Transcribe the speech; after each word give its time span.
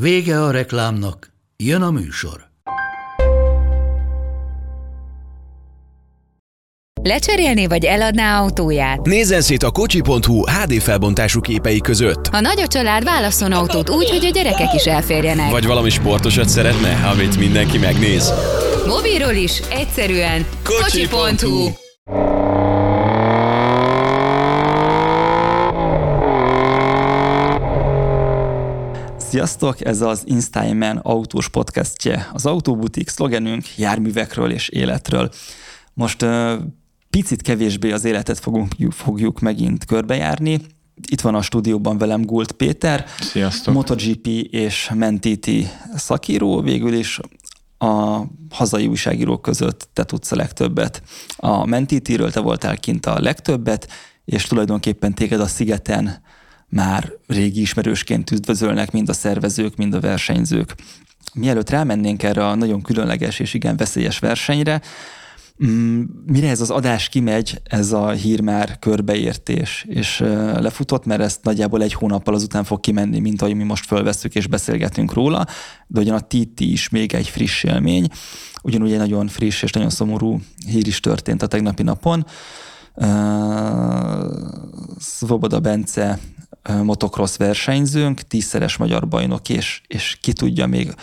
Vége 0.00 0.42
a 0.42 0.50
reklámnak, 0.50 1.32
jön 1.56 1.82
a 1.82 1.90
műsor. 1.90 2.48
Lecserélni 7.02 7.66
vagy 7.66 7.84
eladná 7.84 8.40
autóját? 8.40 9.06
Nézzen 9.06 9.40
szét 9.40 9.62
a 9.62 9.70
kocsi.hu 9.70 10.44
HD 10.44 10.72
felbontású 10.72 11.40
képei 11.40 11.80
között. 11.80 12.26
A 12.26 12.40
nagy 12.40 12.60
a 12.60 12.66
család 12.66 13.04
válasszon 13.04 13.52
autót 13.52 13.90
úgy, 13.90 14.10
hogy 14.10 14.24
a 14.24 14.30
gyerekek 14.30 14.74
is 14.74 14.86
elférjenek. 14.86 15.50
Vagy 15.50 15.66
valami 15.66 15.90
sportosat 15.90 16.48
szeretne, 16.48 17.08
amit 17.08 17.38
mindenki 17.38 17.78
megnéz. 17.78 18.32
Mobilról 18.86 19.34
is, 19.34 19.60
egyszerűen 19.70 20.46
Kocsi.hu. 20.62 21.16
kocsi.hu. 21.16 22.45
Sziasztok, 29.36 29.84
ez 29.84 30.00
az 30.00 30.22
Instagram 30.24 30.98
autós 31.02 31.48
podcastje. 31.48 32.30
Az 32.32 32.46
Autóbutik 32.46 33.08
szlogenünk 33.08 33.76
járművekről 33.78 34.50
és 34.50 34.68
életről. 34.68 35.30
Most 35.94 36.22
uh, 36.22 36.52
picit 37.10 37.42
kevésbé 37.42 37.92
az 37.92 38.04
életet 38.04 38.38
fogunk, 38.38 38.72
fogjuk 38.90 39.40
megint 39.40 39.84
körbejárni. 39.84 40.60
Itt 41.10 41.20
van 41.20 41.34
a 41.34 41.42
stúdióban 41.42 41.98
velem 41.98 42.22
Gult 42.22 42.52
Péter, 42.52 43.04
Sziasztok. 43.20 43.74
MotoGP 43.74 44.26
és 44.50 44.90
Mentiti 44.94 45.68
szakíró, 45.94 46.60
végül 46.60 46.92
is 46.92 47.20
a 47.78 48.22
hazai 48.50 48.86
újságírók 48.86 49.42
között 49.42 49.88
te 49.92 50.04
tudsz 50.04 50.32
a 50.32 50.36
legtöbbet. 50.36 51.02
A 51.36 51.66
Mentitiről 51.66 52.30
te 52.30 52.40
voltál 52.40 52.76
kint 52.76 53.06
a 53.06 53.20
legtöbbet, 53.20 53.88
és 54.24 54.44
tulajdonképpen 54.44 55.14
téged 55.14 55.40
a 55.40 55.46
szigeten 55.46 56.22
már 56.68 57.12
régi 57.26 57.60
ismerősként 57.60 58.30
üdvözölnek 58.30 58.92
mind 58.92 59.08
a 59.08 59.12
szervezők, 59.12 59.76
mind 59.76 59.94
a 59.94 60.00
versenyzők. 60.00 60.74
Mielőtt 61.34 61.70
rámennénk 61.70 62.22
erre 62.22 62.46
a 62.46 62.54
nagyon 62.54 62.82
különleges 62.82 63.38
és 63.38 63.54
igen 63.54 63.76
veszélyes 63.76 64.18
versenyre, 64.18 64.80
mm, 65.64 66.02
mire 66.26 66.48
ez 66.48 66.60
az 66.60 66.70
adás 66.70 67.08
kimegy, 67.08 67.60
ez 67.64 67.92
a 67.92 68.10
hír 68.10 68.40
már 68.40 68.78
körbeértés, 68.78 69.84
és 69.88 70.18
lefutott, 70.58 71.04
mert 71.04 71.20
ezt 71.20 71.44
nagyjából 71.44 71.82
egy 71.82 71.92
hónappal 71.92 72.34
azután 72.34 72.64
fog 72.64 72.80
kimenni, 72.80 73.18
mint 73.18 73.42
ahogy 73.42 73.54
mi 73.54 73.64
most 73.64 73.86
fölveszünk 73.86 74.34
és 74.34 74.46
beszélgetünk 74.46 75.12
róla, 75.12 75.46
de 75.86 76.00
ugyan 76.00 76.16
a 76.16 76.26
TT 76.26 76.60
is 76.60 76.88
még 76.88 77.14
egy 77.14 77.28
friss 77.28 77.64
élmény, 77.64 78.08
ugyanúgy 78.62 78.92
egy 78.92 78.98
nagyon 78.98 79.28
friss 79.28 79.62
és 79.62 79.70
nagyon 79.72 79.90
szomorú 79.90 80.40
hír 80.66 80.86
is 80.86 81.00
történt 81.00 81.42
a 81.42 81.46
tegnapi 81.46 81.82
napon. 81.82 82.26
Svoboda 84.98 85.60
Bence 85.60 86.18
motocross 86.82 87.36
versenyzőnk, 87.36 88.20
tízszeres 88.20 88.76
magyar 88.76 89.08
bajnok, 89.08 89.48
és, 89.48 89.80
és 89.86 90.18
ki 90.20 90.32
tudja, 90.32 90.66
még 90.66 90.94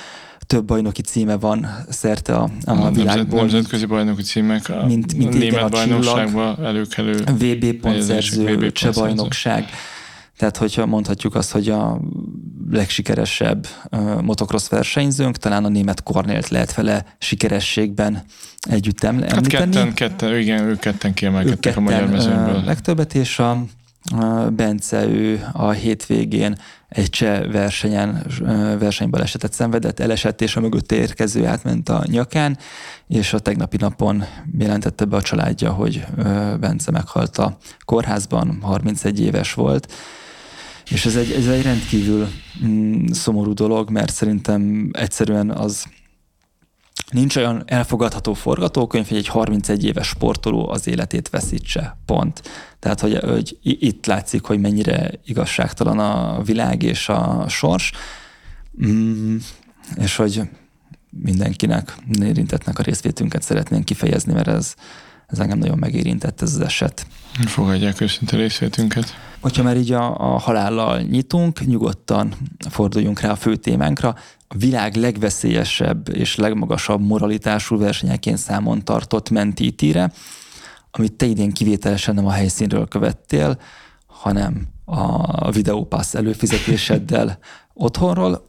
több 0.47 0.65
bajnoki 0.65 1.01
címe 1.01 1.37
van 1.37 1.67
szerte 1.89 2.35
a, 2.35 2.49
a, 2.65 2.71
A 2.71 2.91
világból. 2.91 3.05
nemzet, 3.39 3.51
nemzetközi 3.51 3.85
bajnoki 3.85 4.21
címek, 4.21 4.69
a 4.69 4.85
Mint- 4.85 5.15
mint 5.17 5.33
igen, 5.33 5.47
német 5.47 5.63
a 5.63 5.69
bajnokságban 5.69 6.65
előkelő 6.65 7.23
VB 7.37 7.73
pontszerző, 7.73 8.71
cseh 8.71 8.93
bajnokság. 8.93 9.65
Tehát, 10.37 10.57
hogyha 10.57 10.85
mondhatjuk 10.85 11.35
azt, 11.35 11.51
hogy 11.51 11.69
a 11.69 12.01
legsikeresebb 12.71 13.67
ö, 13.89 14.21
motocross 14.21 14.67
versenyzőnk, 14.69 15.37
talán 15.37 15.65
a 15.65 15.69
német 15.69 16.03
Kornélt 16.03 16.47
lehet 16.49 16.73
vele 16.73 17.05
sikerességben 17.19 18.23
együtt 18.69 19.03
eml- 19.03 19.23
Hát 19.23 19.33
említeni. 19.37 19.71
ketten, 19.71 19.93
ketten, 19.93 20.37
igen, 20.39 20.63
ők 20.63 20.79
ketten 20.79 21.13
kiemelkedtek 21.13 21.77
a 21.77 21.79
magyar 21.79 22.07
mezőnyből. 22.09 22.63
legtöbbet, 22.63 23.15
és 23.15 23.39
a 23.39 23.63
Bence 24.49 25.05
ő 25.05 25.47
a 25.51 25.71
hétvégén 25.71 26.57
egy 26.89 27.09
cseh 27.09 27.51
versenyen, 27.51 28.25
versenybalesetet 28.79 29.53
szenvedett, 29.53 29.99
elesett, 29.99 30.41
és 30.41 30.55
a 30.55 30.59
mögött 30.59 30.91
érkező 30.91 31.45
átment 31.45 31.89
a 31.89 32.03
nyakán, 32.05 32.57
és 33.07 33.33
a 33.33 33.39
tegnapi 33.39 33.77
napon 33.77 34.23
jelentette 34.57 35.05
be 35.05 35.15
a 35.15 35.21
családja, 35.21 35.71
hogy 35.71 36.05
Bence 36.59 36.91
meghalt 36.91 37.37
a 37.37 37.57
kórházban, 37.85 38.57
31 38.61 39.19
éves 39.19 39.53
volt, 39.53 39.93
és 40.89 41.05
ez 41.05 41.15
egy, 41.15 41.31
ez 41.31 41.47
egy 41.47 41.61
rendkívül 41.61 42.27
mm, 42.65 43.05
szomorú 43.05 43.53
dolog, 43.53 43.89
mert 43.89 44.13
szerintem 44.13 44.89
egyszerűen 44.91 45.51
az 45.51 45.85
nincs 47.13 47.35
olyan 47.35 47.63
elfogadható 47.65 48.33
forgatókönyv, 48.33 49.07
hogy 49.07 49.17
egy 49.17 49.27
31 49.27 49.85
éves 49.85 50.07
sportoló 50.07 50.69
az 50.69 50.87
életét 50.87 51.29
veszítse. 51.29 51.97
Pont. 52.05 52.41
Tehát, 52.79 52.99
hogy, 52.99 53.17
hogy 53.17 53.57
itt 53.61 54.05
látszik, 54.05 54.43
hogy 54.43 54.59
mennyire 54.59 55.11
igazságtalan 55.25 55.99
a 55.99 56.41
világ 56.41 56.83
és 56.83 57.09
a 57.09 57.45
sors, 57.47 57.91
mm, 58.85 59.37
és 59.95 60.15
hogy 60.15 60.41
mindenkinek, 61.09 61.95
érintettnek 62.21 62.79
a 62.79 62.83
részvétünket 62.83 63.41
szeretnénk 63.41 63.85
kifejezni, 63.85 64.33
mert 64.33 64.47
ez, 64.47 64.73
ez 65.27 65.39
engem 65.39 65.57
nagyon 65.57 65.77
megérintett 65.77 66.41
ez 66.41 66.53
az 66.53 66.61
eset. 66.61 67.07
Fogadják 67.45 68.01
őszinte 68.01 68.35
részvétünket. 68.35 69.15
Hogyha 69.43 69.63
már 69.63 69.77
így 69.77 69.91
a, 69.91 70.33
a 70.33 70.37
halállal 70.37 70.99
nyitunk, 70.99 71.65
nyugodtan 71.65 72.33
forduljunk 72.69 73.19
rá 73.19 73.31
a 73.31 73.35
fő 73.35 73.55
témánkra. 73.55 74.15
A 74.47 74.57
világ 74.57 74.95
legveszélyesebb 74.95 76.09
és 76.15 76.35
legmagasabb 76.35 77.01
moralitású 77.01 77.77
versenyeként 77.77 78.37
számon 78.37 78.83
tartott 78.83 79.29
mentítire, 79.29 80.11
amit 80.91 81.13
te 81.13 81.25
idén 81.25 81.51
kivételesen 81.51 82.15
nem 82.15 82.25
a 82.25 82.31
helyszínről 82.31 82.87
követtél, 82.87 83.59
hanem 84.05 84.67
a 84.85 85.51
videópassz 85.51 86.13
előfizetéseddel 86.13 87.37
otthonról. 87.73 88.47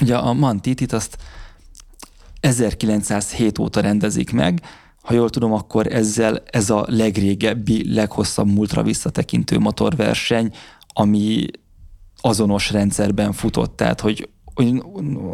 Ugye 0.00 0.16
a 0.16 0.32
Mantitit 0.32 0.92
azt 0.92 1.16
1907 2.40 3.58
óta 3.58 3.80
rendezik 3.80 4.32
meg, 4.32 4.60
ha 5.02 5.14
jól 5.14 5.30
tudom, 5.30 5.52
akkor 5.52 5.86
ezzel 5.86 6.42
ez 6.50 6.70
a 6.70 6.84
legrégebbi, 6.88 7.94
leghosszabb 7.94 8.46
múltra 8.46 8.82
visszatekintő 8.82 9.58
motorverseny, 9.58 10.52
ami 10.92 11.46
azonos 12.20 12.70
rendszerben 12.70 13.32
futott, 13.32 13.76
tehát 13.76 14.00
hogy 14.00 14.28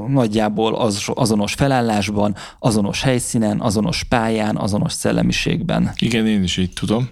nagyjából 0.08 0.74
az, 0.74 1.02
azonos 1.14 1.54
felállásban, 1.54 2.34
azonos 2.58 3.02
helyszínen, 3.02 3.60
azonos 3.60 4.04
pályán, 4.04 4.56
azonos 4.56 4.92
szellemiségben. 4.92 5.90
Igen, 5.98 6.26
én 6.26 6.42
is 6.42 6.56
így 6.56 6.72
tudom. 6.72 7.08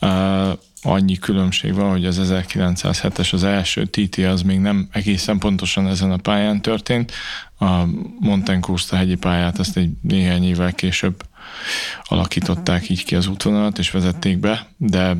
Uh, 0.00 0.52
annyi 0.82 1.16
különbség 1.16 1.74
van, 1.74 1.90
hogy 1.90 2.06
az 2.06 2.20
1907-es 2.22 3.32
az 3.32 3.44
első 3.44 3.84
TT 3.84 4.16
az 4.18 4.42
még 4.42 4.58
nem 4.58 4.88
egészen 4.92 5.38
pontosan 5.38 5.86
ezen 5.86 6.10
a 6.10 6.16
pályán 6.16 6.62
történt. 6.62 7.12
A 7.58 7.84
Montencosta 8.20 8.96
hegyi 8.96 9.14
pályát 9.14 9.58
azt 9.58 9.76
egy 9.76 9.90
néhány 10.02 10.44
évvel 10.44 10.72
később 10.72 11.22
alakították 12.04 12.88
így 12.88 13.04
ki 13.04 13.14
az 13.14 13.26
útvonalat, 13.26 13.78
és 13.78 13.90
vezették 13.90 14.38
be, 14.38 14.66
de 14.76 15.16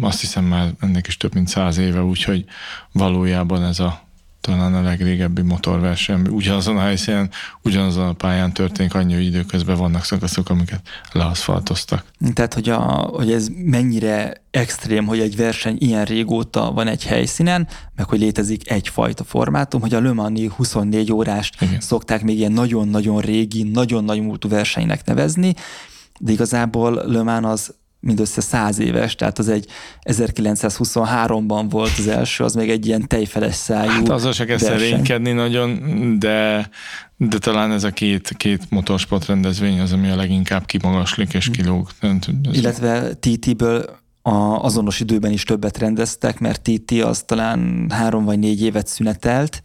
azt 0.00 0.20
hiszem 0.20 0.44
már 0.44 0.70
ennek 0.80 1.06
is 1.06 1.16
több 1.16 1.34
mint 1.34 1.48
száz 1.48 1.78
éve, 1.78 2.02
úgyhogy 2.02 2.44
valójában 2.92 3.64
ez 3.64 3.80
a 3.80 4.10
talán 4.42 4.74
a 4.74 4.82
legrégebbi 4.82 5.42
motorverseny, 5.42 6.26
ugyanazon 6.28 6.76
a 6.76 6.80
helyszínen, 6.80 7.30
ugyanazon 7.62 8.08
a 8.08 8.12
pályán 8.12 8.52
történik, 8.52 8.94
annyi, 8.94 9.14
hogy 9.14 9.24
időközben 9.24 9.76
vannak 9.76 10.04
szakaszok, 10.04 10.48
amiket 10.48 10.80
leaszfaltoztak. 11.12 12.04
Tehát, 12.32 12.54
hogy, 12.54 12.68
a, 12.68 12.78
hogy 13.12 13.32
ez 13.32 13.48
mennyire 13.54 14.42
extrém, 14.50 15.06
hogy 15.06 15.20
egy 15.20 15.36
verseny 15.36 15.76
ilyen 15.78 16.04
régóta 16.04 16.72
van 16.72 16.86
egy 16.86 17.04
helyszínen, 17.04 17.68
meg 17.96 18.06
hogy 18.08 18.18
létezik 18.18 18.70
egyfajta 18.70 19.24
formátum, 19.24 19.80
hogy 19.80 19.94
a 19.94 20.00
Le 20.00 20.12
Mans 20.12 20.40
24 20.56 21.12
órást. 21.12 21.62
Igen. 21.62 21.80
szokták 21.80 22.22
még 22.22 22.38
ilyen 22.38 22.52
nagyon-nagyon 22.52 23.20
régi, 23.20 23.62
nagyon 23.62 24.04
nagy 24.04 24.20
múltú 24.20 24.48
versenynek 24.48 25.04
nevezni, 25.04 25.54
de 26.18 26.32
igazából 26.32 27.02
Le 27.06 27.22
Mans 27.22 27.44
az 27.44 27.74
mindössze 28.02 28.40
száz 28.40 28.78
éves, 28.78 29.14
tehát 29.14 29.38
az 29.38 29.48
egy 29.48 29.66
1923-ban 30.04 31.66
volt 31.68 31.92
az 31.98 32.06
első, 32.06 32.44
az 32.44 32.54
még 32.54 32.70
egy 32.70 32.86
ilyen 32.86 33.08
tejfeles 33.08 33.54
szájú 33.54 33.90
Hát 33.90 34.08
azzal 34.08 34.32
se 34.32 34.44
kell 34.44 34.58
szerénykedni 34.58 35.32
nagyon, 35.32 35.80
de, 36.18 36.68
de 37.16 37.38
talán 37.38 37.72
ez 37.72 37.84
a 37.84 37.90
két, 37.90 38.32
két 38.36 38.70
motorsport 38.70 39.26
rendezvény 39.26 39.80
az, 39.80 39.92
ami 39.92 40.10
a 40.10 40.16
leginkább 40.16 40.66
kimagaslik 40.66 41.34
és 41.34 41.50
kilóg. 41.50 41.88
Illetve 42.52 43.14
TT-ből 43.14 44.00
a, 44.22 44.64
azonos 44.64 45.00
időben 45.00 45.32
is 45.32 45.44
többet 45.44 45.78
rendeztek, 45.78 46.38
mert 46.38 46.62
TT 46.62 46.90
az 46.90 47.22
talán 47.26 47.90
három 47.90 48.24
vagy 48.24 48.38
négy 48.38 48.62
évet 48.62 48.86
szünetelt, 48.86 49.62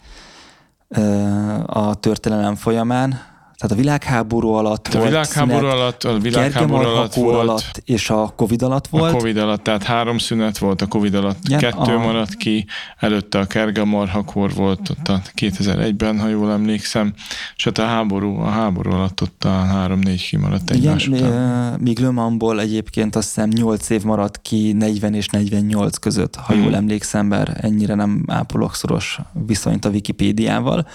a 1.66 1.96
történelem 1.96 2.56
folyamán, 2.56 3.20
tehát 3.58 3.76
a 3.76 3.80
világháború 3.80 4.50
alatt 4.50 4.88
a 4.88 4.98
volt 4.98 5.10
világháború 5.10 5.58
szünet, 5.58 5.74
alatt, 5.74 6.04
a 6.04 6.18
világháború 6.18 6.88
alatt 6.88 7.14
volt, 7.14 7.36
alatt 7.36 7.82
és 7.86 8.10
a 8.10 8.34
Covid 8.36 8.62
alatt 8.62 8.88
volt. 8.88 9.14
A 9.14 9.18
Covid 9.18 9.38
alatt, 9.38 9.64
tehát 9.64 9.84
három 9.84 10.18
szünet 10.18 10.58
volt, 10.58 10.82
a 10.82 10.88
Covid 10.88 11.14
alatt 11.14 11.38
Igen, 11.46 11.60
kettő 11.60 11.96
a... 11.96 11.98
maradt 11.98 12.36
ki, 12.36 12.66
előtte 12.98 13.40
a 13.40 13.46
kergemarhakor 13.46 14.54
volt, 14.54 14.90
ott 14.90 15.08
a 15.08 15.22
2001-ben, 15.36 16.20
ha 16.20 16.28
jól 16.28 16.52
emlékszem, 16.52 17.14
és 17.56 17.64
hát 17.64 17.78
a 17.78 17.86
háború, 17.86 18.40
a 18.40 18.50
háború 18.50 18.92
alatt 18.92 19.22
ott 19.22 19.44
a 19.44 19.50
három-négy 19.50 20.28
kimaradt 20.28 20.70
egymás 20.70 21.08
Igen, 21.08 21.20
után. 21.20 21.80
míg 21.80 22.00
Le 22.00 22.62
egyébként 22.62 23.16
azt 23.16 23.28
hiszem 23.28 23.50
8 23.50 23.90
év 23.90 24.04
maradt 24.04 24.42
ki 24.42 24.72
40 24.72 25.14
és 25.14 25.28
48 25.28 25.98
között, 25.98 26.36
ha 26.36 26.54
hmm. 26.54 26.64
jól 26.64 26.76
emlékszem, 26.76 27.30
bár 27.30 27.58
ennyire 27.62 27.96
nem 27.96 28.24
ápolok 28.28 28.76
szoros 28.76 29.20
viszonyt 29.46 29.86
a 29.86 29.90
Wikipédiával. 29.90 30.88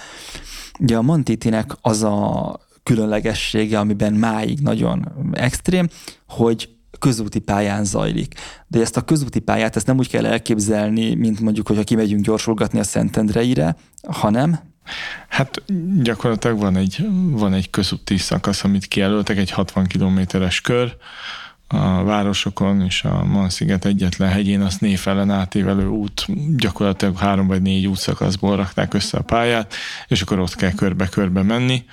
Ugye 0.79 0.97
a 0.97 1.01
Montitinek 1.01 1.71
az 1.81 2.03
a 2.03 2.59
különlegessége, 2.83 3.79
amiben 3.79 4.13
máig 4.13 4.59
nagyon 4.59 5.11
extrém, 5.31 5.87
hogy 6.27 6.69
közúti 6.99 7.39
pályán 7.39 7.85
zajlik. 7.85 8.33
De 8.67 8.79
ezt 8.79 8.97
a 8.97 9.01
közúti 9.01 9.39
pályát 9.39 9.75
ezt 9.75 9.87
nem 9.87 9.97
úgy 9.97 10.09
kell 10.09 10.25
elképzelni, 10.25 11.15
mint 11.15 11.39
mondjuk, 11.39 11.67
hogyha 11.67 11.83
kimegyünk 11.83 12.25
gyorsulgatni 12.25 12.79
a 12.79 12.83
Szentendreire, 12.83 13.75
hanem 14.07 14.59
Hát 15.27 15.61
gyakorlatilag 16.01 16.59
van 16.59 16.75
egy, 16.75 17.07
van 17.31 17.53
egy 17.53 17.69
közúti 17.69 18.17
szakasz, 18.17 18.63
amit 18.63 18.85
kijelöltek, 18.85 19.37
egy 19.37 19.51
60 19.51 19.85
kilométeres 19.85 20.61
kör, 20.61 20.95
a 21.67 22.03
városokon 22.03 22.81
és 22.81 23.03
a 23.03 23.23
Mansziget 23.23 23.85
egyetlen 23.85 24.29
hegyén 24.29 24.61
azt 24.61 24.81
névfelen 24.81 25.29
átívelő 25.29 25.87
út, 25.87 26.25
gyakorlatilag 26.57 27.17
három 27.17 27.47
vagy 27.47 27.61
négy 27.61 27.87
útszakaszból 27.87 28.55
rakták 28.55 28.93
össze 28.93 29.17
a 29.17 29.21
pályát, 29.21 29.73
és 30.07 30.21
akkor 30.21 30.39
ott 30.39 30.55
kell 30.55 30.71
körbe-körbe 30.71 31.41
menni. 31.41 31.83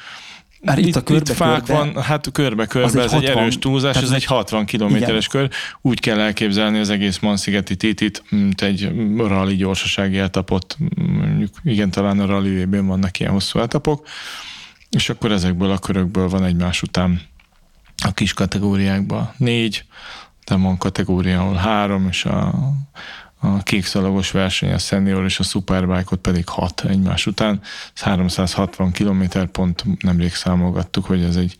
Már 0.62 0.78
itt, 0.78 0.86
itt 0.86 0.96
a 0.96 1.02
körbe, 1.02 1.30
itt 1.30 1.36
fák 1.36 1.62
körbe, 1.62 1.72
van, 1.74 2.02
hát 2.02 2.32
körbe-körbe, 2.32 3.02
ez 3.02 3.10
60, 3.10 3.20
egy 3.20 3.36
erős 3.36 3.58
túlzás, 3.58 3.96
ez 3.96 4.10
egy 4.10 4.24
60 4.24 4.64
kilométeres 4.64 5.26
kör. 5.26 5.50
Úgy 5.80 6.00
kell 6.00 6.18
elképzelni 6.18 6.78
az 6.78 6.90
egész 6.90 7.18
Manszigeti 7.18 7.76
titit, 7.76 8.22
mint 8.28 8.62
egy 8.62 8.92
rally 9.16 9.54
gyorsasági 9.54 10.18
etapot, 10.18 10.76
mondjuk 10.96 11.50
igen, 11.62 11.90
talán 11.90 12.20
a 12.20 12.26
rally 12.26 12.64
vannak 12.64 13.20
ilyen 13.20 13.32
hosszú 13.32 13.58
etapok, 13.58 14.06
és 14.90 15.08
akkor 15.08 15.32
ezekből 15.32 15.70
a 15.70 15.78
körökből 15.78 16.28
van 16.28 16.44
egymás 16.44 16.82
után 16.82 17.20
a 18.02 18.12
kis 18.12 18.32
kategóriákban 18.32 19.32
négy, 19.36 19.84
de 20.44 20.56
van 20.56 20.78
kategória, 20.78 21.40
ahol 21.40 21.54
három, 21.54 22.06
és 22.08 22.24
a, 22.24 22.54
a 23.40 23.62
kékszalagos 23.62 24.30
verseny, 24.30 24.72
a 24.72 24.78
senior 24.78 25.24
és 25.24 25.38
a 25.38 25.42
superbike 25.42 26.16
pedig 26.16 26.48
hat 26.48 26.84
egymás 26.84 27.26
után. 27.26 27.60
Ez 27.94 28.02
360 28.02 28.92
km 28.92 29.22
pont 29.52 30.02
nemrég 30.02 30.34
számolgattuk, 30.34 31.04
hogy 31.04 31.22
ez 31.22 31.36
egy 31.36 31.56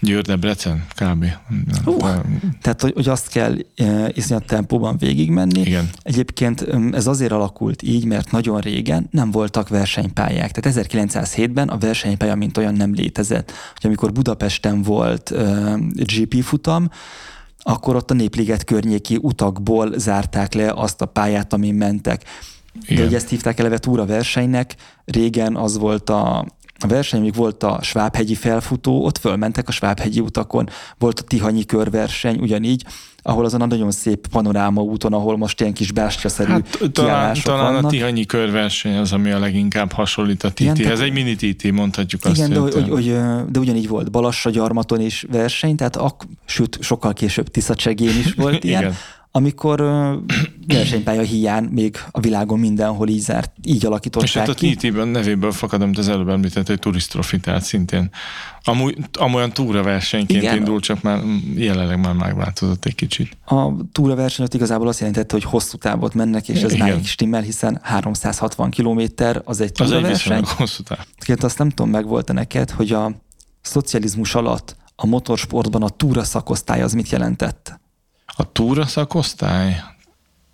Győr-Debrecen 0.00 0.86
kb. 0.94 1.24
Uh, 1.84 2.14
tehát, 2.62 2.80
hogy, 2.80 2.92
hogy 2.94 3.08
azt 3.08 3.28
kell 3.28 3.56
e, 3.76 4.10
iszonyat 4.14 4.44
tempóban 4.44 4.96
végigmenni. 4.98 5.60
Igen. 5.60 5.90
Egyébként 6.02 6.66
ez 6.92 7.06
azért 7.06 7.32
alakult 7.32 7.82
így, 7.82 8.04
mert 8.04 8.30
nagyon 8.30 8.60
régen 8.60 9.08
nem 9.10 9.30
voltak 9.30 9.68
versenypályák. 9.68 10.50
Tehát 10.50 10.88
1907-ben 10.92 11.68
a 11.68 11.78
versenypálya 11.78 12.34
mint 12.34 12.56
olyan 12.56 12.74
nem 12.74 12.94
létezett. 12.94 13.52
Hogy 13.74 13.86
amikor 13.86 14.12
Budapesten 14.12 14.82
volt 14.82 15.30
e, 15.30 15.74
GP 15.94 16.42
futam, 16.42 16.90
akkor 17.62 17.96
ott 17.96 18.10
a 18.10 18.14
Népliget 18.14 18.64
környéki 18.64 19.18
utakból 19.22 19.98
zárták 19.98 20.54
le 20.54 20.72
azt 20.72 21.00
a 21.00 21.06
pályát, 21.06 21.52
amin 21.52 21.74
mentek. 21.74 22.24
Igen. 22.82 22.96
De 22.96 23.02
hogy 23.02 23.14
ezt 23.14 23.28
hívták 23.28 23.58
eleve 23.58 23.78
túra 23.78 24.06
versenynek, 24.06 24.74
régen 25.04 25.56
az 25.56 25.78
volt 25.78 26.10
a, 26.10 26.46
a 26.80 26.86
verseny, 26.86 27.20
még 27.20 27.34
volt 27.34 27.62
a 27.62 27.78
Svábhegyi 27.82 28.34
felfutó, 28.34 29.04
ott 29.04 29.18
fölmentek 29.18 29.68
a 29.68 29.72
Svábhegyi 29.72 30.20
utakon, 30.20 30.68
volt 30.98 31.20
a 31.20 31.22
Tihanyi 31.22 31.64
körverseny, 31.64 32.38
ugyanígy, 32.38 32.84
ahol 33.22 33.44
azon 33.44 33.60
a 33.60 33.66
nagyon 33.66 33.90
szép 33.90 34.26
panoráma 34.26 34.82
úton, 34.82 35.12
ahol 35.12 35.36
most 35.36 35.60
ilyen 35.60 35.72
kis 35.72 35.92
bástyaszerű 35.92 36.50
hát, 36.50 36.78
talán, 36.92 37.36
talán 37.42 37.84
a 37.84 37.88
Tihanyi 37.88 38.26
körverseny 38.26 38.96
az, 38.96 39.12
ami 39.12 39.30
a 39.30 39.38
leginkább 39.38 39.92
hasonlít 39.92 40.42
a 40.42 40.50
TT. 40.52 40.78
Ez 40.78 41.00
egy 41.00 41.12
mini 41.12 41.34
TT, 41.34 41.70
mondhatjuk 41.70 42.24
azt. 42.24 42.36
Igen, 42.36 42.50
de, 42.50 42.58
hogy, 42.58 42.88
hogy, 42.88 43.16
de 43.48 43.58
ugyanígy 43.58 43.88
volt 43.88 44.10
Balassa 44.10 44.50
gyarmaton 44.50 45.00
is 45.00 45.26
verseny, 45.30 45.76
tehát 45.76 45.96
ak, 45.96 46.26
sőt, 46.44 46.78
sokkal 46.80 47.12
később 47.12 47.48
Tiszacsegén 47.48 48.18
is 48.18 48.32
volt 48.32 48.64
ilyen. 48.70 48.80
Igen 48.80 48.94
amikor 49.32 49.80
versenypálya 50.66 51.22
hiány 51.22 51.64
még 51.64 51.96
a 52.10 52.20
világon 52.20 52.58
mindenhol 52.58 53.08
így 53.08 53.20
zárt, 53.20 53.52
így 53.62 53.86
alakították 53.86 54.28
És 54.28 54.34
hát 54.34 54.48
a 54.48 54.54
TT-ben 54.54 55.08
nevéből 55.08 55.52
fakad, 55.52 55.82
amit 55.82 55.98
az 55.98 56.08
előbb 56.08 56.28
említett, 56.28 56.68
egy 56.68 56.78
turisztrofi, 56.78 57.40
tehát 57.40 57.62
szintén 57.62 58.10
amúgy, 58.62 58.96
amolyan 59.12 59.52
túra 59.52 59.82
versenyként 59.82 60.42
Igen. 60.42 60.56
indul, 60.56 60.80
csak 60.80 61.02
már 61.02 61.20
jelenleg 61.54 62.00
már 62.00 62.14
megváltozott 62.14 62.84
egy 62.84 62.94
kicsit. 62.94 63.36
A 63.44 63.70
túra 63.92 64.14
versenyt 64.14 64.54
igazából 64.54 64.88
azt 64.88 64.98
jelentette, 64.98 65.34
hogy 65.34 65.44
hosszú 65.44 65.76
távot 65.76 66.14
mennek, 66.14 66.48
és 66.48 66.62
ez 66.62 66.72
már 66.72 66.98
stimmel, 67.04 67.42
hiszen 67.42 67.78
360 67.82 68.70
kilométer 68.70 69.42
az 69.44 69.60
egy 69.60 69.72
túra 69.72 69.96
az 69.96 70.30
egy 70.30 70.48
hosszú 70.48 70.82
táv. 70.82 71.06
Két 71.18 71.42
azt 71.42 71.58
nem 71.58 71.68
tudom, 71.68 71.90
meg 71.90 72.06
volt 72.06 72.32
neked, 72.32 72.70
hogy 72.70 72.92
a 72.92 73.12
szocializmus 73.60 74.34
alatt 74.34 74.76
a 74.96 75.06
motorsportban 75.06 75.82
a 75.82 75.88
túra 75.88 76.24
szakosztály 76.24 76.82
az 76.82 76.92
mit 76.92 77.10
jelentett? 77.10 77.80
A 78.36 78.52
túra 78.52 78.86
szakosztály? 78.86 79.82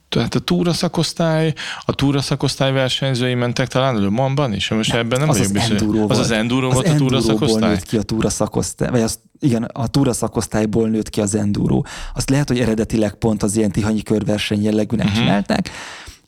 Tehát 0.08 0.34
a 0.34 0.38
túra 0.38 0.72
szakosztály, 0.72 1.52
a 1.84 1.92
túra 1.92 2.20
szakosztály 2.20 2.72
versenyzői 2.72 3.34
mentek 3.34 3.68
talán 3.68 4.00
Le 4.00 4.08
Mansban 4.08 4.52
is, 4.52 4.68
most 4.68 4.92
nem, 4.92 5.00
ebben 5.00 5.20
nem 5.20 5.28
az 5.28 5.36
vagyok 5.36 5.56
az 5.56 5.68
biztos. 5.68 6.10
Az 6.10 6.18
az 6.18 6.30
enduro 6.30 6.68
az 6.68 6.74
volt 6.74 6.88
a 6.88 6.94
túra 6.94 7.20
szakosztály? 7.20 7.70
nőtt 7.70 7.82
ki 7.82 7.96
a 7.96 8.02
túra 8.02 8.30
szakosztály, 8.30 8.90
vagy 8.90 9.00
az, 9.00 9.18
igen, 9.40 9.62
a 9.62 9.86
túra 9.86 10.12
szakosztályból 10.12 10.88
nőtt 10.88 11.10
ki 11.10 11.20
az 11.20 11.34
enduro. 11.34 11.82
Azt 12.14 12.30
lehet, 12.30 12.48
hogy 12.48 12.58
eredetileg 12.58 13.14
pont 13.14 13.42
az 13.42 13.56
ilyen 13.56 13.72
tihanyi 13.72 14.02
körverseny 14.02 14.62
jellegűnek 14.62 15.06
uh-huh. 15.06 15.20
csinálták, 15.20 15.70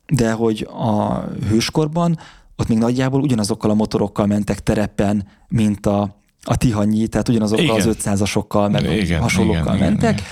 de 0.07 0.33
hogy 0.33 0.69
a 0.73 1.25
hőskorban 1.49 2.19
ott 2.57 2.69
még 2.69 2.79
nagyjából 2.79 3.21
ugyanazokkal 3.21 3.71
a 3.71 3.75
motorokkal 3.75 4.27
mentek 4.27 4.63
terepen, 4.63 5.27
mint 5.49 5.87
a, 5.87 6.17
a 6.43 6.57
tihanyi, 6.57 7.07
tehát 7.07 7.29
ugyanazokkal 7.29 7.65
igen. 7.65 7.77
az 7.77 7.97
500-asokkal, 8.05 8.71
meg 8.71 8.93
igen, 8.93 9.21
hasonlókkal 9.21 9.75
igen, 9.75 9.89
mentek. 9.89 10.13
Igen, 10.13 10.15
igen 10.15 10.27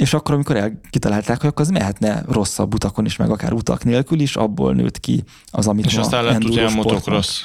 és 0.00 0.14
akkor, 0.14 0.34
amikor 0.34 0.56
elkitalálták, 0.56 1.40
hogy 1.40 1.48
akkor 1.48 1.64
az 1.64 1.70
mehetne 1.70 2.22
rosszabb 2.28 2.74
utakon 2.74 3.04
is, 3.04 3.16
meg 3.16 3.30
akár 3.30 3.52
utak 3.52 3.84
nélkül 3.84 4.20
is, 4.20 4.36
abból 4.36 4.74
nőtt 4.74 5.00
ki 5.00 5.24
az, 5.50 5.66
amit 5.66 5.86
És 5.86 5.96
aztán 5.96 6.24
lett 6.24 6.44
ugye 6.44 6.64
a 6.64 6.70
motocross. 6.70 7.44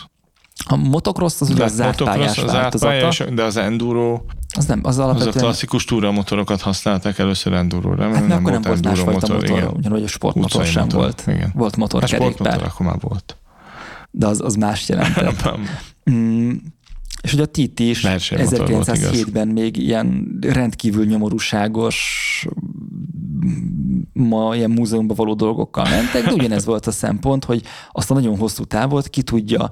A 0.65 0.75
motocross 0.75 1.41
az 1.41 1.49
ugye 1.49 1.63
a 1.63 1.67
zárt 1.67 2.03
pályás 2.03 2.37
az 2.37 2.51
változata. 2.51 3.29
de 3.29 3.43
az 3.43 3.57
enduro 3.57 4.21
az 4.55 4.65
nem, 4.65 4.79
az 4.83 4.99
alapvetően... 4.99 5.29
Az 5.29 5.35
a 5.35 5.39
klasszikus 5.39 5.85
túramotorokat 5.85 6.61
használták 6.61 7.19
először 7.19 7.53
enduro-ra, 7.53 8.13
hát 8.13 8.27
nem, 8.27 8.37
akkor 8.37 8.51
nem 8.51 8.61
volt 8.61 8.83
másfajta 8.83 9.11
motor, 9.11 9.35
motor 9.35 9.57
igen. 9.57 9.67
ugyanúgy 9.67 10.03
a 10.03 10.07
sportmotor 10.07 10.65
sem 10.65 10.83
motor, 10.83 10.99
volt. 10.99 11.23
Igen. 11.27 11.51
Volt 11.55 11.75
motorkerékpár. 11.75 12.27
A 12.27 12.31
sportmotor 12.31 12.67
akkor 12.67 12.85
már 12.85 12.99
volt. 12.99 13.37
De 14.11 14.27
az, 14.27 14.41
az 14.41 14.55
más 14.55 14.89
jelentett. 14.89 15.49
mm, 16.11 16.51
és 17.23 17.33
ugye 17.33 17.43
a 17.43 17.45
TT 17.45 17.79
is 17.79 18.01
1907-ben 18.05 19.47
még 19.47 19.77
ilyen 19.77 20.37
rendkívül 20.41 21.05
nyomorúságos 21.05 22.47
ma 24.13 24.55
ilyen 24.55 24.71
múzeumban 24.71 25.15
való 25.15 25.33
dolgokkal 25.33 25.89
mentek, 25.89 26.25
de 26.25 26.33
ugyanez 26.33 26.65
volt 26.65 26.87
a 26.87 26.91
szempont, 26.91 27.45
hogy 27.45 27.63
azt 27.91 28.11
a 28.11 28.13
nagyon 28.13 28.37
hosszú 28.37 28.63
távot 28.63 29.09
ki 29.09 29.21
tudja 29.21 29.69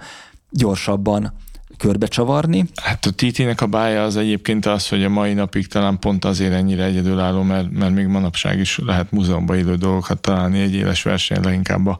gyorsabban 0.50 1.34
körbecsavarni. 1.77 2.65
Hát 2.81 3.05
a 3.05 3.12
TT-nek 3.15 3.62
a 3.62 3.67
bája 3.67 4.03
az 4.03 4.17
egyébként 4.17 4.65
az, 4.65 4.89
hogy 4.89 5.03
a 5.03 5.10
mai 5.10 5.34
napig 5.34 5.67
talán 5.67 6.00
pont 6.00 6.25
azért 6.25 6.53
ennyire 6.53 6.84
egyedülálló, 6.84 7.41
mert, 7.41 7.72
mert 7.72 7.93
még 7.93 8.05
manapság 8.05 8.60
is 8.60 8.77
lehet 8.86 9.12
múzeumban 9.12 9.58
élő 9.58 9.75
dolgokat 9.75 10.22
találni 10.22 10.60
egy 10.60 10.74
éles 10.74 11.03
verseny, 11.03 11.43
leginkább 11.43 12.00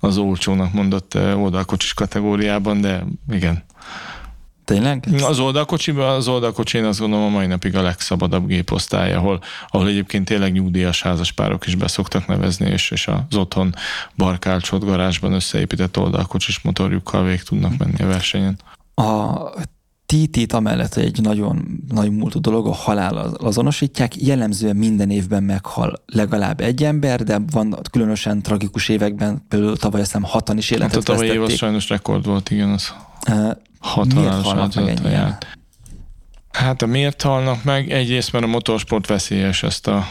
az 0.00 0.18
olcsónak 0.18 0.72
mondott 0.72 1.14
eh, 1.14 1.42
oldalkocsis 1.42 1.94
kategóriában, 1.94 2.80
de 2.80 3.04
igen, 3.30 3.64
Tényleg? 4.70 5.08
Az 5.22 5.38
oldalkocsiban, 5.38 6.08
az 6.14 6.28
oldalkocsin 6.28 6.84
azt 6.84 7.00
gondolom 7.00 7.24
a 7.24 7.28
mai 7.28 7.46
napig 7.46 7.76
a 7.76 7.82
legszabadabb 7.82 8.46
géposztály, 8.46 9.14
ahol, 9.14 9.40
ahol 9.68 9.88
egyébként 9.88 10.24
tényleg 10.24 10.52
nyugdíjas 10.52 11.02
házaspárok 11.02 11.66
is 11.66 11.74
beszoktak 11.74 12.26
nevezni, 12.26 12.70
és, 12.70 12.90
és 12.90 13.06
az 13.06 13.36
otthon 13.36 13.74
barkálcsot 14.16 14.84
garázsban 14.84 15.32
összeépített 15.32 15.98
oldalkocsis 15.98 16.60
motorjukkal 16.60 17.24
végig 17.24 17.42
tudnak 17.42 17.76
menni 17.78 18.02
a 18.02 18.06
versenyen. 18.06 18.58
A 18.94 19.32
TT-t 20.06 20.52
amellett 20.52 20.94
egy 20.94 21.20
nagyon 21.22 21.82
nagy 21.88 22.10
múltú 22.10 22.40
dolog, 22.40 22.66
a 22.66 22.72
halál 22.72 23.16
azonosítják. 23.38 24.22
Jellemzően 24.22 24.76
minden 24.76 25.10
évben 25.10 25.42
meghal 25.42 26.02
legalább 26.06 26.60
egy 26.60 26.84
ember, 26.84 27.22
de 27.22 27.38
van 27.50 27.76
különösen 27.90 28.42
tragikus 28.42 28.88
években, 28.88 29.44
például 29.48 29.76
tavaly 29.76 30.00
azt 30.00 30.12
hiszem 30.12 30.28
hatan 30.30 30.58
is 30.58 30.70
életet 30.70 30.94
hát 30.94 31.08
a 31.08 31.12
tavalyi 31.12 31.30
év 31.30 31.42
az 31.42 31.54
sajnos 31.54 31.88
rekord 31.88 32.26
volt, 32.26 32.50
igen. 32.50 32.68
Az. 32.68 32.92
Hat 33.80 34.14
Miért 34.14 34.42
halnak 34.42 34.74
meg 34.74 34.88
ennyien? 34.88 35.38
Hát 36.50 36.82
a 36.82 36.86
miért 36.86 37.22
halnak 37.22 37.64
meg? 37.64 37.90
Egyrészt, 37.90 38.32
mert 38.32 38.44
a 38.44 38.48
motorsport 38.48 39.06
veszélyes, 39.06 39.62
ezt 39.62 39.86
a 39.86 40.06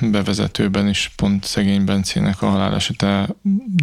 bevezetőben 0.00 0.88
is 0.88 1.12
pont 1.16 1.44
szegény 1.44 1.84
Bencének 1.84 2.42
a 2.42 2.46
halálesete 2.46 3.28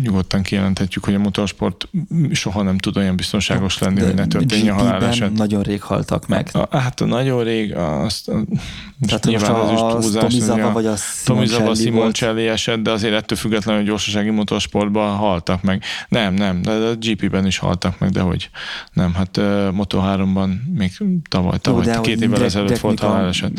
nyugodtan 0.02 0.42
kijelenthetjük, 0.42 1.06
hogy 1.06 1.14
a 1.14 1.20
motorsport 1.20 1.90
soha 2.32 2.62
nem 2.62 2.78
tud 2.78 2.98
olyan 2.98 3.16
biztonságos 3.16 3.80
lenni, 3.80 4.00
De 4.00 4.06
hogy 4.06 4.16
ne 4.16 4.28
történjen 4.28 4.76
haláleset. 4.76 5.34
nagyon 5.34 5.64
rég 5.64 5.82
haltak 5.82 6.28
meg. 6.28 6.50
A, 6.54 6.78
hát 6.78 7.02
a 7.02 7.06
nagyon 7.06 7.44
rég, 7.44 7.76
azt, 7.76 8.32
Tehát 9.08 9.26
most 9.26 9.48
a, 9.48 9.98
a 9.98 10.00
Tomizava 10.00 10.72
vagy 10.72 10.86
a 10.86 10.94
Tomizava 11.26 11.60
Simoncelli 11.60 11.66
volt. 11.66 11.78
Simoncelli 11.78 12.48
eset, 12.48 12.82
de 12.82 12.92
azért 12.92 13.14
ettől 13.14 13.38
függetlenül 13.38 13.82
a 13.82 13.86
gyorsasági 13.86 14.30
motorsportban 14.30 15.16
haltak 15.16 15.62
meg. 15.62 15.84
Nem, 16.10 16.34
nem, 16.34 16.62
de 16.62 16.72
a 16.72 16.96
GP-ben 16.96 17.46
is 17.46 17.58
haltak 17.58 18.00
meg, 18.00 18.10
de 18.10 18.22
hogy 18.22 18.50
nem, 18.94 19.14
hát 19.14 19.38
uh, 19.38 19.44
Moto3-ban 19.44 20.50
még 20.74 20.92
tavaly, 21.30 21.58
tavaly 21.58 21.86
de 21.94 22.00
két 22.02 22.22
évvel 22.22 22.44
ezelőtt 22.44 22.78
volt 22.78 23.00
haláleset. 23.00 23.52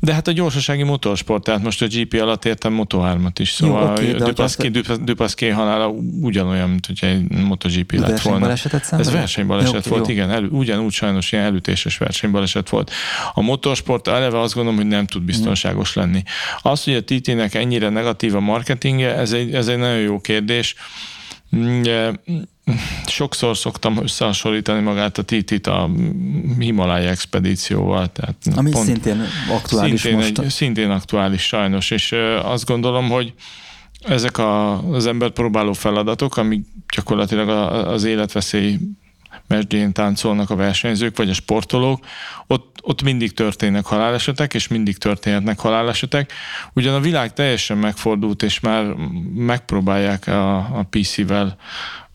De 0.00 0.14
hát 0.14 0.28
a 0.28 0.32
gyorsasági 0.32 0.82
motorsport, 0.82 1.42
tehát 1.44 1.62
most 1.62 1.82
a 1.82 1.86
GP 1.86 2.18
alatt 2.20 2.44
értem 2.44 2.78
Moto3-at 2.82 3.32
is, 3.38 3.50
szóval 3.50 3.94
de 3.94 4.00
a 4.02 4.04
hogy 4.04 4.14
Dupaszki, 4.14 4.70
azt- 4.88 5.04
Dupaszki 5.04 5.48
halála 5.48 5.88
ugyanolyan, 6.20 6.68
mint 6.68 6.86
hogyha 6.86 7.06
egy 7.06 7.30
MotoGP 7.30 7.92
lett 7.92 8.20
volna. 8.20 8.50
Ez 8.90 9.10
versenybaleset 9.10 9.72
Jó, 9.72 9.78
oké, 9.78 9.88
volt, 9.88 10.06
jó. 10.06 10.12
igen, 10.12 10.30
elő, 10.30 10.48
ugyanúgy 10.48 10.92
sajnos 10.92 11.32
ilyen 11.32 11.44
elütéses 11.44 11.98
versenybaleset 11.98 12.68
volt. 12.68 12.90
A 13.34 13.40
motorsport 13.40 14.08
eleve 14.08 14.40
azt 14.40 14.54
gondolom, 14.54 14.78
hogy 14.78 14.88
nem 14.88 15.06
tud 15.06 15.22
biztonságos 15.22 15.94
lenni. 15.94 16.22
Az, 16.62 16.84
hogy 16.84 16.94
a 16.94 17.04
TT-nek 17.04 17.54
ennyire 17.54 17.88
negatív 17.88 18.34
a 18.34 18.40
marketingje, 18.40 19.14
ez 19.16 19.32
egy, 19.32 19.54
ez 19.54 19.68
egy 19.68 19.78
nagyon 19.78 19.98
jó 20.00 20.20
kérdés. 20.20 20.74
Ugye, 21.50 22.10
Sokszor 23.06 23.56
szoktam 23.56 23.96
összehasonlítani 24.02 24.80
magát 24.80 25.18
a 25.18 25.22
TT-t 25.24 25.66
a 25.66 25.90
Himalaya 26.58 27.08
expedícióval. 27.08 28.12
Tehát 28.12 28.36
Ami 28.54 28.70
szintén 28.72 29.22
aktuális 29.50 30.00
szintén, 30.00 30.18
most. 30.18 30.38
Egy, 30.38 30.50
szintén 30.50 30.90
aktuális 30.90 31.42
sajnos, 31.42 31.90
és 31.90 32.12
azt 32.42 32.64
gondolom, 32.66 33.08
hogy 33.08 33.34
ezek 34.00 34.38
a, 34.38 34.82
az 34.92 35.06
ember 35.06 35.30
próbáló 35.30 35.72
feladatok, 35.72 36.36
amik 36.36 36.66
gyakorlatilag 36.94 37.48
az 37.86 38.04
életveszély 38.04 38.78
mesdjén 39.46 39.92
táncolnak 39.92 40.50
a 40.50 40.56
versenyzők, 40.56 41.16
vagy 41.16 41.30
a 41.30 41.34
sportolók, 41.34 42.04
ott, 42.46 42.78
ott 42.82 43.02
mindig 43.02 43.34
történnek 43.34 43.84
halálesetek, 43.84 44.54
és 44.54 44.68
mindig 44.68 44.98
történhetnek 44.98 45.58
halálesetek. 45.58 46.32
Ugyan 46.72 46.94
a 46.94 47.00
világ 47.00 47.32
teljesen 47.32 47.78
megfordult, 47.78 48.42
és 48.42 48.60
már 48.60 48.84
megpróbálják 49.34 50.26
a, 50.26 50.56
a 50.56 50.86
PC-vel 50.90 51.56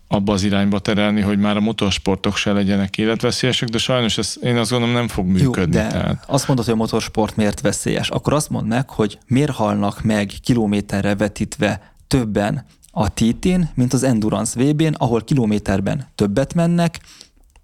abba 0.07 0.33
az 0.33 0.43
irányba 0.43 0.79
terelni, 0.79 1.21
hogy 1.21 1.39
már 1.39 1.57
a 1.57 1.59
motorsportok 1.59 2.35
se 2.35 2.51
legyenek 2.51 2.97
életveszélyesek, 2.97 3.69
de 3.69 3.77
sajnos 3.77 4.17
ez 4.17 4.35
én 4.41 4.57
azt 4.57 4.71
gondolom 4.71 4.95
nem 4.95 5.07
fog 5.07 5.25
Jó, 5.25 5.31
működni. 5.31 5.75
de 5.75 5.87
tehát. 5.87 6.23
azt 6.27 6.47
mondod, 6.47 6.65
hogy 6.65 6.73
a 6.73 6.77
motorsport 6.77 7.35
miért 7.35 7.61
veszélyes. 7.61 8.09
Akkor 8.09 8.33
azt 8.33 8.49
mondd 8.49 8.67
meg, 8.67 8.89
hogy 8.89 9.19
miért 9.27 9.51
halnak 9.51 10.01
meg 10.03 10.31
kilométerre 10.43 11.15
vetítve 11.15 11.93
többen 12.07 12.65
a 12.91 13.13
TT-n, 13.13 13.61
mint 13.73 13.93
az 13.93 14.03
Endurance 14.03 14.63
VB-n, 14.63 14.93
ahol 14.97 15.21
kilométerben 15.21 16.07
többet 16.15 16.53
mennek, 16.53 16.99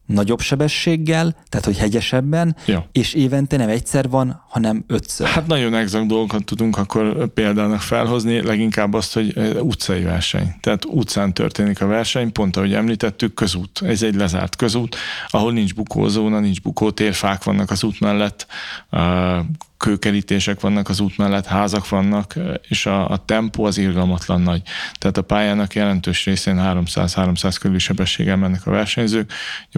nagyobb 0.05 0.41
sebességgel, 0.41 1.35
tehát 1.49 1.65
hogy 1.65 1.77
hegyesebben, 1.77 2.55
Ja. 2.65 2.87
és 2.91 3.13
évente 3.13 3.57
nem 3.57 3.69
egyszer 3.69 4.09
van, 4.09 4.43
hanem 4.49 4.83
ötször. 4.87 5.27
Hát 5.27 5.47
nagyon 5.47 5.73
exakt 5.73 6.05
dolgokat 6.07 6.45
tudunk 6.45 6.77
akkor 6.77 7.27
példának 7.33 7.81
felhozni, 7.81 8.41
leginkább 8.41 8.93
azt, 8.93 9.13
hogy 9.13 9.37
eh, 9.37 9.63
utcai 9.63 10.01
verseny. 10.01 10.55
Tehát 10.61 10.85
utcán 10.85 11.33
történik 11.33 11.81
a 11.81 11.85
verseny, 11.87 12.31
pont 12.31 12.57
ahogy 12.57 12.73
említettük, 12.73 13.33
közút. 13.33 13.81
Ez 13.81 14.03
egy 14.03 14.15
lezárt 14.15 14.55
közút, 14.55 14.95
ahol 15.27 15.51
nincs 15.51 15.75
bukózóna, 15.75 16.39
nincs 16.39 16.61
bukótér, 16.61 17.13
fák 17.13 17.43
vannak 17.43 17.71
az 17.71 17.83
út 17.83 17.99
mellett, 17.99 18.47
eh, 18.89 19.39
kőkerítések 19.83 20.59
vannak 20.61 20.89
az 20.89 20.99
út 20.99 21.17
mellett, 21.17 21.45
házak 21.45 21.89
vannak, 21.89 22.35
és 22.67 22.85
a, 22.85 23.09
a 23.09 23.17
tempó 23.25 23.63
az 23.65 23.77
irgalmatlan 23.77 24.41
nagy. 24.41 24.61
Tehát 24.99 25.17
a 25.17 25.21
pályának 25.21 25.75
jelentős 25.75 26.25
részén 26.25 26.55
300-300 26.59 27.55
körüli 27.59 27.79
sebességgel 27.79 28.37
mennek 28.37 28.67
a 28.67 28.71
versenyzők. 28.71 29.31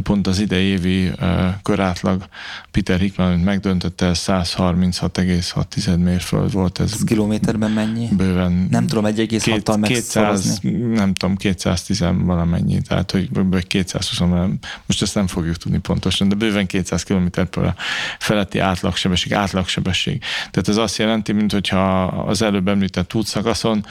Pont 0.03 0.27
az 0.27 0.39
idei 0.39 0.63
évi 0.65 1.07
uh, 1.07 1.45
körátlag 1.63 2.25
Peter 2.71 2.99
Hickman 2.99 3.39
megdöntötte, 3.39 4.05
ez 4.05 4.23
136,6 4.27 6.03
mérföld 6.03 6.51
volt. 6.51 6.79
Ez 6.79 6.91
Ez 6.93 7.03
kilométerben 7.03 7.71
mennyi? 7.71 8.07
bőven 8.11 8.67
Nem 8.69 8.87
tudom 8.87 9.05
1,6-tal 9.05 9.15
két- 9.17 9.37
200, 9.63 9.79
megszorozni. 9.79 10.71
nem 10.71 11.13
tudom, 11.13 11.35
210 11.35 12.03
valamennyi, 12.25 12.81
tehát 12.81 13.11
hogy 13.11 13.29
vagy 13.31 13.67
220, 13.67 14.17
valami- 14.17 14.57
most 14.85 15.01
ezt 15.01 15.15
nem 15.15 15.27
fogjuk 15.27 15.55
tudni 15.55 15.77
pontosan, 15.77 16.29
de 16.29 16.35
bőven 16.35 16.65
200 16.65 17.03
km 17.03 17.25
per 17.49 17.75
feletti 18.19 18.59
átlagsebesség, 18.59 19.33
átlagsebesség. 19.33 19.93
Tehát 20.03 20.67
ez 20.67 20.77
azt 20.77 20.97
jelenti, 20.97 21.31
mint 21.31 21.51
hogyha 21.51 22.03
az 22.03 22.41
előbb 22.41 22.67
említett 22.67 23.13
útszakaszon 23.13 23.85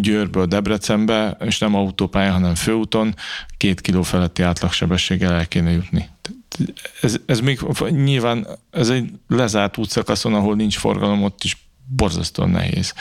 Győrből 0.00 0.46
Debrecenbe, 0.46 1.36
és 1.44 1.58
nem 1.58 1.74
autópályán, 1.74 2.32
hanem 2.32 2.54
főúton, 2.54 3.14
két 3.56 3.80
kiló 3.80 4.02
feletti 4.02 4.42
átlagsebességgel 4.42 5.32
el 5.32 5.46
kéne 5.46 5.70
jutni. 5.70 6.08
Ez, 7.00 7.16
ez 7.26 7.40
még 7.40 7.60
nyilván 7.88 8.46
ez 8.70 8.88
egy 8.88 9.10
lezárt 9.28 9.78
útszakaszon, 9.78 10.34
ahol 10.34 10.54
nincs 10.54 10.78
forgalom, 10.78 11.22
ott 11.22 11.44
is 11.44 11.56
borzasztóan 11.96 12.50
nehéz. 12.50 12.94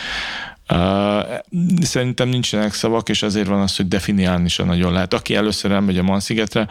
Szerintem 1.81 2.29
nincsenek 2.29 2.74
szavak, 2.74 3.10
és 3.10 3.24
ezért 3.24 3.48
van 3.48 3.62
az, 3.62 3.75
hogy 3.75 3.88
definiálni 3.88 4.48
sem 4.48 4.65
nagyon 4.65 4.93
lehet. 4.93 5.13
Aki 5.13 5.36
először 5.36 5.72
elmegy 5.72 5.98
a 5.98 6.03
Manszigetre, 6.03 6.67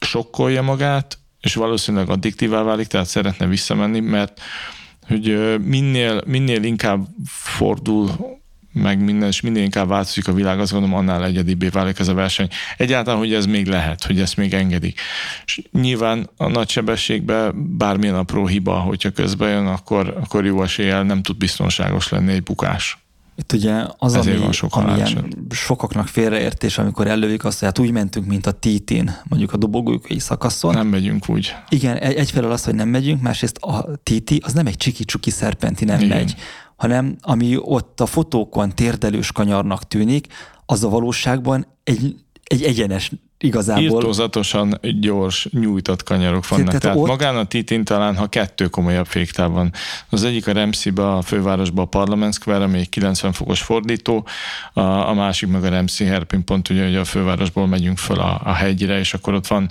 sokkolja 0.00 0.62
magát, 0.62 1.18
és 1.46 1.54
valószínűleg 1.54 2.08
addiktívá 2.08 2.62
válik, 2.62 2.86
tehát 2.86 3.06
szeretne 3.06 3.46
visszamenni, 3.46 4.00
mert 4.00 4.40
hogy 5.06 5.56
minél, 5.64 6.22
minél 6.26 6.62
inkább 6.62 7.06
fordul 7.26 8.10
meg 8.72 9.04
minden, 9.04 9.28
és 9.28 9.40
minél 9.40 9.62
inkább 9.62 9.88
változik 9.88 10.28
a 10.28 10.32
világ, 10.32 10.60
azt 10.60 10.72
gondolom, 10.72 10.96
annál 10.96 11.24
egyedibbé 11.24 11.68
válik 11.68 11.98
ez 11.98 12.08
a 12.08 12.14
verseny. 12.14 12.48
Egyáltalán, 12.76 13.18
hogy 13.18 13.34
ez 13.34 13.46
még 13.46 13.66
lehet, 13.66 14.04
hogy 14.04 14.20
ezt 14.20 14.36
még 14.36 14.54
engedik. 14.54 15.00
És 15.44 15.62
nyilván 15.72 16.30
a 16.36 16.48
nagy 16.48 16.68
sebességben 16.68 17.76
bármilyen 17.76 18.14
apró 18.14 18.46
hiba, 18.46 18.78
hogyha 18.78 19.10
közben 19.10 19.50
jön, 19.50 19.66
akkor, 19.66 20.16
akkor 20.20 20.44
jó 20.44 20.62
eséllyel 20.62 21.02
nem 21.02 21.22
tud 21.22 21.36
biztonságos 21.36 22.08
lenni 22.08 22.32
egy 22.32 22.42
bukás. 22.42 23.05
Itt 23.38 23.52
ugye 23.52 23.84
az, 23.98 24.14
Ezért 24.14 24.42
ami, 24.42 24.52
sok 24.52 24.74
ami 24.76 24.94
ilyen 24.94 25.34
sokaknak 25.50 26.06
félreértés, 26.08 26.78
amikor 26.78 27.06
elővik 27.06 27.44
azt, 27.44 27.58
hogy 27.58 27.68
hát 27.68 27.78
úgy 27.78 27.90
mentünk, 27.90 28.26
mint 28.26 28.46
a 28.46 28.52
TT-n, 28.52 29.08
mondjuk 29.28 29.52
a 29.52 29.56
dobogókai 29.56 30.18
szakaszon. 30.18 30.74
Nem 30.74 30.86
megyünk 30.86 31.28
úgy. 31.28 31.54
Igen, 31.68 31.96
egy- 31.96 32.16
egyfelől 32.16 32.50
az, 32.50 32.64
hogy 32.64 32.74
nem 32.74 32.88
megyünk, 32.88 33.22
másrészt 33.22 33.56
a 33.58 33.88
TT 34.02 34.32
az 34.40 34.52
nem 34.52 34.66
egy 34.66 34.76
csiki-csuki 34.76 35.30
szerpenti 35.30 35.84
nem 35.84 36.00
Igen. 36.00 36.16
megy, 36.16 36.34
hanem 36.76 37.16
ami 37.20 37.56
ott 37.60 38.00
a 38.00 38.06
fotókon 38.06 38.74
térdelős 38.74 39.32
kanyarnak 39.32 39.88
tűnik, 39.88 40.26
az 40.66 40.84
a 40.84 40.88
valóságban 40.88 41.66
egy, 41.84 42.14
egy 42.44 42.62
egyenes 42.62 43.12
igazából. 43.38 43.82
Írtózatosan 43.82 44.80
gyors, 45.00 45.48
nyújtott 45.50 46.02
kanyarok 46.02 46.48
vannak. 46.48 46.66
Tehát 46.66 46.82
Tehát, 46.82 46.96
ott- 46.96 47.06
magán 47.06 47.36
a 47.36 47.44
titin 47.44 47.84
talán, 47.84 48.16
ha 48.16 48.26
kettő 48.26 48.66
komolyabb 48.66 49.06
van. 49.34 49.72
Az 50.08 50.24
egyik 50.24 50.46
a 50.46 50.52
Remszibe, 50.52 51.08
a 51.08 51.22
fővárosba 51.22 51.82
a 51.82 51.86
Parliament 51.86 52.34
Square, 52.34 52.64
ami 52.64 52.78
egy 52.78 52.88
90 52.88 53.32
fokos 53.32 53.62
fordító, 53.62 54.26
a, 54.72 54.80
a 54.80 55.14
másik 55.14 55.48
meg 55.48 55.64
a 55.64 55.68
Remszi 55.68 56.04
Herpin 56.04 56.44
pont, 56.44 56.68
ugye, 56.68 56.84
hogy 56.84 56.96
a 56.96 57.04
fővárosból 57.04 57.66
megyünk 57.66 57.98
föl 57.98 58.18
a, 58.18 58.40
a 58.44 58.52
hegyre, 58.52 58.98
és 58.98 59.14
akkor 59.14 59.34
ott 59.34 59.46
van 59.46 59.70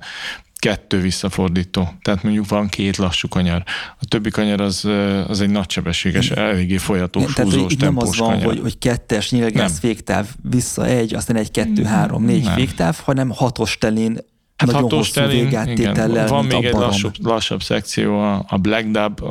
kettő 0.66 1.00
visszafordító. 1.00 1.94
Tehát 2.02 2.24
mondjuk 2.24 2.48
van 2.48 2.68
két 2.68 2.98
lassú 2.98 3.28
kanyar. 3.28 3.64
A 4.00 4.06
többi 4.06 4.30
kanyar 4.30 4.62
az, 4.62 4.86
az 5.28 5.42
egy 5.42 5.50
nagysebességes, 5.50 6.32
eléggé 6.32 6.78
folyatós, 6.78 7.34
tehát 7.34 7.52
húzós, 7.52 7.74
itt 7.74 7.80
nem 7.80 7.98
az 7.98 8.18
van, 8.18 8.30
kanyar. 8.30 8.46
hogy, 8.46 8.60
hogy 8.60 8.78
kettes 8.78 9.32
nyílgász 9.32 9.80
féktáv 9.80 10.28
vissza 10.50 10.86
egy, 10.86 11.14
aztán 11.14 11.36
egy, 11.36 11.52
kettő, 11.52 11.84
három, 11.84 12.24
négy 12.24 12.44
Nem. 12.44 12.54
féktáv, 12.54 13.00
hanem 13.04 13.30
hatos 13.30 13.78
telén 13.78 14.18
Hát 14.56 14.68
nagyon 14.72 14.82
hatós 14.82 15.08
hosszú 15.08 15.14
telén, 15.14 15.44
végáttétellel, 15.44 16.10
igen, 16.10 16.28
van 16.28 16.46
még 16.46 16.66
egy 16.66 16.74
lassabb, 16.74 17.14
lassabb 17.24 17.64
szekció, 17.64 18.20
a, 18.20 18.46
a 18.48 18.58
Black 18.58 18.88
Dub, 18.88 19.22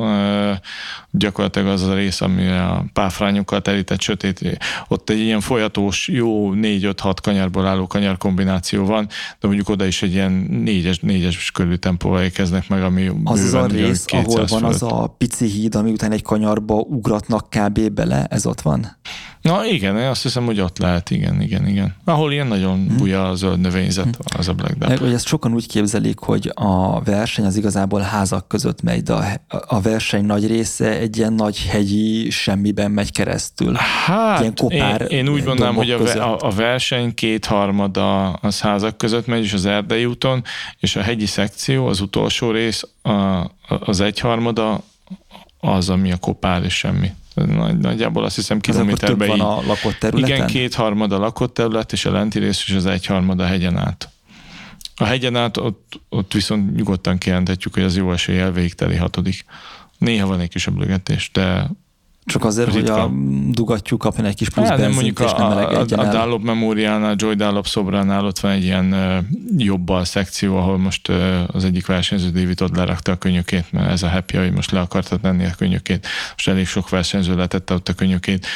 gyakorlatilag 1.10 1.68
az 1.68 1.82
a 1.82 1.94
rész, 1.94 2.20
ami 2.20 2.48
a 2.48 2.84
páfrányokkal 2.92 3.62
terített 3.62 4.00
sötét, 4.00 4.58
ott 4.88 5.10
egy 5.10 5.18
ilyen 5.18 5.40
folyatós, 5.40 6.08
jó 6.08 6.50
4-5-6 6.54 7.16
kanyarból 7.22 7.66
álló 7.66 7.86
kanyar 7.86 8.18
kombináció 8.18 8.84
van, 8.84 9.06
de 9.40 9.46
mondjuk 9.46 9.68
oda 9.68 9.84
is 9.84 10.02
egy 10.02 10.12
ilyen 10.12 10.32
négyes, 10.50 10.98
négyes 10.98 11.50
körül 11.50 11.78
tempóval 11.78 12.22
érkeznek 12.22 12.68
meg, 12.68 12.82
ami 12.82 13.10
Az 13.24 13.40
az 13.40 13.54
a 13.54 13.66
rész, 13.66 14.04
200 14.04 14.34
ahol 14.34 14.46
van 14.46 14.64
az 14.64 14.78
fölött. 14.78 14.94
a 14.94 15.06
pici 15.06 15.46
híd, 15.46 15.74
ami 15.74 15.90
után 15.90 16.12
egy 16.12 16.22
kanyarba 16.22 16.74
ugratnak 16.74 17.48
kb. 17.50 17.90
bele, 17.90 18.24
ez 18.24 18.46
ott 18.46 18.60
van? 18.60 18.96
Na 19.44 19.64
igen, 19.64 19.96
én 19.98 20.06
azt 20.06 20.22
hiszem, 20.22 20.44
hogy 20.44 20.60
ott 20.60 20.78
lehet, 20.78 21.10
igen, 21.10 21.40
igen, 21.40 21.66
igen. 21.66 21.94
Ahol 22.04 22.32
ilyen 22.32 22.46
nagyon 22.46 22.86
hmm. 22.86 22.96
buja 22.96 23.28
a 23.28 23.34
zöld 23.34 23.60
növényzet, 23.60 24.04
hmm. 24.04 24.14
az 24.38 24.48
a 24.48 24.52
Black 24.52 24.74
Dap. 24.74 24.98
Hogy 24.98 25.12
ezt 25.12 25.26
sokan 25.26 25.54
úgy 25.54 25.66
képzelik, 25.66 26.18
hogy 26.18 26.52
a 26.54 27.02
verseny 27.02 27.44
az 27.44 27.56
igazából 27.56 28.00
házak 28.00 28.48
között 28.48 28.82
megy, 28.82 29.02
de 29.02 29.42
a, 29.66 29.80
verseny 29.80 30.24
nagy 30.24 30.46
része 30.46 30.98
egy 30.98 31.16
ilyen 31.16 31.32
nagy 31.32 31.66
hegyi 31.66 32.30
semmiben 32.30 32.90
megy 32.90 33.12
keresztül. 33.12 33.74
Hát, 34.06 34.40
ilyen 34.40 34.54
kopár 34.54 35.00
én, 35.00 35.08
én 35.08 35.28
úgy 35.28 35.44
mondanám, 35.44 35.74
hogy 35.74 35.90
a, 35.90 36.38
a 36.40 36.50
verseny 36.50 37.14
kétharmada 37.14 38.32
az 38.32 38.60
házak 38.60 38.96
között 38.96 39.26
megy, 39.26 39.42
és 39.42 39.52
az 39.52 39.66
erdei 39.66 40.04
úton, 40.04 40.42
és 40.78 40.96
a 40.96 41.02
hegyi 41.02 41.26
szekció, 41.26 41.86
az 41.86 42.00
utolsó 42.00 42.50
rész, 42.50 42.82
a, 43.02 43.50
az 43.68 44.00
egyharmada 44.00 44.80
az, 45.60 45.88
ami 45.88 46.12
a 46.12 46.16
kopár 46.16 46.64
és 46.64 46.74
semmi. 46.74 47.10
Nagy, 47.34 47.78
nagyjából 47.78 48.24
azt 48.24 48.36
hiszem 48.36 48.60
kilométerben. 48.60 49.28
van 49.28 49.40
a 49.40 49.62
lakott 49.66 49.94
területen? 49.98 50.36
Igen, 50.36 50.46
kétharmad 50.46 51.12
a 51.12 51.18
lakott 51.18 51.54
terület, 51.54 51.92
és 51.92 52.04
a 52.04 52.12
lenti 52.12 52.38
rész 52.38 52.64
is 52.68 52.74
az 52.74 52.86
egyharmad 52.86 53.40
a 53.40 53.44
hegyen 53.44 53.76
át. 53.76 54.08
A 54.96 55.04
hegyen 55.04 55.36
át 55.36 55.56
ott, 55.56 56.00
ott 56.08 56.32
viszont 56.32 56.76
nyugodtan 56.76 57.18
kijelenthetjük, 57.18 57.74
hogy 57.74 57.82
az 57.82 57.96
jó 57.96 58.12
eséllyel 58.12 58.52
végteli 58.52 58.96
hatodik. 58.96 59.44
Néha 59.98 60.26
van 60.26 60.40
egy 60.40 60.48
kis 60.48 60.66
öblögetés, 60.66 61.30
de 61.32 61.70
csak 62.24 62.44
azért, 62.44 62.74
ritka. 62.74 62.92
hogy 62.92 63.00
a 63.00 63.10
dugattyú 63.50 63.96
kapjon 63.96 64.26
egy 64.26 64.34
kis 64.34 64.48
plusz 64.48 64.68
hát, 64.68 64.78
benzint, 64.78 64.94
mondjuk 64.94 65.30
és 65.30 65.36
nem 65.38 65.46
a, 65.46 65.70
a, 65.70 65.80
a 65.80 66.10
Dallop 66.10 66.42
Memoriálnál, 66.42 67.14
Joy 67.18 67.34
Dallop 67.34 67.66
szobránál 67.66 68.24
ott 68.24 68.38
van 68.38 68.52
egy 68.52 68.64
ilyen 68.64 68.92
uh, 68.92 69.24
jobbal 69.56 70.04
szekció, 70.04 70.56
ahol 70.56 70.78
most 70.78 71.08
uh, 71.08 71.42
az 71.46 71.64
egyik 71.64 71.86
versenyző 71.86 72.30
David 72.30 72.62
ott 72.62 72.76
lerakta 72.76 73.12
a 73.12 73.16
könyökét, 73.16 73.72
mert 73.72 73.90
ez 73.90 74.02
a 74.02 74.08
happy, 74.08 74.36
hogy 74.36 74.52
most 74.52 74.70
le 74.70 74.80
akarta 74.80 75.16
tenni 75.16 75.44
a 75.44 75.54
könyökét. 75.56 76.06
Most 76.32 76.48
elég 76.48 76.66
sok 76.66 76.88
versenyző 76.88 77.36
letette 77.36 77.74
ott 77.74 77.88
a 77.88 77.92
könyökét 77.94 78.46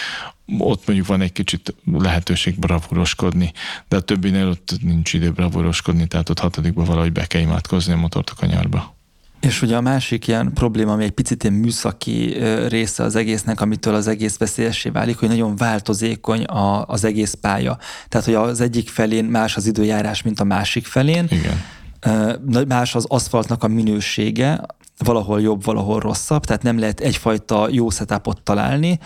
ott 0.58 0.86
mondjuk 0.86 1.08
van 1.08 1.20
egy 1.20 1.32
kicsit 1.32 1.74
lehetőség 1.92 2.58
bravúroskodni, 2.58 3.52
de 3.88 3.96
a 3.96 4.00
többinél 4.00 4.48
ott 4.48 4.74
nincs 4.82 5.12
idő 5.12 5.30
bravúroskodni, 5.30 6.06
tehát 6.06 6.28
ott 6.28 6.38
hatodikban 6.38 6.84
valahogy 6.84 7.12
be 7.12 7.26
kell 7.26 7.40
imádkozni 7.40 7.92
a 7.92 7.96
motort 7.96 8.30
a 8.30 8.34
kanyarba. 8.34 8.96
És 9.40 9.62
ugye 9.62 9.76
a 9.76 9.80
másik 9.80 10.26
ilyen 10.26 10.52
probléma, 10.52 10.92
ami 10.92 11.04
egy 11.04 11.10
picit 11.10 11.42
ilyen 11.42 11.54
műszaki 11.54 12.36
része 12.68 13.02
az 13.02 13.16
egésznek, 13.16 13.60
amitől 13.60 13.94
az 13.94 14.06
egész 14.06 14.36
veszélyessé 14.36 14.88
válik, 14.88 15.18
hogy 15.18 15.28
nagyon 15.28 15.56
változékony 15.56 16.44
a, 16.44 16.84
az 16.86 17.04
egész 17.04 17.34
pálya. 17.40 17.78
Tehát, 18.08 18.26
hogy 18.26 18.34
az 18.34 18.60
egyik 18.60 18.88
felén 18.88 19.24
más 19.24 19.56
az 19.56 19.66
időjárás, 19.66 20.22
mint 20.22 20.40
a 20.40 20.44
másik 20.44 20.86
felén. 20.86 21.28
Igen. 21.30 22.66
Más 22.68 22.94
az 22.94 23.04
aszfaltnak 23.08 23.62
a 23.62 23.68
minősége, 23.68 24.60
valahol 24.98 25.40
jobb, 25.40 25.64
valahol 25.64 26.00
rosszabb, 26.00 26.44
tehát 26.44 26.62
nem 26.62 26.78
lehet 26.78 27.00
egyfajta 27.00 27.68
jó 27.70 27.90
setupot 27.90 28.42
találni. 28.42 28.98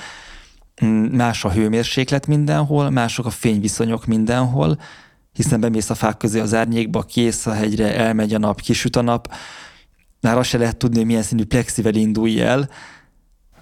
Mm, 0.84 1.04
más 1.04 1.44
a 1.44 1.50
hőmérséklet 1.50 2.26
mindenhol, 2.26 2.90
mások 2.90 3.26
a 3.26 3.30
fényviszonyok 3.30 4.06
mindenhol, 4.06 4.78
hiszen 5.32 5.60
bemész 5.60 5.90
a 5.90 5.94
fák 5.94 6.16
közé 6.16 6.40
az 6.40 6.54
árnyékba, 6.54 7.02
kész 7.02 7.46
a 7.46 7.52
hegyre, 7.52 7.96
elmegy 7.96 8.34
a 8.34 8.38
nap, 8.38 8.60
kisüt 8.60 8.96
a 8.96 9.02
nap, 9.02 9.34
már 10.23 10.38
azt 10.38 10.49
se 10.49 10.59
lehet 10.59 10.76
tudni, 10.76 10.97
hogy 10.97 11.07
milyen 11.07 11.23
színű 11.23 11.45
plexivel 11.45 11.95
indulj 11.95 12.41
el. 12.41 12.71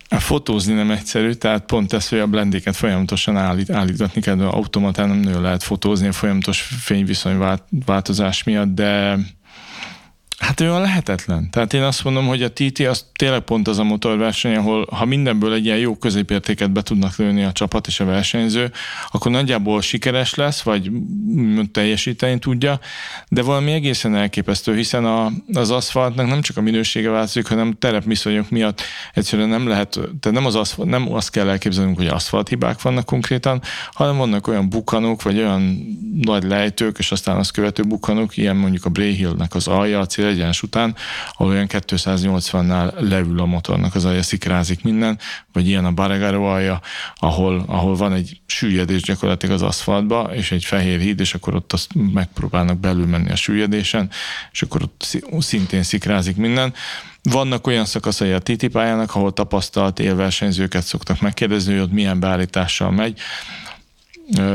A 0.09 0.21
fotózni 0.21 0.75
nem 0.75 0.91
egyszerű, 0.91 1.33
tehát 1.33 1.65
pont 1.65 1.93
ez, 1.93 2.09
hogy 2.09 2.19
a 2.19 2.27
blendéket 2.27 2.77
folyamatosan 2.77 3.37
állít, 3.37 3.71
állítgatni 3.71 4.21
kell, 4.21 4.41
automatán 4.41 5.09
nem 5.09 5.19
nagyon 5.19 5.43
lehet 5.43 5.63
fotózni 5.63 6.07
a 6.07 6.13
folyamatos 6.13 6.61
fényviszony 6.61 7.59
változás 7.87 8.43
miatt, 8.43 8.75
de 8.75 9.19
Hát 10.41 10.61
olyan 10.61 10.81
lehetetlen. 10.81 11.51
Tehát 11.51 11.75
én 11.75 11.83
azt 11.83 12.05
mondom, 12.05 12.27
hogy 12.27 12.43
a 12.43 12.53
TT 12.53 12.79
az 12.79 13.05
tényleg 13.13 13.41
pont 13.41 13.69
az 13.69 13.79
a 13.79 13.83
motorverseny, 13.83 14.57
ahol 14.57 14.87
ha 14.91 15.05
mindenből 15.05 15.53
egy 15.53 15.65
ilyen 15.65 15.79
jó 15.79 15.97
középértéket 15.97 16.71
be 16.71 16.83
tudnak 16.83 17.17
lőni 17.17 17.45
a 17.45 17.53
csapat 17.53 17.87
és 17.87 18.01
a 18.01 18.05
versenyző, 18.05 18.73
akkor 19.11 19.31
nagyjából 19.31 19.81
sikeres 19.81 20.35
lesz, 20.35 20.63
vagy 20.63 20.91
teljesíteni 21.73 22.39
tudja, 22.39 22.81
de 23.29 23.43
valami 23.43 23.73
egészen 23.73 24.15
elképesztő, 24.15 24.77
hiszen 24.77 25.05
a, 25.05 25.31
az 25.53 25.71
aszfaltnak 25.71 26.27
nem 26.27 26.41
csak 26.41 26.57
a 26.57 26.61
minősége 26.61 27.11
változik, 27.11 27.47
hanem 27.47 27.77
terepviszonyok 27.79 28.51
miatt 28.51 28.83
egyszerűen 29.15 29.49
nem 29.49 29.69
lehet, 29.69 29.91
tehát 29.91 30.39
nem, 30.39 30.47
az 30.47 30.55
aszfalt, 30.55 30.89
nem 30.89 31.13
azt 31.13 31.31
kell 31.31 31.49
elképzelnünk, 31.49 31.97
hogy 31.97 32.07
aszfalt 32.07 32.49
hibák 32.49 32.83
vannak 32.83 33.07
konkrétan, 33.07 33.63
hanem 33.93 34.17
vannak 34.17 34.47
olyan 34.47 34.69
bukanok, 34.69 35.23
vagy 35.23 35.39
olyan 35.39 35.99
nagy 36.23 36.43
lejtők, 36.45 36.99
és 36.99 37.13
aztán 37.13 37.37
azt 37.37 37.53
követő 37.53 37.83
bukanok, 37.83 38.37
ilyen 38.37 38.57
mondjuk 38.57 38.85
a 38.85 38.91
Bray 38.91 39.13
Hill-nek 39.13 39.55
az 39.55 39.69
alja, 39.69 40.01
a 40.01 40.07
egyens 40.31 40.63
után, 40.63 40.95
ahol 41.33 41.53
olyan 41.53 41.67
280-nál 41.69 43.09
leül 43.09 43.41
a 43.41 43.45
motornak 43.45 43.95
az 43.95 44.05
alja, 44.05 44.23
szikrázik 44.23 44.83
minden, 44.83 45.19
vagy 45.53 45.69
ilyen 45.69 45.85
a 45.85 45.93
Baregaro 45.93 46.45
alja, 46.45 46.81
ahol, 47.15 47.65
ahol 47.67 47.97
van 47.97 48.13
egy 48.13 48.41
süllyedés 48.47 49.03
gyakorlatilag 49.03 49.55
az 49.55 49.63
aszfaltba, 49.63 50.31
és 50.35 50.53
egy 50.53 50.65
fehér 50.65 51.01
híd, 51.01 51.21
és 51.21 51.35
akkor 51.35 51.55
ott 51.55 51.73
azt 51.73 51.89
megpróbálnak 52.13 52.79
belül 52.79 53.07
menni 53.07 53.31
a 53.31 53.37
süllyedésen, 53.37 54.11
és 54.53 54.63
akkor 54.63 54.83
ott 54.83 55.17
szintén 55.39 55.83
szikrázik 55.83 56.37
minden. 56.37 56.75
Vannak 57.23 57.67
olyan 57.67 57.85
szakaszai 57.85 58.33
a 58.33 58.39
TT 58.39 58.69
pályának, 58.69 59.15
ahol 59.15 59.33
tapasztalt 59.33 59.99
élversenyzőket 59.99 60.85
szoktak 60.85 61.21
megkérdezni, 61.21 61.73
hogy 61.73 61.83
ott 61.83 61.93
milyen 61.93 62.21
beállítással 62.21 62.91
megy. 62.91 63.19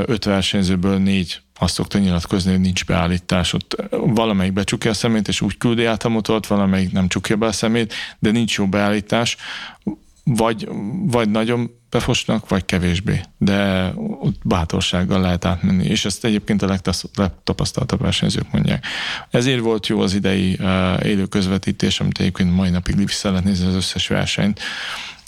Öt 0.06 0.24
versenyzőből 0.24 0.98
négy 0.98 1.42
azt 1.60 1.74
szokta 1.74 1.98
nyilatkozni, 1.98 2.52
hogy 2.52 2.60
nincs 2.60 2.86
beállítás. 2.86 3.54
Ott 3.54 3.76
valamelyik 3.90 4.54
becsukja 4.54 4.92
a 4.92 4.94
szemét, 4.94 5.28
és 5.28 5.42
úgy 5.42 5.58
küldi 5.58 5.86
át 5.86 6.04
a 6.04 6.10
motort, 6.10 6.48
valamelyik 6.48 6.92
nem 6.92 7.08
csukja 7.08 7.36
be 7.36 7.46
a 7.46 7.52
szemét, 7.52 7.94
de 8.20 8.32
nincs 8.32 8.58
jó 8.58 8.68
beállítás. 8.68 9.38
Vagy, 10.24 10.68
vagy 11.06 11.30
nagyon 11.30 11.72
befosnak, 11.90 12.50
vagy 12.50 12.66
kevésbé. 12.66 13.22
De 13.38 13.92
ott 14.20 14.36
bátorsággal 14.44 15.22
lehet 15.22 15.46
átmenni, 15.46 15.86
és 15.86 16.06
ezt 16.06 16.26
egyébként 16.26 16.62
a 16.62 16.78
legtapasztaltabb 17.16 18.02
versenyzők 18.02 18.52
mondják. 18.52 18.86
Ezért 19.30 19.60
volt 19.60 19.88
jó 19.88 20.00
az 20.00 20.14
idei 20.14 20.58
uh, 20.60 21.06
élő 21.06 21.26
közvetítés, 21.26 22.00
amit 22.00 22.20
egyébként 22.20 22.56
mai 22.56 22.70
napig 22.70 22.96
vissza 22.96 23.30
lehet 23.30 23.44
nézni 23.44 23.68
az 23.68 23.76
összes 23.76 24.08
versenyt, 24.08 24.60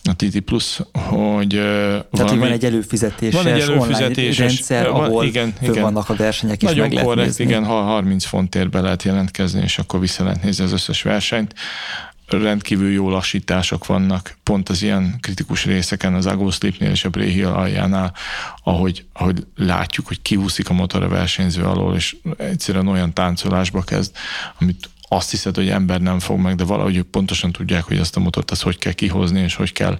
a 0.08 0.16
TT 0.16 0.40
Plus, 0.40 0.82
hogy 0.92 1.48
Tehát, 1.48 2.06
valami, 2.10 2.40
van 2.40 2.52
egy 2.52 2.66
előfizetéses, 2.66 3.44
van 3.44 3.54
egy 3.54 3.62
előfizetéses 3.62 4.38
rendszer, 4.38 4.90
van, 4.90 5.04
ahol 5.04 5.26
igen, 5.26 5.54
igen. 5.62 5.82
vannak 5.82 6.10
a 6.10 6.16
versenyek, 6.16 6.62
és 6.62 6.68
Nagyon 6.70 6.90
meg 6.94 7.04
korrekt, 7.04 7.28
nézni. 7.28 7.44
igen, 7.44 7.66
ha 7.66 7.82
30 7.82 8.26
fontért 8.26 8.70
be 8.70 8.82
lehet 8.82 9.04
jelentkezni, 9.04 9.62
és 9.62 9.78
akkor 9.78 10.00
vissza 10.00 10.24
lehet 10.24 10.44
nézni 10.44 10.64
az 10.64 10.72
összes 10.72 11.02
versenyt 11.02 11.54
rendkívül 12.28 12.92
jó 12.92 13.10
lassítások 13.10 13.86
vannak 13.86 14.38
pont 14.44 14.70
az 14.70 14.82
ilyen 14.82 15.16
kritikus 15.20 15.66
részeken, 15.66 16.14
az 16.14 16.26
Agoslipnél 16.26 16.90
és 16.90 17.06
a 17.06 17.10
Bréhill 17.10 17.48
aljánál, 17.48 18.14
ahogy, 18.64 19.06
ahogy 19.14 19.46
látjuk, 19.56 20.08
hogy 20.08 20.22
kihúszik 20.22 20.70
a 20.70 20.74
motor 20.74 21.04
a 21.04 21.08
versenyző 21.08 21.64
alól, 21.64 21.96
és 21.96 22.16
egyszerűen 22.38 22.88
olyan 22.88 23.14
táncolásba 23.14 23.82
kezd, 23.82 24.12
amit 24.60 24.90
azt 25.08 25.32
hiszed, 25.32 25.56
hogy 25.56 25.70
ember 25.70 26.02
nem 26.02 26.20
fog 26.20 26.40
meg, 26.40 26.56
de 26.56 26.64
valahogy 26.64 26.96
ők 26.96 27.08
pontosan 27.08 27.52
tudják, 27.52 27.84
hogy 27.84 27.98
ezt 27.98 28.16
a 28.16 28.20
motort 28.20 28.52
azt 28.52 28.62
hogy 28.62 28.78
kell 28.78 28.94
kihozni, 28.94 29.40
és 29.40 29.56
hogy 29.56 29.74
kell 29.74 30.00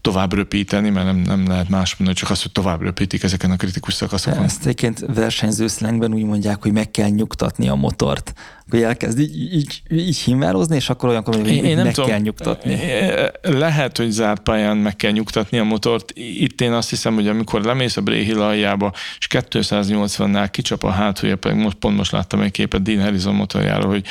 tovább 0.00 0.32
röpíteni, 0.32 0.90
mert 0.90 1.06
nem, 1.06 1.16
nem 1.16 1.48
lehet 1.48 1.68
más 1.68 1.96
mondani, 1.96 2.18
csak 2.18 2.30
azt, 2.30 2.42
hogy 2.42 2.52
tovább 2.52 2.80
röpítik 2.80 3.22
ezeken 3.22 3.50
a 3.50 3.56
kritikus 3.56 3.94
szakaszokon. 3.94 4.42
Ezt 4.42 4.60
egyébként 4.60 5.04
versenyző 5.14 5.66
szlengben 5.66 6.14
úgy 6.14 6.24
mondják, 6.24 6.62
hogy 6.62 6.72
meg 6.72 6.90
kell 6.90 7.08
nyugtatni 7.08 7.68
a 7.68 7.74
motort 7.74 8.32
hogy 8.70 8.82
elkezd 8.82 9.18
így, 9.18 9.52
így, 9.54 9.82
így 9.90 10.18
himvározni, 10.18 10.76
és 10.76 10.90
akkor 10.90 11.08
olyankor 11.08 11.34
hogy 11.34 11.48
én, 11.48 11.64
én 11.64 11.74
nem 11.74 11.84
meg 11.84 11.94
tudom, 11.94 12.10
kell 12.10 12.18
nyugtatni. 12.18 12.78
Lehet, 13.42 13.96
hogy 13.96 14.10
zárt 14.10 14.42
pályán 14.42 14.76
meg 14.76 14.96
kell 14.96 15.10
nyugtatni 15.10 15.58
a 15.58 15.64
motort. 15.64 16.12
Itt 16.14 16.60
én 16.60 16.72
azt 16.72 16.90
hiszem, 16.90 17.14
hogy 17.14 17.28
amikor 17.28 17.62
lemész 17.62 17.96
a 17.96 18.00
Bréhill 18.00 18.40
aljába, 18.40 18.92
és 19.18 19.26
280-nál 19.30 20.48
kicsap 20.50 20.82
a 20.82 20.90
hátulja, 20.90 21.36
pedig 21.36 21.58
most 21.58 21.76
pont 21.76 21.96
most 21.96 22.12
láttam 22.12 22.40
egy 22.40 22.50
képet 22.50 22.82
Dean 22.82 23.02
Harrison 23.02 23.34
motorjáról, 23.34 23.90
hogy 23.90 24.04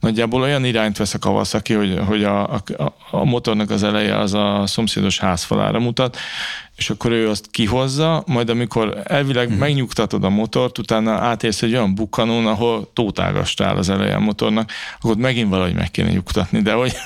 nagyjából 0.00 0.42
olyan 0.42 0.64
irányt 0.64 0.96
vesz 0.96 1.14
a 1.14 1.18
Kawasaki, 1.18 1.74
hogy, 1.74 1.98
hogy 2.06 2.24
a, 2.24 2.54
a, 2.54 2.62
a 3.10 3.24
motornak 3.24 3.70
az 3.70 3.82
eleje 3.82 4.18
az 4.18 4.34
a 4.34 4.62
szomszédos 4.66 5.18
házfalára 5.18 5.78
mutat, 5.78 6.16
és 6.80 6.90
akkor 6.90 7.10
ő 7.10 7.28
azt 7.28 7.50
kihozza, 7.50 8.22
majd 8.26 8.48
amikor 8.48 9.02
elvileg 9.04 9.48
hmm. 9.48 9.58
megnyugtatod 9.58 10.24
a 10.24 10.28
motort, 10.28 10.78
utána 10.78 11.10
átérsz 11.10 11.62
egy 11.62 11.72
olyan 11.72 11.94
bukkanón, 11.94 12.46
ahol 12.46 12.90
tótágastál 12.92 13.76
az 13.76 13.88
eleje 13.88 14.14
a 14.14 14.20
motornak, 14.20 14.70
akkor 15.00 15.16
megint 15.16 15.48
valahogy 15.48 15.74
meg 15.74 15.90
kéne 15.90 16.10
nyugtatni, 16.10 16.62
de 16.62 16.72
hogy 16.72 16.96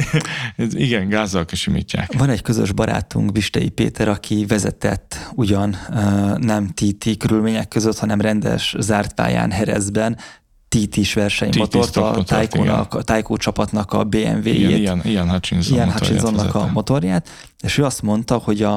igen, 0.86 1.08
gázzal 1.08 1.44
kesimítják. 1.44 2.12
Van 2.18 2.30
egy 2.30 2.42
közös 2.42 2.72
barátunk, 2.72 3.32
Bistei 3.32 3.68
Péter, 3.68 4.08
aki 4.08 4.44
vezetett 4.48 5.30
ugyan 5.34 5.76
nem 6.36 6.68
TT 6.68 7.16
körülmények 7.16 7.68
között, 7.68 7.98
hanem 7.98 8.20
rendes 8.20 8.74
zárt 8.78 9.14
pályán 9.14 9.50
Herezben, 9.50 10.18
TT-s 10.72 11.14
versenymotort, 11.14 11.96
a 11.96 13.02
Taiko 13.04 13.36
csapatnak 13.36 13.92
a 13.92 14.04
BMW-jét. 14.04 14.78
Ian, 14.78 15.00
Ian 15.04 15.30
Hutchinson 15.30 15.76
Ian 15.76 15.92
Hutchinsonnak 15.92 16.54
a 16.54 16.70
motorját, 16.72 17.28
és 17.60 17.78
ő 17.78 17.84
azt 17.84 18.02
mondta, 18.02 18.36
hogy 18.36 18.62
a, 18.62 18.74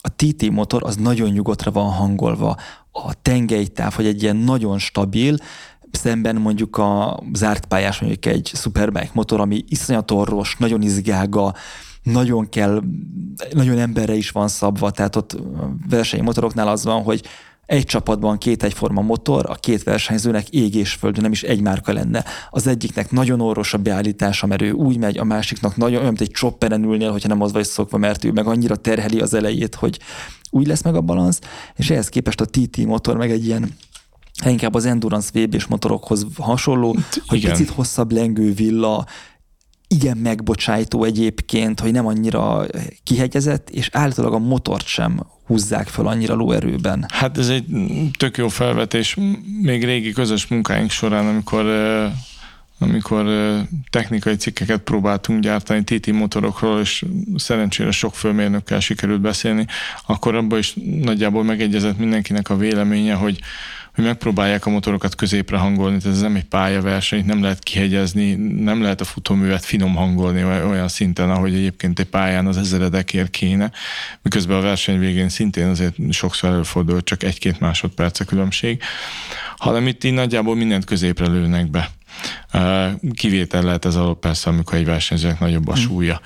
a 0.00 0.08
TT 0.16 0.50
motor 0.50 0.82
az 0.84 0.96
nagyon 0.96 1.30
nyugodtra 1.30 1.70
van 1.70 1.90
hangolva. 1.90 2.56
A 2.92 3.22
tengelytáv, 3.22 3.92
hogy 3.92 4.06
egy 4.06 4.22
ilyen 4.22 4.36
nagyon 4.36 4.78
stabil, 4.78 5.36
szemben 5.90 6.36
mondjuk 6.36 6.76
a 6.76 7.22
zárt 7.32 7.66
pályás, 7.66 7.98
mondjuk 8.00 8.26
egy 8.26 8.50
Superbike 8.54 9.10
motor, 9.12 9.40
ami 9.40 9.64
iszonyat 9.68 10.10
orvos, 10.10 10.56
nagyon 10.58 10.82
izgága, 10.82 11.54
nagyon 12.02 12.48
kell, 12.48 12.82
nagyon 13.52 13.78
emberre 13.78 14.14
is 14.14 14.30
van 14.30 14.48
szabva, 14.48 14.90
tehát 14.90 15.16
ott 15.16 15.36
versenymotoroknál 15.88 16.68
az 16.68 16.84
van, 16.84 17.02
hogy 17.02 17.22
egy 17.68 17.84
csapatban 17.84 18.38
két 18.38 18.62
egyforma 18.62 19.00
motor, 19.00 19.44
a 19.48 19.54
két 19.54 19.82
versenyzőnek 19.82 20.48
ég 20.48 20.74
és 20.74 20.92
föld, 20.92 21.20
nem 21.20 21.32
is 21.32 21.42
egy 21.42 21.60
márka 21.60 21.92
lenne. 21.92 22.24
Az 22.50 22.66
egyiknek 22.66 23.10
nagyon 23.10 23.40
orvos 23.40 23.74
a 23.74 23.78
beállítása, 23.78 24.46
mert 24.46 24.62
ő 24.62 24.72
úgy 24.72 24.98
megy, 24.98 25.18
a 25.18 25.24
másiknak 25.24 25.76
nagyon 25.76 26.00
olyan, 26.00 26.08
mint 26.08 26.20
egy 26.20 26.30
chopperen 26.30 26.84
ülnél, 26.84 27.10
hogyha 27.10 27.28
nem 27.28 27.42
az 27.42 27.52
vagy 27.52 27.64
szokva, 27.64 27.96
mert 27.98 28.24
ő 28.24 28.32
meg 28.32 28.46
annyira 28.46 28.76
terheli 28.76 29.20
az 29.20 29.34
elejét, 29.34 29.74
hogy 29.74 29.98
úgy 30.50 30.66
lesz 30.66 30.82
meg 30.82 30.94
a 30.94 31.00
balansz, 31.00 31.40
és 31.76 31.90
ehhez 31.90 32.08
képest 32.08 32.40
a 32.40 32.44
TT 32.44 32.76
motor 32.76 33.16
meg 33.16 33.30
egy 33.30 33.46
ilyen 33.46 33.76
inkább 34.46 34.74
az 34.74 34.84
Endurance 34.84 35.30
VB-s 35.32 35.66
motorokhoz 35.66 36.26
hasonló, 36.36 36.96
hogy 37.26 37.38
Igen. 37.38 37.50
picit 37.50 37.70
hosszabb 37.70 38.12
lengő 38.12 38.52
villa, 38.52 39.06
igen 39.88 40.16
megbocsájtó 40.16 41.04
egyébként, 41.04 41.80
hogy 41.80 41.92
nem 41.92 42.06
annyira 42.06 42.66
kihegyezett, 43.02 43.70
és 43.70 43.88
állítólag 43.92 44.32
a 44.32 44.38
motort 44.38 44.86
sem 44.86 45.20
húzzák 45.48 45.88
fel 45.88 46.06
annyira 46.06 46.34
lóerőben. 46.34 47.06
Hát 47.08 47.38
ez 47.38 47.48
egy 47.48 47.64
tök 48.18 48.36
jó 48.36 48.48
felvetés. 48.48 49.16
Még 49.62 49.84
régi 49.84 50.12
közös 50.12 50.46
munkáink 50.46 50.90
során, 50.90 51.26
amikor 51.26 51.64
amikor 52.78 53.26
technikai 53.90 54.36
cikkeket 54.36 54.80
próbáltunk 54.80 55.42
gyártani 55.42 55.84
TT 55.84 56.12
motorokról, 56.12 56.80
és 56.80 57.04
szerencsére 57.36 57.90
sok 57.90 58.14
főmérnökkel 58.14 58.80
sikerült 58.80 59.20
beszélni, 59.20 59.66
akkor 60.06 60.34
abban 60.34 60.58
is 60.58 60.74
nagyjából 61.02 61.44
megegyezett 61.44 61.98
mindenkinek 61.98 62.50
a 62.50 62.56
véleménye, 62.56 63.14
hogy 63.14 63.40
hogy 63.98 64.06
megpróbálják 64.06 64.66
a 64.66 64.70
motorokat 64.70 65.14
középre 65.14 65.56
hangolni, 65.56 65.98
tehát 65.98 66.16
ez 66.16 66.22
nem 66.22 66.34
egy 66.34 66.44
pályaverseny, 66.44 67.24
nem 67.24 67.42
lehet 67.42 67.62
kihegyezni, 67.62 68.34
nem 68.62 68.82
lehet 68.82 69.00
a 69.00 69.04
futóművet 69.04 69.64
finom 69.64 69.94
hangolni 69.94 70.44
olyan 70.44 70.88
szinten, 70.88 71.30
ahogy 71.30 71.54
egyébként 71.54 71.98
egy 71.98 72.06
pályán 72.06 72.46
az 72.46 72.56
ezeredekért 72.56 73.30
kéne, 73.30 73.70
miközben 74.22 74.56
a 74.56 74.60
verseny 74.60 74.98
végén 74.98 75.28
szintén 75.28 75.68
azért 75.68 75.94
sokszor 76.10 76.50
előfordul, 76.50 77.02
csak 77.02 77.22
egy-két 77.22 77.60
másodperc 77.60 78.20
a 78.20 78.24
különbség, 78.24 78.82
hanem 79.56 79.86
itt 79.86 80.04
így 80.04 80.12
nagyjából 80.12 80.56
mindent 80.56 80.84
középre 80.84 81.26
lőnek 81.26 81.70
be. 81.70 81.90
Kivétel 83.12 83.62
lehet 83.62 83.84
ez 83.84 83.96
alól 83.96 84.16
persze, 84.16 84.50
amikor 84.50 84.74
egy 84.74 84.84
versenyzőnek 84.84 85.40
nagyobb 85.40 85.68
a 85.68 85.74
hm. 85.74 85.80
súlya. 85.80 86.20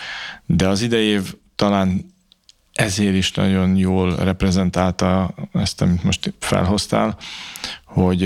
De 0.46 0.68
az 0.68 0.82
idei 0.82 1.06
év 1.06 1.34
talán 1.56 2.12
ezért 2.72 3.14
is 3.14 3.32
nagyon 3.32 3.76
jól 3.76 4.16
reprezentálta 4.16 5.34
ezt, 5.52 5.82
amit 5.82 6.04
most 6.04 6.34
felhoztál, 6.38 7.16
hogy 7.84 8.22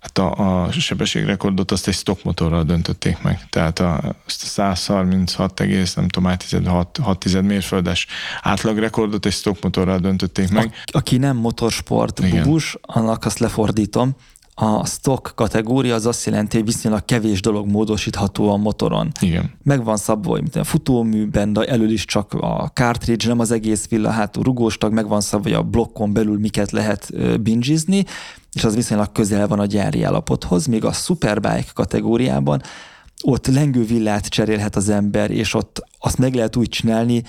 hát 0.00 0.18
a, 0.18 0.62
a 0.64 0.72
sebességrekordot 0.72 1.70
azt 1.70 1.88
egy 1.88 1.94
stock 1.94 2.24
motorral 2.24 2.62
döntötték 2.64 3.22
meg. 3.22 3.46
Tehát 3.50 3.78
a, 3.78 4.16
azt 4.26 4.42
a 4.42 4.46
136, 4.46 5.58
nem 5.94 6.08
tudom, 6.08 6.36
6, 6.64 6.98
6 7.02 7.42
mérföldes 7.42 8.06
átlagrekordot 8.42 9.26
egy 9.26 9.32
stock 9.32 9.62
motorral 9.62 9.98
döntötték 9.98 10.50
meg. 10.50 10.74
A, 10.84 10.96
aki 10.96 11.16
nem 11.16 11.36
motorsport 11.36 12.30
bubus, 12.30 12.76
annak 12.80 13.24
azt 13.24 13.38
lefordítom, 13.38 14.16
a 14.54 14.86
stock 14.86 15.32
kategória 15.34 15.94
az 15.94 16.06
azt 16.06 16.26
jelenti, 16.26 16.56
hogy 16.56 16.66
viszonylag 16.66 17.04
kevés 17.04 17.40
dolog 17.40 17.66
módosítható 17.66 18.50
a 18.50 18.56
motoron. 18.56 19.12
Igen. 19.20 19.50
Meg 19.62 19.84
van 19.84 19.96
szabva, 19.96 20.30
hogy 20.30 20.44
a 20.54 20.64
futóműben, 20.64 21.52
de 21.52 21.64
elől 21.64 21.90
is 21.90 22.04
csak 22.04 22.32
a 22.32 22.70
cartridge, 22.74 23.28
nem 23.28 23.38
az 23.38 23.50
egész 23.50 23.88
villa, 23.88 24.10
hátul 24.10 24.42
rugóstag, 24.42 24.92
meg 24.92 25.08
van 25.08 25.20
szabva, 25.20 25.48
hogy 25.48 25.58
a 25.58 25.62
blokkon 25.62 26.12
belül 26.12 26.38
miket 26.38 26.70
lehet 26.70 27.12
bingizni, 27.42 28.04
és 28.52 28.64
az 28.64 28.74
viszonylag 28.74 29.12
közel 29.12 29.48
van 29.48 29.58
a 29.58 29.66
gyári 29.66 30.02
állapothoz, 30.02 30.66
míg 30.66 30.84
a 30.84 30.92
superbike 30.92 31.70
kategóriában 31.74 32.62
ott 33.22 33.46
lengővillát 33.46 34.26
cserélhet 34.26 34.76
az 34.76 34.88
ember, 34.88 35.30
és 35.30 35.54
ott 35.54 35.86
azt 35.98 36.18
meg 36.18 36.34
lehet 36.34 36.56
úgy 36.56 36.68
csinálni, 36.68 37.22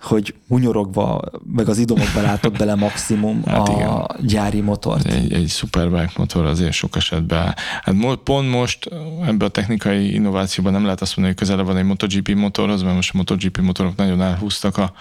hogy 0.00 0.34
hunyorogva, 0.48 1.20
meg 1.54 1.68
az 1.68 1.78
idomokba 1.78 2.20
látott 2.20 2.58
bele 2.58 2.74
maximum 2.74 3.42
hát 3.46 3.68
a 3.68 3.72
igen. 3.72 4.06
gyári 4.26 4.60
motort. 4.60 5.06
Egy, 5.06 5.32
egy 5.32 5.48
Superbike 5.48 6.12
motor 6.16 6.44
azért 6.44 6.72
sok 6.72 6.96
esetben. 6.96 7.54
Hát 7.82 8.16
pont 8.24 8.50
most 8.50 8.88
ebben 9.22 9.48
a 9.48 9.48
technikai 9.48 10.14
innovációban 10.14 10.72
nem 10.72 10.84
lehet 10.84 11.00
azt 11.00 11.16
mondani, 11.16 11.36
hogy 11.38 11.46
közelebb 11.46 11.66
van 11.66 11.76
egy 11.76 11.84
MotoGP 11.84 12.34
motorhoz, 12.34 12.82
mert 12.82 12.94
most 12.94 13.10
a 13.14 13.16
MotoGP 13.16 13.60
motorok 13.60 13.96
nagyon 13.96 14.22
elhúztak 14.22 14.76
a 14.76 14.92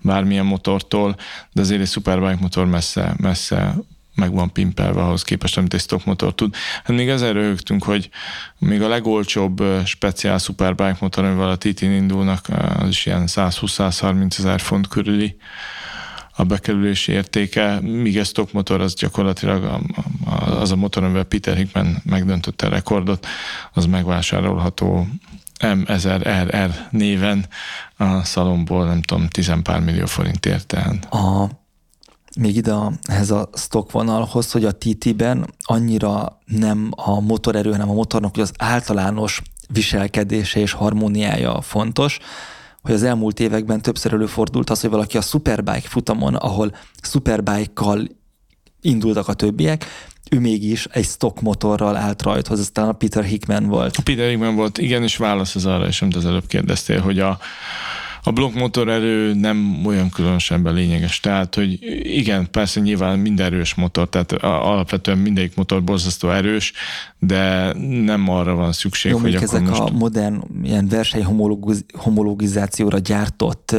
bármilyen 0.00 0.46
motortól, 0.46 1.16
de 1.52 1.60
azért 1.60 1.80
egy 1.80 1.88
Superbike 1.88 2.38
motor 2.40 2.66
messze, 2.66 3.14
messze 3.16 3.74
meg 4.18 4.32
van 4.32 4.52
pimpelve 4.52 5.02
ahhoz 5.02 5.22
képest, 5.22 5.56
amit 5.56 5.74
egy 5.74 5.80
stock 5.80 6.04
motor 6.04 6.34
tud. 6.34 6.54
Hát 6.84 6.96
még 6.96 7.08
ezzel 7.08 7.32
röhögtünk, 7.32 7.84
hogy 7.84 8.10
még 8.58 8.82
a 8.82 8.88
legolcsóbb 8.88 9.62
speciál 9.84 10.38
superbike 10.38 10.96
motor, 11.00 11.24
amivel 11.24 11.48
a 11.48 11.56
Titin 11.56 11.90
indulnak, 11.90 12.46
az 12.78 12.88
is 12.88 13.06
ilyen 13.06 13.24
120-130 13.26 14.38
ezer 14.38 14.60
font 14.60 14.88
körüli 14.88 15.36
a 16.38 16.44
bekerülési 16.44 17.12
értéke, 17.12 17.80
míg 17.80 18.18
a 18.18 18.24
stock 18.24 18.52
motor 18.52 18.80
az 18.80 18.94
gyakorlatilag 18.94 19.80
az 20.60 20.72
a 20.72 20.76
motor, 20.76 21.04
amivel 21.04 21.24
Peter 21.24 21.56
Hickman 21.56 22.02
megdöntötte 22.04 22.66
a 22.66 22.70
rekordot, 22.70 23.26
az 23.72 23.86
megvásárolható 23.86 25.06
M1000RR 25.58 26.70
néven 26.90 27.46
a 27.96 28.24
szalomból, 28.24 28.86
nem 28.86 29.02
tudom, 29.02 29.28
tizenpár 29.28 29.80
millió 29.80 30.06
forintért. 30.06 30.66
Tehát. 30.66 31.12
A 31.12 31.50
még 32.38 32.56
ide 32.56 32.72
a, 32.72 32.92
ehhez 33.02 33.30
a 33.30 33.48
stock 33.54 33.90
vonalhoz, 33.90 34.52
hogy 34.52 34.64
a 34.64 34.72
TT-ben 34.72 35.54
annyira 35.62 36.38
nem 36.44 36.88
a 36.90 37.20
motorerő, 37.20 37.70
hanem 37.70 37.90
a 37.90 37.94
motornak 37.94 38.34
hogy 38.34 38.42
az 38.42 38.52
általános 38.58 39.42
viselkedése 39.68 40.60
és 40.60 40.72
harmóniája 40.72 41.60
fontos, 41.60 42.18
hogy 42.82 42.92
az 42.92 43.02
elmúlt 43.02 43.40
években 43.40 43.82
többször 43.82 44.12
előfordult 44.12 44.70
az, 44.70 44.80
hogy 44.80 44.90
valaki 44.90 45.16
a 45.16 45.20
Superbike 45.20 45.88
futamon, 45.88 46.34
ahol 46.34 46.76
Superbike-kal 47.02 48.08
indultak 48.80 49.28
a 49.28 49.34
többiek, 49.34 49.84
ő 50.30 50.40
mégis 50.40 50.86
egy 50.90 51.04
stock 51.04 51.40
motorral 51.40 51.96
állt 51.96 52.22
rajthoz, 52.22 52.60
aztán 52.60 52.88
a 52.88 52.92
Peter 52.92 53.24
Hickman 53.24 53.66
volt. 53.66 53.96
A 53.96 54.02
Peter 54.02 54.28
Hickman 54.28 54.54
volt, 54.54 54.78
igen, 54.78 55.02
és 55.02 55.16
válasz 55.16 55.54
az 55.54 55.66
arra, 55.66 55.86
és 55.86 56.02
amit 56.02 56.16
az 56.16 56.26
előbb 56.26 56.46
kérdeztél, 56.46 57.00
hogy 57.00 57.18
a, 57.18 57.38
a 58.22 58.30
blokkmotor 58.30 58.88
erő 58.88 59.34
nem 59.34 59.82
olyan 59.86 60.10
különösebben 60.10 60.74
lényeges. 60.74 61.20
Tehát, 61.20 61.54
hogy 61.54 61.78
igen, 62.02 62.50
persze 62.50 62.80
nyilván 62.80 63.18
minden 63.18 63.46
erős 63.46 63.74
motor, 63.74 64.08
tehát 64.08 64.32
alapvetően 64.42 65.18
mindegyik 65.18 65.56
motor 65.56 65.84
borzasztó 65.84 66.30
erős, 66.30 66.72
de 67.18 67.72
nem 68.04 68.28
arra 68.28 68.54
van 68.54 68.72
szükség, 68.72 69.10
Jó, 69.12 69.18
hogy 69.18 69.34
akkor 69.34 69.48
ezek 69.48 69.68
most... 69.68 69.80
a 69.80 69.90
modern 69.90 70.42
ilyen 70.62 70.88
verseny 70.88 71.24
homologizációra 71.92 72.98
gyártott 72.98 73.76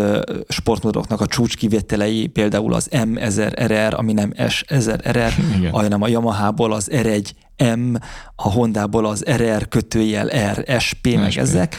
sportmotoroknak 0.48 1.22
a 1.22 1.28
csúcskivételei, 1.28 2.28
például 2.28 2.74
az 2.74 2.90
M1000RR, 2.92 3.96
ami 3.96 4.14
nem 4.14 4.34
S1000RR, 4.36 5.32
hanem 5.72 6.02
a 6.02 6.08
Yamaha-ból 6.08 6.74
az 6.74 6.90
R1 6.92 7.30
M, 7.76 7.96
a 8.36 8.52
Honda-ból 8.52 9.06
az 9.06 9.24
RR 9.36 9.68
kötőjel 9.68 10.54
R, 10.54 10.82
SP, 10.86 11.08
SP. 11.10 11.16
meg 11.16 11.38
ezek 11.38 11.76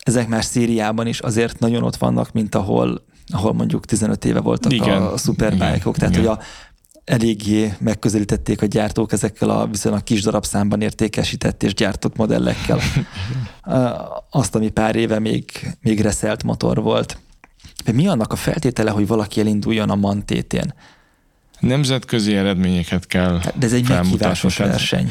ezek 0.00 0.28
már 0.28 0.44
Szíriában 0.44 1.06
is 1.06 1.18
azért 1.18 1.58
nagyon 1.58 1.82
ott 1.82 1.96
vannak, 1.96 2.32
mint 2.32 2.54
ahol, 2.54 3.04
ahol 3.26 3.52
mondjuk 3.52 3.84
15 3.84 4.24
éve 4.24 4.40
voltak 4.40 4.72
igen, 4.72 5.02
a 5.02 5.16
szuperbájkok. 5.16 5.96
Tehát, 5.96 6.16
igen. 6.16 6.26
hogy 6.26 6.38
a, 6.38 6.42
eléggé 7.04 7.74
megközelítették 7.78 8.62
a 8.62 8.66
gyártók 8.66 9.12
ezekkel 9.12 9.50
a 9.50 9.66
viszonylag 9.66 10.02
kis 10.02 10.22
darabszámban 10.22 10.80
értékesített 10.80 11.62
és 11.62 11.74
gyártott 11.74 12.16
modellekkel. 12.16 12.78
Azt, 14.30 14.54
ami 14.54 14.68
pár 14.68 14.96
éve 14.96 15.18
még, 15.18 15.44
még 15.80 16.00
reszelt 16.00 16.42
motor 16.42 16.82
volt. 16.82 17.18
De 17.84 17.92
mi 17.92 18.06
annak 18.06 18.32
a 18.32 18.36
feltétele, 18.36 18.90
hogy 18.90 19.06
valaki 19.06 19.40
elinduljon 19.40 19.90
a 19.90 19.94
mantétén? 19.94 20.74
Nemzetközi 21.60 22.34
eredményeket 22.34 23.06
kell 23.06 23.38
hát, 23.38 23.58
De 23.58 23.66
ez 23.66 23.72
egy 23.72 23.88
meghívásos 23.88 24.56
verseny. 24.56 25.10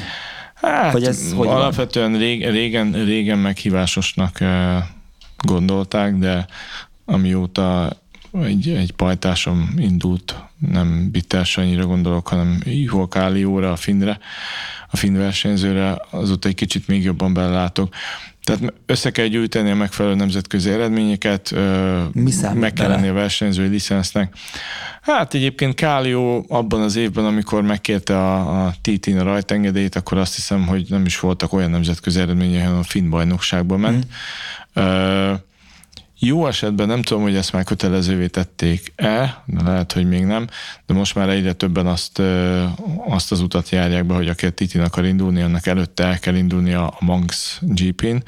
Hát, 0.61 0.91
hogy 0.91 1.03
ez 1.03 1.33
hogy 1.33 1.47
alapvetően 1.47 2.17
rég, 2.17 2.49
régen, 2.49 2.91
régen 2.91 3.39
meghívásosnak 3.39 4.41
eh, 4.41 4.83
gondolták, 5.37 6.15
de 6.15 6.45
amióta 7.05 7.97
egy, 8.43 8.69
egy 8.69 8.91
pajtásom 8.91 9.73
indult, 9.77 10.35
nem 10.71 11.11
Bitters 11.11 11.57
annyira 11.57 11.85
gondolok, 11.85 12.27
hanem 12.27 12.59
Ivo 12.65 13.07
Kálióra, 13.07 13.71
a 13.71 13.75
Finre, 13.75 14.19
a 14.89 14.97
finn 14.97 15.17
versenyzőre, 15.17 16.01
azóta 16.09 16.47
egy 16.47 16.55
kicsit 16.55 16.87
még 16.87 17.03
jobban 17.03 17.33
belelátok. 17.33 17.93
Tehát 18.49 18.73
össze 18.85 19.11
kell 19.11 19.25
gyűjteni 19.25 19.69
a 19.69 19.75
megfelelő 19.75 20.15
nemzetközi 20.15 20.69
eredményeket, 20.69 21.53
Mi 22.13 22.31
meg 22.53 22.73
kell 22.73 22.89
lenni 22.89 23.07
a 23.07 23.13
versenyzői 23.13 23.67
licensznek. 23.67 24.33
Hát 25.01 25.33
egyébként 25.33 25.75
Kálió 25.75 26.45
abban 26.47 26.81
az 26.81 26.95
évben, 26.95 27.25
amikor 27.25 27.61
megkérte 27.61 28.17
a, 28.17 28.65
a 28.65 28.73
TT-n 28.81 29.17
a 29.17 29.23
rajtengedélyt, 29.23 29.95
akkor 29.95 30.17
azt 30.17 30.35
hiszem, 30.35 30.67
hogy 30.67 30.85
nem 30.89 31.05
is 31.05 31.19
voltak 31.19 31.53
olyan 31.53 31.69
nemzetközi 31.69 32.19
eredményei, 32.19 32.61
hanem 32.61 32.79
a 32.79 32.83
finn 32.83 33.09
bajnokságban 33.09 33.79
ment. 33.79 34.05
Mm. 34.79 35.33
Jó 36.19 36.47
esetben 36.47 36.87
nem 36.87 37.01
tudom, 37.01 37.23
hogy 37.23 37.35
ezt 37.35 37.53
már 37.53 37.63
kötelezővé 37.63 38.27
tették-e, 38.27 39.43
de 39.45 39.63
lehet, 39.63 39.91
hogy 39.91 40.07
még 40.07 40.25
nem, 40.25 40.47
de 40.85 40.93
most 40.93 41.15
már 41.15 41.29
egyre 41.29 41.53
többen 41.53 41.87
azt, 41.87 42.21
azt 43.07 43.31
az 43.31 43.41
utat 43.41 43.69
járják 43.69 44.05
be, 44.05 44.13
hogy 44.13 44.27
aki 44.27 44.45
a 44.45 44.49
Titin 44.49 44.81
akar 44.81 45.05
indulni, 45.05 45.41
annak 45.41 45.67
előtte 45.67 46.03
el 46.03 46.19
kell 46.19 46.35
indulni 46.35 46.73
a 46.73 46.93
Manx 46.99 47.57
GP-n, 47.61 48.23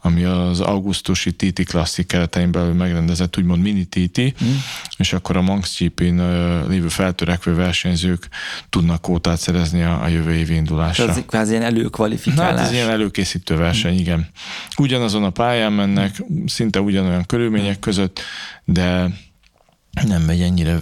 ami 0.00 0.24
az 0.24 0.60
augusztusi 0.60 1.34
TT 1.34 1.64
Classic 1.64 2.06
keretein 2.06 2.50
belül 2.50 2.72
megrendezett 2.72 3.38
úgymond 3.38 3.62
mini 3.62 3.84
TT, 3.84 4.20
mm. 4.20 4.54
és 4.96 5.12
akkor 5.12 5.36
a 5.36 5.42
Manx 5.42 5.78
GP-n 5.78 6.20
lévő 6.68 6.88
feltörekvő 6.88 7.54
versenyzők 7.54 8.28
tudnak 8.68 9.00
kótát 9.00 9.38
szerezni 9.38 9.82
a, 9.82 10.02
a 10.02 10.08
jövő 10.08 10.32
évi 10.32 10.54
indulásra. 10.54 11.08
Ez 11.08 11.22
kvázi 11.26 11.50
ilyen 11.50 11.62
előkvalifikálás. 11.62 12.58
Hát 12.58 12.66
ez 12.66 12.72
ilyen 12.72 12.90
előkészítő 12.90 13.56
verseny, 13.56 13.94
mm. 13.94 13.98
igen. 13.98 14.26
Ugyanazon 14.76 15.24
a 15.24 15.30
pályán 15.30 15.72
mennek, 15.72 16.22
szinte 16.46 16.80
ugyanolyan 16.80 17.24
körülmények 17.36 17.78
között, 17.78 18.20
de 18.64 19.10
nem 20.06 20.22
megy 20.22 20.40
ennyire 20.40 20.78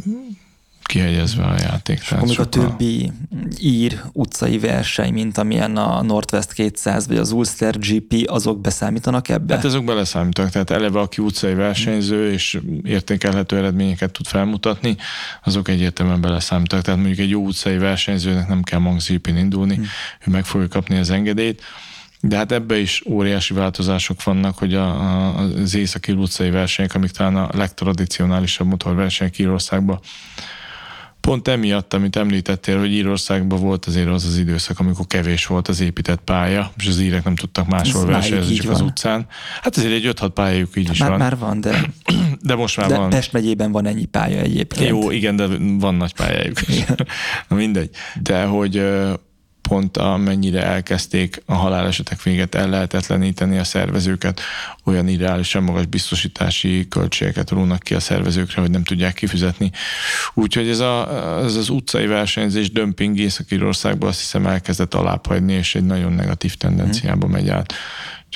kihegyezve 0.82 1.44
a 1.44 1.54
játék. 1.58 1.98
És 2.00 2.10
akkor 2.10 2.40
a 2.40 2.48
többi 2.48 3.12
ír 3.60 4.00
utcai 4.12 4.58
verseny, 4.58 5.12
mint 5.12 5.38
amilyen 5.38 5.76
a 5.76 6.02
Northwest 6.02 6.52
200 6.52 7.06
vagy 7.06 7.16
az 7.16 7.30
Ulster 7.30 7.78
GP, 7.78 8.14
azok 8.26 8.60
beszámítanak 8.60 9.28
ebbe? 9.28 9.54
Hát 9.54 9.64
azok 9.64 9.84
beleszámítanak, 9.84 10.50
tehát 10.50 10.70
eleve 10.70 11.00
aki 11.00 11.22
utcai 11.22 11.54
versenyző 11.54 12.32
és 12.32 12.58
értékelhető 12.82 13.56
eredményeket 13.56 14.10
tud 14.10 14.26
felmutatni, 14.26 14.96
azok 15.44 15.68
egyértelműen 15.68 16.20
beleszámítanak. 16.20 16.84
Tehát 16.84 17.00
mondjuk 17.00 17.20
egy 17.20 17.30
jó 17.30 17.42
utcai 17.44 17.78
versenyzőnek 17.78 18.48
nem 18.48 18.62
kell 18.62 18.78
Monks 18.78 19.08
GP-n 19.08 19.36
indulni, 19.36 19.74
hmm. 19.74 19.84
ő 20.26 20.30
meg 20.30 20.44
fogja 20.44 20.68
kapni 20.68 20.98
az 20.98 21.10
engedélyt. 21.10 21.62
De 22.26 22.36
hát 22.36 22.52
ebbe 22.52 22.78
is 22.78 23.02
óriási 23.06 23.54
változások 23.54 24.22
vannak, 24.22 24.58
hogy 24.58 24.74
a, 24.74 24.86
a, 24.86 25.38
az 25.38 25.74
északi 25.74 26.12
utcai 26.12 26.50
versenyek, 26.50 26.94
amik 26.94 27.10
talán 27.10 27.36
a 27.36 27.48
legtradicionálisabb 27.52 28.66
motorversenyek 28.66 29.38
Írországban, 29.38 30.00
pont 31.20 31.48
emiatt, 31.48 31.94
amit 31.94 32.16
említettél, 32.16 32.78
hogy 32.78 32.92
Írországban 32.92 33.60
volt 33.60 33.86
azért 33.86 34.08
az 34.08 34.24
az 34.24 34.38
időszak, 34.38 34.78
amikor 34.78 35.06
kevés 35.06 35.46
volt 35.46 35.68
az 35.68 35.80
épített 35.80 36.20
pálya, 36.24 36.72
és 36.76 36.86
az 36.86 37.00
írek 37.00 37.24
nem 37.24 37.34
tudtak 37.34 37.66
máshol 37.66 38.06
versenyezni, 38.06 38.54
csak 38.54 38.66
van. 38.66 38.74
az 38.74 38.80
utcán. 38.80 39.26
Hát 39.62 39.76
azért 39.76 39.92
egy 39.92 40.14
5-6 40.20 40.30
pályájuk 40.34 40.76
így 40.76 40.84
hát 40.84 40.94
is 40.94 41.00
már, 41.00 41.10
van. 41.10 41.18
Már 41.18 41.38
van, 41.38 41.60
de, 41.60 41.90
de 42.42 42.54
most 42.54 42.76
már 42.76 42.88
de 42.88 42.96
van. 42.96 43.10
Pest 43.10 43.32
megyében 43.32 43.72
van 43.72 43.86
ennyi 43.86 44.04
pálya 44.04 44.38
egyébként. 44.38 44.88
Jó, 44.88 45.10
igen, 45.10 45.36
de 45.36 45.46
van 45.78 45.94
nagy 45.94 46.14
pályájuk. 46.14 46.58
Na 47.48 47.56
mindegy. 47.56 47.90
De 48.22 48.44
hogy 48.44 48.82
pont 49.68 49.96
amennyire 49.96 50.62
elkezdték 50.64 51.42
a 51.46 51.54
halálesetek 51.54 52.22
véget 52.22 52.54
ellehetetleníteni 52.54 53.58
a 53.58 53.64
szervezőket, 53.64 54.40
olyan 54.84 55.08
ideálisan 55.08 55.62
magas 55.62 55.86
biztosítási 55.86 56.88
költségeket 56.88 57.50
rónak 57.50 57.82
ki 57.82 57.94
a 57.94 58.00
szervezőkre, 58.00 58.60
hogy 58.60 58.70
nem 58.70 58.84
tudják 58.84 59.14
kifizetni. 59.14 59.70
Úgyhogy 60.34 60.68
ez, 60.68 60.78
a, 60.78 61.08
ez 61.44 61.54
az 61.54 61.68
utcai 61.68 62.06
versenyzés 62.06 62.70
dömping 62.70 63.18
Észak-Írországban 63.18 64.08
azt 64.08 64.18
hiszem 64.18 64.46
elkezdett 64.46 64.94
alábbhagyni, 64.94 65.52
és 65.52 65.74
egy 65.74 65.84
nagyon 65.84 66.12
negatív 66.12 66.54
tendenciába 66.54 67.26
megy 67.26 67.48
át. 67.48 67.74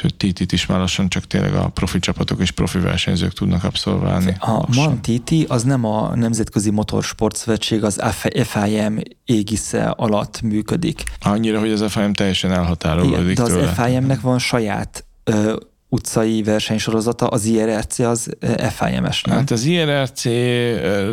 Úgyhogy 0.03 0.33
TT-t 0.33 0.53
is 0.53 0.67
már 0.67 0.79
lassan 0.79 1.09
csak 1.09 1.25
tényleg 1.25 1.55
a 1.55 1.69
profi 1.69 1.99
csapatok 1.99 2.41
és 2.41 2.51
profi 2.51 2.79
versenyzők 2.79 3.33
tudnak 3.33 3.65
abszolválni. 3.65 4.37
A 4.39 4.75
MAN 4.75 5.01
TT 5.03 5.33
az 5.49 5.63
nem 5.63 5.85
a 5.85 6.15
Nemzetközi 6.15 6.71
Motorsport 6.71 7.37
Szövetség, 7.37 7.85
az 7.85 8.01
FIM 8.45 9.01
égisze 9.25 9.89
alatt 9.89 10.41
működik. 10.43 11.03
Annyira, 11.21 11.59
hogy 11.59 11.71
az 11.71 11.93
FIM 11.93 12.13
teljesen 12.13 12.53
elhatárolódik 12.53 13.37
De 13.37 13.43
az. 13.43 13.69
FIM-nek 13.77 14.21
van 14.21 14.39
saját 14.39 15.05
ö, 15.25 15.57
utcai 15.89 16.43
versenysorozata, 16.43 17.27
az 17.27 17.45
IRRC 17.45 17.99
az 17.99 18.37
FIM-es, 18.71 19.23
nem? 19.23 19.37
Hát 19.37 19.51
az 19.51 19.65
IRRC 19.65 20.25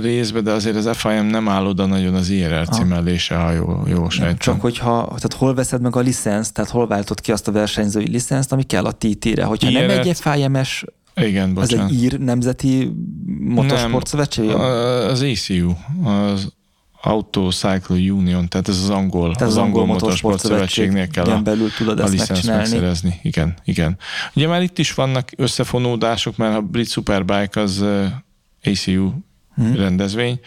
részben, 0.01 0.43
de 0.43 0.51
azért 0.51 0.75
az 0.75 0.89
FIM 0.93 1.25
nem 1.25 1.49
áll 1.49 1.65
oda 1.65 1.85
nagyon 1.85 2.13
az 2.13 2.29
IRRC 2.29 2.77
ah. 2.77 2.85
mellé 2.85 3.17
se, 3.17 3.35
ha 3.35 3.51
jó, 3.51 3.83
jó 3.87 4.09
sejtem. 4.09 4.37
Csak 4.37 4.61
hogyha, 4.61 5.05
tehát 5.05 5.33
hol 5.37 5.53
veszed 5.53 5.81
meg 5.81 5.95
a 5.95 5.99
licenszt, 5.99 6.53
tehát 6.53 6.71
hol 6.71 6.87
váltod 6.87 7.21
ki 7.21 7.31
azt 7.31 7.47
a 7.47 7.51
versenyzői 7.51 8.09
licenszt, 8.09 8.51
ami 8.51 8.63
kell 8.63 8.85
a 8.85 8.91
TT-re. 8.91 9.43
Hogyha 9.43 9.69
IRRC... 9.69 9.87
nem 9.87 9.99
egy 9.99 10.17
FIM-es 10.17 10.85
igen, 11.15 11.53
bocsánat. 11.53 11.85
Az 11.85 11.91
egy 11.91 12.03
ír 12.03 12.19
nemzeti 12.19 12.91
motorsportszövetség? 13.39 14.49
Az 14.49 15.21
ACU, 15.21 15.71
az 16.03 16.53
Auto 17.05 17.51
Cycle 17.51 17.95
Union, 17.95 18.47
tehát 18.47 18.67
ez 18.67 18.77
az 18.77 18.89
angol, 18.89 19.33
tehát 19.33 19.41
az, 19.41 19.57
az 19.57 19.63
angol, 19.63 19.81
angol 19.81 19.93
motorsport 19.93 20.39
szövetségnél 20.39 21.07
kell 21.07 21.25
a, 21.25 21.41
belül 21.41 21.69
tudod 21.77 21.99
a 21.99 22.07
licenszt 22.07 22.47
megszerezni. 22.47 23.19
Igen, 23.23 23.53
igen. 23.63 23.97
Ugye 24.33 24.47
már 24.47 24.61
itt 24.61 24.77
is 24.79 24.93
vannak 24.93 25.31
összefonódások, 25.37 26.37
mert 26.37 26.55
a 26.55 26.61
Brit 26.61 26.89
Superbike 26.89 27.61
az 27.61 27.85
ACU 28.63 29.11
hmm. 29.55 29.75
rendezvény, 29.75 30.39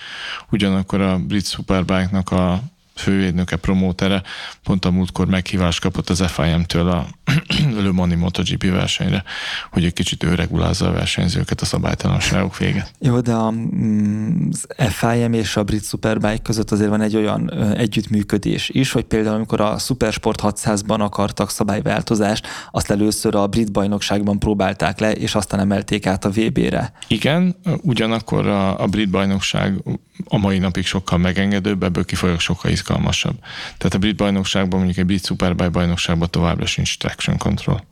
ugyanakkor 0.51 1.01
a 1.01 1.19
Brit 1.19 1.47
Superbike-nak 1.47 2.31
a 2.31 2.63
fővédnöke, 2.99 3.57
promótere, 3.57 4.23
pont 4.63 4.85
a 4.85 4.91
múltkor 4.91 5.27
meghívást 5.27 5.81
kapott 5.81 6.11
az 6.11 6.25
FIM-től 6.27 6.89
a 6.89 7.07
Le 7.83 7.93
Mani 7.93 8.15
MotoGP 8.15 8.71
versenyre, 8.71 9.25
hogy 9.71 9.85
egy 9.85 9.93
kicsit 9.93 10.25
ő 10.25 10.35
regulázza 10.35 10.87
a 10.87 10.93
versenyzőket 10.93 11.61
a 11.61 11.65
szabálytalanságok 11.65 12.59
véget. 12.59 12.93
Jó, 12.99 13.21
de 13.21 13.35
mm, 13.35 14.49
az 14.51 14.67
FIM 14.77 15.33
és 15.33 15.57
a 15.57 15.65
Brit 15.65 15.85
Superbike 15.85 16.43
között 16.43 16.71
azért 16.71 16.91
van 16.91 17.01
egy 17.01 17.17
olyan 17.17 17.53
együttműködés 17.75 18.69
is, 18.69 18.93
hogy 18.93 19.05
például 19.05 19.35
amikor 19.35 19.61
a 19.61 19.79
Supersport 19.79 20.41
600-ban 20.43 21.01
akartak 21.01 21.51
szabályváltozást, 21.51 22.47
azt 22.71 22.91
először 22.91 23.35
a 23.35 23.47
brit 23.47 23.73
bajnokságban 23.73 24.39
próbálták 24.39 24.99
le, 24.99 25.13
és 25.13 25.35
aztán 25.35 25.61
emelték 25.61 26.07
át 26.07 26.25
a 26.25 26.31
VB-re. 26.31 26.93
Igen, 27.09 27.57
ugyanakkor 27.83 28.47
a, 28.47 28.83
a 28.83 28.87
brit 28.87 29.11
bajnokság 29.11 29.83
a 30.25 30.39
mai 30.39 30.59
napig 30.59 30.87
sokkal 30.87 31.19
megengedőbb, 31.19 31.83
ebből 31.83 32.05
kifolyólag 32.05 32.41
sokkal 32.41 32.71
izgalmasabb. 32.71 32.88
Tehát 32.95 33.95
a 33.95 33.99
brit 33.99 34.17
bajnokságban, 34.17 34.79
mondjuk 34.79 34.99
egy 34.99 35.07
brit 35.07 35.27
superbike 35.27 35.69
bajnokságban 35.69 36.31
továbbra 36.31 36.67
sincs 36.67 36.99
traction 36.99 37.37
control. 37.39 37.83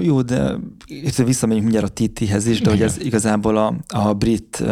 Jó, 0.00 0.22
de 0.22 0.56
visszamegyünk 1.24 1.64
mindjárt 1.64 2.00
a 2.00 2.04
TT-hez 2.04 2.46
is, 2.46 2.60
de 2.60 2.72
igen. 2.72 2.72
hogy 2.72 2.82
ez 2.82 3.04
igazából 3.04 3.56
a, 3.56 3.74
a 3.88 4.12
brit... 4.12 4.62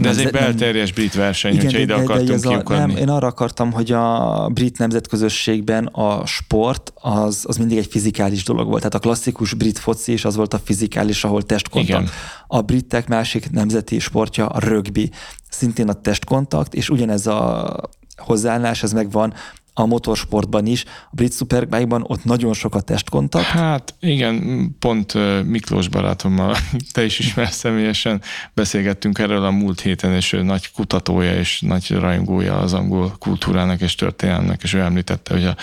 De 0.00 0.08
ez 0.08 0.18
egy 0.18 0.30
belterjes 0.30 0.92
brit 0.92 1.14
verseny, 1.14 1.52
igen, 1.52 1.64
hogyha 1.64 1.78
ide 1.78 1.94
de, 1.94 2.02
akartunk 2.02 2.40
de 2.40 2.74
a, 2.74 2.78
nem, 2.78 2.90
Én 2.90 3.08
arra 3.08 3.26
akartam, 3.26 3.72
hogy 3.72 3.92
a 3.92 4.48
brit 4.54 4.78
nemzetközösségben 4.78 5.86
a 5.86 6.26
sport 6.26 6.92
az, 6.94 7.44
az 7.48 7.56
mindig 7.56 7.78
egy 7.78 7.86
fizikális 7.90 8.44
dolog 8.44 8.66
volt. 8.66 8.78
Tehát 8.78 8.94
a 8.94 8.98
klasszikus 8.98 9.54
brit 9.54 9.78
foci 9.78 10.12
is 10.12 10.24
az 10.24 10.36
volt 10.36 10.54
a 10.54 10.58
fizikális, 10.58 11.24
ahol 11.24 11.42
testkontakt. 11.42 12.02
Igen. 12.02 12.12
A 12.46 12.60
britek 12.60 13.08
másik 13.08 13.50
nemzeti 13.50 13.98
sportja 13.98 14.46
a 14.46 14.58
rögbi, 14.58 15.10
szintén 15.50 15.88
a 15.88 15.92
testkontakt, 15.92 16.74
és 16.74 16.90
ugyanez 16.90 17.26
a 17.26 17.80
hozzáállás, 18.16 18.82
ez 18.82 18.92
megvan 18.92 19.34
a 19.78 19.86
motorsportban 19.86 20.66
is. 20.66 20.84
A 20.84 21.14
brit 21.14 21.32
superbike-ban 21.32 22.04
ott 22.06 22.24
nagyon 22.24 22.52
sok 22.52 22.74
a 22.74 22.80
testkontakt. 22.80 23.44
Hát 23.44 23.94
igen, 24.00 24.76
pont 24.78 25.14
Miklós 25.44 25.88
barátommal, 25.88 26.56
te 26.92 27.04
is 27.04 27.18
ismersz 27.18 27.56
személyesen, 27.56 28.20
beszélgettünk 28.54 29.18
erről 29.18 29.44
a 29.44 29.50
múlt 29.50 29.80
héten, 29.80 30.12
és 30.12 30.32
ő 30.32 30.42
nagy 30.42 30.72
kutatója 30.72 31.34
és 31.34 31.60
nagy 31.60 31.90
rajongója 31.90 32.58
az 32.58 32.72
angol 32.72 33.16
kultúrának 33.18 33.80
és 33.80 33.94
történelmnek, 33.94 34.62
és 34.62 34.72
ő 34.72 34.80
említette, 34.80 35.34
hogy 35.34 35.44
a, 35.44 35.56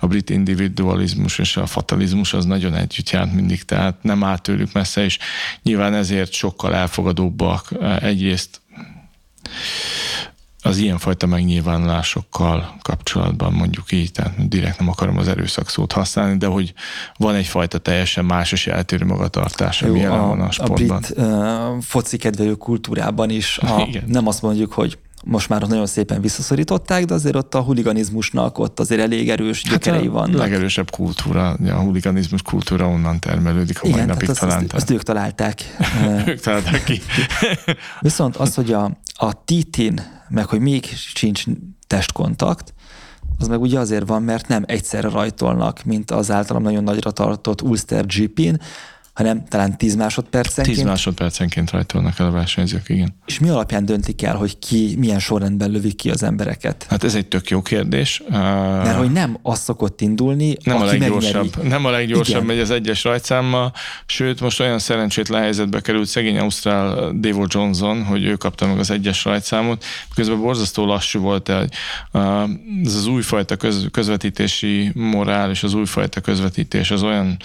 a 0.00 0.06
brit 0.06 0.30
individualizmus 0.30 1.38
és 1.38 1.56
a 1.56 1.66
fatalizmus 1.66 2.32
az 2.32 2.44
nagyon 2.44 2.74
együtt 2.74 3.10
járt 3.10 3.32
mindig, 3.32 3.62
tehát 3.62 4.02
nem 4.02 4.24
állt 4.24 4.42
tőlük 4.42 4.72
messze, 4.72 5.04
és 5.04 5.18
nyilván 5.62 5.94
ezért 5.94 6.32
sokkal 6.32 6.74
elfogadóbbak 6.74 7.68
egyrészt 8.00 8.60
az 10.66 10.76
ilyenfajta 10.76 11.26
megnyilvánulásokkal 11.26 12.76
kapcsolatban 12.82 13.52
mondjuk 13.52 13.92
így, 13.92 14.12
tehát 14.12 14.48
direkt 14.48 14.78
nem 14.78 14.88
akarom 14.88 15.18
az 15.18 15.28
erőszak 15.28 15.68
szót 15.68 15.92
használni, 15.92 16.36
de 16.36 16.46
hogy 16.46 16.72
van 17.16 17.34
egyfajta 17.34 17.78
teljesen 17.78 18.24
más 18.24 18.52
és 18.52 18.66
eltérő 18.66 19.04
magatartás, 19.04 19.82
ami 19.82 19.98
jelen 19.98 20.26
van 20.26 20.40
a 20.40 20.50
sportban. 20.50 20.96
A 20.96 21.00
brit 21.00 21.18
uh, 21.18 21.82
foci 21.82 22.16
kedvelő 22.16 22.54
kultúrában 22.54 23.30
is 23.30 23.58
a, 23.58 23.88
nem 24.06 24.26
azt 24.26 24.42
mondjuk, 24.42 24.72
hogy 24.72 24.98
most 25.24 25.48
már 25.48 25.62
nagyon 25.62 25.86
szépen 25.86 26.20
visszaszorították, 26.20 27.04
de 27.04 27.14
azért 27.14 27.36
ott 27.36 27.54
a 27.54 27.60
huliganizmusnak 27.60 28.58
ott 28.58 28.80
azért 28.80 29.00
elég 29.00 29.30
erős 29.30 29.62
hát 29.62 29.72
gyökerei 29.72 30.02
hát 30.02 30.12
vannak. 30.12 30.34
A 30.34 30.42
legerősebb 30.42 30.90
kultúra, 30.90 31.48
a 31.50 31.80
huliganizmus 31.80 32.42
kultúra 32.42 32.86
onnan 32.86 33.20
termelődik 33.20 33.82
a 33.82 33.86
mai 33.88 33.92
Igen, 33.92 34.06
napig 34.06 34.30
azt, 34.30 34.40
talán. 34.40 34.62
Azt, 34.62 34.72
azt 34.72 34.90
ők 34.90 35.02
találták. 35.02 35.76
ők 36.26 36.40
találták 36.40 36.84
ki. 36.84 37.00
Viszont 38.00 38.36
az, 38.36 38.54
hogy 38.54 38.72
a, 38.72 38.90
a 39.14 39.44
titin, 39.44 40.00
meg 40.28 40.46
hogy 40.46 40.60
még 40.60 40.84
sincs 40.94 41.44
testkontakt, 41.86 42.74
az 43.38 43.48
meg 43.48 43.60
ugye 43.60 43.78
azért 43.78 44.08
van, 44.08 44.22
mert 44.22 44.48
nem 44.48 44.64
egyszerre 44.66 45.08
rajtolnak, 45.08 45.84
mint 45.84 46.10
az 46.10 46.30
általam 46.30 46.62
nagyon 46.62 46.82
nagyra 46.82 47.10
tartott 47.10 47.62
Ulster 47.62 48.06
GP-n, 48.06 48.60
hanem 49.16 49.44
talán 49.48 49.76
10 49.76 49.94
másodpercenként. 49.94 50.76
10 50.76 50.86
másodpercenként 50.86 51.70
rajtolnak 51.70 52.18
el 52.18 52.26
a 52.26 52.30
versenyzők, 52.30 52.88
igen. 52.88 53.14
És 53.26 53.38
mi 53.38 53.48
alapján 53.48 53.84
döntik 53.84 54.22
el, 54.22 54.36
hogy 54.36 54.58
ki 54.58 54.94
milyen 54.98 55.18
sorrendben 55.18 55.70
lövik 55.70 55.96
ki 55.96 56.10
az 56.10 56.22
embereket? 56.22 56.86
Hát 56.88 57.04
ez 57.04 57.14
egy 57.14 57.26
tök 57.26 57.50
jó 57.50 57.62
kérdés. 57.62 58.22
Mert 58.28 58.96
hogy 58.96 59.12
nem 59.12 59.38
az 59.42 59.58
szokott 59.58 60.00
indulni, 60.00 60.56
nem 60.64 60.76
aki 60.76 60.84
a 60.84 60.98
leggyorsabb, 60.98 61.44
megnyeri. 61.44 61.68
nem 61.68 61.84
a 61.84 61.90
leggyorsabb 61.90 62.34
Igen. 62.42 62.46
megy 62.46 62.58
az 62.58 62.70
egyes 62.70 63.04
rajtszámmal, 63.04 63.72
sőt 64.06 64.40
most 64.40 64.60
olyan 64.60 64.78
szerencsétlen 64.78 65.42
helyzetbe 65.42 65.80
került 65.80 66.08
szegény 66.08 66.38
Ausztrál 66.38 67.12
Davo 67.12 67.44
Johnson, 67.48 68.04
hogy 68.04 68.24
ő 68.24 68.34
kapta 68.34 68.66
meg 68.66 68.78
az 68.78 68.90
egyes 68.90 69.24
rajtszámot, 69.24 69.84
közben 70.14 70.40
borzasztó 70.40 70.86
lassú 70.86 71.20
volt 71.20 71.48
el. 71.48 71.68
Ez 72.84 72.94
az 72.94 73.06
újfajta 73.06 73.56
köz, 73.56 73.86
közvetítési 73.90 74.90
morál 74.94 75.50
és 75.50 75.62
az 75.62 75.74
újfajta 75.74 76.20
közvetítés 76.20 76.90
az 76.90 77.02
olyan 77.02 77.36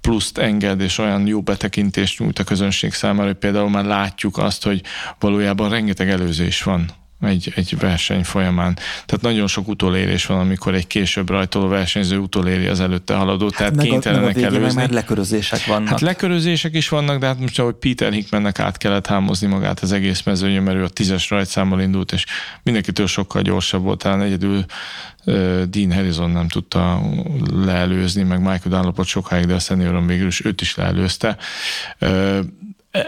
pluszt 0.00 0.38
enged 0.38 0.80
és 0.80 0.98
olyan 0.98 1.05
jó 1.26 1.40
betekintést 1.40 2.18
nyújt 2.18 2.38
a 2.38 2.44
közönség 2.44 2.92
számára, 2.92 3.26
hogy 3.26 3.36
például 3.36 3.70
már 3.70 3.84
látjuk 3.84 4.38
azt, 4.38 4.64
hogy 4.64 4.82
valójában 5.18 5.70
rengeteg 5.70 6.10
előzés 6.10 6.62
van 6.62 6.90
egy, 7.20 7.52
egy 7.54 7.78
verseny 7.78 8.24
folyamán. 8.24 8.74
Tehát 8.74 9.20
nagyon 9.20 9.46
sok 9.46 9.68
utolérés 9.68 10.26
van, 10.26 10.38
amikor 10.38 10.74
egy 10.74 10.86
később 10.86 11.28
rajtoló 11.28 11.68
versenyző 11.68 12.18
utoléri 12.18 12.66
az 12.66 12.80
előtte 12.80 13.14
haladót, 13.14 13.56
tehát 13.56 13.74
meg 13.74 13.86
a, 13.86 13.88
meg 13.88 13.88
a 13.88 13.92
kénytelenek 13.92 14.34
végén 14.34 14.50
meg 14.50 14.58
előzni. 14.58 14.80
már 14.80 14.90
lekörözések 14.90 15.64
vannak. 15.64 15.88
Hát 15.88 16.00
lekörözések 16.00 16.74
is 16.74 16.88
vannak, 16.88 17.18
de 17.18 17.26
hát 17.26 17.40
most 17.40 17.58
ahogy 17.58 17.74
Peter 17.74 18.12
Hickmannek 18.12 18.58
át 18.58 18.76
kellett 18.76 19.06
hámozni 19.06 19.46
magát 19.46 19.80
az 19.80 19.92
egész 19.92 20.22
mezőnyön, 20.22 20.62
mert 20.62 20.76
ő 20.76 20.84
a 20.84 20.88
tízes 20.88 21.30
rajtszámmal 21.30 21.80
indult, 21.80 22.12
és 22.12 22.24
mindenkitől 22.62 23.06
sokkal 23.06 23.42
gyorsabb 23.42 23.82
volt, 23.82 23.98
talán 23.98 24.22
egyedül 24.22 24.64
Dean 25.70 25.92
Harrison 25.92 26.30
nem 26.30 26.48
tudta 26.48 27.02
leelőzni, 27.52 28.22
meg 28.22 28.38
Michael 28.38 28.60
Dunlopot 28.64 29.06
sokáig, 29.06 29.44
de 29.44 29.54
a 29.54 29.58
szenioron 29.58 30.06
végül 30.06 30.26
is 30.26 30.44
őt 30.44 30.60
is 30.60 30.74
leelőzte. 30.74 31.36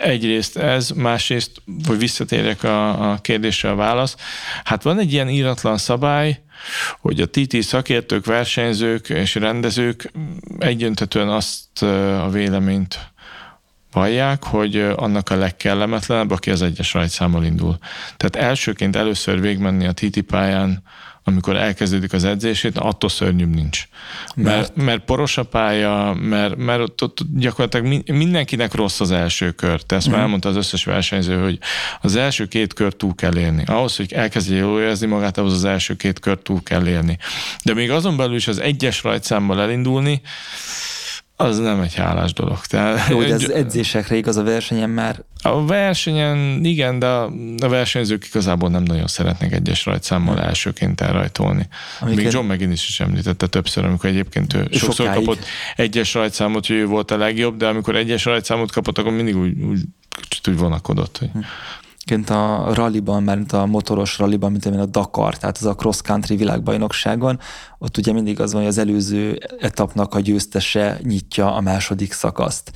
Egyrészt 0.02 0.56
ez, 0.56 0.90
másrészt, 0.90 1.62
hogy 1.86 1.98
visszatérjek 1.98 2.62
a, 2.62 3.10
a 3.10 3.16
kérdésre 3.16 3.70
a 3.70 3.74
válasz. 3.74 4.16
Hát 4.64 4.82
van 4.82 4.98
egy 4.98 5.12
ilyen 5.12 5.28
íratlan 5.28 5.78
szabály, 5.78 6.40
hogy 7.00 7.20
a 7.20 7.26
TT 7.26 7.62
szakértők, 7.62 8.26
versenyzők 8.26 9.08
és 9.08 9.34
rendezők 9.34 10.12
egyöntetően 10.58 11.28
azt 11.28 11.82
a 12.22 12.28
véleményt 12.30 12.98
vallják, 13.92 14.44
hogy 14.44 14.76
annak 14.76 15.30
a 15.30 15.36
legkellemetlenebb, 15.36 16.30
aki 16.30 16.50
az 16.50 16.62
egyes 16.62 16.92
rajtszámmal 16.92 17.44
indul. 17.44 17.78
Tehát 18.16 18.48
elsőként 18.48 18.96
először 18.96 19.40
végmenni 19.40 19.86
a 19.86 19.92
TT 19.92 20.20
pályán, 20.20 20.82
amikor 21.28 21.56
elkezdődik 21.56 22.12
az 22.12 22.24
edzését, 22.24 22.78
attól 22.78 23.10
szörnyűbb 23.10 23.54
nincs. 23.54 23.88
Mert, 24.34 24.76
mert 24.76 25.04
poros 25.04 25.38
a 25.38 25.42
pálya, 25.42 26.16
mert, 26.20 26.56
mert 26.56 27.02
ott, 27.02 27.18
gyakorlatilag 27.34 28.02
mindenkinek 28.06 28.74
rossz 28.74 29.00
az 29.00 29.10
első 29.10 29.50
kör. 29.50 29.82
Te 29.82 29.96
ezt 29.96 30.10
már 30.10 30.20
elmondta 30.20 30.48
az 30.48 30.56
összes 30.56 30.84
versenyző, 30.84 31.42
hogy 31.42 31.58
az 32.00 32.16
első 32.16 32.46
két 32.46 32.72
kör 32.72 32.94
túl 32.94 33.14
kell 33.14 33.38
élni. 33.38 33.62
Ahhoz, 33.66 33.96
hogy 33.96 34.12
elkezdje 34.12 34.56
jól 34.56 34.80
érezni 34.80 35.06
magát, 35.06 35.38
ahhoz 35.38 35.52
az 35.52 35.64
első 35.64 35.96
két 35.96 36.18
kör 36.18 36.38
túl 36.38 36.62
kell 36.62 36.86
élni. 36.86 37.18
De 37.64 37.74
még 37.74 37.90
azon 37.90 38.16
belül 38.16 38.36
is 38.36 38.48
az 38.48 38.58
egyes 38.58 39.02
rajtszámmal 39.02 39.60
elindulni, 39.60 40.20
az 41.40 41.58
nem 41.58 41.80
egy 41.80 41.94
hálás 41.94 42.32
dolog. 42.32 42.60
Tehát, 42.60 43.08
Jó, 43.08 43.22
de 43.22 43.34
az 43.34 43.52
edzésekre 43.52 44.16
igaz 44.16 44.36
a 44.36 44.42
versenyen 44.42 44.90
már. 44.90 45.24
A 45.42 45.66
versenyen 45.66 46.64
igen, 46.64 46.98
de 46.98 47.06
a 47.06 47.68
versenyzők 47.68 48.26
igazából 48.26 48.68
nem 48.68 48.82
nagyon 48.82 49.06
szeretnek 49.06 49.52
egyes 49.52 49.84
rajtszámmal 49.84 50.40
elsőként 50.40 51.00
elrajtolni. 51.00 51.68
Amiket... 52.00 52.22
Még 52.22 52.32
John 52.32 52.52
McGinnis 52.52 52.88
is 52.88 53.00
említette 53.00 53.46
többször, 53.46 53.84
amikor 53.84 54.10
egyébként 54.10 54.54
ő 54.54 54.66
sokszor 54.70 55.06
sokáig. 55.06 55.24
kapott 55.24 55.44
egyes 55.76 56.14
rajtszámot, 56.14 56.66
hogy 56.66 56.76
ő 56.76 56.86
volt 56.86 57.10
a 57.10 57.16
legjobb, 57.16 57.56
de 57.56 57.66
amikor 57.66 57.96
egyes 57.96 58.24
rajtszámot 58.24 58.72
kapott, 58.72 58.98
akkor 58.98 59.12
mindig 59.12 59.36
úgy, 59.36 59.60
úgy 59.60 59.80
kicsit 60.28 60.48
úgy 60.48 60.58
vonakodott. 60.58 61.18
Hogy... 61.18 61.30
Ként 62.08 62.30
a 62.30 62.70
ralliban, 62.74 63.22
mert 63.22 63.52
a 63.52 63.66
motoros 63.66 64.18
ralliban, 64.18 64.50
mint 64.50 64.66
a 64.66 64.86
Dakar, 64.86 65.36
tehát 65.36 65.56
az 65.56 65.64
a 65.64 65.74
cross 65.74 66.00
country 66.00 66.36
világbajnokságon, 66.36 67.38
ott 67.78 67.96
ugye 67.96 68.12
mindig 68.12 68.40
az 68.40 68.52
van, 68.52 68.60
hogy 68.60 68.70
az 68.70 68.78
előző 68.78 69.38
etapnak 69.60 70.14
a 70.14 70.20
győztese 70.20 70.98
nyitja 71.02 71.54
a 71.54 71.60
második 71.60 72.12
szakaszt 72.12 72.72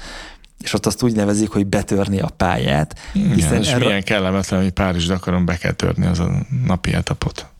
és 0.62 0.72
ott 0.72 0.86
azt 0.86 1.02
úgy 1.02 1.14
nevezik, 1.14 1.50
hogy 1.50 1.66
betörni 1.66 2.20
a 2.20 2.28
pályát. 2.36 2.98
Igen, 3.12 3.60
és 3.60 3.68
erről... 3.68 3.86
milyen 3.86 4.02
kellemetlen, 4.02 4.62
hogy 4.62 4.70
Párizs 4.70 5.06
Dakaron 5.06 5.44
be 5.44 5.56
kell 5.56 5.72
törni 5.72 6.06
az 6.06 6.18
a 6.20 6.30
napi 6.66 6.92
etapot. 6.92 7.51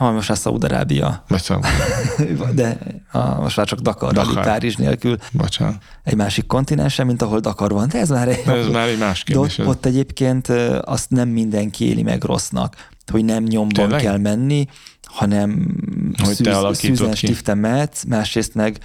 Ha 0.00 0.10
most 0.10 0.28
lesz 0.28 0.38
Szaudarábia. 0.38 1.24
Vagy 1.28 1.42
De 2.54 2.78
a, 3.12 3.40
most 3.40 3.56
már 3.56 3.66
csak 3.66 3.78
Dakar, 3.78 4.12
Dakar. 4.12 4.44
Párizs 4.44 4.76
nélkül. 4.76 5.16
Bocsánat. 5.32 5.82
Egy 6.04 6.14
másik 6.14 6.46
kontinensen, 6.46 7.06
mint 7.06 7.22
ahol 7.22 7.40
Dakar 7.40 7.72
van. 7.72 7.88
De 7.88 7.98
ez 7.98 8.08
már 8.08 8.28
egy, 8.28 8.42
de 8.44 8.52
ez 8.52 8.66
már 8.66 8.88
egy 8.88 8.98
más 8.98 9.22
kérdés. 9.22 9.58
Ott, 9.58 9.66
ott 9.66 9.86
egyébként 9.86 10.48
azt 10.84 11.10
nem 11.10 11.28
mindenki 11.28 11.84
éli 11.84 12.02
meg 12.02 12.22
rossznak, 12.22 12.88
hogy 13.12 13.24
nem 13.24 13.42
nyomban 13.42 13.72
Tényleg? 13.72 14.00
kell 14.00 14.18
menni, 14.18 14.66
hanem 15.02 15.76
hogy 16.22 16.34
szűz, 16.34 16.46
te 16.46 16.74
szűzen 16.74 17.14
stiften 17.14 17.58
mehetsz, 17.58 18.04
másrészt 18.04 18.54
meg 18.54 18.78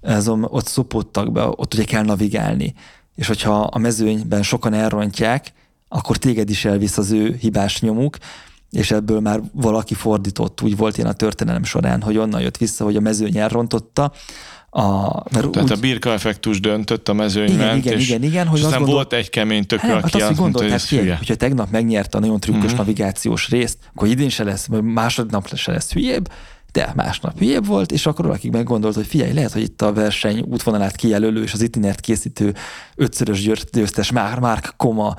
azon, 0.00 0.44
ott 0.44 0.66
szopottak 0.66 1.32
be, 1.32 1.44
ott 1.46 1.74
ugye 1.74 1.84
kell 1.84 2.04
navigálni. 2.04 2.74
És 3.14 3.26
hogyha 3.26 3.60
a 3.60 3.78
mezőnyben 3.78 4.42
sokan 4.42 4.74
elrontják, 4.74 5.52
akkor 5.88 6.16
téged 6.16 6.50
is 6.50 6.64
elvisz 6.64 6.98
az 6.98 7.10
ő 7.10 7.36
hibás 7.40 7.80
nyomuk, 7.80 8.16
és 8.72 8.90
ebből 8.90 9.20
már 9.20 9.40
valaki 9.52 9.94
fordított, 9.94 10.62
úgy 10.62 10.76
volt 10.76 10.98
én 10.98 11.06
a 11.06 11.12
történelem 11.12 11.64
során, 11.64 12.02
hogy 12.02 12.16
onnan 12.16 12.40
jött 12.40 12.56
vissza, 12.56 12.84
hogy 12.84 12.96
a 12.96 13.00
mezőny 13.00 13.36
elrontotta, 13.36 14.12
a, 14.74 15.12
mert 15.30 15.50
Tehát 15.50 15.70
úgy, 15.70 15.72
a 15.72 15.80
birka 15.80 16.12
effektus 16.12 16.60
döntött 16.60 17.08
a 17.08 17.12
mezőny 17.12 17.50
igen, 17.50 17.76
igen, 17.76 17.98
és, 17.98 18.08
igen, 18.08 18.22
igen, 18.22 18.46
hogy 18.46 18.60
aztán 18.60 18.78
gondol... 18.78 18.94
volt 18.94 19.12
egy 19.12 19.30
kemény 19.30 19.66
tökő, 19.66 19.88
hát, 19.88 20.04
aki 20.04 20.20
azt, 20.20 20.30
azt 20.30 20.40
mondta, 20.40 20.62
hogy 20.62 20.72
ez 20.72 20.88
hülye. 20.88 21.16
Hogyha 21.16 21.34
tegnap 21.34 21.70
megnyerte 21.70 22.18
a 22.18 22.20
nagyon 22.20 22.40
trükkös 22.40 22.64
uh-huh. 22.64 22.78
navigációs 22.78 23.48
részt, 23.48 23.78
akkor 23.94 24.08
idén 24.08 24.28
se 24.28 24.44
lesz, 24.44 24.66
vagy 24.66 24.82
másodnap 24.82 25.54
se 25.54 25.72
lesz 25.72 25.92
hülyébb, 25.92 26.28
de 26.72 26.92
másnap 26.96 27.38
hülyébb 27.38 27.66
volt, 27.66 27.92
és 27.92 28.06
akkor 28.06 28.24
valaki 28.24 28.50
meggondolt, 28.50 28.94
hogy 28.94 29.06
figyelj, 29.06 29.32
lehet, 29.32 29.52
hogy 29.52 29.62
itt 29.62 29.82
a 29.82 29.92
verseny 29.92 30.40
útvonalát 30.40 30.96
kijelölő 30.96 31.42
és 31.42 31.52
az 31.52 31.62
itinert 31.62 32.00
készítő 32.00 32.54
ötszörös 32.94 33.42
győztes 33.72 34.12
Mark 34.12 34.74
Koma 34.76 35.16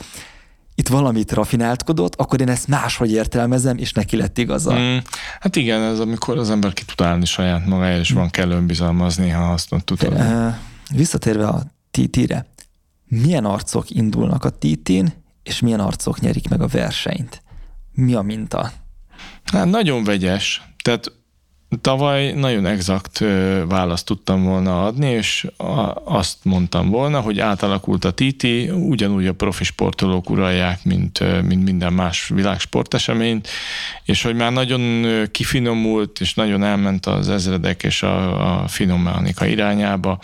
itt 0.76 0.88
valamit 0.88 1.32
rafináltkodott, 1.32 2.16
akkor 2.16 2.42
én 2.42 2.50
ezt 2.50 2.68
máshogy 2.68 3.12
értelmezem, 3.12 3.78
és 3.78 3.92
neki 3.92 4.16
lett 4.16 4.38
igaza. 4.38 4.74
Mm, 4.80 4.98
hát 5.40 5.56
igen, 5.56 5.82
ez 5.82 6.00
amikor 6.00 6.38
az 6.38 6.50
ember 6.50 6.74
ki 6.74 6.84
tud 6.86 7.06
állni 7.06 7.26
saját 7.26 7.66
magáért, 7.66 8.00
és 8.00 8.14
mm. 8.14 8.16
van 8.16 8.30
kell 8.30 8.50
önbizalmaz, 8.50 9.18
néha 9.18 9.52
azt 9.52 9.70
tud 9.84 10.04
uh, 10.04 10.54
Visszatérve 10.96 11.48
a 11.48 11.64
TT-re, 11.92 12.46
milyen 13.08 13.46
arcok 13.46 13.90
indulnak 13.90 14.46
a 14.46 14.50
TT-n, 14.50 15.06
és 15.44 15.60
milyen 15.60 15.80
arcok 15.80 16.20
nyerik 16.20 16.50
meg 16.50 16.62
a 16.62 16.68
versenyt? 16.68 17.42
Mi 17.92 18.14
a 18.14 18.22
minta? 18.22 18.72
Hát 19.44 19.66
nagyon 19.66 20.04
vegyes. 20.04 20.64
Tehát 20.84 21.12
Tavaly 21.82 22.34
nagyon 22.34 22.66
exakt 22.66 23.24
választ 23.68 24.06
tudtam 24.06 24.44
volna 24.44 24.86
adni, 24.86 25.10
és 25.10 25.48
azt 26.04 26.38
mondtam 26.44 26.90
volna, 26.90 27.20
hogy 27.20 27.40
átalakult 27.40 28.06
a 28.06 28.14
TT, 28.14 28.44
ugyanúgy 28.72 29.28
a 29.28 29.34
profi 29.34 29.64
sportolók 29.64 30.30
uralják, 30.30 30.84
mint, 30.84 31.44
mint 31.48 31.64
minden 31.64 31.94
más 31.94 32.28
világsporteseményt, 32.28 33.48
és 34.04 34.22
hogy 34.22 34.36
már 34.36 34.52
nagyon 34.52 35.06
kifinomult, 35.32 36.20
és 36.20 36.34
nagyon 36.34 36.64
elment 36.64 37.06
az 37.06 37.30
ezredek 37.30 37.84
és 37.84 38.04
a, 38.04 38.62
a 38.64 38.68
finom 38.68 39.02
mechanika 39.24 39.46
irányába, 39.46 40.20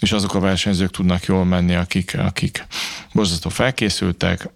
és 0.00 0.12
azok 0.12 0.34
a 0.34 0.40
versenyzők 0.40 0.90
tudnak 0.90 1.24
jól 1.24 1.44
menni, 1.44 1.74
akik, 1.74 2.16
akik 2.18 2.66
borzasztó 3.12 3.50
felkészültek, 3.50 4.48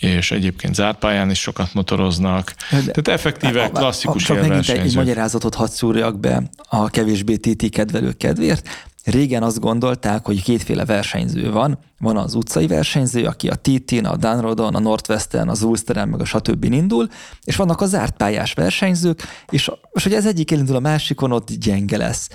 és 0.00 0.30
egyébként 0.30 0.74
zárt 0.74 0.98
pályán 0.98 1.30
is 1.30 1.40
sokat 1.40 1.74
motoroznak. 1.74 2.54
De, 2.70 2.80
Tehát 2.80 3.08
effektíve 3.08 3.64
a, 3.64 3.70
klasszikus 3.70 4.24
Csak 4.24 4.40
megint 4.40 4.68
egy, 4.68 4.78
egy 4.78 4.94
magyarázatot 4.94 5.54
hadd 5.54 5.68
szúrjak 5.68 6.20
be 6.20 6.42
a 6.68 6.88
kevésbé 6.88 7.36
TT 7.36 7.70
kedvelők 7.70 8.16
kedvéért. 8.16 8.68
Régen 9.04 9.42
azt 9.42 9.60
gondolták, 9.60 10.24
hogy 10.24 10.42
kétféle 10.42 10.84
versenyző 10.84 11.50
van. 11.50 11.78
Van 11.98 12.16
az 12.16 12.34
utcai 12.34 12.66
versenyző, 12.66 13.24
aki 13.24 13.48
a 13.48 13.54
TT-n, 13.54 14.04
a 14.04 14.16
Dunrodon, 14.16 14.74
a 14.74 14.80
Northwestern, 14.80 15.48
az 15.48 15.62
Ulsteren, 15.62 16.08
meg 16.08 16.20
a 16.20 16.24
stb. 16.24 16.64
indul, 16.64 17.08
és 17.44 17.56
vannak 17.56 17.80
a 17.80 17.86
zárt 17.86 18.16
pályás 18.16 18.52
versenyzők, 18.52 19.22
és, 19.50 19.70
és 19.92 20.02
hogy 20.02 20.12
ez 20.12 20.26
egyik 20.26 20.52
elindul 20.52 20.76
a 20.76 20.80
másikon, 20.80 21.32
ott 21.32 21.50
gyenge 21.52 21.96
lesz 21.96 22.28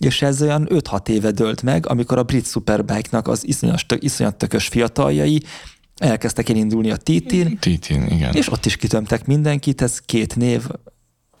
és 0.00 0.22
ez 0.22 0.42
olyan 0.42 0.68
5-6 0.70 1.08
éve 1.08 1.30
dölt 1.30 1.62
meg, 1.62 1.88
amikor 1.88 2.18
a 2.18 2.22
brit 2.22 2.46
Superbike-nak 2.46 3.28
az 3.28 3.46
iszonyat, 3.46 3.84
iszonyat 3.98 4.36
tökös 4.36 4.66
fiataljai 4.66 5.42
elkezdtek 6.00 6.48
elindulni 6.48 6.90
a 6.90 6.96
TT-n. 6.96 7.58
TT-n, 7.58 8.06
igen. 8.08 8.32
És 8.32 8.52
ott 8.52 8.66
is 8.66 8.76
kitömtek 8.76 9.26
mindenkit, 9.26 9.82
ez 9.82 10.00
két 10.00 10.36
név, 10.36 10.62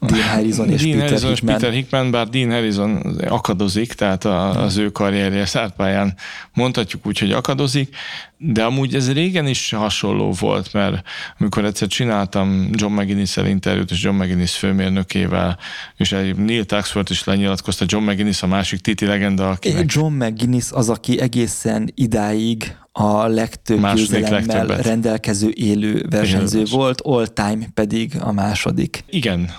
Dean 0.00 0.28
Harrison 0.28 0.70
és 0.70 0.82
Dean 0.82 0.98
Peter 0.98 1.08
Harrison 1.08 1.30
Hickman. 1.30 1.54
és 1.54 1.60
Peter 1.60 1.72
Hickman, 1.72 2.10
bár 2.10 2.28
Dean 2.28 2.50
Harrison 2.50 3.16
akadozik, 3.28 3.92
tehát 3.92 4.24
a, 4.24 4.62
az 4.64 4.76
ő 4.76 4.90
karrierje 4.90 5.46
szárpályán 5.46 6.14
mondhatjuk 6.52 7.06
úgy, 7.06 7.18
hogy 7.18 7.32
akadozik, 7.32 7.96
de 8.42 8.64
amúgy 8.64 8.94
ez 8.94 9.12
régen 9.12 9.46
is 9.46 9.70
hasonló 9.70 10.32
volt, 10.32 10.72
mert 10.72 11.06
amikor 11.38 11.64
egyszer 11.64 11.88
csináltam 11.88 12.68
John 12.72 12.92
McGinnis-el 12.92 13.46
interjút, 13.46 13.90
és 13.90 14.02
John 14.02 14.16
McGinnis 14.16 14.56
főmérnökével, 14.56 15.58
és 15.96 16.12
egy 16.12 16.36
Neil 16.36 16.64
Taxford 16.64 17.10
is 17.10 17.24
lenyilatkozta, 17.24 17.84
John 17.88 18.04
McGinnis 18.04 18.42
a 18.42 18.46
másik 18.46 18.80
Titi 18.80 19.06
legenda, 19.06 19.50
akinek 19.50 19.92
John 19.92 20.12
McGuinness 20.12 20.72
az, 20.72 20.88
aki 20.88 21.20
egészen 21.20 21.92
idáig 21.94 22.76
a 22.92 23.26
legtöbb 23.26 23.94
győzelemmel 23.94 24.66
rendelkező 24.66 25.50
élő 25.54 26.06
versenyző 26.10 26.64
volt, 26.70 27.00
all 27.00 27.26
time 27.26 27.68
pedig 27.74 28.12
a 28.20 28.32
második. 28.32 29.04
Igen, 29.10 29.50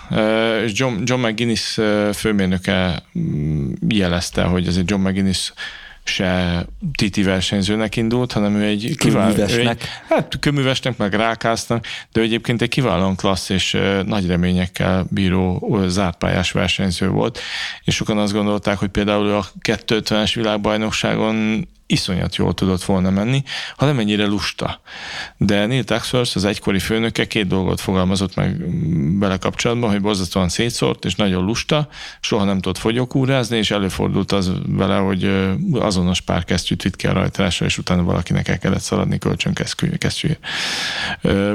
John, 0.67 0.94
John 1.04 1.28
McGuinness 1.28 1.80
főmérnöke 2.13 3.04
mm, 3.20 3.72
jelezte, 3.88 4.44
hogy 4.44 4.67
ez 4.67 4.78
egy 4.78 4.89
John 4.89 5.02
McGuinness 5.02 5.54
se 6.04 6.66
titi 6.96 7.24
versenyzőnek 7.24 7.96
indult, 7.96 8.32
hanem 8.32 8.56
ő 8.56 8.64
egy 8.64 8.96
kiváló, 8.98 9.44
egy, 9.44 9.78
hát 10.10 10.40
köművesnek, 10.40 10.98
meg 10.98 11.14
rákáznak, 11.14 11.86
de 12.12 12.22
egyébként 12.22 12.62
egy 12.62 12.70
kiválóan 12.70 13.15
klassz 13.15 13.50
és 13.50 13.78
nagy 14.06 14.28
reményekkel 14.28 15.06
bíró 15.10 15.78
zártpályás 15.88 16.52
versenyző 16.52 17.10
volt, 17.10 17.40
és 17.84 17.96
sokan 17.96 18.17
azt 18.17 18.34
gondolták, 18.34 18.78
hogy 18.78 18.90
például 18.90 19.32
a 19.32 19.46
250-es 19.67 20.32
világbajnokságon 20.36 21.67
iszonyat 21.92 22.35
jól 22.35 22.54
tudott 22.54 22.83
volna 22.83 23.10
menni, 23.10 23.44
ha 23.75 23.85
nem 23.85 24.00
ennyire 24.00 24.25
lusta. 24.25 24.81
De 25.37 25.65
Neil 25.65 25.83
Taxworth, 25.83 26.35
az 26.35 26.46
egykori 26.46 26.79
főnöke 26.79 27.27
két 27.27 27.48
dolgot 27.48 27.81
fogalmazott 27.81 28.35
meg 28.35 28.58
mm, 28.58 29.19
bele 29.19 29.37
kapcsolatban, 29.37 29.89
hogy 29.89 30.02
borzasztóan 30.02 30.50
szétszórt, 30.50 31.06
és 31.06 31.15
nagyon 31.15 31.44
lusta, 31.44 31.87
soha 32.19 32.44
nem 32.44 32.60
tudott 32.60 32.77
fogyókúrázni, 32.77 33.58
és 33.58 33.71
előfordult 33.71 34.31
az 34.31 34.52
vele, 34.67 34.96
hogy 34.96 35.31
azonos 35.73 36.21
pár 36.21 36.44
kesztyűt 36.44 36.83
vitt 36.83 36.96
ki 36.96 37.08
a 37.08 37.13
rajtrásra, 37.13 37.65
és 37.65 37.77
utána 37.77 38.04
valakinek 38.04 38.48
el 38.48 38.60
kellett 38.60 38.79
szaladni 38.81 39.17
kölcsönkesztyűért. 39.17 40.39
Ö, 41.21 41.54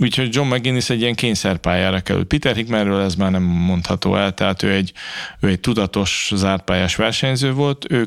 Úgyhogy 0.00 0.34
John 0.34 0.54
McGinnis 0.54 0.90
egy 0.90 1.00
ilyen 1.00 1.14
kényszerpályára 1.14 2.00
került. 2.00 2.26
Peter 2.26 2.56
Hickmanről 2.56 3.00
ez 3.00 3.14
már 3.14 3.30
nem 3.30 3.42
mondható 3.42 4.16
el, 4.16 4.34
tehát 4.34 4.62
ő 4.62 4.72
egy, 4.72 4.92
ő 5.40 5.48
egy 5.48 5.60
tudatos 5.60 6.32
zártpályás 6.34 6.96
versenyző 6.96 7.52
volt. 7.52 7.86
Ő 7.88 8.06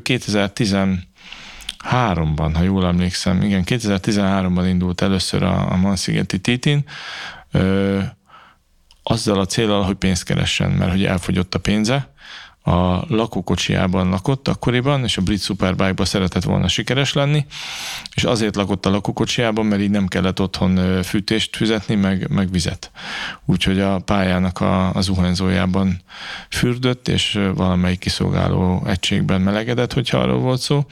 2013-ban, 1.83 2.51
ha 2.53 2.61
jól 2.61 2.85
emlékszem, 2.85 3.41
igen, 3.41 3.63
2013-ban 3.65 4.65
indult 4.67 5.01
először 5.01 5.43
a, 5.43 5.71
a 5.71 5.75
Manszigeti 5.75 6.39
Titin, 6.39 6.83
ö, 7.51 7.99
azzal 9.03 9.39
a 9.39 9.45
célral, 9.45 9.83
hogy 9.83 9.95
pénzt 9.95 10.23
keressen, 10.23 10.71
mert 10.71 10.91
hogy 10.91 11.05
elfogyott 11.05 11.55
a 11.55 11.59
pénze, 11.59 12.11
a 12.65 13.05
lakókocsiában 13.07 14.09
lakott 14.09 14.47
akkoriban, 14.47 15.03
és 15.03 15.17
a 15.17 15.21
brit 15.21 15.41
Superbike-ba 15.41 16.05
szeretett 16.05 16.43
volna 16.43 16.67
sikeres 16.67 17.13
lenni, 17.13 17.45
és 18.13 18.23
azért 18.23 18.55
lakott 18.55 18.85
a 18.85 18.89
lakókocsiában, 18.89 19.65
mert 19.65 19.81
így 19.81 19.89
nem 19.89 20.07
kellett 20.07 20.41
otthon 20.41 21.03
fűtést 21.03 21.55
fizetni, 21.55 21.95
meg, 21.95 22.29
meg 22.29 22.51
vizet. 22.51 22.91
Úgyhogy 23.45 23.79
a 23.79 23.99
pályának 23.99 24.61
a, 24.61 24.93
az 24.93 25.05
zuhanyzójában 25.05 26.01
fürdött, 26.49 27.07
és 27.07 27.39
valamelyik 27.55 27.99
kiszolgáló 27.99 28.83
egységben 28.85 29.41
melegedett, 29.41 29.93
hogyha 29.93 30.17
arról 30.17 30.39
volt 30.39 30.61
szó. 30.61 30.85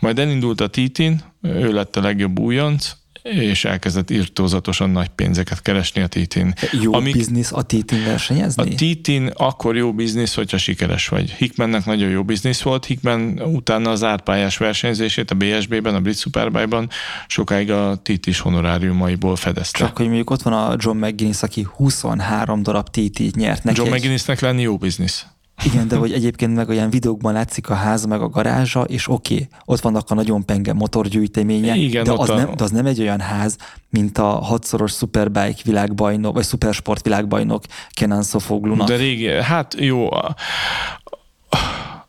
Majd 0.00 0.18
elindult 0.18 0.60
a 0.60 0.66
Titin, 0.68 1.20
ő 1.42 1.72
lett 1.72 1.96
a 1.96 2.00
legjobb 2.00 2.38
újonc, 2.38 2.92
és 3.22 3.64
elkezdett 3.64 4.10
irtózatosan 4.10 4.90
nagy 4.90 5.08
pénzeket 5.08 5.62
keresni 5.62 6.02
a 6.02 6.06
Titin. 6.06 6.54
Jó 6.82 6.94
Amik- 6.94 7.12
biznisz 7.16 7.52
a 7.52 7.62
Titin 7.62 8.02
a 8.02 8.04
versenyezni? 8.04 8.74
Titin 8.74 9.26
akkor 9.36 9.76
jó 9.76 9.92
biznisz, 9.92 10.34
hogyha 10.34 10.58
sikeres 10.58 11.08
vagy. 11.08 11.30
Hickmannek 11.30 11.84
nagyon 11.84 12.08
jó 12.08 12.24
biznisz 12.24 12.60
volt. 12.62 12.84
Hickman 12.84 13.38
utána 13.40 13.90
az 13.90 14.04
árpályás 14.04 14.56
versenyzését 14.56 15.30
a 15.30 15.34
BSB-ben, 15.34 15.94
a 15.94 16.00
Brit 16.00 16.18
Superbike-ban 16.18 16.88
sokáig 17.26 17.70
a 17.70 17.96
Titis 18.02 18.38
honoráriumaiból 18.38 19.36
fedezte. 19.36 19.78
Csak 19.78 19.96
hogy 19.96 20.06
mondjuk 20.06 20.30
ott 20.30 20.42
van 20.42 20.52
a 20.52 20.74
John 20.78 20.96
McGuinness, 20.98 21.42
aki 21.42 21.66
23 21.76 22.62
darab 22.62 22.88
TT-t 22.90 23.36
nyert 23.36 23.64
neki. 23.64 23.78
John 23.78 23.88
egy- 23.88 23.94
McGuinnessnek 23.94 24.40
lenni 24.40 24.62
jó 24.62 24.76
biznisz. 24.76 25.26
Igen, 25.64 25.88
de 25.88 25.96
hogy 25.96 26.12
egyébként 26.12 26.54
meg 26.54 26.68
olyan 26.68 26.90
videókban 26.90 27.32
látszik 27.32 27.70
a 27.70 27.74
ház, 27.74 28.04
meg 28.04 28.20
a 28.20 28.28
garázsa, 28.28 28.82
és 28.82 29.08
oké, 29.08 29.34
okay, 29.34 29.48
ott 29.64 29.80
vannak 29.80 30.10
a 30.10 30.14
nagyon 30.14 30.44
penge 30.44 30.72
motorgyűjteménye, 30.72 31.74
Igen, 31.74 32.04
de, 32.04 32.12
az 32.12 32.28
a- 32.28 32.34
nem, 32.36 32.50
de 32.56 32.64
az 32.64 32.70
nem 32.70 32.86
egy 32.86 33.00
olyan 33.00 33.20
ház, 33.20 33.56
mint 33.90 34.18
a 34.18 34.26
hatszoros 34.26 34.92
Superbike 34.92 35.60
világbajnok, 35.64 36.34
vagy 36.34 36.44
Supersport 36.44 37.02
világbajnok 37.04 37.62
Kenan 37.90 38.22
Sofoglunak. 38.22 38.88
De 38.88 38.96
régi, 38.96 39.26
hát 39.26 39.74
jó, 39.78 40.08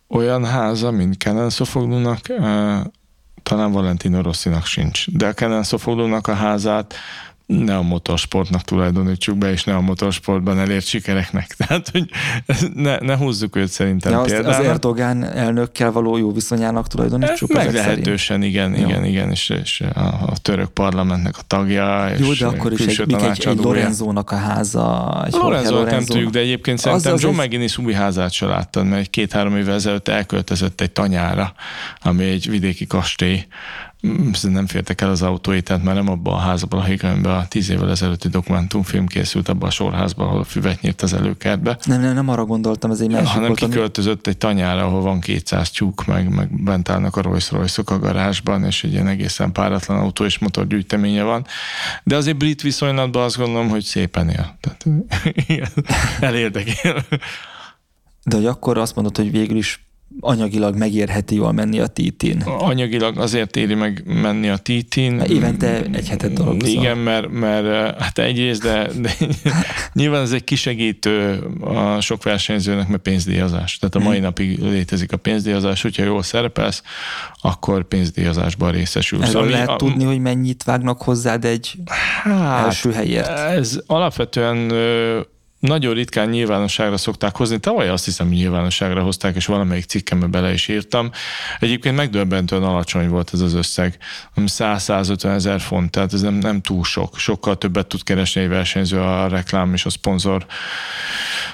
olyan 0.10 0.46
háza, 0.46 0.92
mint 0.92 1.18
Kenan 1.18 1.50
Sofoglunak, 1.50 2.20
talán 3.44 3.72
Valentino 3.72 4.22
Rossinak 4.22 4.66
sincs. 4.66 5.12
De 5.12 5.28
a 5.28 5.34
Kenan 5.34 5.64
Sofoglunak 5.64 6.28
a 6.28 6.34
házát 6.34 6.94
ne 7.50 7.76
a 7.76 7.82
motorsportnak 7.82 8.62
tulajdonítsuk 8.62 9.38
be, 9.38 9.52
és 9.52 9.64
ne 9.64 9.76
a 9.76 9.82
motorsportban 9.82 10.60
elért 10.60 10.86
sikereknek. 10.86 11.56
Tehát, 11.58 11.90
hogy 11.90 12.10
ne, 12.74 12.98
ne 12.98 13.18
húzzuk 13.18 13.56
őt 13.56 13.68
szerintem 13.68 14.12
ja, 14.12 14.20
az, 14.20 14.26
az 14.26 14.32
például. 14.32 14.66
Erdogán 14.66 15.24
elnökkel 15.24 15.92
való 15.92 16.18
jó 16.18 16.34
viszonyának 16.34 16.88
tulajdonítsuk. 16.88 17.54
Meglehetősen, 17.54 18.42
igen, 18.42 18.76
Jó. 18.76 18.88
igen, 18.88 19.06
igen, 19.06 19.30
és, 19.30 19.50
és 19.50 19.84
a, 19.94 20.00
a 20.00 20.34
török 20.42 20.70
parlamentnek 20.70 21.38
a 21.38 21.42
tagja, 21.48 22.08
Jó, 22.18 22.32
és 22.32 22.40
de 22.40 22.46
akkor 22.46 22.72
is 22.72 22.86
egy, 22.86 23.14
egy, 23.14 23.46
egy. 23.46 23.58
Lorenzónak 23.58 24.32
a 24.32 24.36
háza, 24.36 25.24
egy 25.26 25.34
Lorenzo 25.34 25.76
Jorge 25.76 25.92
nem 25.92 26.04
tudjuk, 26.04 26.30
de 26.32 26.40
egyébként 26.40 26.78
Az- 26.78 26.84
szerintem 26.84 27.14
az 27.14 27.22
John 27.22 27.40
egy- 27.40 27.46
McGinnis 27.46 27.78
új 27.78 27.94
házát 27.94 28.32
se 28.32 28.46
láttad, 28.46 28.86
mert 28.86 29.02
egy 29.02 29.10
két-három 29.10 29.58
évvel 29.58 29.76
ezelőtt 29.76 30.08
elköltözött 30.08 30.82
egy 30.82 30.92
tanyára, 30.92 31.54
ami 32.02 32.24
egy 32.24 32.50
vidéki 32.50 32.88
kastély. 32.88 33.46
Mm, 34.08 34.30
Nem 34.42 34.68
fértek 34.68 35.02
el 35.02 35.10
az 35.10 35.22
autói, 35.22 35.62
tehát 35.62 35.84
már 35.84 35.96
nem 35.96 36.10
abban 36.10 36.34
a 36.34 36.38
házban, 36.38 36.80
amiben 37.02 37.32
a 37.32 37.48
tíz 37.48 37.70
évvel 37.70 37.90
ezelőtti 37.90 38.28
dokumentumfilm 38.28 39.08
készült 39.08 39.50
abban 39.50 39.68
a 39.68 39.72
sorházban, 39.72 40.28
ahol 40.28 40.40
a 40.40 40.44
füvet 40.44 40.82
nyírt 40.82 41.02
az 41.02 41.14
előkertbe, 41.14 41.78
Nem, 41.86 42.02
nem, 42.02 42.14
nem 42.14 42.30
arra 42.30 42.46
gondoltam, 42.46 42.92
ez 42.92 43.00
egy 43.00 43.10
másik 43.10 43.28
hanem 43.28 43.48
volt, 43.48 43.62
ami- 43.62 43.72
kiköltözött 43.72 44.28
egy 44.28 44.38
tanyára, 44.38 44.86
ahol 44.86 45.02
van 45.02 45.20
200 45.20 45.70
tyúk, 45.70 46.06
meg, 46.06 46.30
meg 46.30 46.64
bent 46.64 46.90
állnak 46.90 47.16
a 47.16 47.22
Rolls 47.22 47.52
royce 47.52 47.82
a 47.86 48.00
garázsban, 48.00 48.64
és 48.64 48.84
egy 48.84 48.92
ilyen 48.92 49.08
egészen 49.08 49.52
páratlan 49.52 50.00
autó 50.00 50.26
és 50.26 50.38
motorgyűjteménye 50.38 51.24
van. 51.24 51.46
De 52.04 52.16
azért 52.16 52.38
brit 52.38 52.62
viszonylatban 52.62 53.24
azt 53.24 53.38
gondolom, 53.38 53.70
hogy 53.70 53.84
szépen 53.84 54.30
él. 54.30 54.58
Tehát, 54.60 54.86
elérdekel. 56.20 57.06
De 58.24 58.36
hogy 58.36 58.46
akkor 58.46 58.78
azt 58.78 58.96
mondod, 58.96 59.18
hogy 59.18 59.32
végül 59.32 59.58
is 59.58 59.89
anyagilag 60.20 60.76
megérheti 60.78 61.36
jól 61.36 61.52
menni 61.52 61.80
a 61.80 61.88
TT-n. 61.88 62.42
Anyagilag 62.42 63.18
azért 63.18 63.56
éri 63.56 63.74
meg 63.74 64.04
menni 64.06 64.50
a 64.50 64.58
TT-n. 64.58 65.20
Évente 65.28 65.82
egy 65.92 66.10
hetet 66.10 66.34
dolgozol. 66.34 66.68
Igen, 66.68 66.98
mert, 66.98 67.32
mert 67.32 68.00
hát 68.02 68.20
egyrészt, 68.20 68.62
de, 68.62 68.88
de 69.02 69.14
nyilván 69.94 70.22
ez 70.22 70.32
egy 70.32 70.44
kisegítő 70.44 71.44
a 71.62 72.02
sok 72.02 72.24
versenyzőnek, 72.24 72.88
mert 72.88 73.02
pénzdíjazás. 73.02 73.78
Tehát 73.78 73.96
a 73.96 74.00
mai 74.00 74.20
napig 74.20 74.60
létezik 74.60 75.12
a 75.12 75.18
pénzdíjazás, 75.18 75.82
hogyha 75.82 76.04
jól 76.04 76.24
szerepelsz, 76.24 76.84
akkor 77.42 77.84
pénzdíjazásban 77.84 78.72
részesülsz. 78.72 79.30
Erről 79.30 79.50
lehet 79.50 79.70
a- 79.70 79.76
tudni, 79.76 80.04
hogy 80.04 80.20
mennyit 80.20 80.64
vágnak 80.64 81.02
hozzád 81.02 81.46
egy 81.46 81.76
hát, 82.24 82.66
első 82.66 82.92
helyért. 82.92 83.28
Ez 83.28 83.80
alapvetően 83.86 84.72
nagyon 85.60 85.94
ritkán 85.94 86.30
nyilvánosságra 86.30 86.98
szokták 86.98 87.36
hozni. 87.36 87.60
Tavaly 87.60 87.90
azt 87.90 88.06
hiszem, 88.06 88.28
hogy 88.28 88.36
nyilvánosságra 88.36 89.02
hozták, 89.02 89.36
és 89.36 89.46
valamelyik 89.46 89.86
cikkembe 89.86 90.26
bele 90.26 90.54
is 90.54 90.68
írtam. 90.68 91.12
Egyébként 91.60 91.96
megdöbbentően 91.96 92.64
alacsony 92.64 93.10
volt 93.10 93.30
ez 93.34 93.40
az 93.40 93.54
összeg, 93.54 93.98
ami 94.36 94.48
100-150 94.50 95.24
ezer 95.26 95.60
font, 95.60 95.92
tehát 95.92 96.14
ez 96.14 96.22
nem, 96.22 96.34
nem 96.34 96.62
túl 96.62 96.84
sok. 96.84 97.18
Sokkal 97.18 97.58
többet 97.58 97.88
tud 97.88 98.04
keresni 98.04 98.42
egy 98.42 98.48
versenyző 98.48 99.00
a 99.00 99.28
reklám 99.28 99.74
és 99.74 99.86
a 99.86 99.90
szponzor 99.90 100.46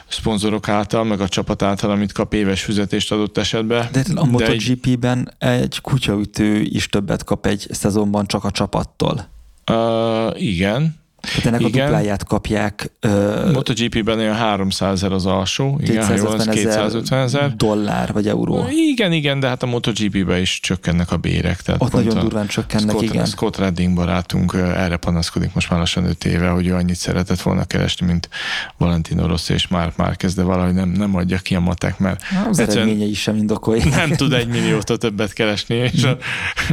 szponzorok 0.07 0.67
által, 0.69 1.03
meg 1.03 1.21
a 1.21 1.27
csapat 1.27 1.61
által, 1.61 1.91
amit 1.91 2.11
kap 2.11 2.33
éves 2.33 2.63
fizetést 2.63 3.11
adott 3.11 3.37
esetben. 3.37 3.87
De 3.91 4.03
a 4.15 4.21
egy- 4.21 4.29
MotoGP-ben 4.29 5.33
egy 5.37 5.81
kutyaütő 5.81 6.61
is 6.61 6.87
többet 6.87 7.23
kap 7.23 7.45
egy 7.45 7.67
szezonban 7.71 8.25
csak 8.25 8.43
a 8.43 8.51
csapattól. 8.51 9.27
Uh, 9.71 10.41
igen. 10.41 11.03
Tehát 11.25 11.45
ennek 11.45 11.59
Igen. 11.61 11.81
a 11.81 11.85
dupláját 11.85 12.23
kapják 12.23 12.91
ö, 12.99 13.51
MotoGP-ben 13.53 14.19
olyan 14.19 14.35
300 14.35 14.91
ezer 14.91 15.11
az 15.11 15.25
alsó, 15.25 15.79
igen, 15.83 16.05
ha 16.05 16.13
jól, 16.15 16.27
az 16.27 16.47
250 16.47 16.57
ezer 16.57 16.81
250 16.81 17.19
ezer. 17.21 17.55
dollár 17.55 18.13
vagy 18.13 18.27
euró. 18.27 18.65
Igen, 18.69 19.11
igen, 19.11 19.39
de 19.39 19.47
hát 19.47 19.63
a 19.63 19.65
MotoGP-be 19.65 20.39
is 20.39 20.59
csökkennek 20.59 21.11
a 21.11 21.17
bérek. 21.17 21.61
Tehát 21.61 21.81
Ott 21.81 21.91
nagyon 21.91 22.17
a 22.17 22.21
durván 22.21 22.47
csökkennek, 22.47 22.89
Scott, 22.89 23.01
igen. 23.01 23.25
Scott 23.25 23.57
Redding 23.57 23.95
barátunk 23.95 24.53
erre 24.53 24.97
panaszkodik 24.97 25.53
most 25.53 25.69
már 25.69 25.79
lassan 25.79 26.05
5 26.05 26.25
éve, 26.25 26.47
hogy 26.49 26.67
ő 26.67 26.73
annyit 26.73 26.95
szeretett 26.95 27.41
volna 27.41 27.63
keresni, 27.63 28.05
mint 28.05 28.29
Valentino 28.77 29.27
Rossi 29.27 29.53
és 29.53 29.67
Mark 29.67 29.95
Márquez, 29.97 30.33
de 30.35 30.43
valahogy 30.43 30.73
nem, 30.73 30.89
nem 30.89 31.15
adja 31.15 31.37
ki 31.37 31.55
a 31.55 31.59
matek, 31.59 31.99
mert 31.99 32.21
Az 32.49 32.59
eredményei 32.59 33.13
sem 33.13 33.35
indokolják. 33.35 33.89
nem 33.95 34.09
tud 34.09 34.33
egy 34.33 34.47
milliót 34.47 34.97
többet 34.99 35.33
keresni, 35.33 35.75
és 35.75 36.03
a, 36.03 36.17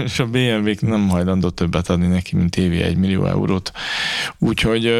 és 0.04 0.18
a 0.18 0.26
BMW-k 0.26 0.80
nem 0.80 1.08
hajlandó 1.08 1.48
többet 1.48 1.88
adni 1.90 2.06
neki, 2.06 2.36
mint 2.36 2.56
évi 2.56 2.82
egy 2.82 2.96
millió 2.96 3.26
eurót. 3.26 3.72
Úgyhogy 4.44 4.94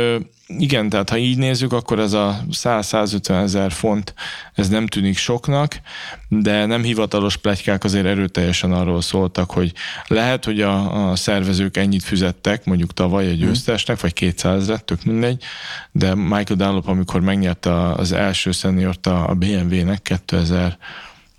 igen, 0.47 0.89
tehát 0.89 1.11
ha 1.11 1.17
így 1.17 1.39
nézzük, 1.39 1.73
akkor 1.73 1.99
ez 1.99 2.13
a 2.13 2.41
100-150 2.51 3.43
ezer 3.43 3.73
font, 3.73 4.15
ez 4.55 4.69
nem 4.69 4.87
tűnik 4.87 5.17
soknak, 5.17 5.81
de 6.29 6.67
nem 6.67 6.83
hivatalos 6.83 7.37
plegykák 7.37 7.85
azért 7.85 8.07
erőteljesen 8.07 8.73
arról 8.73 9.01
szóltak, 9.01 9.51
hogy 9.51 9.73
lehet, 10.07 10.45
hogy 10.45 10.61
a, 10.61 11.11
a 11.11 11.17
szervezők 11.17 11.77
ennyit 11.77 12.03
fizettek, 12.03 12.65
mondjuk 12.65 12.93
tavaly 12.93 13.27
egy 13.27 13.39
győztesnek, 13.39 14.01
vagy 14.01 14.13
200 14.13 14.63
ezer, 14.63 14.81
tök 14.81 15.05
mindegy, 15.05 15.43
de 15.93 16.15
Michael 16.15 16.57
Dunlop, 16.57 16.89
amikor 16.89 17.21
megnyerte 17.21 17.93
az 17.93 18.13
első 18.13 18.53
szeniort 18.53 19.07
a 19.07 19.35
BMW-nek 19.39 20.03
2000 20.03 20.79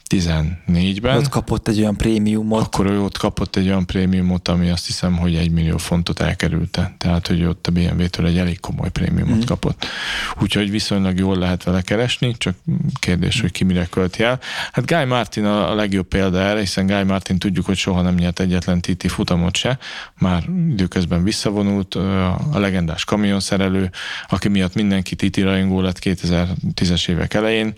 14-ben. 0.09 1.17
Ott 1.17 1.29
kapott 1.29 1.67
egy 1.67 1.79
olyan 1.79 1.95
prémiumot. 1.95 2.61
Akkor 2.61 2.85
ő 2.85 3.01
ott 3.01 3.17
kapott 3.17 3.55
egy 3.55 3.67
olyan 3.67 3.85
prémiumot, 3.85 4.47
ami 4.47 4.69
azt 4.69 4.85
hiszem, 4.85 5.17
hogy 5.17 5.35
egy 5.35 5.51
millió 5.51 5.77
fontot 5.77 6.19
elkerülte. 6.19 6.93
Tehát, 6.97 7.27
hogy 7.27 7.43
ott 7.43 7.67
a 7.67 7.71
BMW-től 7.71 8.25
egy 8.25 8.37
elég 8.37 8.59
komoly 8.59 8.89
prémiumot 8.89 9.37
mm. 9.37 9.45
kapott. 9.45 9.85
Úgyhogy 10.41 10.71
viszonylag 10.71 11.19
jól 11.19 11.37
lehet 11.37 11.63
vele 11.63 11.81
keresni, 11.81 12.35
csak 12.37 12.55
kérdés, 12.99 13.41
hogy 13.41 13.51
ki 13.51 13.63
mire 13.63 13.85
költi 13.85 14.23
el. 14.23 14.39
Hát 14.71 14.85
Guy 14.85 15.05
Martin 15.05 15.45
a, 15.45 15.71
a 15.71 15.75
legjobb 15.75 16.07
példa 16.07 16.39
erre, 16.39 16.59
hiszen 16.59 16.85
Guy 16.85 17.03
Martin 17.03 17.39
tudjuk, 17.39 17.65
hogy 17.65 17.77
soha 17.77 18.01
nem 18.01 18.15
nyert 18.15 18.39
egyetlen 18.39 18.81
TT 18.81 19.11
futamot 19.11 19.55
se. 19.55 19.77
Már 20.19 20.43
időközben 20.69 21.23
visszavonult 21.23 21.95
a 21.95 22.59
legendás 22.59 23.05
kamionszerelő, 23.05 23.91
aki 24.29 24.47
miatt 24.47 24.73
mindenki 24.73 25.15
TT 25.15 25.37
rajongó 25.37 25.81
lett 25.81 25.99
2010-es 26.01 27.09
évek 27.09 27.33
elején 27.33 27.73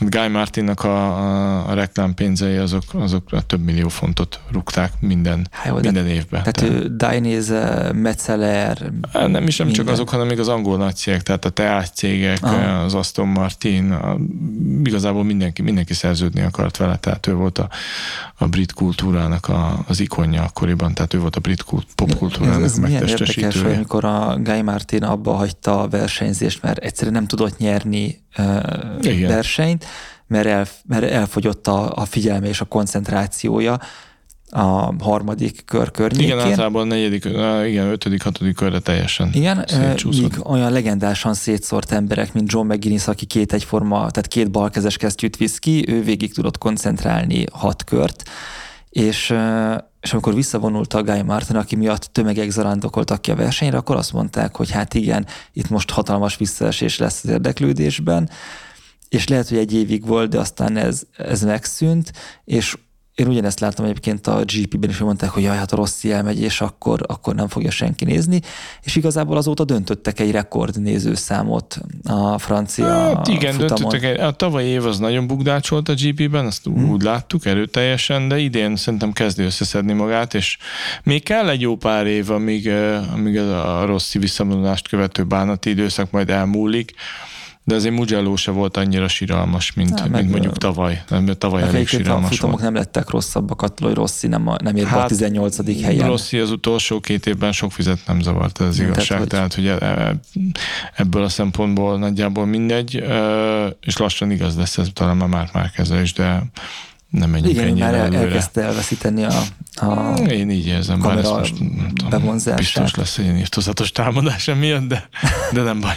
Guy 0.00 0.28
Martinnak 0.28 0.84
a, 0.84 1.18
a, 1.18 1.68
a 1.68 1.74
reklámpénzei 1.74 2.56
azok, 2.56 2.82
azok 2.92 3.32
a 3.32 3.42
több 3.42 3.64
millió 3.64 3.88
fontot 3.88 4.40
rúgták 4.52 4.92
minden, 5.00 5.48
Há, 5.50 5.68
jó, 5.68 5.74
minden 5.74 6.06
évben. 6.06 6.42
Tehát, 6.42 6.54
tehát 6.54 6.74
ő 6.74 6.96
Dainese, 6.96 7.92
Metzeler... 7.92 8.92
Nem 9.12 9.46
is 9.46 9.56
nem 9.56 9.66
minden. 9.66 9.84
csak 9.84 9.88
azok, 9.88 10.08
hanem 10.08 10.26
még 10.26 10.38
az 10.38 10.48
angol 10.48 10.76
nagy 10.76 10.94
cégek, 10.94 11.22
tehát 11.22 11.44
a 11.44 11.50
teás 11.50 11.90
cégek, 11.90 12.38
Aha. 12.42 12.82
az 12.82 12.94
Aston 12.94 13.28
Martin, 13.28 13.90
a, 13.90 14.16
igazából 14.84 15.24
mindenki, 15.24 15.62
mindenki 15.62 15.94
szerződni 15.94 16.40
akart 16.40 16.76
vele, 16.76 16.96
tehát 16.96 17.26
ő 17.26 17.34
volt 17.34 17.58
a, 17.58 17.68
a 18.34 18.46
brit 18.46 18.72
kultúrának 18.72 19.48
a, 19.48 19.84
az 19.86 20.00
ikonja 20.00 20.42
akkoriban, 20.42 20.94
tehát 20.94 21.14
ő 21.14 21.18
volt 21.18 21.36
a 21.36 21.40
brit 21.40 21.62
kult, 21.62 21.86
popkultúrának 21.94 22.62
ez, 22.62 22.62
ez 22.62 22.78
megtestesítője. 22.78 23.46
Milyen 23.46 23.50
érdekes, 23.50 23.76
amikor 23.76 24.04
a 24.04 24.38
Guy 24.42 24.62
Martin 24.62 25.02
abba 25.02 25.32
hagyta 25.32 25.80
a 25.80 25.88
versenyzést, 25.88 26.62
mert 26.62 26.78
egyszerűen 26.78 27.14
nem 27.14 27.26
tudott 27.26 27.58
nyerni 27.58 28.22
uh, 28.38 29.28
versenyt, 29.28 29.84
mert, 30.26 30.46
el, 30.46 30.66
mert 30.86 31.10
elfogyott 31.10 31.66
a, 31.66 31.92
a 31.94 32.04
figyelme 32.04 32.46
és 32.46 32.60
a 32.60 32.64
koncentrációja 32.64 33.78
a 34.50 34.94
harmadik 34.98 35.64
kör 35.64 35.90
környékén. 35.90 36.26
Igen, 36.26 36.38
általában 36.38 36.82
a 36.82 36.84
negyedik, 36.84 37.24
igen, 37.66 37.90
ötödik, 37.90 38.22
hatodik 38.22 38.54
körre 38.56 38.78
teljesen 38.78 39.30
Igen, 39.32 39.64
míg 40.10 40.32
olyan 40.42 40.72
legendásan 40.72 41.34
szétszórt 41.34 41.92
emberek, 41.92 42.32
mint 42.32 42.52
John 42.52 42.72
McGuinness, 42.72 43.08
aki 43.08 43.24
két 43.24 43.52
egyforma, 43.52 43.96
tehát 43.96 44.26
két 44.26 44.50
balkezes 44.50 44.96
kesztyűt 44.96 45.36
visz 45.36 45.58
ki, 45.58 45.84
ő 45.88 46.02
végig 46.02 46.34
tudott 46.34 46.58
koncentrálni 46.58 47.44
hat 47.52 47.84
kört, 47.84 48.22
és, 48.88 49.34
és 50.04 50.12
amikor 50.12 50.34
visszavonult 50.34 50.94
a 50.94 51.02
Guy 51.02 51.22
Martin, 51.22 51.56
aki 51.56 51.76
miatt 51.76 52.04
tömegek 52.12 52.50
zarándokoltak 52.50 53.22
ki 53.22 53.30
a 53.30 53.34
versenyre, 53.36 53.76
akkor 53.76 53.96
azt 53.96 54.12
mondták, 54.12 54.56
hogy 54.56 54.70
hát 54.70 54.94
igen, 54.94 55.26
itt 55.52 55.68
most 55.68 55.90
hatalmas 55.90 56.36
visszaesés 56.36 56.98
lesz 56.98 57.24
az 57.24 57.30
érdeklődésben, 57.30 58.30
és 59.08 59.28
lehet, 59.28 59.48
hogy 59.48 59.58
egy 59.58 59.74
évig 59.74 60.06
volt, 60.06 60.30
de 60.30 60.38
aztán 60.38 60.76
ez, 60.76 61.02
ez 61.16 61.42
megszűnt, 61.42 62.12
és 62.44 62.76
én 63.14 63.28
ugyanezt 63.28 63.60
láttam 63.60 63.84
egyébként 63.84 64.26
a 64.26 64.42
GP-ben 64.44 64.90
is, 64.90 64.96
hogy 64.96 65.06
mondták, 65.06 65.30
hogy 65.30 65.42
jaj, 65.42 65.56
hát 65.56 65.72
a 65.72 65.76
Rossi 65.76 66.12
elmegy, 66.12 66.40
és 66.40 66.60
akkor, 66.60 67.00
akkor 67.06 67.34
nem 67.34 67.48
fogja 67.48 67.70
senki 67.70 68.04
nézni, 68.04 68.40
és 68.82 68.96
igazából 68.96 69.36
azóta 69.36 69.64
döntöttek 69.64 70.20
egy 70.20 70.30
rekord 70.30 70.80
nézőszámot 70.80 71.80
a 72.04 72.38
francia 72.38 72.86
hát 72.86 73.28
igen, 73.28 73.52
futamon. 73.52 73.66
döntöttek 73.66 74.02
egy, 74.02 74.20
a 74.20 74.30
tavalyi 74.30 74.68
év 74.68 74.86
az 74.86 74.98
nagyon 74.98 75.26
bugdácsolt 75.26 75.88
a 75.88 75.94
GP-ben, 75.94 76.46
azt 76.46 76.64
hmm. 76.64 76.90
úgy 76.90 77.02
láttuk 77.02 77.46
erőteljesen, 77.46 78.28
de 78.28 78.38
idén 78.38 78.76
szerintem 78.76 79.12
kezdi 79.12 79.42
összeszedni 79.42 79.92
magát, 79.92 80.34
és 80.34 80.58
még 81.02 81.22
kell 81.22 81.48
egy 81.48 81.60
jó 81.60 81.76
pár 81.76 82.06
év, 82.06 82.30
amíg, 82.30 82.70
amíg 83.12 83.38
a 83.38 83.84
Rossi 83.84 84.18
visszavonulást 84.18 84.88
követő 84.88 85.24
bánati 85.24 85.70
időszak 85.70 86.10
majd 86.10 86.30
elmúlik, 86.30 86.94
de 87.66 87.74
azért 87.74 87.94
Mugello 87.94 88.36
se 88.36 88.50
volt 88.50 88.76
annyira 88.76 89.08
siralmas, 89.08 89.72
mint, 89.72 90.08
Na, 90.08 90.18
mint 90.18 90.30
mondjuk 90.30 90.58
tavaly. 90.58 91.02
Nem, 91.08 91.26
tavaly 91.38 91.62
elég 91.62 91.88
siralmas 91.88 92.30
A 92.30 92.34
futamok 92.34 92.60
volt. 92.60 92.72
nem 92.72 92.82
lettek 92.82 93.10
rosszabbak 93.10 93.62
attól, 93.62 93.88
hogy 93.88 93.96
Rossi 93.96 94.26
nem, 94.26 94.48
a, 94.48 94.56
nem 94.62 94.76
ért 94.76 94.86
hát, 94.86 95.04
a 95.04 95.06
18. 95.06 95.82
helyen. 95.82 96.06
Rossi 96.06 96.38
az 96.38 96.50
utolsó 96.50 97.00
két 97.00 97.26
évben 97.26 97.52
sok 97.52 97.72
fizet 97.72 97.98
nem 98.06 98.20
zavart, 98.20 98.60
ez 98.60 98.78
Igen, 98.78 98.90
igazság. 98.90 99.26
Tehát, 99.26 99.54
hogy, 99.54 99.64
tehát, 99.78 100.24
hogy 100.32 100.42
ebből 100.94 101.22
a 101.22 101.28
szempontból 101.28 101.98
nagyjából 101.98 102.46
mindegy, 102.46 103.04
és 103.80 103.96
lassan 103.96 104.30
igaz 104.30 104.56
lesz 104.56 104.78
ez 104.78 104.88
talán 104.92 105.16
már 105.16 105.50
már 105.52 105.70
kezel 105.70 106.02
is, 106.02 106.12
de 106.12 106.42
nem 107.08 107.30
menjünk 107.30 107.52
Igen, 107.52 107.66
ennyire 107.66 107.90
már 107.90 107.94
el, 107.94 108.14
elkezdte 108.14 108.62
elveszíteni 108.62 109.24
a, 109.24 109.42
a 109.74 110.14
Én 110.28 110.50
így 110.50 110.66
érzem, 110.66 111.00
bár 111.00 111.18
ez 111.18 111.28
most 111.28 111.58
nem 111.58 111.92
tudom, 111.94 112.36
biztos 112.56 112.94
lesz 112.94 113.18
egy 113.18 113.38
írtozatos 113.38 113.92
támadás 113.92 114.50
miatt, 114.58 114.86
de, 114.88 115.08
de 115.52 115.62
nem 115.62 115.80
baj 115.80 115.94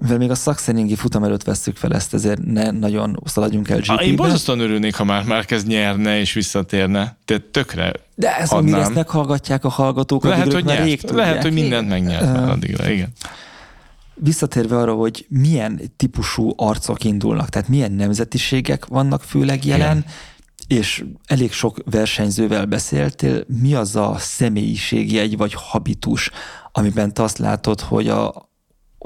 mivel 0.00 0.18
még 0.18 0.30
a 0.30 0.34
szakszeningi 0.34 0.94
futam 0.94 1.24
előtt 1.24 1.42
veszük 1.42 1.76
fel 1.76 1.94
ezt, 1.94 2.14
ezért 2.14 2.44
ne 2.44 2.70
nagyon 2.70 3.20
szaladjunk 3.24 3.68
el 3.68 3.78
GP-be. 3.78 4.04
Én 4.04 4.16
borzasztóan 4.16 4.60
örülnék, 4.60 4.94
ha 4.94 5.04
már, 5.04 5.24
már 5.24 5.44
kezd 5.44 5.66
nyerne 5.66 6.18
és 6.18 6.32
visszatérne. 6.32 7.16
Tehát 7.24 7.42
tökre 7.42 7.92
De 8.14 8.36
ez, 8.36 8.50
adnám. 8.50 8.64
mire 8.64 8.80
ezt 8.80 8.94
meghallgatják 8.94 9.64
a 9.64 9.68
hallgatók, 9.68 10.24
lehet, 10.24 10.52
hogy 10.52 10.64
már 10.64 10.82
rég 10.82 11.00
Lehet, 11.12 11.42
hogy 11.42 11.52
mindent 11.52 11.88
megnyert 11.88 12.32
már 12.32 12.48
addigra, 12.48 12.90
igen. 12.90 13.12
Visszatérve 14.14 14.76
arra, 14.76 14.94
hogy 14.94 15.26
milyen 15.28 15.80
típusú 15.96 16.52
arcok 16.56 17.04
indulnak, 17.04 17.48
tehát 17.48 17.68
milyen 17.68 17.92
nemzetiségek 17.92 18.86
vannak 18.86 19.22
főleg 19.22 19.64
jelen, 19.64 19.96
igen 19.96 20.04
és 20.70 21.04
elég 21.26 21.52
sok 21.52 21.78
versenyzővel 21.84 22.64
beszéltél, 22.64 23.44
mi 23.60 23.74
az 23.74 23.96
a 23.96 24.14
személyiségjegy 24.18 25.36
vagy 25.36 25.54
habitus, 25.54 26.30
amiben 26.72 27.14
te 27.14 27.22
azt 27.22 27.38
látod, 27.38 27.80
hogy 27.80 28.08
a, 28.08 28.49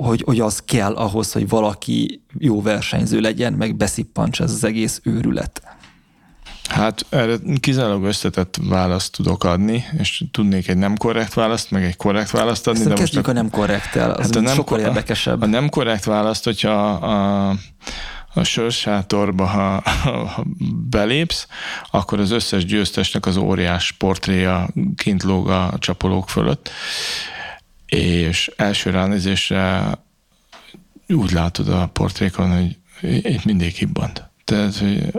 hogy, 0.02 0.22
hogy 0.24 0.40
az 0.40 0.62
kell 0.64 0.94
ahhoz, 0.94 1.32
hogy 1.32 1.48
valaki 1.48 2.22
jó 2.38 2.62
versenyző 2.62 3.20
legyen, 3.20 3.52
meg 3.52 3.76
beszippancs 3.76 4.40
ez 4.40 4.52
az 4.52 4.64
egész 4.64 5.00
őrület? 5.02 5.62
Hát 6.68 7.06
erre 7.08 7.36
kizárólag 7.60 8.04
összetett 8.04 8.58
választ 8.68 9.12
tudok 9.12 9.44
adni, 9.44 9.84
és 9.98 10.24
tudnék 10.30 10.68
egy 10.68 10.76
nem 10.76 10.96
korrekt 10.96 11.34
választ, 11.34 11.70
meg 11.70 11.84
egy 11.84 11.96
korrekt 11.96 12.30
választ 12.30 12.66
adni. 12.66 12.80
Ezt 12.80 12.88
de 12.88 13.00
most 13.00 13.16
a, 13.16 13.30
a 13.30 13.32
nem 13.32 13.50
korrekttel, 13.50 14.10
az 14.10 14.24
hát 14.24 14.36
a 14.36 14.40
nem, 14.40 14.54
sokkal 14.54 14.80
érdekesebb. 14.80 15.42
A, 15.42 15.46
nem 15.46 15.68
korrekt 15.68 16.04
választ, 16.04 16.44
hogyha 16.44 16.70
a, 16.70 17.48
a 17.48 17.54
a 18.36 18.44
sörsátorba, 18.44 19.44
ha, 19.44 19.82
ha 20.02 20.44
belépsz, 20.90 21.46
akkor 21.90 22.20
az 22.20 22.30
összes 22.30 22.64
győztesnek 22.64 23.26
az 23.26 23.36
óriás 23.36 23.92
portréja 23.92 24.68
kint 24.96 25.22
lóg 25.22 25.48
a 25.48 25.72
csapolók 25.78 26.28
fölött, 26.28 26.70
és 27.94 28.50
első 28.56 28.90
ránézésre 28.90 29.92
úgy 31.08 31.30
látod 31.30 31.68
a 31.68 31.86
portrékon, 31.86 32.52
hogy 32.52 32.78
itt 33.00 33.44
mindig 33.44 33.74
hibbant. 33.74 34.32
Tehát, 34.44 34.76
hogy 34.76 35.12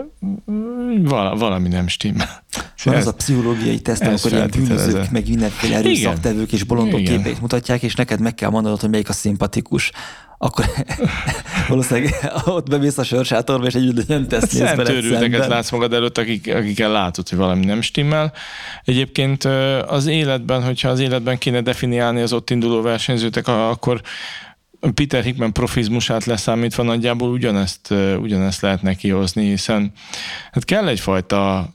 valami 1.38 1.68
nem 1.68 1.88
stimmel. 1.88 2.44
Van 2.84 2.94
az 2.94 3.06
a 3.06 3.14
pszichológiai 3.14 3.80
teszt, 3.80 4.02
amikor 4.02 4.32
ilyen 4.32 4.50
bűnözők, 4.50 5.10
meg 5.10 5.28
mindenféle 5.28 5.76
erőszaktevők 5.76 6.52
és 6.52 6.62
bolondok 6.62 7.00
Igen. 7.00 7.16
képeit 7.16 7.40
mutatják, 7.40 7.82
és 7.82 7.94
neked 7.94 8.20
meg 8.20 8.34
kell 8.34 8.50
mondanod, 8.50 8.80
hogy 8.80 8.90
melyik 8.90 9.08
a 9.08 9.12
szimpatikus 9.12 9.92
akkor 10.38 10.64
valószínűleg 11.68 12.14
ott 12.44 12.68
bemész 12.68 12.98
a 12.98 13.04
sörsátorba, 13.04 13.66
és 13.66 13.74
egy 13.74 14.04
nem 14.06 14.28
tesz 14.28 14.52
mész 14.52 14.74
veled 14.74 14.88
őrülteket 14.88 15.46
látsz 15.46 15.70
magad 15.70 15.92
előtt, 15.92 16.18
akik, 16.18 16.54
akikkel 16.54 16.90
látod, 16.90 17.28
hogy 17.28 17.38
valami 17.38 17.64
nem 17.64 17.80
stimmel. 17.80 18.32
Egyébként 18.84 19.44
az 19.86 20.06
életben, 20.06 20.62
hogyha 20.62 20.88
az 20.88 21.00
életben 21.00 21.38
kéne 21.38 21.60
definiálni 21.60 22.20
az 22.20 22.32
ott 22.32 22.50
induló 22.50 22.82
versenyzőtek, 22.82 23.48
akkor 23.48 24.00
Peter 24.94 25.24
Hickman 25.24 25.52
profizmusát 25.52 26.24
leszámítva 26.24 26.82
nagyjából 26.82 27.30
ugyanezt, 27.30 27.94
ugyanezt 28.20 28.60
lehet 28.60 28.82
neki 28.82 29.08
hozni, 29.08 29.48
hiszen 29.48 29.92
hát 30.52 30.64
kell 30.64 30.88
egyfajta 30.88 31.74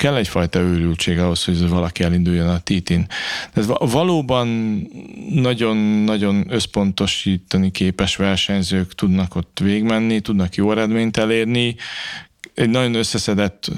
kell 0.00 0.16
egyfajta 0.16 0.58
őrültség 0.58 1.18
ahhoz, 1.18 1.44
hogy 1.44 1.68
valaki 1.68 2.02
elinduljon 2.02 2.48
a 2.48 2.58
titin. 2.58 3.06
Tehát 3.52 3.70
valóban 3.92 4.48
nagyon-nagyon 5.30 6.44
összpontosítani 6.48 7.70
képes 7.70 8.16
versenyzők 8.16 8.94
tudnak 8.94 9.34
ott 9.34 9.58
végmenni, 9.62 10.20
tudnak 10.20 10.54
jó 10.54 10.70
eredményt 10.70 11.16
elérni, 11.16 11.76
egy 12.60 12.70
nagyon 12.70 12.94
összeszedett 12.94 13.70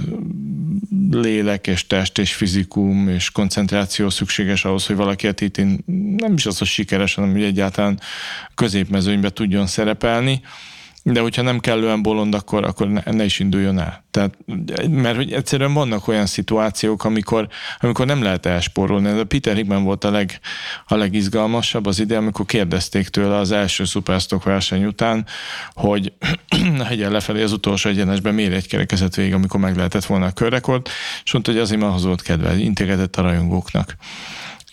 lélek 1.11 1.67
és 1.67 1.87
test 1.87 2.19
és 2.19 2.35
fizikum 2.35 3.09
és 3.09 3.31
koncentráció 3.31 4.11
szükséges 4.11 4.65
ahhoz, 4.65 4.87
hogy 4.87 4.97
valaki 4.97 5.27
a 5.27 5.33
titin 5.33 5.85
nem 6.17 6.33
is 6.33 6.47
az, 6.47 6.59
hogy 6.59 6.67
sikeres, 6.67 7.15
hanem 7.15 7.33
hogy 7.33 7.43
egyáltalán 7.43 8.01
középmezőnybe 8.55 9.31
tudjon 9.31 9.67
szerepelni 9.67 10.41
de 11.05 11.21
hogyha 11.21 11.43
nem 11.43 11.59
kellően 11.59 12.03
bolond, 12.03 12.35
akkor, 12.35 12.65
akkor 12.65 12.89
ne, 12.89 13.03
ne 13.05 13.25
is 13.25 13.39
induljon 13.39 13.79
el. 13.79 14.05
Tehát, 14.11 14.39
mert 14.89 15.17
hogy 15.17 15.33
egyszerűen 15.33 15.73
vannak 15.73 16.09
olyan 16.09 16.27
szituációk, 16.27 17.05
amikor, 17.05 17.49
amikor 17.81 18.07
nem 18.07 18.23
lehet 18.23 18.47
elspórolni. 18.47 19.09
Ez 19.09 19.19
a 19.19 19.25
Peter 19.25 19.57
Hickman 19.57 19.85
volt 19.85 20.05
a, 20.05 20.11
leg, 20.11 20.41
a 20.87 20.97
legizgalmasabb 20.97 21.87
az 21.87 22.01
ide, 22.01 22.17
amikor 22.17 22.47
kérdezték 22.47 23.09
tőle 23.09 23.37
az 23.37 23.53
első 23.53 23.85
Superstock 23.85 24.45
verseny 24.45 24.85
után, 24.85 25.27
hogy 25.73 26.13
hegyen 26.89 27.13
lefelé 27.13 27.43
az 27.43 27.53
utolsó 27.53 27.91
egyenesben 27.91 28.35
miért 28.35 28.53
egy 28.53 28.69
kerekezett 28.69 29.15
végig, 29.15 29.35
amikor 29.35 29.61
meg 29.61 29.77
lehetett 29.77 30.05
volna 30.05 30.27
a 30.27 30.33
körrekord, 30.33 30.89
és 31.25 31.33
mondta, 31.33 31.53
hogy 31.53 31.61
azért 31.61 31.81
már 31.81 31.91
ahhoz 31.91 32.05
volt 32.05 32.23
kedve, 32.23 32.57
integetett 32.57 33.17
a 33.17 33.23
rajongóknak 33.23 33.97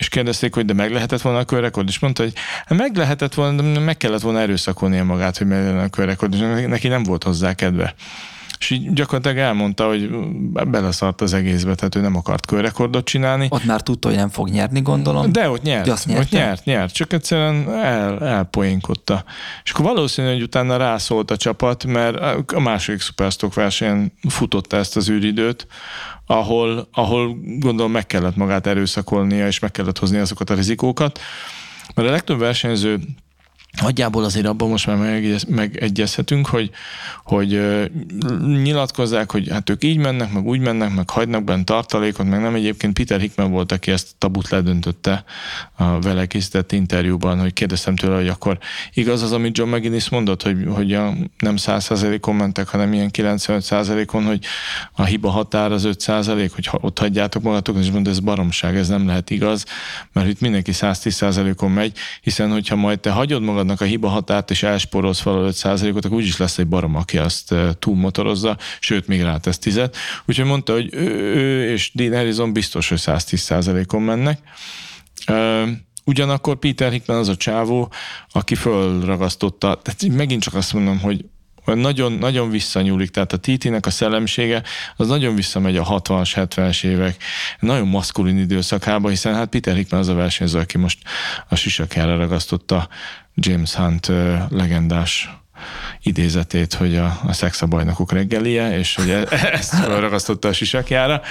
és 0.00 0.08
kérdezték, 0.08 0.54
hogy 0.54 0.64
de 0.64 0.72
meg 0.72 0.92
lehetett 0.92 1.20
volna 1.20 1.38
a 1.38 1.44
körrekord, 1.44 1.88
és 1.88 1.98
mondta, 1.98 2.22
hogy 2.22 2.32
hát 2.66 2.78
meg 2.78 2.96
lehetett 2.96 3.34
volna, 3.34 3.62
de 3.62 3.78
meg 3.78 3.96
kellett 3.96 4.20
volna 4.20 4.40
erőszakolnia 4.40 5.04
magát, 5.04 5.38
hogy 5.38 5.46
meg 5.46 5.76
a 5.76 5.88
körrekord, 5.88 6.34
és 6.34 6.40
neki 6.66 6.88
nem 6.88 7.02
volt 7.02 7.24
hozzá 7.24 7.54
kedve. 7.54 7.94
És 8.60 8.70
így 8.70 8.92
gyakorlatilag 8.92 9.36
elmondta, 9.36 9.86
hogy 9.86 10.10
beleszart 10.52 11.20
az 11.20 11.32
egészbe, 11.32 11.74
tehát 11.74 11.94
ő 11.94 12.00
nem 12.00 12.16
akart 12.16 12.46
körrekordot 12.46 13.04
csinálni. 13.04 13.46
Ott 13.50 13.64
már 13.64 13.80
tudta, 13.80 14.08
hogy 14.08 14.16
nem 14.16 14.28
fog 14.28 14.48
nyerni, 14.48 14.80
gondolom. 14.80 15.32
De 15.32 15.50
ott 15.50 15.62
nyert, 15.62 15.88
azt 15.88 16.10
ott 16.10 16.30
nyert, 16.30 16.64
nyert, 16.64 16.94
csak 16.94 17.12
egyszerűen 17.12 17.70
el, 17.74 18.26
elpoénkodta. 18.26 19.24
És 19.64 19.70
akkor 19.70 19.84
valószínű, 19.84 20.32
hogy 20.32 20.42
utána 20.42 20.76
rászólt 20.76 21.30
a 21.30 21.36
csapat, 21.36 21.84
mert 21.84 22.16
a 22.52 22.60
második 22.60 23.00
Superstock 23.00 23.54
versenyen 23.54 24.12
futotta 24.28 24.76
ezt 24.76 24.96
az 24.96 25.10
űridőt, 25.10 25.66
ahol, 26.26 26.88
ahol 26.92 27.38
gondolom 27.58 27.92
meg 27.92 28.06
kellett 28.06 28.36
magát 28.36 28.66
erőszakolnia, 28.66 29.46
és 29.46 29.58
meg 29.58 29.70
kellett 29.70 29.98
hozni 29.98 30.18
azokat 30.18 30.50
a 30.50 30.54
rizikókat. 30.54 31.20
Mert 31.94 32.08
a 32.08 32.10
legtöbb 32.10 32.38
versenyző 32.38 33.00
Nagyjából 33.80 34.24
azért 34.24 34.46
abban 34.46 34.68
most 34.68 34.86
már 34.86 35.20
megegyezhetünk, 35.48 36.46
hogy, 36.46 36.70
hogy 37.24 37.60
nyilatkozzák, 38.62 39.30
hogy 39.30 39.48
hát 39.50 39.70
ők 39.70 39.84
így 39.84 39.96
mennek, 39.96 40.32
meg 40.32 40.46
úgy 40.46 40.60
mennek, 40.60 40.94
meg 40.94 41.10
hagynak 41.10 41.44
benne 41.44 41.64
tartalékot, 41.64 42.26
meg 42.26 42.40
nem. 42.40 42.54
Egyébként 42.54 42.92
Peter 42.92 43.20
Hickman 43.20 43.50
volt, 43.50 43.72
aki 43.72 43.90
ezt 43.90 44.08
tabut 44.18 44.48
ledöntötte 44.48 45.24
a 45.76 46.00
vele 46.00 46.26
készített 46.26 46.72
interjúban, 46.72 47.40
hogy 47.40 47.52
kérdeztem 47.52 47.96
tőle, 47.96 48.16
hogy 48.16 48.28
akkor 48.28 48.58
igaz 48.94 49.22
az, 49.22 49.32
amit 49.32 49.56
John 49.56 49.74
McGinnis 49.74 50.08
mondott, 50.08 50.42
hogy, 50.42 50.64
hogy 50.68 50.92
a, 50.92 51.14
nem 51.38 51.54
100%-on 51.56 52.34
mentek, 52.34 52.68
hanem 52.68 52.92
ilyen 52.92 53.10
95%-on, 53.12 54.24
hogy 54.24 54.44
a 54.92 55.04
hiba 55.04 55.30
határ 55.30 55.72
az 55.72 55.88
5%, 56.06 56.50
hogy 56.54 56.68
ott 56.80 56.98
hagyjátok 56.98 57.42
magatokat, 57.42 57.82
és 57.82 57.90
mondta, 57.90 58.10
ez 58.10 58.20
baromság, 58.20 58.76
ez 58.76 58.88
nem 58.88 59.06
lehet 59.06 59.30
igaz, 59.30 59.64
mert 60.12 60.28
itt 60.28 60.40
mindenki 60.40 60.70
110%-on 60.74 61.70
megy, 61.70 61.92
hiszen 62.20 62.50
hogyha 62.50 62.76
majd 62.76 63.00
te 63.00 63.10
hagyod 63.10 63.42
magad 63.42 63.59
magadnak 63.60 63.86
a 63.86 63.90
hiba 63.90 64.08
határt, 64.08 64.50
és 64.50 64.62
elsporolsz 64.62 65.20
fel 65.20 65.48
5%-ot, 65.50 66.04
akkor 66.04 66.16
úgyis 66.16 66.36
lesz 66.36 66.58
egy 66.58 66.66
barom, 66.66 66.94
aki 66.94 67.18
azt 67.18 67.54
túlmotorozza, 67.78 68.56
sőt, 68.80 69.06
még 69.06 69.22
rátesz 69.22 69.58
tizet. 69.58 69.96
Úgyhogy 70.24 70.44
mondta, 70.44 70.72
hogy 70.72 70.88
ő, 70.94 71.06
ő 71.34 71.72
és 71.72 71.90
Dean 71.94 72.14
Harrison 72.14 72.52
biztos, 72.52 72.88
hogy 72.88 73.00
110%-on 73.02 74.02
mennek. 74.02 74.38
Ugyanakkor 76.04 76.58
Peter 76.58 76.92
Hickman 76.92 77.18
az 77.18 77.28
a 77.28 77.36
csávó, 77.36 77.92
aki 78.32 78.54
fölragasztotta, 78.54 79.80
tehát 79.82 80.16
megint 80.16 80.42
csak 80.42 80.54
azt 80.54 80.72
mondom, 80.72 81.00
hogy 81.00 81.24
nagyon, 81.78 82.12
nagyon 82.12 82.50
visszanyúlik, 82.50 83.10
tehát 83.10 83.32
a 83.32 83.36
Titinek 83.36 83.86
a 83.86 83.90
szellemsége 83.90 84.62
az 84.96 85.08
nagyon 85.08 85.34
visszamegy 85.34 85.76
a 85.76 85.84
60-as, 85.84 86.30
70-es 86.34 86.84
évek 86.84 87.22
nagyon 87.60 87.88
maszkulin 87.88 88.38
időszakába, 88.38 89.08
hiszen 89.08 89.34
hát 89.34 89.48
Peter 89.48 89.74
Hickman 89.74 90.00
az 90.00 90.08
a 90.08 90.14
versenyző, 90.14 90.58
aki 90.58 90.78
most 90.78 90.98
a 91.48 91.54
sisakára 91.54 92.16
ragasztotta 92.16 92.88
James 93.34 93.74
Hunt 93.74 94.10
legendás 94.48 95.30
idézetét, 96.02 96.74
hogy 96.74 96.96
a, 96.96 97.20
a 97.26 97.32
szex 97.32 97.62
a 97.62 97.66
bajnokok 97.66 98.12
reggelie, 98.12 98.78
és 98.78 98.94
hogy 98.94 99.10
e, 99.10 99.26
ezt 99.52 99.86
ragasztotta 99.86 100.48
a 100.48 100.52
sisakjára. 100.52 101.22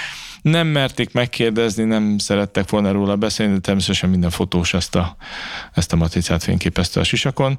Nem 0.42 0.66
merték 0.66 1.12
megkérdezni, 1.12 1.84
nem 1.84 2.18
szerettek 2.18 2.70
volna 2.70 2.92
róla 2.92 3.16
beszélni, 3.16 3.52
de 3.52 3.60
természetesen 3.60 4.10
minden 4.10 4.30
fotós 4.30 4.74
ezt 4.74 4.94
a, 4.94 5.16
ezt 5.74 5.92
a 5.92 5.96
matricát 5.96 6.42
fényképezte 6.42 7.00
a 7.00 7.04
sisakon. 7.04 7.58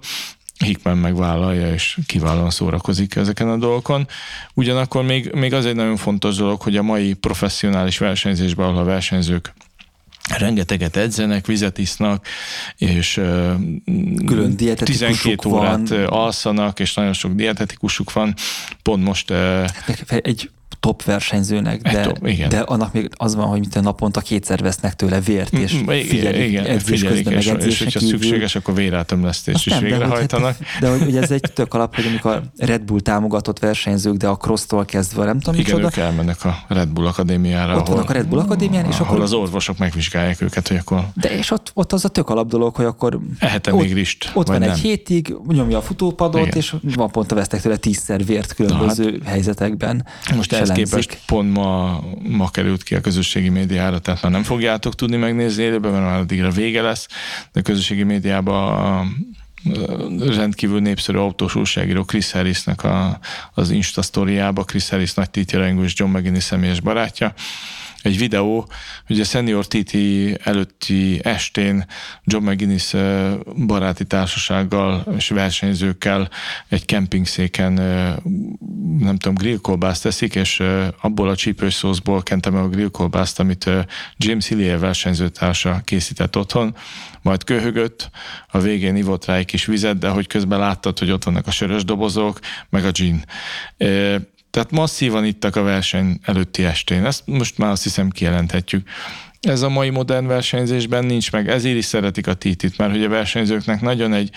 Hickman 0.62 0.98
megvállalja, 0.98 1.74
és 1.74 1.98
kiválóan 2.06 2.50
szórakozik 2.50 3.16
ezeken 3.16 3.50
a 3.50 3.58
dolgokon. 3.58 4.08
Ugyanakkor 4.54 5.04
még, 5.04 5.32
még 5.34 5.54
az 5.54 5.66
egy 5.66 5.76
nagyon 5.76 5.98
fontos 5.98 6.36
dolog, 6.36 6.62
hogy 6.62 6.78
a 6.78 6.82
mai 6.82 7.14
professzionális 7.14 7.98
versenyzésben, 7.98 8.66
ahol 8.66 8.80
a 8.80 8.84
versenyzők 8.84 9.54
rengeteget 10.38 10.96
edzenek, 10.96 11.46
vizet 11.46 11.78
isznak, 11.78 12.28
és 12.78 13.14
Külön 14.26 14.56
12 14.56 15.50
órát 15.50 15.90
van. 15.90 16.04
alszanak, 16.04 16.80
és 16.80 16.94
nagyon 16.94 17.14
sok 17.14 17.32
dietetikusuk 17.34 18.14
van. 18.14 18.34
Pont 18.82 19.04
most... 19.04 19.32
Hát 19.32 20.12
egy 20.12 20.50
top 20.82 21.04
versenyzőnek, 21.04 21.82
de, 21.82 22.02
top, 22.02 22.28
igen. 22.28 22.50
de 22.50 22.60
annak 22.60 22.94
még 22.94 23.10
az 23.16 23.36
van, 23.36 23.48
hogy 23.48 23.60
minden 23.60 23.84
naponta 23.84 24.22
kétszer 24.22 24.60
vesznek 24.62 24.94
tőle 24.94 25.20
vért, 25.20 25.54
és 25.54 25.74
mm, 25.74 25.90
figyelik, 25.90 26.48
igen, 26.48 26.66
edzés 26.66 27.00
figyelik 27.00 27.24
közben, 27.24 27.40
és, 27.40 27.52
meg 27.52 27.62
és 27.62 27.78
hogyha 27.78 28.00
kívül. 28.00 28.20
szükséges, 28.20 28.56
akkor 28.56 28.74
vérátömlesztést 28.74 29.66
is 29.66 29.72
nem, 29.72 29.84
végrehajtanak. 29.84 30.58
De, 30.80 30.90
hogy, 30.90 31.00
de 31.00 31.06
hogy 31.06 31.18
ez 31.18 31.32
egy 31.32 31.52
tök 31.54 31.74
alap, 31.74 31.96
hogy 31.96 32.06
amikor 32.06 32.42
Red 32.58 32.82
Bull 32.82 33.00
támogatott 33.00 33.60
versenyzők, 33.60 34.16
de 34.16 34.28
a 34.28 34.38
cross-tól 34.38 34.86
kezdve, 34.86 35.26
nem 35.26 35.40
tudom, 35.40 35.60
Igen, 35.60 35.76
micsoda. 35.76 35.86
ők 35.86 36.06
elmennek 36.06 36.46
a 36.46 36.58
Red 36.68 36.88
Bull 36.90 37.06
Akadémiára. 37.06 37.72
Ott 37.72 37.80
ahol, 37.82 37.94
vannak 37.94 38.10
a 38.10 38.14
Red 38.14 38.28
Bull 38.28 38.40
Akadémián, 38.40 38.86
és 38.86 38.96
ahol 38.96 39.08
akkor... 39.08 39.22
az 39.22 39.34
orvosok 39.34 39.78
megvizsgálják 39.78 40.42
őket, 40.42 40.68
hogy 40.68 40.78
akkor... 40.78 41.08
De 41.14 41.38
és 41.38 41.52
ott, 41.52 41.72
ott 41.74 41.94
az 41.94 42.06
a 42.06 42.10
tök 42.10 42.30
alap 42.30 42.48
dolog, 42.48 42.76
hogy 42.76 42.86
akkor... 42.86 43.20
Ehetem 43.40 43.76
még 43.76 43.94
rist, 43.94 44.32
Ott 44.34 44.48
van 44.48 44.60
nem. 44.60 44.70
egy 44.70 44.80
hétig, 44.80 45.36
nyomja 45.48 45.78
a 45.78 45.82
futópadot, 45.82 46.42
Igen. 46.46 46.58
és 46.58 46.76
van 46.82 47.12
pont 47.12 47.32
vesztek 47.32 47.62
tőle 47.62 47.76
tízszer 47.76 48.26
vért 48.26 48.54
különböző 48.54 49.20
hát, 49.24 49.32
helyzetekben. 49.32 50.06
Most 50.36 50.54
ehhez 50.72 50.90
képest 50.90 51.20
pont 51.26 51.54
ma, 51.54 52.04
ma 52.24 52.50
került 52.50 52.84
ki 52.84 52.96
a 52.96 53.02
közösségi 53.02 53.50
médiára, 53.50 54.00
tehát 54.00 54.22
már 54.22 54.32
nem 54.32 54.44
fogjátok 54.44 54.96
tudni 54.96 55.18
megnézni 55.18 55.64
élőben, 55.64 55.92
mert 55.92 56.04
már 56.04 56.20
addigra 56.20 56.50
vége 56.50 56.82
lesz, 56.82 57.08
de 57.52 57.60
a 57.60 57.64
közösségi 57.64 58.04
médiában 58.04 59.40
rendkívül 60.20 60.80
népszerű 60.80 61.18
autós 61.18 61.56
újságíró 61.56 62.04
Chris 62.04 62.32
Harrisnek 62.32 62.84
a, 62.84 63.20
az 63.54 63.70
Insta 63.70 64.02
sztoriába, 64.02 64.64
Chris 64.64 64.90
Harris 64.90 65.14
nagy 65.14 65.30
títjelengő 65.30 65.84
és 65.84 65.94
John 65.96 66.18
McGinnis 66.18 66.44
személyes 66.44 66.80
barátja, 66.80 67.34
egy 68.02 68.18
videó, 68.18 68.68
a 69.08 69.24
Senior 69.24 69.68
TT 69.68 69.96
előtti 70.44 71.20
estén 71.24 71.86
John 72.24 72.50
McGinnis 72.50 72.94
baráti 73.66 74.06
társasággal 74.06 75.06
és 75.18 75.30
versenyzőkkel 75.30 76.30
egy 76.68 76.86
kempingszéken 76.86 77.74
nem 79.00 79.18
tudom, 79.18 79.36
grillkolbászt 79.36 80.04
teszik, 80.04 80.36
és 80.36 80.64
abból 81.02 81.30
a 81.30 81.36
csípős 81.36 81.74
szószból 81.74 82.24
kentem 82.24 82.54
meg 82.54 82.64
a 82.64 82.70
grillkolbászt, 82.70 83.40
amit 83.40 83.70
James 84.18 84.48
Hillier 84.48 84.80
versenyzőtársa 84.80 85.82
készített 85.84 86.38
otthon, 86.38 86.76
majd 87.22 87.44
köhögött, 87.44 88.10
a 88.48 88.60
végén 88.60 88.96
ivott 88.96 89.26
rá 89.26 89.36
egy 89.36 89.46
kis 89.46 89.66
vizet, 89.66 89.98
de 89.98 90.10
hogy 90.10 90.28
közben 90.28 90.60
láttad, 90.60 91.00
hogy 91.00 91.12
ott 91.12 91.24
vannak 91.24 91.48
a 91.48 91.52
sörös 91.52 91.86
dobozok, 91.86 92.40
meg 92.70 92.86
a 92.86 92.92
gin. 92.92 93.24
Tehát 94.52 94.72
masszívan 94.72 95.26
ittak 95.26 95.56
a 95.56 95.62
verseny 95.62 96.20
előtti 96.24 96.64
estén. 96.64 97.06
Ezt 97.06 97.28
most 97.28 97.58
már 97.58 97.72
azt 97.72 97.84
hiszem 97.84 98.10
kijelenthetjük. 98.10 98.88
Ez 99.40 99.62
a 99.62 99.70
mai 99.70 99.90
modern 99.90 100.28
versenyzésben 100.28 101.06
nincs 101.06 101.32
meg. 101.32 101.50
Ezért 101.50 101.78
is 101.78 101.86
szeretik 101.86 102.28
a 102.28 102.34
titit, 102.34 102.78
mert 102.78 102.92
hogy 102.92 103.04
a 103.04 103.10
versenyzőknek 103.10 103.82
nagyon 103.82 104.14
egy, 104.14 104.30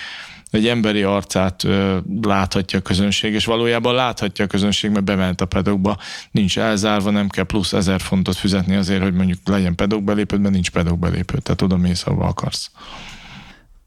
egy 0.51 0.67
emberi 0.67 1.03
arcát 1.03 1.65
ö, 1.65 1.99
láthatja 2.23 2.79
a 2.79 2.83
közönség, 2.83 3.33
és 3.33 3.45
valójában 3.45 3.95
láthatja 3.95 4.45
a 4.45 4.49
közönség, 4.49 4.91
mert 4.91 5.05
bement 5.05 5.41
a 5.41 5.47
pedokba, 5.47 5.99
nincs 6.31 6.59
elzárva, 6.59 7.11
nem 7.11 7.29
kell 7.29 7.45
plusz 7.45 7.73
ezer 7.73 8.01
fontot 8.01 8.37
fizetni 8.37 8.77
azért, 8.77 9.03
hogy 9.03 9.15
mondjuk 9.15 9.39
legyen 9.45 9.75
pedokbelépőd, 9.75 10.41
mert 10.41 10.55
nincs 10.55 10.71
pedokbelépő, 10.71 11.39
tehát 11.39 11.63
oda 11.63 11.77
mész, 11.77 12.07
ahova 12.07 12.27
akarsz. 12.27 12.71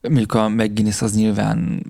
Mondjuk 0.02 0.34
a 0.34 0.50
McGuinness 0.50 1.02
az 1.02 1.16
nyilván 1.16 1.84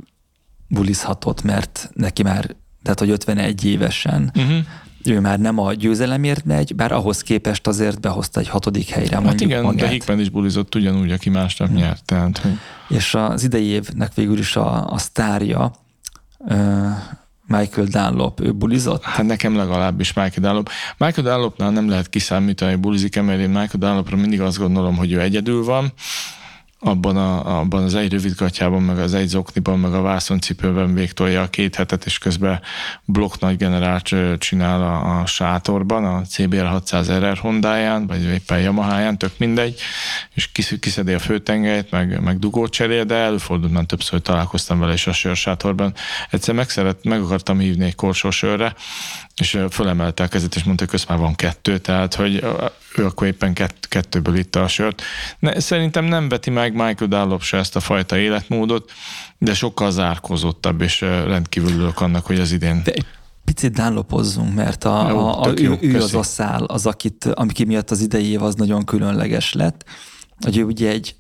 bulizhatott, 0.68 1.44
mert 1.44 1.90
neki 1.94 2.24
már 2.24 2.56
tehát 2.88 3.02
hogy 3.02 3.10
51 3.10 3.66
évesen 3.66 4.32
uh-huh. 4.36 4.58
ő 5.04 5.20
már 5.20 5.40
nem 5.40 5.60
a 5.60 5.74
győzelemért 5.74 6.46
megy, 6.46 6.76
bár 6.76 6.92
ahhoz 6.92 7.22
képest 7.22 7.68
azért 7.68 8.00
behozta 8.00 8.40
egy 8.40 8.50
hatodik 8.50 8.90
helyre 8.90 9.16
hát 9.16 9.24
mondjuk 9.26 9.50
igen, 9.50 9.64
magát. 9.64 9.80
de 9.80 9.88
Hickman 9.88 10.20
is 10.20 10.30
bulizott 10.30 10.76
ugyanúgy, 10.76 11.12
aki 11.12 11.30
másnap 11.30 11.68
uh-huh. 11.68 11.84
nyert. 11.84 12.06
Tehát, 12.06 12.38
hogy... 12.38 12.52
És 12.88 13.16
az 13.16 13.44
idei 13.44 13.66
évnek 13.66 14.14
végül 14.14 14.38
is 14.38 14.56
a, 14.56 14.92
a 14.92 14.98
sztárja 14.98 15.72
uh, 16.38 16.58
Michael 17.48 17.88
Dunlop, 17.88 18.40
ő 18.40 18.52
bulizott? 18.52 19.04
Hát 19.04 19.26
nekem 19.26 19.56
legalábbis 19.56 20.14
Michael 20.14 20.42
Dunlop. 20.42 20.70
Michael 20.98 21.28
Dunlopnál 21.28 21.72
nem 21.72 21.90
lehet 21.90 22.10
kiszámítani, 22.10 22.72
hogy 22.72 22.80
bulizik 22.80 23.22
mert 23.22 23.40
én 23.40 23.50
Michael 23.50 23.70
Dunlopra 23.72 24.16
mindig 24.16 24.42
azt 24.42 24.58
gondolom, 24.58 24.96
hogy 24.96 25.12
ő 25.12 25.22
egyedül 25.22 25.64
van, 25.64 25.94
abban, 26.80 27.18
a, 27.18 27.60
abban 27.60 27.84
az 27.84 27.96
egy 27.96 28.12
rövidgatjában, 28.12 28.82
meg 28.82 29.00
az 29.00 29.14
egy 29.14 29.28
zokniban, 29.28 29.80
meg 29.80 29.94
a 29.94 30.02
vászoncipőben 30.02 30.94
végtolja 30.94 31.42
a 31.42 31.50
két 31.50 31.76
hetet, 31.76 32.06
és 32.06 32.18
közben 32.18 32.62
blokk 33.06 33.40
nagy 33.40 33.58
generált 33.58 34.16
csinál 34.38 34.82
a, 34.82 35.20
a 35.20 35.26
sátorban, 35.26 36.06
a 36.06 36.22
CBR 36.22 36.66
600 36.66 37.12
RR 37.12 37.38
Hondáján, 37.38 38.08
vagy 38.08 38.24
éppen 38.24 38.60
Yamaháján, 38.60 39.18
tök 39.18 39.32
mindegy, 39.38 39.80
és 40.34 40.52
kiszedi 40.80 41.14
a 41.14 41.20
főtengelyt, 41.20 41.92
meg, 41.92 42.22
meg 42.22 42.40
dugót 42.40 42.72
cserél, 42.72 43.04
de 43.04 43.16
előfordult 43.16 43.72
már 43.72 43.86
többször, 43.86 44.12
hogy 44.12 44.22
találkoztam 44.22 44.80
vele 44.80 44.94
is 44.94 45.08
a 45.08 45.14
sörsátorban. 45.14 45.94
Egyszer 46.30 46.56
meg, 46.56 46.70
szeret, 46.70 47.04
meg 47.04 47.22
akartam 47.22 47.60
hívni 47.60 47.86
egy 47.86 47.96
korsósörre, 47.96 48.76
és 49.38 49.60
fölemelte 49.70 50.24
a 50.24 50.28
kezét, 50.28 50.56
és 50.56 50.64
mondta, 50.64 50.84
hogy 50.84 50.94
közben 50.94 51.20
van 51.20 51.36
kettő, 51.36 51.78
tehát 51.78 52.16
hogy 52.16 52.46
ő 52.96 53.06
akkor 53.06 53.28
éppen 53.28 53.54
kett, 53.54 53.88
kettőből 53.90 54.36
itta 54.36 54.64
a 54.64 54.68
sört. 54.68 55.02
Ne, 55.40 55.60
szerintem 55.60 56.06
nem 56.06 56.30
veti 56.30 56.50
meg 56.50 56.72
Michael 56.72 57.10
Dallop 57.10 57.42
se 57.42 57.58
ezt 57.58 57.76
a 57.76 57.80
fajta 57.80 58.18
életmódot, 58.18 58.92
de 59.38 59.54
sokkal 59.54 59.92
zárkozottabb, 59.92 60.82
és 60.82 61.02
rendkívül 61.02 61.70
örülök 61.70 62.02
annak, 62.02 62.26
hogy 62.26 62.40
az 62.40 62.52
idén 62.52 62.82
de 62.84 62.94
picit 63.44 63.74
dánlopozzunk, 63.74 64.56
mert 64.56 64.84
a, 64.84 65.08
jó, 65.10 65.18
a, 65.18 65.42
a, 65.42 65.54
jó, 65.56 65.72
ő, 65.72 65.78
ő 65.82 65.96
az 65.96 66.14
a 66.14 66.24
szál, 66.24 66.64
az, 66.64 66.86
akit, 66.86 67.26
amiki 67.26 67.64
miatt 67.64 67.92
az 67.92 68.02
idei 68.02 68.26
év 68.26 68.44
az 68.44 68.56
nagyon 68.56 68.86
különleges 68.86 69.54
lett, 69.54 69.86
hogy 70.40 70.58
ő 70.58 70.64
ugye 70.64 70.90
egy 70.90 71.16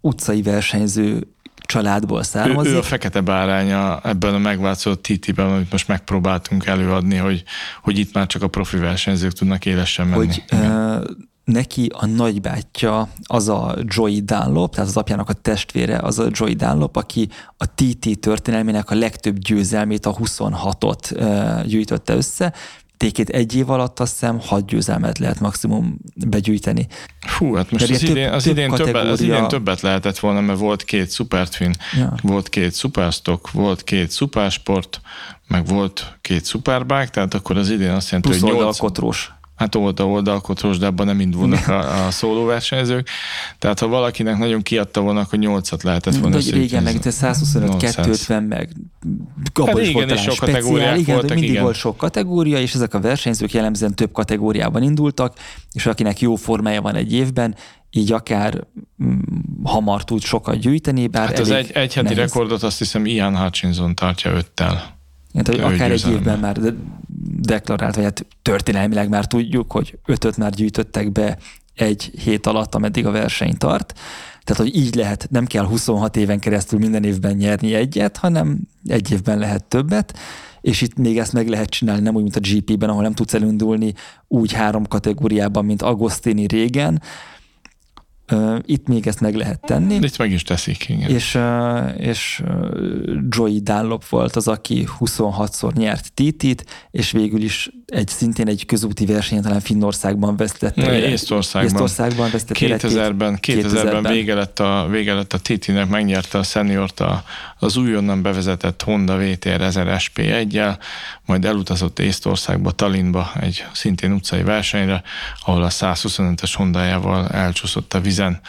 utcai 0.00 0.42
versenyző 0.42 1.34
családból 1.70 2.22
származik. 2.22 2.72
Ő, 2.72 2.74
ő 2.74 2.78
a 2.78 2.82
fekete 2.82 3.20
báránya 3.20 4.00
ebben 4.02 4.34
a 4.34 4.38
megváltozott 4.38 5.02
TT-ben, 5.02 5.46
amit 5.46 5.70
most 5.70 5.88
megpróbáltunk 5.88 6.66
előadni, 6.66 7.16
hogy, 7.16 7.42
hogy 7.82 7.98
itt 7.98 8.14
már 8.14 8.26
csak 8.26 8.42
a 8.42 8.48
profi 8.48 8.76
versenyzők 8.76 9.32
tudnak 9.32 9.66
élesen 9.66 10.06
menni. 10.06 10.26
Hogy 10.26 10.44
uh, 10.52 11.04
neki 11.44 11.90
a 11.94 12.06
nagybátyja 12.06 13.08
az 13.22 13.48
a 13.48 13.76
Joey 13.82 14.20
Dunlop, 14.20 14.74
tehát 14.74 14.88
az 14.88 14.96
apjának 14.96 15.28
a 15.28 15.32
testvére 15.32 15.98
az 15.98 16.18
a 16.18 16.28
Joey 16.30 16.54
Dunlop, 16.54 16.96
aki 16.96 17.28
a 17.56 17.66
TT 17.74 18.18
történelmének 18.20 18.90
a 18.90 18.94
legtöbb 18.94 19.38
győzelmét, 19.38 20.06
a 20.06 20.14
26-ot 20.14 21.12
uh, 21.12 21.66
gyűjtötte 21.66 22.14
össze, 22.14 22.52
tékét 23.00 23.28
egy 23.28 23.56
év 23.56 23.70
alatt 23.70 24.00
azt 24.00 24.12
hiszem 24.12 24.40
hat 24.40 24.66
győzelmet 24.66 25.18
lehet 25.18 25.40
maximum 25.40 25.98
begyűjteni. 26.14 26.86
Fú, 27.20 27.54
hát 27.54 27.70
most 27.70 27.90
az, 27.90 27.98
több, 27.98 28.08
idén, 28.10 28.28
az, 28.28 28.46
idén 28.46 28.70
többet, 28.70 29.06
az 29.06 29.20
idén 29.20 29.48
többet 29.48 29.80
lehetett 29.80 30.18
volna, 30.18 30.40
mert 30.40 30.58
volt 30.58 30.84
két 30.84 31.12
Supertwin, 31.12 31.74
ja. 31.96 32.14
volt 32.22 32.48
két 32.48 32.74
Superstock, 32.74 33.50
volt 33.50 33.84
két 33.84 34.12
Supersport, 34.12 35.00
meg 35.48 35.66
volt 35.66 36.18
két 36.20 36.46
Superbike, 36.46 37.08
tehát 37.08 37.34
akkor 37.34 37.56
az 37.56 37.70
idén 37.70 37.90
azt 37.90 38.10
jelenti, 38.10 38.28
Plusz 38.28 38.40
hogy 38.40 38.60
8... 38.60 38.78
Hát 39.60 39.74
oldal 39.74 40.06
oldalkotros, 40.06 40.78
de 40.78 40.86
abban 40.86 41.06
nem 41.06 41.20
indulnak 41.20 41.68
a, 41.68 42.06
a 42.06 42.10
szólóversenyzők. 42.10 43.08
Tehát 43.58 43.78
ha 43.78 43.86
valakinek 43.88 44.38
nagyon 44.38 44.62
kiadta 44.62 45.00
volna, 45.00 45.20
akkor 45.20 45.38
nyolcat 45.38 45.82
lehetett 45.82 46.16
volna 46.16 46.36
Vagy 46.36 46.50
régen 46.50 46.82
meg 46.82 46.96
125, 47.02 47.76
250 47.76 48.42
meg 48.42 48.68
hát 49.54 49.76
régen 49.76 50.10
is 50.10 50.20
sok 50.20 50.36
kategóriák 50.36 50.98
igen, 50.98 51.14
voltak, 51.14 51.30
mindig 51.30 51.50
igen. 51.50 51.62
volt 51.62 51.76
sok 51.76 51.96
kategória, 51.96 52.58
és 52.58 52.74
ezek 52.74 52.94
a 52.94 53.00
versenyzők 53.00 53.52
jellemzően 53.52 53.94
több 53.94 54.12
kategóriában 54.12 54.82
indultak, 54.82 55.34
és 55.72 55.86
akinek 55.86 56.20
jó 56.20 56.34
formája 56.34 56.80
van 56.82 56.94
egy 56.94 57.12
évben, 57.12 57.54
így 57.90 58.12
akár 58.12 58.66
mm, 59.04 59.18
hamar 59.62 60.04
tud 60.04 60.22
sokat 60.22 60.58
gyűjteni, 60.58 61.06
bár 61.06 61.26
Hát 61.26 61.38
az 61.38 61.50
egy, 61.50 61.70
egy 61.74 61.94
heti 61.94 62.14
rekordot 62.14 62.62
azt 62.62 62.78
hiszem 62.78 63.06
Ian 63.06 63.36
Hutchinson 63.36 63.94
tartja 63.94 64.30
öttel. 64.30 64.98
Hát, 65.34 65.46
hogy 65.46 65.60
akár 65.60 65.90
egy 65.90 66.08
évben 66.10 66.38
már 66.38 66.58
deklarált, 67.22 67.94
vagy 67.94 68.04
hát 68.04 68.26
történelmileg 68.42 69.08
már 69.08 69.26
tudjuk, 69.26 69.72
hogy 69.72 69.98
ötöt 70.04 70.36
már 70.36 70.50
gyűjtöttek 70.50 71.12
be 71.12 71.38
egy 71.74 72.02
hét 72.02 72.46
alatt, 72.46 72.74
ameddig 72.74 73.06
a 73.06 73.10
verseny 73.10 73.56
tart. 73.58 73.98
Tehát, 74.44 74.62
hogy 74.62 74.76
így 74.76 74.94
lehet, 74.94 75.26
nem 75.30 75.46
kell 75.46 75.64
26 75.64 76.16
éven 76.16 76.38
keresztül 76.38 76.78
minden 76.78 77.04
évben 77.04 77.36
nyerni 77.36 77.74
egyet, 77.74 78.16
hanem 78.16 78.58
egy 78.86 79.12
évben 79.12 79.38
lehet 79.38 79.64
többet, 79.64 80.18
és 80.60 80.80
itt 80.80 80.96
még 80.96 81.18
ezt 81.18 81.32
meg 81.32 81.48
lehet 81.48 81.68
csinálni, 81.68 82.02
nem 82.02 82.14
úgy, 82.14 82.22
mint 82.22 82.36
a 82.36 82.40
GP-ben, 82.40 82.88
ahol 82.88 83.02
nem 83.02 83.12
tudsz 83.12 83.34
elindulni 83.34 83.94
úgy 84.28 84.52
három 84.52 84.86
kategóriában, 84.86 85.64
mint 85.64 85.82
Agostini 85.82 86.46
régen, 86.46 87.02
itt 88.64 88.86
még 88.86 89.06
ezt 89.06 89.20
meg 89.20 89.34
lehet 89.34 89.60
tenni. 89.60 89.94
Itt 89.94 90.18
meg 90.18 90.32
is 90.32 90.42
teszik, 90.42 90.88
igen. 90.88 91.10
És, 91.10 91.38
és 91.96 92.42
Joey 93.28 93.60
Dunlop 93.60 94.08
volt 94.08 94.36
az, 94.36 94.48
aki 94.48 94.88
26-szor 94.98 95.72
nyert 95.72 96.12
TT-t, 96.14 96.64
és 96.90 97.10
végül 97.10 97.42
is 97.42 97.70
egy 97.86 98.08
szintén 98.08 98.48
egy 98.48 98.66
közúti 98.66 99.06
versenyen, 99.06 99.42
talán 99.42 99.60
Finnországban 99.60 100.36
vesztette. 100.36 100.86
Ne, 100.86 101.08
Észtországban. 101.08 101.72
Észtországban 101.72 102.30
vesztette 102.30 102.66
2000-ben, 102.66 103.38
2000-ben, 103.42 104.12
vége 104.12 104.34
lett 104.34 104.58
a, 104.58 104.86
vége 104.90 105.14
lett 105.14 105.32
a 105.32 105.38
TT-nek, 105.38 105.88
megnyerte 105.88 106.38
a 106.38 106.42
seniort 106.42 107.00
a, 107.00 107.24
az 107.58 107.76
újonnan 107.76 108.22
bevezetett 108.22 108.82
Honda 108.82 109.16
VTR 109.16 109.60
1000 109.60 110.00
SP1-jel, 110.00 110.78
majd 111.26 111.44
elutazott 111.44 111.98
Észtországba, 111.98 112.70
Tallinnba 112.70 113.32
egy 113.40 113.64
szintén 113.72 114.12
utcai 114.12 114.42
versenyre, 114.42 115.02
ahol 115.44 115.62
a 115.62 115.68
125-es 115.68 116.52
Hondájával 116.56 117.28
elcsúszott 117.28 117.94
a 117.94 118.00
vizen, 118.20 118.40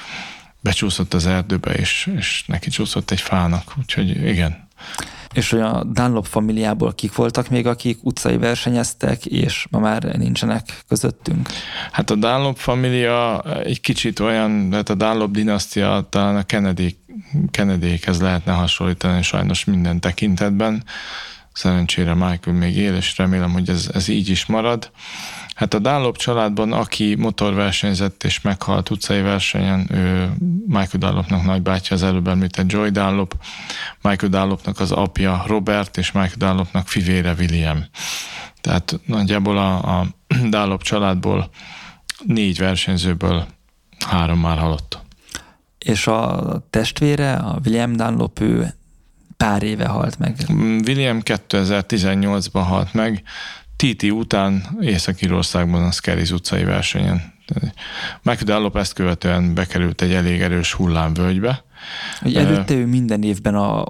becsúszott 0.60 1.14
az 1.14 1.26
erdőbe, 1.26 1.72
és, 1.72 2.12
és 2.18 2.44
neki 2.48 2.70
csúszott 2.70 3.12
egy 3.12 3.22
fának, 3.22 3.74
úgyhogy 3.80 4.28
igen. 4.28 4.70
És 5.34 5.50
hogy 5.50 5.60
a 5.60 5.84
Dunlop 5.84 6.26
familiából 6.26 6.94
kik 6.94 7.16
voltak 7.16 7.50
még, 7.50 7.68
akik 7.68 7.98
utcai 8.02 8.38
versenyeztek, 8.38 9.26
és 9.26 9.68
ma 9.70 9.80
már 9.80 10.04
nincsenek 10.04 10.84
közöttünk? 10.88 11.50
Hát 11.92 12.10
a 12.10 12.16
Dunlop 12.16 12.58
familia 12.58 13.42
egy 13.64 13.82
kicsit 13.82 14.20
olyan, 14.20 14.74
hát 14.74 14.90
a 14.90 14.96
Dunlop 14.96 15.32
dinasztia 15.32 16.08
talán 16.10 16.36
a 16.36 16.44
Kennedy, 16.44 16.98
Kennedyhez 17.52 18.22
lehetne 18.22 18.52
hasonlítani 18.52 19.22
sajnos 19.22 19.66
minden 19.66 20.00
tekintetben. 20.00 20.84
Szerencsére 21.54 22.14
Michael 22.14 22.58
még 22.58 22.78
él, 22.78 22.96
és 22.96 23.18
remélem, 23.18 23.52
hogy 23.52 23.70
ez, 23.70 23.90
ez 23.94 24.08
így 24.08 24.30
is 24.30 24.46
marad. 24.46 24.92
Hát 25.62 25.74
a 25.74 25.80
Dunlop 25.80 26.18
családban, 26.18 26.72
aki 26.72 27.16
motorversenyzett 27.16 28.24
és 28.24 28.42
meghalt 28.42 28.90
utcai 28.90 29.22
versenyen, 29.22 29.88
ő 29.92 30.32
Michael 30.68 30.98
Dunlopnak 30.98 31.44
nagybátyja, 31.44 31.96
az 31.96 32.04
előbb 32.04 32.28
említett 32.28 32.72
Joy 32.72 32.90
Dunlop, 32.90 33.36
Michael 34.02 34.32
Dunlopnak 34.32 34.80
az 34.80 34.92
apja 34.92 35.44
Robert, 35.48 35.98
és 35.98 36.12
Michael 36.12 36.36
Dunlopnak 36.38 36.88
fivére 36.88 37.34
William. 37.40 37.86
Tehát 38.62 39.00
nagyjából 39.06 39.58
a, 39.58 40.00
a 40.00 40.08
Dunlop 40.50 40.84
családból 40.84 41.50
négy 42.26 42.58
versenyzőből 42.58 43.48
három 44.08 44.40
már 44.40 44.58
halott. 44.58 45.00
És 45.80 46.08
a 46.08 46.44
testvére, 46.70 47.34
a 47.34 47.60
William 47.66 47.96
Dunlop, 47.96 48.40
ő 48.40 48.74
pár 49.38 49.64
éve 49.64 49.88
halt 49.88 50.20
meg. 50.20 50.36
William 50.86 51.20
2018-ban 51.24 52.64
halt 52.68 52.94
meg, 52.94 53.24
Titi 53.82 54.10
után 54.10 54.78
Észak-Írországban 54.82 55.84
a 55.84 55.92
Skeris 55.92 56.32
utcai 56.32 56.64
versenyen. 56.64 57.34
Megdallop 58.22 58.76
ezt 58.76 58.94
követően 58.94 59.54
bekerült 59.54 60.02
egy 60.02 60.14
elég 60.14 60.42
erős 60.42 60.74
hullámvölgybe. 60.74 61.64
Hogy 62.20 62.36
előtte 62.36 62.74
ő 62.74 62.86
minden 62.86 63.24
évben 63.24 63.56
a 63.56 63.86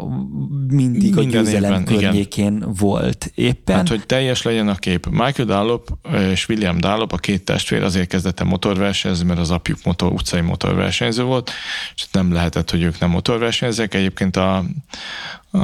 mindig 0.67 1.15
minden 1.15 1.39
a 1.39 1.43
győzelem 1.43 1.71
évben, 1.71 1.83
környékén 1.83 2.55
igen. 2.55 2.73
volt 2.79 3.31
éppen. 3.35 3.75
Hát, 3.75 3.87
hogy 3.87 4.05
teljes 4.05 4.41
legyen 4.41 4.67
a 4.67 4.75
kép. 4.75 5.07
Michael 5.09 5.47
Dallop 5.47 5.97
és 6.31 6.49
William 6.49 6.77
Dallop, 6.77 7.11
a 7.13 7.17
két 7.17 7.45
testvér 7.45 7.83
azért 7.83 8.07
kezdett 8.07 8.39
el 8.39 8.45
motorversenyezni, 8.45 9.25
mert 9.25 9.39
az 9.39 9.51
apjuk 9.51 9.83
motor, 9.83 10.11
utcai 10.11 10.41
motorversenyző 10.41 11.23
volt, 11.23 11.51
és 11.95 12.05
nem 12.11 12.33
lehetett, 12.33 12.69
hogy 12.69 12.81
ők 12.81 12.99
nem 12.99 13.09
motorversenyezek. 13.09 13.93
Egyébként 13.93 14.35
a, 14.35 14.63
a, 15.51 15.59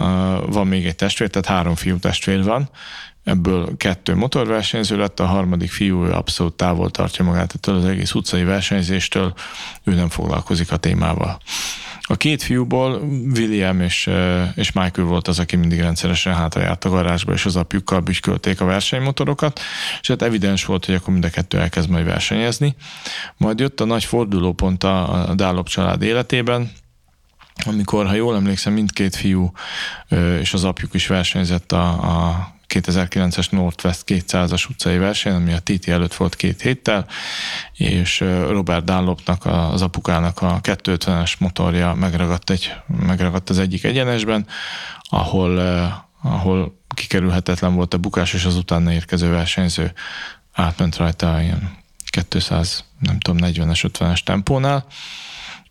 van 0.48 0.68
még 0.68 0.86
egy 0.86 0.96
testvér, 0.96 1.30
tehát 1.30 1.48
három 1.48 1.76
fiú 1.76 1.98
testvér 1.98 2.44
van, 2.44 2.70
ebből 3.28 3.78
kettő 3.78 4.16
motorversenyző 4.16 4.98
lett, 4.98 5.20
a 5.20 5.26
harmadik 5.26 5.72
fiú 5.72 6.06
ő 6.06 6.12
abszolút 6.12 6.54
távol 6.54 6.90
tartja 6.90 7.26
magát 7.26 7.54
ettől 7.56 7.76
az 7.76 7.86
egész 7.86 8.14
utcai 8.14 8.44
versenyzéstől, 8.44 9.34
ő 9.84 9.94
nem 9.94 10.10
foglalkozik 10.10 10.72
a 10.72 10.78
témával. 10.78 11.40
A 12.02 12.16
két 12.16 12.44
fiúból 12.44 13.02
William 13.36 13.82
és, 13.82 14.10
és 14.56 14.72
Michael 14.72 15.08
volt 15.08 15.28
az, 15.28 15.40
aki 15.40 15.56
mindig 15.56 15.80
rendszeresen 15.80 16.34
hátrajárt 16.34 16.86
a 16.86 16.90
garázsba, 16.90 17.34
és 17.34 17.46
az 17.46 17.56
apjukkal 17.56 18.00
bütykölték 18.00 18.62
a 18.62 18.66
versenymotorokat, 18.66 19.60
és 20.02 20.08
hát 20.08 20.22
evidens 20.22 20.66
volt, 20.66 20.86
hogy 20.86 20.96
akkor 20.96 21.14
mind 21.14 21.26
a 21.26 21.30
kettő 21.30 21.60
elkezd 21.60 21.90
majd 21.90 22.06
versenyezni. 22.06 22.76
Majd 23.38 23.60
jött 23.60 23.80
a 23.80 23.86
nagy 23.86 24.04
fordulópont 24.04 24.84
a, 24.84 25.30
a 25.30 25.34
Dálop 25.34 25.68
család 25.68 26.02
életében, 26.02 26.72
amikor, 27.66 28.06
ha 28.06 28.14
jól 28.14 28.36
emlékszem, 28.36 28.74
mindkét 28.74 29.16
fiú 29.16 29.52
és 30.40 30.54
az 30.54 30.64
apjuk 30.64 30.94
is 30.94 31.08
versenyzett 31.08 31.72
a, 31.72 31.88
a 31.88 32.56
2009-es 32.70 33.52
Northwest 33.52 34.04
200-as 34.08 34.70
utcai 34.70 34.98
verseny, 34.98 35.34
ami 35.34 35.54
a 35.54 35.60
TT 35.60 35.88
előtt 35.88 36.14
volt 36.14 36.36
két 36.36 36.62
héttel, 36.62 37.08
és 37.74 38.20
Robert 38.50 38.84
Dunlopnak, 38.84 39.46
az 39.46 39.82
apukának 39.82 40.42
a 40.42 40.60
250-es 40.62 41.38
motorja 41.38 41.94
megragadt, 41.94 42.50
egy, 42.50 42.74
megragadt 42.88 43.50
az 43.50 43.60
egyik 43.60 43.84
egyenesben, 43.84 44.48
ahol, 45.02 45.58
ahol 46.22 46.82
kikerülhetetlen 46.88 47.76
volt 47.76 47.94
a 47.94 47.98
bukás, 47.98 48.34
és 48.34 48.46
az 48.46 48.56
utána 48.56 48.92
érkező 48.92 49.30
versenyző 49.30 49.94
átment 50.54 50.96
rajta 50.96 51.42
ilyen 51.42 51.78
200, 52.30 52.84
nem 53.00 53.20
tudom, 53.20 53.50
40-es, 53.52 53.90
50-es 53.94 54.24
tempónál, 54.24 54.86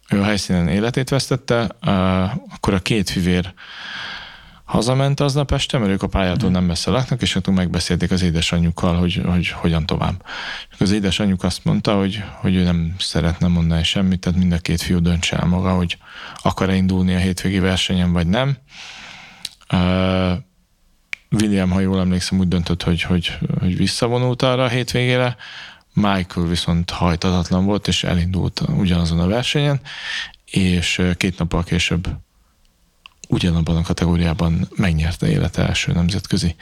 ő 0.08 0.20
a 0.20 0.24
helyszínen 0.24 0.68
életét 0.68 1.08
vesztette, 1.08 1.68
akkor 2.54 2.74
a 2.74 2.78
két 2.78 3.10
fivér 3.10 3.54
hazament 4.66 5.20
aznap 5.20 5.52
este, 5.52 5.78
mert 5.78 5.90
ők 5.90 6.02
a 6.02 6.06
pályától 6.06 6.50
nem 6.50 6.64
messze 6.64 6.90
laknak, 6.90 7.22
és 7.22 7.36
akkor 7.36 7.54
megbeszélték 7.54 8.10
az 8.10 8.22
édesanyjukkal, 8.22 8.94
hogy, 8.94 9.22
hogy 9.26 9.48
hogyan 9.48 9.86
tovább. 9.86 10.24
És 10.72 10.80
az 10.80 10.90
édesanyjuk 10.90 11.42
azt 11.42 11.64
mondta, 11.64 11.98
hogy, 11.98 12.22
hogy 12.34 12.54
ő 12.54 12.62
nem 12.62 12.94
szeretne 12.98 13.46
mondani 13.46 13.84
semmit, 13.84 14.20
tehát 14.20 14.38
mind 14.38 14.52
a 14.52 14.58
két 14.58 14.82
fiú 14.82 14.98
döntse 14.98 15.36
el 15.36 15.46
maga, 15.46 15.74
hogy 15.74 15.98
akar-e 16.42 16.74
indulni 16.74 17.14
a 17.14 17.18
hétvégi 17.18 17.58
versenyen, 17.58 18.12
vagy 18.12 18.26
nem. 18.26 18.56
William, 21.30 21.70
ha 21.70 21.80
jól 21.80 22.00
emlékszem, 22.00 22.38
úgy 22.38 22.48
döntött, 22.48 22.82
hogy, 22.82 23.02
hogy, 23.02 23.38
hogy 23.58 23.76
visszavonult 23.76 24.42
arra 24.42 24.64
a 24.64 24.68
hétvégére, 24.68 25.36
Michael 25.92 26.46
viszont 26.46 26.90
hajtatatlan 26.90 27.64
volt, 27.64 27.88
és 27.88 28.04
elindult 28.04 28.62
ugyanazon 28.68 29.20
a 29.20 29.26
versenyen, 29.26 29.80
és 30.44 31.02
két 31.16 31.38
nappal 31.38 31.64
később 31.64 32.08
ugyanabban 33.26 33.76
a 33.76 33.82
kategóriában 33.82 34.68
megnyerte 34.76 35.28
élete 35.28 35.66
első 35.66 35.92
nemzetközi 35.92 36.54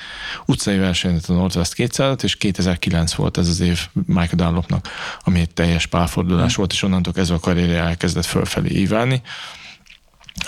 utcai 0.46 0.78
versenyt 0.78 1.26
a 1.26 1.32
Northwest 1.32 1.74
200 1.74 2.22
és 2.22 2.36
2009 2.36 3.14
volt 3.14 3.38
ez 3.38 3.48
az 3.48 3.60
év 3.60 3.80
Michael 4.06 4.28
Dunlopnak, 4.36 4.88
ami 5.20 5.40
egy 5.40 5.50
teljes 5.50 5.86
pálfordulás 5.86 6.52
mm. 6.52 6.56
volt, 6.56 6.72
és 6.72 6.82
onnantól 6.82 7.12
kezdve 7.12 7.36
a 7.36 7.40
karrierje 7.40 7.82
elkezdett 7.82 8.24
fölfelé 8.24 8.78
íválni. 8.78 9.22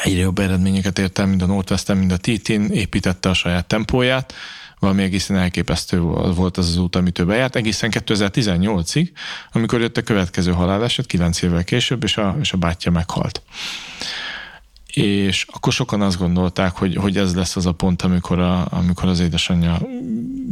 Egyre 0.03 0.21
jobb 0.21 0.39
eredményeket 0.39 0.99
ért 0.99 1.19
el, 1.19 1.27
mind 1.27 1.43
a 1.43 1.47
northwest 1.47 1.95
mind 1.95 2.13
a 2.13 2.17
TT-n, 2.17 2.73
építette 2.73 3.29
a 3.29 3.35
saját 3.35 3.67
tempóját, 3.67 4.35
valami 4.79 5.03
egészen 5.03 5.37
elképesztő 5.37 6.01
volt 6.01 6.57
az 6.57 6.69
az 6.69 6.77
út, 6.77 6.97
amit 6.97 7.19
ő 7.19 7.25
bejárt, 7.25 7.57
egészen 7.57 7.91
2018-ig, 7.93 9.09
amikor 9.53 9.81
jött 9.81 9.97
a 9.97 10.03
következő 10.03 10.53
haláleset, 10.53 11.07
9 11.07 11.43
évvel 11.43 11.65
később, 11.65 12.03
és 12.03 12.17
a, 12.17 12.37
és 12.41 12.53
a 12.53 12.57
bátyja 12.57 12.91
meghalt 12.91 13.43
és 15.03 15.47
akkor 15.53 15.73
sokan 15.73 16.03
azt 16.03 16.19
gondolták, 16.19 16.77
hogy, 16.77 16.97
hogy 16.97 17.17
ez 17.17 17.35
lesz 17.35 17.57
az 17.57 17.67
a 17.67 17.73
pont, 17.73 18.03
amikor, 18.03 18.39
a, 18.39 18.67
amikor 18.71 19.09
az 19.09 19.21
édesanyja 19.21 19.79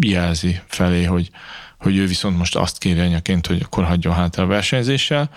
jelzi 0.01 0.61
felé, 0.67 1.05
hogy, 1.05 1.31
hogy 1.79 1.97
ő 1.97 2.07
viszont 2.07 2.39
most 2.39 2.57
azt 2.57 2.79
kéri 2.79 3.01
anyaként, 3.01 3.47
hogy 3.47 3.61
akkor 3.65 3.85
hagyjon 3.85 4.15
hátra 4.15 4.43
a 4.43 4.47
versenyzéssel. 4.47 5.31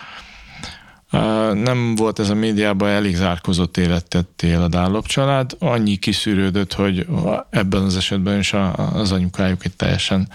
Nem 1.54 1.96
volt 1.96 2.20
ez 2.20 2.30
a 2.30 2.36
médiában 2.36 2.90
elég 2.90 3.16
zárkozott 3.16 3.78
életet 3.78 4.44
él 4.44 4.62
a 4.62 4.68
Dállop 4.68 5.06
család. 5.06 5.56
Annyi 5.60 5.96
kiszűrődött, 5.96 6.74
hogy 6.74 7.08
ebben 7.50 7.82
az 7.84 7.98
esetben 7.98 8.40
is 8.40 8.54
az 8.94 9.12
anyukájuk 9.12 9.66
egy 9.66 9.76
teljesen 9.76 10.30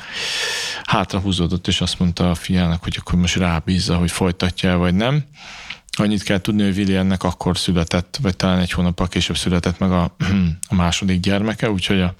hátrahúzódott, 0.84 1.66
és 1.66 1.80
azt 1.80 1.98
mondta 1.98 2.30
a 2.30 2.34
fiának, 2.34 2.82
hogy 2.82 2.96
akkor 3.00 3.18
most 3.18 3.36
rábízza, 3.36 3.96
hogy 3.96 4.10
folytatja 4.10 4.76
vagy 4.76 4.94
nem. 4.94 5.24
Annyit 5.98 6.22
kell 6.22 6.40
tudni, 6.40 6.62
hogy 6.62 6.76
Williamnek 6.76 7.22
akkor 7.22 7.58
született, 7.58 8.18
vagy 8.22 8.36
talán 8.36 8.58
egy 8.58 8.70
hónappal 8.70 9.08
később 9.08 9.36
született 9.36 9.78
meg 9.78 9.90
a, 9.92 10.16
a 10.68 10.74
második 10.74 11.20
gyermeke, 11.20 11.70
úgyhogy 11.70 12.00
a 12.00 12.14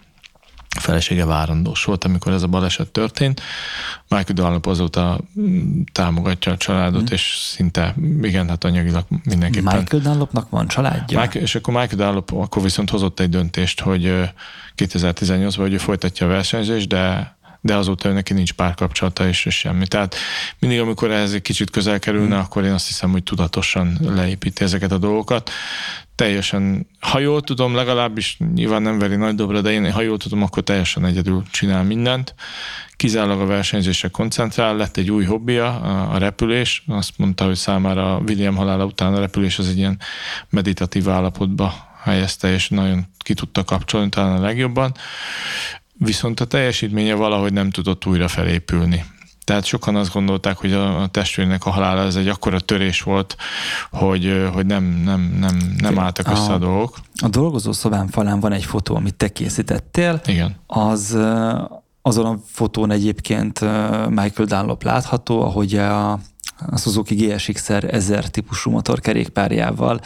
felesége 0.80 1.24
várandós 1.24 1.84
volt, 1.84 2.04
amikor 2.04 2.32
ez 2.32 2.42
a 2.42 2.46
baleset 2.46 2.88
történt. 2.88 3.40
Michael 4.08 4.34
Dunlop 4.34 4.66
azóta 4.66 5.20
mm, 5.40 5.80
támogatja 5.92 6.52
a 6.52 6.56
családot, 6.56 7.02
mm. 7.02 7.12
és 7.12 7.36
szinte, 7.40 7.94
igen, 8.22 8.48
hát 8.48 8.64
anyagilag 8.64 9.04
mindenképpen. 9.24 9.76
Michael 9.76 10.02
Dunlopnak 10.02 10.50
van 10.50 10.68
családja? 10.68 11.20
Michael, 11.20 11.44
és 11.44 11.54
akkor 11.54 11.74
Michael 11.74 12.06
Dunlop 12.06 12.32
akkor 12.32 12.62
viszont 12.62 12.90
hozott 12.90 13.20
egy 13.20 13.28
döntést, 13.28 13.80
hogy 13.80 14.30
2018-ban, 14.76 15.54
hogy 15.56 15.72
ő 15.72 15.78
folytatja 15.78 16.26
a 16.26 16.28
versenyzést, 16.28 16.88
de 16.88 17.36
de 17.64 17.76
azóta 17.76 18.08
ő 18.08 18.12
neki 18.12 18.32
nincs 18.32 18.52
párkapcsolata 18.52 19.28
és 19.28 19.46
semmi. 19.50 19.86
Tehát 19.86 20.14
mindig, 20.58 20.80
amikor 20.80 21.10
ez 21.10 21.32
egy 21.32 21.42
kicsit 21.42 21.70
közel 21.70 21.98
kerülne, 21.98 22.36
mm. 22.36 22.38
akkor 22.38 22.64
én 22.64 22.72
azt 22.72 22.86
hiszem, 22.86 23.10
hogy 23.10 23.22
tudatosan 23.22 23.98
leépíti 24.00 24.64
ezeket 24.64 24.92
a 24.92 24.98
dolgokat. 24.98 25.50
Teljesen, 26.14 26.86
ha 27.00 27.18
jól 27.18 27.40
tudom, 27.40 27.74
legalábbis 27.74 28.38
nyilván 28.54 28.82
nem 28.82 28.98
veri 28.98 29.16
nagy 29.16 29.34
dobra, 29.34 29.60
de 29.60 29.70
én, 29.70 29.92
ha 29.92 30.02
jól 30.02 30.18
tudom, 30.18 30.42
akkor 30.42 30.62
teljesen 30.62 31.04
egyedül 31.04 31.42
csinál 31.50 31.84
mindent. 31.84 32.34
Kizárólag 32.96 33.40
a 33.40 33.46
versenyzésre 33.46 34.08
koncentrál, 34.08 34.76
lett 34.76 34.96
egy 34.96 35.10
új 35.10 35.24
hobbija, 35.24 35.80
a, 35.80 36.14
a 36.14 36.18
repülés. 36.18 36.82
Azt 36.86 37.18
mondta, 37.18 37.44
hogy 37.44 37.56
számára 37.56 38.22
William 38.26 38.56
halála 38.56 38.84
után 38.84 39.14
a 39.14 39.20
repülés 39.20 39.58
az 39.58 39.68
egy 39.68 39.78
ilyen 39.78 39.98
meditatív 40.50 41.08
állapotba 41.08 41.90
helyezte, 42.02 42.52
és 42.52 42.68
nagyon 42.68 43.06
ki 43.18 43.34
tudta 43.34 43.64
kapcsolni 43.64 44.08
talán 44.08 44.36
a 44.36 44.40
legjobban 44.40 44.94
viszont 46.04 46.40
a 46.40 46.44
teljesítménye 46.44 47.14
valahogy 47.14 47.52
nem 47.52 47.70
tudott 47.70 48.06
újra 48.06 48.28
felépülni. 48.28 49.04
Tehát 49.44 49.64
sokan 49.64 49.96
azt 49.96 50.12
gondolták, 50.12 50.56
hogy 50.56 50.72
a, 50.72 51.08
testvérnek 51.10 51.66
a 51.66 51.70
halála 51.70 52.02
ez 52.02 52.16
egy 52.16 52.28
akkora 52.28 52.60
törés 52.60 53.02
volt, 53.02 53.36
hogy, 53.90 54.48
hogy 54.52 54.66
nem, 54.66 54.84
nem, 55.04 55.36
nem, 55.40 55.74
nem 55.78 55.98
álltak 55.98 56.28
össze 56.28 56.50
a, 56.50 56.54
a 56.54 56.58
dolgok. 56.58 56.98
A 57.22 57.28
dolgozó 57.28 57.72
szobán 57.72 58.08
falán 58.08 58.40
van 58.40 58.52
egy 58.52 58.64
fotó, 58.64 58.94
amit 58.94 59.14
te 59.14 59.28
készítettél. 59.28 60.20
Igen. 60.26 60.56
Az, 60.66 61.18
azon 62.02 62.26
a 62.26 62.38
fotón 62.46 62.90
egyébként 62.90 63.60
Michael 64.08 64.46
Dunlop 64.48 64.82
látható, 64.82 65.42
ahogy 65.42 65.74
a, 65.74 66.12
a 66.66 66.76
Suzuki 66.76 67.14
GSX-er 67.14 67.94
1000 67.94 68.28
típusú 68.28 68.70
motorkerékpárjával 68.70 70.00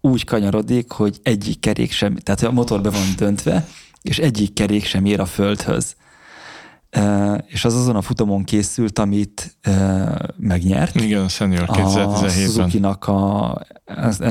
úgy 0.00 0.24
kanyarodik, 0.24 0.92
hogy 0.92 1.18
egyik 1.22 1.60
kerék 1.60 1.92
sem, 1.92 2.16
tehát 2.16 2.42
a 2.42 2.50
motor 2.50 2.80
be 2.80 2.90
van 2.90 3.14
döntve, 3.16 3.66
és 4.08 4.18
egyik 4.18 4.52
kerék 4.52 4.84
sem 4.84 5.04
ér 5.04 5.20
a 5.20 5.26
földhöz. 5.26 5.96
És 7.46 7.64
az 7.64 7.74
azon 7.74 7.96
a 7.96 8.02
futamon 8.02 8.44
készült, 8.44 8.98
amit 8.98 9.58
megnyert. 10.36 10.94
Igen, 10.94 11.22
a 11.22 11.28
Senior 11.28 11.68
2017-ben. 11.72 12.24
A 12.24 12.28
Suzuki-nak 12.28 13.06
a, 13.06 13.58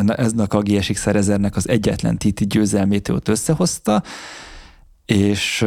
eznek 0.08 0.54
a 0.54 0.62
GSX 0.62 1.08
ezernek 1.08 1.56
az 1.56 1.70
egyetlen 1.70 2.18
TT 2.18 2.48
győzelmét 2.48 3.10
ott 3.10 3.28
összehozta, 3.28 4.04
és, 5.06 5.66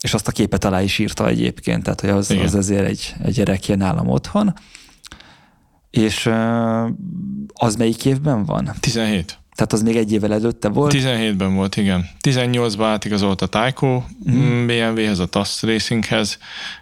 és 0.00 0.14
azt 0.14 0.28
a 0.28 0.32
képet 0.32 0.64
alá 0.64 0.82
is 0.82 0.98
írta 0.98 1.28
egyébként, 1.28 1.82
tehát 1.82 2.00
hogy 2.00 2.10
az, 2.10 2.30
az 2.30 2.54
azért 2.54 2.86
egy, 2.86 3.14
egy 3.22 3.34
gyerekje 3.34 3.76
nálam 3.76 4.08
otthon. 4.08 4.54
És 5.90 6.30
az 7.52 7.76
melyik 7.76 8.04
évben 8.04 8.44
van? 8.44 8.70
17. 8.80 9.37
Tehát 9.58 9.72
az 9.72 9.82
még 9.82 9.96
egy 9.96 10.12
évvel 10.12 10.32
előtte 10.32 10.68
volt? 10.68 10.94
17-ben 10.96 11.54
volt, 11.54 11.76
igen. 11.76 12.08
18-ban 12.20 12.84
átigazolt 12.84 13.42
a 13.42 13.46
Tyco 13.46 14.02
mm. 14.30 14.66
BMW-hez, 14.66 15.18
a 15.18 15.26
TAS 15.26 15.62
Racinghez, 15.62 16.38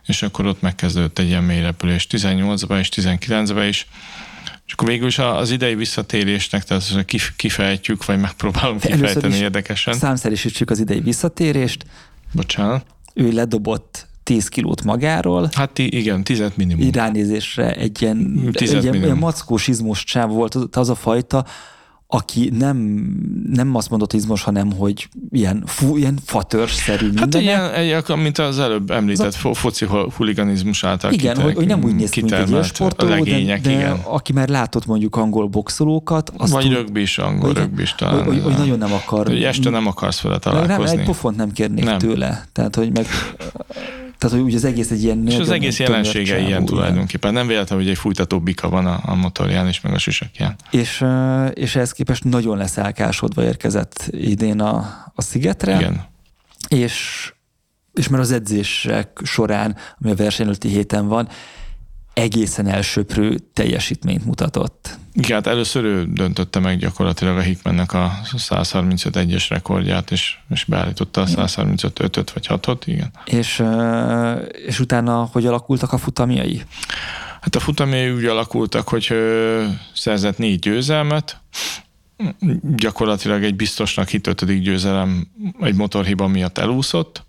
és 0.06 0.22
akkor 0.22 0.46
ott 0.46 0.60
megkezdődött 0.60 1.18
egy 1.18 1.26
ilyen 1.26 1.42
mélyrepülés 1.44 2.06
18-ban 2.10 2.78
és 2.78 2.88
19-ben 2.94 3.68
is. 3.68 3.86
És 4.66 4.72
akkor 4.72 4.88
végül 4.88 5.06
is 5.06 5.18
az 5.18 5.50
idei 5.50 5.74
visszatérésnek, 5.74 6.64
tehát 6.64 7.04
kifejtjük, 7.36 8.04
vagy 8.04 8.20
megpróbálunk 8.20 8.80
De 8.80 8.88
kifejteni 8.88 9.36
érdekesen. 9.36 9.94
Számszerűsítsük 9.94 10.70
az 10.70 10.78
idei 10.78 11.00
visszatérést. 11.00 11.86
Bocsánat. 12.32 12.86
Ő 13.14 13.30
ledobott 13.30 14.06
10 14.22 14.48
kilót 14.48 14.84
magáról. 14.84 15.48
Hát 15.52 15.78
igen, 15.78 16.24
10 16.24 16.42
minimum. 16.54 16.86
Iránynézésre 16.86 17.74
egy 17.74 18.02
ilyen, 18.02 18.50
egy 18.52 18.94
ilyen 18.94 19.16
mackós 19.16 19.68
izmos 19.68 20.04
csáv 20.04 20.28
volt 20.28 20.56
az 20.72 20.90
a 20.90 20.94
fajta, 20.94 21.44
aki 22.08 22.50
nem, 22.58 22.76
nem 23.52 23.74
azt 23.74 23.90
mondott 23.90 24.12
izmos, 24.12 24.42
hanem 24.42 24.72
hogy 24.72 25.08
ilyen, 25.30 25.62
fú, 25.66 25.96
ilyen 25.96 26.18
fatőrs-szerű 26.24 27.10
Hát 27.16 27.34
ilyen, 27.34 27.72
egy, 27.72 28.16
mint 28.16 28.38
az 28.38 28.58
előbb 28.58 28.90
említett 28.90 29.26
az 29.26 29.38
a... 29.42 29.54
foci 29.54 29.86
huliganizmus 30.16 30.84
által 30.84 31.12
Igen, 31.12 31.40
hogy, 31.40 31.54
hogy 31.54 31.66
nem 31.66 31.84
úgy 31.84 31.94
néz 31.94 32.10
ki, 32.10 32.20
mint 32.20 32.32
egy 32.32 32.64
sportoló, 32.64 33.10
legények, 33.10 33.60
de, 33.60 33.70
de 33.70 33.76
igen. 33.76 33.98
aki 34.04 34.32
már 34.32 34.48
látott 34.48 34.86
mondjuk 34.86 35.16
angol 35.16 35.46
boxolókat. 35.46 36.32
Azt 36.36 36.52
Vagy 36.52 36.72
rögbi 36.72 37.00
is, 37.00 37.18
angol 37.18 37.52
rögbi 37.52 37.82
is 37.82 37.94
talán. 37.94 38.24
Hogy, 38.24 38.42
hogy, 38.42 38.56
nagyon 38.56 38.78
nem 38.78 38.92
akar. 38.92 39.26
Hogy 39.26 39.42
este 39.42 39.70
nem 39.70 39.86
akarsz 39.86 40.20
vele 40.20 40.38
találkozni. 40.38 40.84
Nem, 40.84 40.98
egy 40.98 41.04
pofont 41.04 41.36
nem 41.36 41.52
kérnék 41.52 41.84
nem. 41.84 41.98
tőle. 41.98 42.46
Tehát, 42.52 42.74
hogy 42.74 42.92
meg 42.92 43.06
tehát, 44.18 44.36
hogy 44.36 44.44
úgy 44.44 44.54
az 44.54 44.64
egész 44.64 44.90
egy 44.90 45.02
ilyen... 45.02 45.26
És 45.26 45.36
az 45.36 45.50
egész 45.50 45.78
jelensége 45.78 46.38
ilyen 46.38 46.64
tulajdonképpen. 46.64 47.32
Nem 47.32 47.46
véletlen, 47.46 47.78
hogy 47.78 47.88
egy 47.88 47.98
fújtató 47.98 48.40
bika 48.40 48.68
van 48.68 48.86
a, 48.86 49.00
a 49.02 49.14
motorján 49.14 49.66
és 49.66 49.80
meg 49.80 49.92
a 49.92 49.98
süsekján. 49.98 50.54
És, 50.70 51.04
és 51.52 51.76
ehhez 51.76 51.92
képest 51.96 52.24
nagyon 52.24 52.56
leszálkásodva 52.56 53.42
érkezett 53.42 54.08
idén 54.10 54.60
a, 54.60 54.76
a 55.14 55.22
szigetre. 55.22 55.76
Igen. 55.76 56.06
És, 56.68 57.32
és 57.92 58.08
mert 58.08 58.22
az 58.22 58.30
edzések 58.30 59.20
során, 59.24 59.76
ami 60.00 60.10
a 60.10 60.14
verseny 60.14 60.56
héten 60.60 61.08
van, 61.08 61.28
egészen 62.12 62.66
elsőprő 62.66 63.38
teljesítményt 63.52 64.24
mutatott. 64.24 64.98
Igen, 65.12 65.36
hát 65.36 65.46
először 65.46 65.84
ő 65.84 66.04
döntötte 66.04 66.58
meg 66.58 66.78
gyakorlatilag 66.78 67.36
a 67.36 67.40
Hickmannek 67.40 67.92
a 67.92 68.12
135-1-es 68.24 69.46
rekordját, 69.48 70.10
és, 70.10 70.36
és 70.48 70.64
beállította 70.64 71.20
a 71.20 71.26
135-öt 71.26 72.30
vagy 72.30 72.46
6-ot, 72.48 72.80
igen. 72.84 73.10
És, 73.24 73.62
és 74.66 74.80
utána 74.80 75.28
hogy 75.32 75.46
alakultak 75.46 75.92
a 75.92 75.98
futamjai? 75.98 76.62
Hát 77.40 77.54
a 77.54 77.60
futamjai 77.60 78.10
úgy 78.10 78.24
alakultak, 78.24 78.88
hogy 78.88 79.12
szerzett 79.94 80.38
négy 80.38 80.58
győzelmet, 80.58 81.40
gyakorlatilag 82.76 83.44
egy 83.44 83.56
biztosnak 83.56 84.08
hit 84.08 84.26
ötödik 84.26 84.62
győzelem 84.62 85.26
egy 85.60 85.74
motorhiba 85.74 86.26
miatt 86.26 86.58
elúszott, 86.58 87.24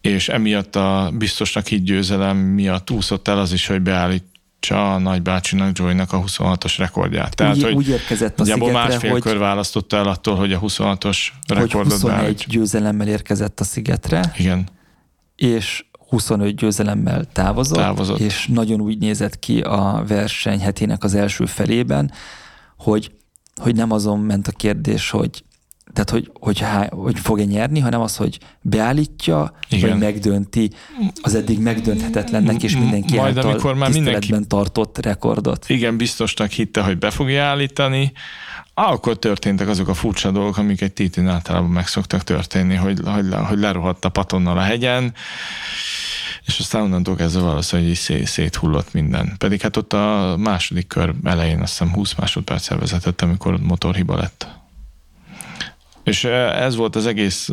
és 0.00 0.28
emiatt 0.28 0.76
a 0.76 1.10
biztosnak 1.14 1.66
hit 1.66 1.84
győzelem 1.84 2.36
miatt 2.36 2.90
úszott 2.90 3.28
el 3.28 3.38
az 3.38 3.52
is, 3.52 3.66
hogy 3.66 3.80
beállít, 3.82 4.24
a 4.68 4.98
nagybácsinak, 4.98 5.78
Joynak 5.78 6.12
a 6.12 6.22
26-os 6.22 6.74
rekordját. 6.78 7.34
Tehát, 7.34 7.56
úgy, 7.56 7.62
hogy 7.62 7.74
úgy 7.74 7.88
érkezett 7.88 8.40
a 8.40 8.44
szigetre, 8.44 8.72
másfél 8.72 9.10
hogy, 9.10 9.22
kör 9.22 9.38
választotta 9.38 9.96
el 9.96 10.08
attól, 10.08 10.36
hogy 10.36 10.52
a 10.52 10.60
26-os 10.60 11.26
rekordot 11.46 11.72
hogy 11.72 11.92
21 11.92 12.16
beállítsa. 12.16 12.46
győzelemmel 12.50 13.08
érkezett 13.08 13.60
a 13.60 13.64
szigetre. 13.64 14.32
Igen. 14.36 14.68
És 15.36 15.84
25 16.08 16.54
győzelemmel 16.54 17.24
távozott, 17.32 17.78
távozott, 17.78 18.18
és 18.18 18.46
nagyon 18.46 18.80
úgy 18.80 18.98
nézett 18.98 19.38
ki 19.38 19.60
a 19.60 20.04
verseny 20.06 20.60
hetének 20.60 21.04
az 21.04 21.14
első 21.14 21.46
felében, 21.46 22.12
hogy, 22.76 23.10
hogy 23.60 23.74
nem 23.74 23.90
azon 23.90 24.18
ment 24.20 24.48
a 24.48 24.52
kérdés, 24.52 25.10
hogy 25.10 25.44
tehát 25.92 26.10
hogy, 26.10 26.30
hogy, 26.40 26.64
hogy 26.90 27.18
fog-e 27.18 27.44
nyerni, 27.44 27.78
hanem 27.78 28.00
az, 28.00 28.16
hogy 28.16 28.38
beállítja, 28.60 29.52
Igen. 29.68 29.90
vagy 29.90 29.98
megdönti 29.98 30.70
az 31.22 31.34
eddig 31.34 31.60
megdönthetetlennek 31.60 32.62
és 32.62 32.76
mindenki 32.76 33.16
Majd 33.16 33.36
által 33.36 33.50
amikor 33.50 33.74
már 33.74 33.90
mindenki 33.90 34.34
tartott 34.46 34.98
rekordot. 34.98 35.68
Igen, 35.68 35.96
biztosnak 35.96 36.50
hitte, 36.50 36.82
hogy 36.82 36.98
be 36.98 37.10
fogja 37.10 37.44
állítani, 37.44 38.12
akkor 38.74 39.18
történtek 39.18 39.68
azok 39.68 39.88
a 39.88 39.94
furcsa 39.94 40.30
dolgok, 40.30 40.56
amik 40.56 40.80
egy 40.80 40.92
titin 40.92 41.28
általában 41.28 41.70
meg 41.70 41.86
szoktak 41.86 42.22
történni, 42.22 42.74
hogy, 42.74 43.00
hogy, 43.04 43.34
hogy 43.34 43.58
lerohadt 43.58 44.04
a 44.04 44.08
patonnal 44.08 44.58
a 44.58 44.62
hegyen, 44.62 45.14
és 46.44 46.58
aztán 46.58 46.82
onnantól 46.82 47.16
kezdve 47.16 47.42
valószínűleg 47.42 47.94
szét, 47.94 48.26
széthullott 48.26 48.92
minden. 48.92 49.34
Pedig 49.38 49.60
hát 49.60 49.76
ott 49.76 49.92
a 49.92 50.36
második 50.38 50.86
kör 50.86 51.14
elején 51.24 51.60
azt 51.60 51.78
hiszem 51.78 51.92
20 51.92 52.14
másodperccel 52.14 52.78
vezetett, 52.78 53.22
amikor 53.22 53.60
motorhiba 53.60 54.16
lett. 54.16 54.59
És 56.04 56.24
ez 56.24 56.76
volt 56.76 56.96
az 56.96 57.06
egész 57.06 57.50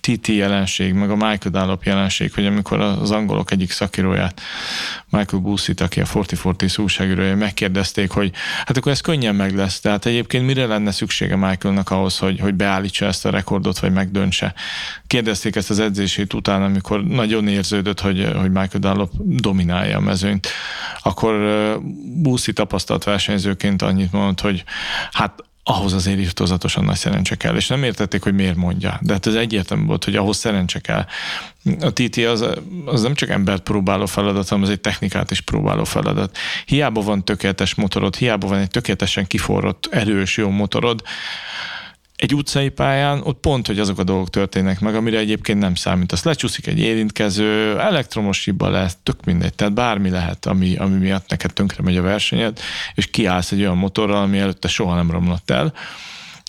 TT 0.00 0.26
jelenség, 0.26 0.92
meg 0.92 1.10
a 1.10 1.14
Michael 1.14 1.50
Dallop 1.50 1.84
jelenség, 1.84 2.34
hogy 2.34 2.46
amikor 2.46 2.80
az 2.80 3.10
angolok 3.10 3.50
egyik 3.50 3.70
szakíróját, 3.70 4.40
Michael 5.08 5.42
Bussit, 5.42 5.80
aki 5.80 6.00
a 6.00 6.06
4040 6.14 6.70
újságírója, 6.76 7.36
megkérdezték, 7.36 8.10
hogy 8.10 8.32
hát 8.64 8.76
akkor 8.76 8.92
ez 8.92 9.00
könnyen 9.00 9.34
meg 9.34 9.54
lesz. 9.56 9.80
Tehát 9.80 10.06
egyébként 10.06 10.46
mire 10.46 10.66
lenne 10.66 10.90
szüksége 10.90 11.36
Michaelnak 11.36 11.90
ahhoz, 11.90 12.18
hogy, 12.18 12.40
hogy 12.40 12.54
beállítsa 12.54 13.06
ezt 13.06 13.26
a 13.26 13.30
rekordot, 13.30 13.78
vagy 13.78 13.92
megdöntse. 13.92 14.54
Kérdezték 15.06 15.56
ezt 15.56 15.70
az 15.70 15.78
edzését 15.78 16.34
után, 16.34 16.62
amikor 16.62 17.04
nagyon 17.04 17.48
érződött, 17.48 18.00
hogy, 18.00 18.32
hogy 18.36 18.50
Michael 18.50 18.78
Dallop 18.78 19.10
dominálja 19.18 19.96
a 19.96 20.00
mezőnyt. 20.00 20.48
Akkor 21.02 21.34
Bussi 22.14 22.52
tapasztalt 22.52 23.04
versenyzőként 23.04 23.82
annyit 23.82 24.12
mondott, 24.12 24.40
hogy 24.40 24.64
hát 25.12 25.42
ahhoz 25.70 25.92
azért 25.92 26.18
irtózatosan 26.18 26.84
nagy 26.84 26.96
szerencse 26.96 27.36
kell, 27.36 27.56
és 27.56 27.66
nem 27.66 27.82
értették, 27.82 28.22
hogy 28.22 28.34
miért 28.34 28.56
mondja. 28.56 28.98
De 29.02 29.12
hát 29.12 29.26
ez 29.26 29.34
egyértelmű 29.34 29.84
volt, 29.84 30.04
hogy 30.04 30.16
ahhoz 30.16 30.36
szerencse 30.36 30.78
kell. 30.78 31.06
A 31.80 31.92
TT 31.92 32.16
az, 32.16 32.46
az 32.84 33.02
nem 33.02 33.14
csak 33.14 33.28
embert 33.28 33.62
próbáló 33.62 34.06
feladat, 34.06 34.48
hanem 34.48 34.64
az 34.64 34.70
egy 34.70 34.80
technikát 34.80 35.30
is 35.30 35.40
próbáló 35.40 35.84
feladat. 35.84 36.36
Hiába 36.64 37.00
van 37.00 37.24
tökéletes 37.24 37.74
motorod, 37.74 38.16
hiába 38.16 38.46
van 38.46 38.58
egy 38.58 38.70
tökéletesen 38.70 39.26
kiforrott, 39.26 39.88
erős, 39.90 40.36
jó 40.36 40.50
motorod, 40.50 41.02
egy 42.18 42.34
utcai 42.34 42.68
pályán 42.68 43.20
ott 43.24 43.40
pont, 43.40 43.66
hogy 43.66 43.78
azok 43.78 43.98
a 43.98 44.04
dolgok 44.04 44.30
történnek 44.30 44.80
meg, 44.80 44.94
amire 44.94 45.18
egyébként 45.18 45.58
nem 45.58 45.74
számít. 45.74 46.12
Azt 46.12 46.24
lecsúszik 46.24 46.66
egy 46.66 46.78
érintkező, 46.78 47.78
elektromos 47.78 48.44
hiba 48.44 48.70
lesz, 48.70 48.96
tök 49.02 49.24
mindegy, 49.24 49.54
tehát 49.54 49.74
bármi 49.74 50.10
lehet, 50.10 50.46
ami, 50.46 50.76
ami 50.76 50.96
miatt 50.96 51.28
neked 51.28 51.52
tönkre 51.52 51.82
megy 51.82 51.96
a 51.96 52.02
versenyed, 52.02 52.58
és 52.94 53.06
kiállsz 53.06 53.52
egy 53.52 53.60
olyan 53.60 53.76
motorral, 53.76 54.22
ami 54.22 54.38
előtte 54.38 54.68
soha 54.68 54.94
nem 54.94 55.10
romlott 55.10 55.50
el. 55.50 55.72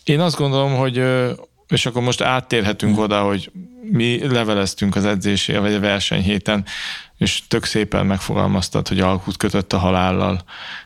Én 0.03 0.19
azt 0.19 0.37
gondolom, 0.37 0.75
hogy 0.75 1.03
és 1.67 1.85
akkor 1.85 2.01
most 2.01 2.21
áttérhetünk 2.21 2.93
hmm. 2.93 3.03
oda, 3.03 3.21
hogy 3.21 3.51
mi 3.91 4.27
leveleztünk 4.27 4.95
az 4.95 5.05
edzésé, 5.05 5.57
vagy 5.57 5.73
a 5.73 5.79
versenyhéten, 5.79 6.65
és 7.19 7.41
tök 7.47 7.65
szépen 7.65 8.05
megfogalmaztad, 8.05 8.87
hogy 8.87 8.99
alkut 8.99 9.37
kötött 9.37 9.73
a 9.73 9.77
halállal. 9.77 10.43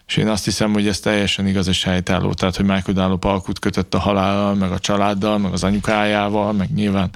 És 0.07 0.17
én 0.17 0.27
azt 0.27 0.45
hiszem, 0.45 0.73
hogy 0.73 0.87
ez 0.87 0.99
teljesen 0.99 1.47
igaz 1.47 1.67
és 1.67 1.83
helytálló. 1.83 2.33
Tehát, 2.33 2.55
hogy 2.55 2.65
Michael 2.65 2.93
Dallop 2.93 3.23
alkut 3.23 3.59
kötött 3.59 3.93
a 3.93 3.99
halállal, 3.99 4.53
meg 4.53 4.71
a 4.71 4.79
családdal, 4.79 5.37
meg 5.37 5.51
az 5.51 5.63
anyukájával, 5.63 6.53
meg 6.53 6.73
nyilván 6.73 7.09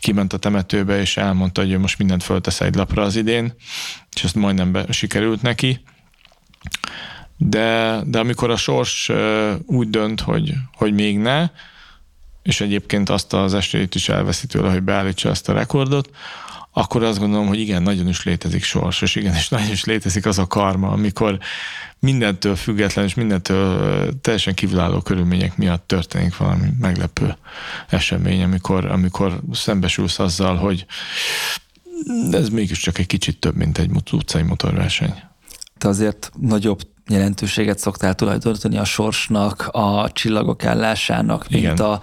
kiment 0.00 0.32
a 0.32 0.36
temetőbe, 0.36 1.00
és 1.00 1.16
elmondta, 1.16 1.60
hogy 1.60 1.70
ő 1.70 1.78
most 1.78 1.98
mindent 1.98 2.22
föltesz 2.22 2.60
egy 2.60 2.74
lapra 2.74 3.02
az 3.02 3.16
idén, 3.16 3.54
és 4.14 4.24
ezt 4.24 4.34
majdnem 4.34 4.72
be, 4.72 4.84
sikerült 4.92 5.42
neki. 5.42 5.84
De, 7.36 8.00
de 8.04 8.18
amikor 8.18 8.50
a 8.50 8.56
sors 8.56 9.10
úgy 9.66 9.90
dönt, 9.90 10.20
hogy, 10.20 10.54
hogy 10.76 10.92
még 10.92 11.18
ne, 11.18 11.48
és 12.42 12.60
egyébként 12.60 13.08
azt 13.08 13.32
az 13.32 13.54
esélyt 13.54 13.94
is 13.94 14.08
elveszi 14.08 14.46
tőle, 14.46 14.70
hogy 14.70 14.82
beállítsa 14.82 15.28
ezt 15.28 15.48
a 15.48 15.52
rekordot, 15.52 16.10
akkor 16.76 17.02
azt 17.02 17.18
gondolom, 17.18 17.46
hogy 17.46 17.58
igen, 17.58 17.82
nagyon 17.82 18.08
is 18.08 18.24
létezik 18.24 18.64
sors, 18.64 19.02
és 19.02 19.14
igen, 19.14 19.34
és 19.34 19.48
nagyon 19.48 19.70
is 19.70 19.84
létezik 19.84 20.26
az 20.26 20.38
a 20.38 20.46
karma, 20.46 20.88
amikor 20.88 21.38
mindentől 21.98 22.56
független 22.56 23.04
és 23.04 23.14
mindentől 23.14 24.20
teljesen 24.20 24.54
kívülálló 24.54 25.00
körülmények 25.00 25.56
miatt 25.56 25.86
történik 25.86 26.36
valami 26.36 26.68
meglepő 26.80 27.36
esemény, 27.88 28.42
amikor, 28.42 28.84
amikor 28.84 29.40
szembesülsz 29.52 30.18
azzal, 30.18 30.56
hogy 30.56 30.86
ez 32.30 32.48
mégiscsak 32.48 32.98
egy 32.98 33.06
kicsit 33.06 33.38
több, 33.38 33.56
mint 33.56 33.78
egy 33.78 33.90
utcai 34.12 34.42
motorverseny. 34.42 35.14
Te 35.78 35.88
azért 35.88 36.32
nagyobb 36.40 36.80
jelentőséget 37.08 37.78
szoktál 37.78 38.14
tulajdonítani 38.14 38.78
a 38.78 38.84
sorsnak, 38.84 39.68
a 39.72 40.10
csillagok 40.12 40.64
állásának, 40.64 41.48
mint 41.48 41.62
Igen. 41.62 41.76
a 41.76 42.00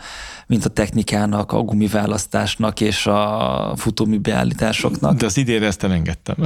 mint 0.51 0.65
a 0.65 0.69
technikának, 0.69 1.51
a 1.51 1.61
gumiválasztásnak 1.61 2.81
és 2.81 3.07
a 3.07 3.73
futómű 3.75 4.17
beállításoknak. 4.17 5.17
De 5.17 5.25
az 5.25 5.37
idén 5.37 5.63
ezt 5.63 5.83
elengedtem. 5.83 6.35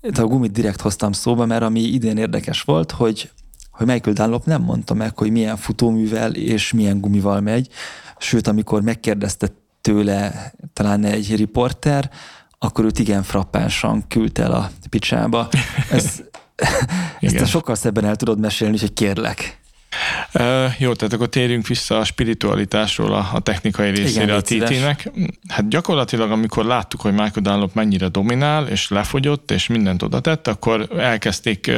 De 0.00 0.22
a 0.22 0.26
gumit 0.26 0.52
direkt 0.52 0.80
hoztam 0.80 1.12
szóba, 1.12 1.46
mert 1.46 1.62
ami 1.62 1.80
idén 1.80 2.16
érdekes 2.16 2.62
volt, 2.62 2.90
hogy, 2.90 3.30
hogy 3.70 3.86
Michael 3.86 4.14
Dunlop 4.14 4.44
nem 4.44 4.62
mondta 4.62 4.94
meg, 4.94 5.18
hogy 5.18 5.30
milyen 5.30 5.56
futóművel 5.56 6.34
és 6.34 6.72
milyen 6.72 7.00
gumival 7.00 7.40
megy, 7.40 7.68
sőt, 8.18 8.46
amikor 8.46 8.82
megkérdezte 8.82 9.48
tőle 9.80 10.52
talán 10.72 11.04
egy 11.04 11.36
riporter, 11.36 12.10
akkor 12.58 12.84
őt 12.84 12.98
igen 12.98 13.22
frappánsan 13.22 14.04
küldte 14.08 14.42
el 14.42 14.52
a 14.52 14.70
picsába. 14.90 15.48
Ez, 15.90 16.22
ezt 17.20 17.46
sokkal 17.46 17.74
szebben 17.74 18.04
el 18.04 18.16
tudod 18.16 18.38
mesélni, 18.38 18.78
hogy 18.78 18.92
kérlek. 18.92 19.61
Jó, 20.78 20.92
tehát 20.94 21.12
akkor 21.12 21.28
térjünk 21.28 21.66
vissza 21.66 21.98
a 21.98 22.04
spiritualitásról 22.04 23.12
a, 23.12 23.28
a 23.32 23.40
technikai 23.40 23.90
részére 23.90 24.24
Igen, 24.24 24.36
a 24.36 24.40
TT-nek. 24.40 25.10
Hát 25.48 25.68
gyakorlatilag, 25.68 26.30
amikor 26.30 26.64
láttuk, 26.64 27.00
hogy 27.00 27.12
Michael 27.12 27.32
Dunlop 27.40 27.74
mennyire 27.74 28.08
dominál, 28.08 28.66
és 28.66 28.88
lefogyott, 28.88 29.50
és 29.50 29.66
mindent 29.66 30.02
oda 30.02 30.20
tett, 30.20 30.48
akkor 30.48 30.88
elkezdték 30.98 31.70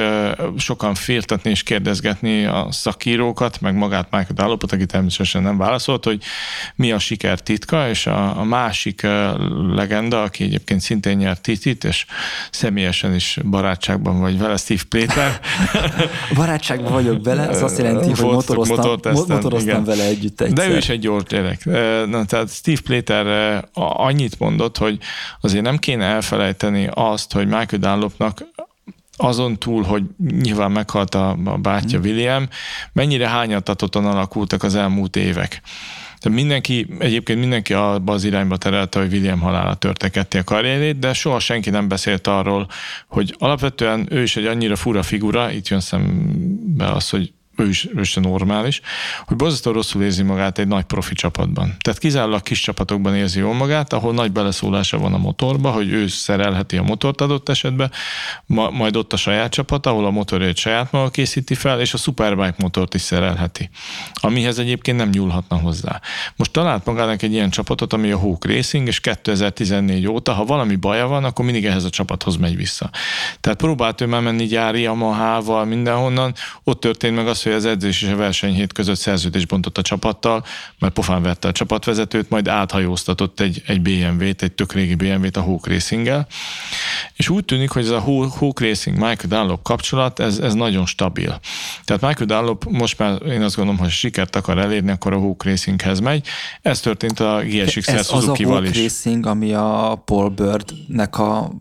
sokan 0.56 0.94
féltetni 0.94 1.50
és 1.50 1.62
kérdezgetni 1.62 2.44
a 2.44 2.68
szakírókat, 2.70 3.60
meg 3.60 3.74
magát 3.74 4.10
Michael 4.10 4.34
Dunlopot, 4.34 4.72
aki 4.72 4.86
természetesen 4.86 5.42
nem 5.42 5.58
válaszolt, 5.58 6.04
hogy 6.04 6.22
mi 6.74 6.92
a 6.92 6.98
siker 6.98 7.40
titka, 7.40 7.88
és 7.88 8.06
a, 8.06 8.38
a 8.38 8.44
másik 8.44 9.06
legenda, 9.74 10.22
aki 10.22 10.44
egyébként 10.44 10.80
szintén 10.80 11.16
nyert 11.16 11.40
TT-t, 11.42 11.84
és 11.84 12.06
személyesen 12.50 13.14
is 13.14 13.38
barátságban 13.44 14.20
vagy 14.20 14.38
vele, 14.38 14.56
Steve 14.56 14.82
Plater. 14.88 15.40
barátságban 16.36 16.92
vagyok 16.92 17.24
vele, 17.24 17.46
az 17.46 17.62
azt 17.62 17.78
jelenti, 17.78 18.04
jelenti, 18.04 18.22
hogy 18.22 18.43
motoroztam, 18.48 19.12
motoroztam 19.12 19.84
vele 19.84 20.04
együtt 20.04 20.40
egyszer. 20.40 20.66
De 20.68 20.74
ő 20.74 20.76
is 20.76 20.88
egy 20.88 21.00
gyors 21.00 21.24
gyerek. 21.24 21.64
Na, 22.06 22.24
tehát 22.24 22.50
Steve 22.50 22.80
Plater 22.84 23.64
annyit 23.72 24.38
mondott, 24.38 24.78
hogy 24.78 24.98
azért 25.40 25.64
nem 25.64 25.78
kéne 25.78 26.04
elfelejteni 26.04 26.88
azt, 26.92 27.32
hogy 27.32 27.46
Michael 27.46 27.78
Dunlopnak 27.80 28.44
azon 29.16 29.58
túl, 29.58 29.82
hogy 29.82 30.02
nyilván 30.40 30.70
meghalt 30.70 31.14
a, 31.14 31.36
a 31.44 31.56
bátyja 31.56 31.98
mm. 31.98 32.02
William, 32.02 32.48
mennyire 32.92 33.28
hányattatottan 33.28 34.06
alakultak 34.06 34.62
az 34.62 34.74
elmúlt 34.74 35.16
évek. 35.16 35.60
Tehát 36.18 36.38
mindenki, 36.38 36.86
egyébként 36.98 37.38
mindenki 37.38 37.74
abba 37.74 38.12
az 38.12 38.24
irányba 38.24 38.56
terelte, 38.56 38.98
hogy 38.98 39.12
William 39.12 39.40
halála 39.40 39.74
törte 39.74 40.26
a 40.38 40.44
karrierét, 40.44 40.98
de 40.98 41.12
soha 41.12 41.38
senki 41.38 41.70
nem 41.70 41.88
beszélt 41.88 42.26
arról, 42.26 42.68
hogy 43.08 43.34
alapvetően 43.38 44.06
ő 44.10 44.22
is 44.22 44.36
egy 44.36 44.46
annyira 44.46 44.76
fura 44.76 45.02
figura, 45.02 45.50
itt 45.50 45.68
jön 45.68 45.80
szembe 45.80 46.90
az, 46.90 47.10
hogy 47.10 47.32
ő 47.56 47.68
is, 47.68 47.88
ő 47.94 48.00
is 48.00 48.14
normális, 48.14 48.80
hogy 49.26 49.36
borzasztó 49.36 49.70
rosszul 49.70 50.02
érzi 50.02 50.22
magát 50.22 50.58
egy 50.58 50.68
nagy 50.68 50.84
profi 50.84 51.14
csapatban. 51.14 51.76
Tehát 51.80 51.98
kizárólag 51.98 52.42
kis 52.42 52.60
csapatokban 52.60 53.16
érzi 53.16 53.38
jól 53.38 53.54
magát, 53.54 53.92
ahol 53.92 54.12
nagy 54.12 54.32
beleszólása 54.32 54.98
van 54.98 55.14
a 55.14 55.18
motorba, 55.18 55.70
hogy 55.70 55.92
ő 55.92 56.06
szerelheti 56.06 56.76
a 56.76 56.82
motort 56.82 57.20
adott 57.20 57.48
esetben, 57.48 57.90
ma, 58.46 58.70
majd 58.70 58.96
ott 58.96 59.12
a 59.12 59.16
saját 59.16 59.50
csapat, 59.50 59.86
ahol 59.86 60.06
a 60.06 60.10
motorjait 60.10 60.56
saját 60.56 60.92
maga 60.92 61.10
készíti 61.10 61.54
fel, 61.54 61.80
és 61.80 61.94
a 61.94 61.96
Superbike 61.96 62.54
motort 62.58 62.94
is 62.94 63.00
szerelheti, 63.00 63.70
amihez 64.14 64.58
egyébként 64.58 64.96
nem 64.96 65.08
nyúlhatna 65.08 65.56
hozzá. 65.56 66.00
Most 66.36 66.50
talált 66.50 66.84
magának 66.84 67.22
egy 67.22 67.32
ilyen 67.32 67.50
csapatot, 67.50 67.92
ami 67.92 68.10
a 68.10 68.18
Hawk 68.18 68.44
Racing, 68.44 68.86
és 68.86 69.00
2014 69.00 70.06
óta, 70.06 70.32
ha 70.32 70.44
valami 70.44 70.76
baja 70.76 71.06
van, 71.06 71.24
akkor 71.24 71.44
mindig 71.44 71.66
ehhez 71.66 71.84
a 71.84 71.90
csapathoz 71.90 72.36
megy 72.36 72.56
vissza. 72.56 72.90
Tehát 73.40 73.58
próbált 73.58 74.00
ő 74.00 74.06
már 74.06 74.20
menni 74.20 74.44
gyári 74.44 74.80
Yamaha-val 74.80 75.64
mindenhonnan, 75.64 76.34
ott 76.64 76.80
történt 76.80 77.16
meg 77.16 77.26
az, 77.26 77.43
hogy 77.44 77.52
az 77.52 77.64
edzés 77.64 78.02
és 78.02 78.08
a 78.08 78.16
versenyhét 78.16 78.72
között 78.72 78.98
szerződés 78.98 79.46
bontott 79.46 79.78
a 79.78 79.82
csapattal, 79.82 80.44
mert 80.78 80.92
pofán 80.92 81.22
vette 81.22 81.48
a 81.48 81.52
csapatvezetőt, 81.52 82.30
majd 82.30 82.48
áthajóztatott 82.48 83.40
egy, 83.40 83.62
egy 83.66 83.80
BMW-t, 83.82 84.42
egy 84.42 84.52
tök 84.52 84.72
régi 84.72 84.94
BMW-t 84.94 85.36
a 85.36 85.42
Hawk 85.42 85.66
racing 85.66 86.26
és 87.16 87.28
úgy 87.28 87.44
tűnik, 87.44 87.70
hogy 87.70 87.82
ez 87.82 87.90
a 87.90 88.00
Hawk 88.00 88.60
Racing 88.60 88.96
Michael 88.96 89.28
Dunlop 89.28 89.62
kapcsolat, 89.62 90.18
ez, 90.18 90.38
ez 90.38 90.54
nagyon 90.54 90.86
stabil. 90.86 91.40
Tehát 91.84 92.02
Michael 92.02 92.26
Dunlop 92.26 92.64
most 92.64 92.98
már 92.98 93.22
én 93.22 93.42
azt 93.42 93.56
gondolom, 93.56 93.80
hogy 93.80 93.90
sikert 93.90 94.36
akar 94.36 94.58
elérni, 94.58 94.90
akkor 94.90 95.12
a 95.12 95.18
Hawk 95.18 95.44
Racinghez 95.44 96.00
megy. 96.00 96.26
Ez 96.62 96.80
történt 96.80 97.20
a 97.20 97.42
GSX-el 97.44 97.98
Ez 97.98 98.10
az 98.12 98.28
a 98.28 98.36
Hawk 98.36 98.68
is. 98.68 98.82
Racing, 98.82 99.26
ami 99.26 99.52
a 99.52 100.02
Paul 100.04 100.28
Bird-nek 100.28 101.18
a 101.18 101.52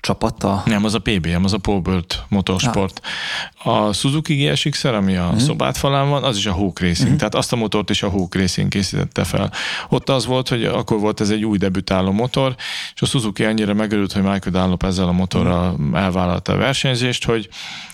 csapata? 0.00 0.62
Nem, 0.64 0.84
az 0.84 0.94
a 0.94 0.98
PBM, 0.98 1.44
az 1.44 1.52
a 1.52 1.58
Bird 1.80 2.24
motorsport. 2.28 3.00
A 3.62 3.92
Suzuki 3.92 4.34
gsx 4.34 4.84
ami 4.84 5.16
a 5.16 5.30
mm. 5.34 5.36
szobát 5.36 5.76
falán 5.76 6.08
van, 6.08 6.22
az 6.24 6.36
is 6.36 6.46
a 6.46 6.52
Hawk 6.52 6.80
Racing. 6.80 7.10
Mm. 7.10 7.16
Tehát 7.16 7.34
azt 7.34 7.52
a 7.52 7.56
motort 7.56 7.90
is 7.90 8.02
a 8.02 8.10
Hawk 8.10 8.34
Racing 8.34 8.68
készítette 8.68 9.24
fel. 9.24 9.52
Ott 9.88 10.08
az 10.08 10.26
volt, 10.26 10.48
hogy 10.48 10.64
akkor 10.64 10.98
volt 10.98 11.20
ez 11.20 11.30
egy 11.30 11.44
új 11.44 11.58
debütáló 11.58 12.12
motor, 12.12 12.54
és 12.94 13.02
a 13.02 13.06
Suzuki 13.06 13.44
annyira 13.44 13.74
megörült, 13.74 14.12
hogy 14.12 14.22
Michael 14.22 14.62
Dunlop 14.62 14.82
ezzel 14.82 15.08
a 15.08 15.12
motorral 15.12 15.76
elvállalta 15.92 16.52
a 16.52 16.56
versenyzést, 16.56 17.24
hogy 17.24 17.48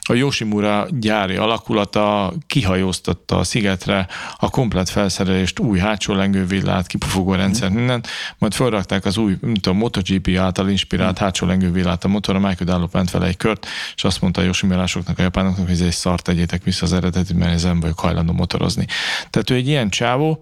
a 0.09 0.15
Yoshimura 0.15 0.87
gyári 0.91 1.37
alakulata 1.37 2.33
kihajóztatta 2.47 3.39
a 3.39 3.45
szigetre 3.45 4.07
a 4.37 4.51
komplet 4.51 4.89
felszerelést, 4.89 5.59
új 5.59 5.79
hátsó 5.79 6.15
lengővillát, 6.15 6.87
kipufogó 6.87 7.35
rendszer, 7.35 7.71
mm. 7.71 7.75
mindent, 7.75 8.09
majd 8.39 8.55
felrakták 8.55 9.05
az 9.05 9.17
új, 9.17 9.37
mint 9.41 9.67
a 9.67 9.73
MotoGP 9.73 10.37
által 10.39 10.69
inspirált 10.69 11.21
mm. 11.21 11.25
hátsó 11.25 11.47
lengővillát 11.47 12.05
a 12.05 12.09
motorra, 12.09 12.39
Michael 12.39 12.73
Dunlop 12.73 12.93
ment 12.93 13.11
vele 13.11 13.27
egy 13.27 13.37
kört, 13.37 13.67
és 13.95 14.05
azt 14.05 14.21
mondta 14.21 14.41
a 14.41 14.45
Yoshimurásoknak, 14.45 15.19
a 15.19 15.23
japánoknak, 15.23 15.65
hogy 15.67 15.75
ez 15.75 15.81
egy 15.81 15.93
szart, 15.93 16.23
tegyétek 16.23 16.63
vissza 16.63 16.85
az 16.85 16.93
eredeti, 16.93 17.35
mert 17.35 17.53
ez 17.53 17.63
nem 17.63 17.81
vagyok 17.81 17.99
hajlandó 17.99 18.33
motorozni. 18.33 18.87
Tehát 19.31 19.51
ő 19.51 19.55
egy 19.55 19.69
ilyen 19.69 19.89
csávó, 19.89 20.41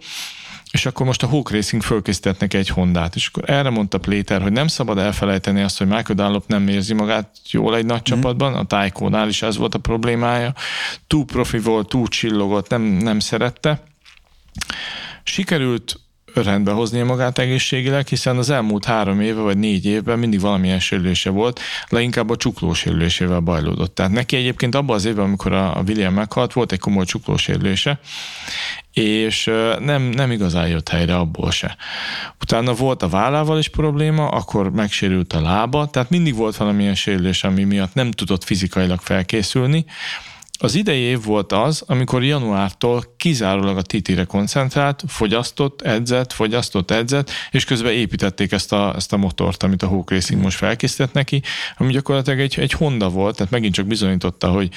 és 0.74 0.86
akkor 0.86 1.06
most 1.06 1.22
a 1.22 1.26
Hawk 1.26 1.50
Racing 1.50 1.82
fölkészített 1.82 2.40
neki 2.40 2.56
egy 2.56 2.68
Hondát, 2.68 3.14
és 3.14 3.26
akkor 3.26 3.50
erre 3.50 3.70
mondta 3.70 3.98
Pléter, 3.98 4.42
hogy 4.42 4.52
nem 4.52 4.66
szabad 4.66 4.98
elfelejteni 4.98 5.62
azt, 5.62 5.78
hogy 5.78 5.86
Michael 5.86 6.14
Dunlop 6.14 6.46
nem 6.46 6.68
érzi 6.68 6.94
magát 6.94 7.28
jól 7.50 7.76
egy 7.76 7.86
nagy 7.86 8.00
mm. 8.00 8.02
csapatban, 8.02 8.54
a 8.54 8.64
Tyco-nál 8.64 9.28
is 9.28 9.42
ez 9.42 9.56
volt 9.56 9.74
a 9.74 9.78
problémája, 9.78 10.54
túl 11.06 11.24
profi 11.24 11.58
volt, 11.58 11.88
túl 11.88 12.08
csillogott, 12.08 12.68
nem, 12.68 12.82
nem 12.82 13.18
szerette. 13.18 13.82
Sikerült 15.22 16.00
rendbe 16.42 16.70
hozni 16.70 17.02
magát 17.02 17.38
egészségileg, 17.38 18.06
hiszen 18.06 18.38
az 18.38 18.50
elmúlt 18.50 18.84
három 18.84 19.20
éve 19.20 19.40
vagy 19.40 19.58
négy 19.58 19.86
évben 19.86 20.18
mindig 20.18 20.40
valamilyen 20.40 20.80
sérülése 20.80 21.30
volt, 21.30 21.60
leginkább 21.88 22.30
a 22.30 22.36
csuklósérülésével 22.36 23.40
bajlódott. 23.40 23.94
Tehát 23.94 24.12
neki 24.12 24.36
egyébként 24.36 24.74
abban 24.74 24.96
az 24.96 25.04
évben, 25.04 25.24
amikor 25.24 25.52
a 25.52 25.82
William 25.86 26.14
meghalt, 26.14 26.52
volt 26.52 26.72
egy 26.72 26.78
komoly 26.78 27.04
csuklósérülése, 27.04 28.00
és 28.92 29.50
nem, 29.78 30.02
nem 30.02 30.30
igazán 30.30 30.68
jött 30.68 30.88
helyre 30.88 31.16
abból 31.16 31.50
se. 31.50 31.76
Utána 32.40 32.72
volt 32.72 33.02
a 33.02 33.08
vállával 33.08 33.58
is 33.58 33.68
probléma, 33.68 34.28
akkor 34.28 34.70
megsérült 34.70 35.32
a 35.32 35.40
lába, 35.40 35.86
tehát 35.86 36.10
mindig 36.10 36.34
volt 36.34 36.56
valamilyen 36.56 36.94
sérülés, 36.94 37.44
ami 37.44 37.64
miatt 37.64 37.94
nem 37.94 38.10
tudott 38.10 38.44
fizikailag 38.44 39.00
felkészülni, 39.00 39.84
az 40.64 40.74
idei 40.74 41.00
év 41.00 41.24
volt 41.24 41.52
az, 41.52 41.82
amikor 41.86 42.24
januártól 42.24 43.04
kizárólag 43.16 43.76
a 43.76 43.82
TT-re 43.82 44.24
koncentrált, 44.24 45.02
fogyasztott, 45.06 45.82
edzett, 45.82 46.32
fogyasztott, 46.32 46.90
edzett, 46.90 47.30
és 47.50 47.64
közben 47.64 47.92
építették 47.92 48.52
ezt 48.52 48.72
a, 48.72 48.94
ezt 48.96 49.12
a 49.12 49.16
motort, 49.16 49.62
amit 49.62 49.82
a 49.82 49.86
Hawk 49.86 50.10
Racing 50.10 50.42
most 50.42 50.56
felkészített 50.56 51.12
neki, 51.12 51.42
ami 51.76 51.92
gyakorlatilag 51.92 52.40
egy, 52.40 52.58
egy 52.58 52.72
Honda 52.72 53.08
volt, 53.08 53.36
tehát 53.36 53.52
megint 53.52 53.74
csak 53.74 53.86
bizonyította, 53.86 54.48
hogy, 54.48 54.68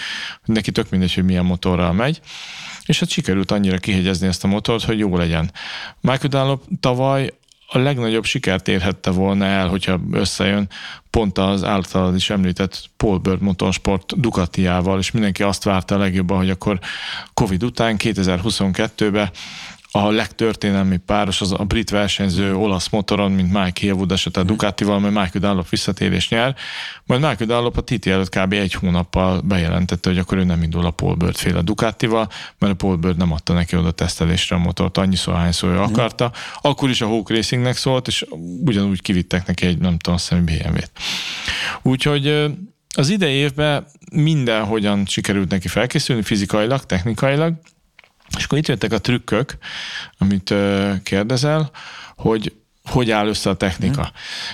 neki 0.45 0.71
tök 0.71 0.89
mindegy, 0.89 1.13
hogy 1.13 1.23
milyen 1.23 1.45
motorral 1.45 1.93
megy 1.93 2.21
és 2.85 2.99
hát 2.99 3.09
sikerült 3.09 3.51
annyira 3.51 3.77
kihegyezni 3.77 4.27
ezt 4.27 4.43
a 4.43 4.47
motort, 4.47 4.83
hogy 4.83 4.99
jó 4.99 5.17
legyen. 5.17 5.51
Michael 6.01 6.29
Dunlop 6.29 6.63
tavaly 6.79 7.31
a 7.69 7.77
legnagyobb 7.77 8.25
sikert 8.25 8.67
érhette 8.67 9.11
volna 9.11 9.45
el, 9.45 9.67
hogyha 9.67 9.99
összejön 10.11 10.69
pont 11.09 11.37
az 11.37 11.63
általad 11.63 12.15
is 12.15 12.29
említett 12.29 12.83
Paul 12.97 13.17
Bird 13.17 13.41
Motorsport 13.41 14.19
Ducatiával, 14.19 14.99
és 14.99 15.11
mindenki 15.11 15.43
azt 15.43 15.63
várta 15.63 15.97
legjobban, 15.97 16.37
hogy 16.37 16.49
akkor 16.49 16.79
Covid 17.33 17.63
után 17.63 17.95
2022-ben 17.99 19.29
a 19.97 20.11
legtörténelmi 20.11 20.97
páros 20.97 21.41
az 21.41 21.51
a 21.51 21.63
brit 21.63 21.89
versenyző 21.89 22.55
olasz 22.55 22.89
motoron, 22.89 23.31
mint 23.31 23.53
Mike 23.53 23.79
Hillwood 23.79 24.11
eset 24.11 24.37
a 24.37 24.43
Ducatival, 24.43 24.99
mert 24.99 25.13
Michael 25.13 25.49
Dunlop 25.49 25.69
visszatérés 25.69 26.29
nyer, 26.29 26.55
majd 27.05 27.21
Michael 27.21 27.45
Dunlop 27.45 27.77
a 27.77 27.83
TT 27.83 28.07
előtt 28.07 28.29
kb. 28.29 28.53
egy 28.53 28.73
hónappal 28.73 29.41
bejelentette, 29.41 30.09
hogy 30.09 30.19
akkor 30.19 30.37
ő 30.37 30.43
nem 30.43 30.63
indul 30.63 30.85
a 30.85 30.91
Paul 30.91 31.15
Bird 31.15 31.35
féle 31.35 31.61
Ducatival, 31.61 32.29
mert 32.57 32.73
a 32.73 32.75
Paul 32.75 32.95
Bird 32.95 33.17
nem 33.17 33.31
adta 33.31 33.53
neki 33.53 33.75
oda 33.75 33.91
tesztelésre 33.91 34.55
a 34.55 34.59
motort 34.59 34.97
annyiszor, 34.97 35.35
hányszor 35.35 35.69
ő 35.69 35.79
akarta. 35.79 36.31
Akkor 36.61 36.89
is 36.89 37.01
a 37.01 37.07
Hawk 37.07 37.29
Racingnek 37.29 37.77
szólt, 37.77 38.07
és 38.07 38.25
ugyanúgy 38.65 39.01
kivittek 39.01 39.47
neki 39.47 39.65
egy, 39.65 39.77
nem 39.77 39.97
tudom, 39.97 40.15
azt 40.15 40.43
BMW-t. 40.43 40.91
Úgyhogy 41.81 42.45
az 42.95 43.09
idei 43.09 43.33
évben 43.33 43.85
mindenhogyan 44.11 45.05
sikerült 45.05 45.49
neki 45.49 45.67
felkészülni, 45.67 46.21
fizikailag, 46.21 46.85
technikailag, 46.85 47.53
és 48.37 48.43
akkor 48.43 48.57
itt 48.57 48.67
jöttek 48.67 48.91
a 48.91 48.99
trükkök, 48.99 49.57
amit 50.17 50.53
kérdezel, 51.03 51.71
hogy 52.15 52.53
hogy 52.87 53.11
áll 53.11 53.27
össze 53.27 53.49
a 53.49 53.53
technika. 53.53 54.01
Hmm. 54.01 54.11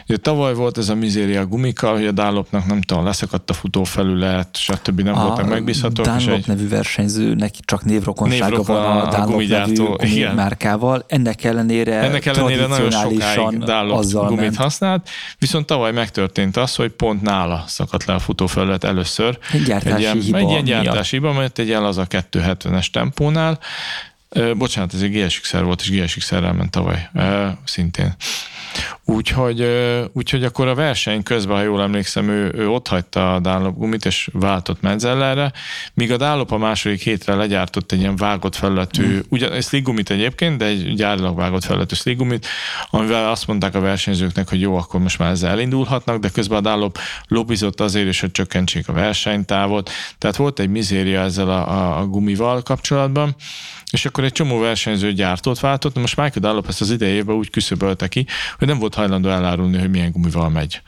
Ugye 0.07 0.17
tavaly 0.17 0.53
volt 0.53 0.77
ez 0.77 0.89
a 0.89 0.95
mizéria 0.95 1.45
gumikkal, 1.45 1.93
hogy 1.93 2.05
a 2.05 2.11
Dálopnak 2.11 2.65
nem 2.65 2.81
tudom, 2.81 3.03
leszakadt 3.03 3.49
a 3.49 3.53
futófelület, 3.53 4.57
stb. 4.57 5.01
nem 5.01 5.17
a 5.17 5.27
voltak 5.27 5.49
megbízhatók. 5.49 6.05
Dunlop 6.05 6.29
egy... 6.29 6.47
nevű 6.47 6.67
versenyző, 6.67 7.33
neki 7.33 7.59
csak 7.65 7.83
névrokonsága 7.83 8.45
névrokon 8.45 8.75
van 8.75 8.97
a, 8.97 9.07
a 9.07 9.25
Dunlop 9.25 9.47
nevű 9.47 9.73
gumimárkával. 9.73 11.05
Ennek 11.07 11.43
ellenére, 11.43 11.95
Ennek 11.95 12.25
ellenére 12.25 12.67
nagyon 12.67 12.91
sokáig 12.91 13.57
Dunlop 13.57 14.03
gumit 14.11 14.37
ment. 14.37 14.55
használt, 14.55 15.09
viszont 15.37 15.65
tavaly 15.65 15.91
megtörtént 15.91 16.57
az, 16.57 16.75
hogy 16.75 16.91
pont 16.91 17.21
nála 17.21 17.63
szakadt 17.67 18.05
le 18.05 18.13
a 18.13 18.19
futófelület 18.19 18.83
először. 18.83 19.37
Egy 19.51 19.63
gyártási 19.63 19.93
egy 19.95 20.01
ilyen, 20.01 20.19
hiba. 20.19 20.37
Egy 20.37 20.49
ilyen 20.49 20.63
gyártási 20.63 21.15
hiba, 21.15 21.33
mert 21.33 21.59
egy 21.59 21.71
el 21.71 21.85
az 21.85 21.97
a 21.97 22.07
270-es 22.07 22.87
tempónál, 22.91 23.59
Bocsánat, 24.57 24.93
ez 24.93 25.01
egy 25.01 25.23
GSX-er 25.23 25.63
volt, 25.63 25.81
és 25.81 25.89
GSX-errel 25.89 26.53
ment 26.53 26.71
tavaly 26.71 27.09
szintén. 27.63 28.15
Úgyhogy, 29.05 29.67
úgyhogy 30.13 30.43
akkor 30.43 30.67
a 30.67 30.75
verseny 30.75 31.23
közben, 31.23 31.55
ha 31.55 31.63
jól 31.63 31.81
emlékszem, 31.81 32.29
ő, 32.29 32.51
ő 32.55 32.69
ott 32.69 32.87
hagyta 32.87 33.33
a 33.33 33.39
Dunlop 33.39 33.77
gumit, 33.77 34.05
és 34.05 34.29
váltott 34.33 34.81
Menzellerre, 34.81 35.51
míg 35.93 36.11
a 36.11 36.17
Dunlop 36.17 36.51
a 36.51 36.57
második 36.57 37.01
hétre 37.01 37.35
legyártott 37.35 37.91
egy 37.91 37.99
ilyen 37.99 38.15
vágott 38.15 38.55
felületű, 38.55 39.05
mm. 39.05 39.19
ugyan 39.29 39.51
egy 39.51 39.81
gumit 39.81 40.09
egyébként, 40.09 40.57
de 40.57 40.65
egy 40.65 40.93
gyárilag 40.95 41.35
vágott 41.35 41.63
felületű 41.63 42.15
gumit, 42.15 42.47
amivel 42.89 43.29
azt 43.29 43.47
mondták 43.47 43.75
a 43.75 43.79
versenyzőknek, 43.79 44.49
hogy 44.49 44.61
jó, 44.61 44.75
akkor 44.75 44.99
most 44.99 45.19
már 45.19 45.31
ezzel 45.31 45.49
elindulhatnak, 45.49 46.19
de 46.19 46.29
közben 46.29 46.65
a 46.65 46.69
Dunlop 46.69 46.99
lobbizott 47.27 47.81
azért 47.81 48.07
is, 48.07 48.19
hogy 48.19 48.31
csökkentsék 48.31 48.87
a 48.87 48.93
versenytávot, 48.93 49.89
tehát 50.17 50.35
volt 50.35 50.59
egy 50.59 50.69
mizéria 50.69 51.21
ezzel 51.21 51.49
a, 51.49 51.69
a, 51.69 51.99
a 51.99 52.05
gumival 52.05 52.61
kapcsolatban, 52.61 53.35
és 53.93 54.05
akkor 54.05 54.23
egy 54.23 54.31
csomó 54.31 54.59
versenyző 54.59 55.13
gyártót 55.13 55.59
váltott, 55.59 55.95
most 55.95 56.15
Michael 56.15 56.39
Dunlop 56.39 56.67
ezt 56.67 56.81
az 56.81 56.91
idejében 56.91 57.35
úgy 57.35 57.49
küszöbölte 57.49 58.07
ki, 58.07 58.25
hogy 58.57 58.67
nem 58.67 58.79
volt 58.79 58.95
hajlandó 58.95 59.29
elárulni, 59.29 59.77
hogy 59.77 59.89
milyen 59.89 60.11
gumival 60.11 60.49
megy. 60.49 60.81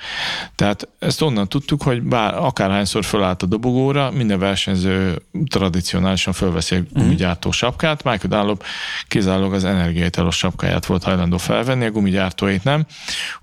Tehát 0.56 0.88
ezt 0.99 1.22
onnan 1.22 1.49
tudtuk, 1.49 1.84
hogy 1.84 2.01
bár 2.01 2.34
akárhányszor 2.34 3.03
fölállt 3.03 3.43
a 3.43 3.45
dobogóra, 3.45 4.12
minden 4.12 4.39
versenyző 4.39 5.22
tradicionálisan 5.49 6.34
fölveszi 6.34 6.76
egy 6.76 6.88
mhm. 6.89 7.01
gumigyártó 7.01 7.51
sapkát, 7.51 8.03
Michael 8.03 8.41
Dunlop 8.41 8.64
kizárólag 9.08 9.53
az 9.53 9.64
energiaitalos 9.64 10.38
sapkáját 10.38 10.86
volt 10.86 11.03
hajlandó 11.03 11.38
felvenni, 11.38 11.86
a 11.86 11.91
gumigyártóit 11.91 12.64
nem. 12.64 12.86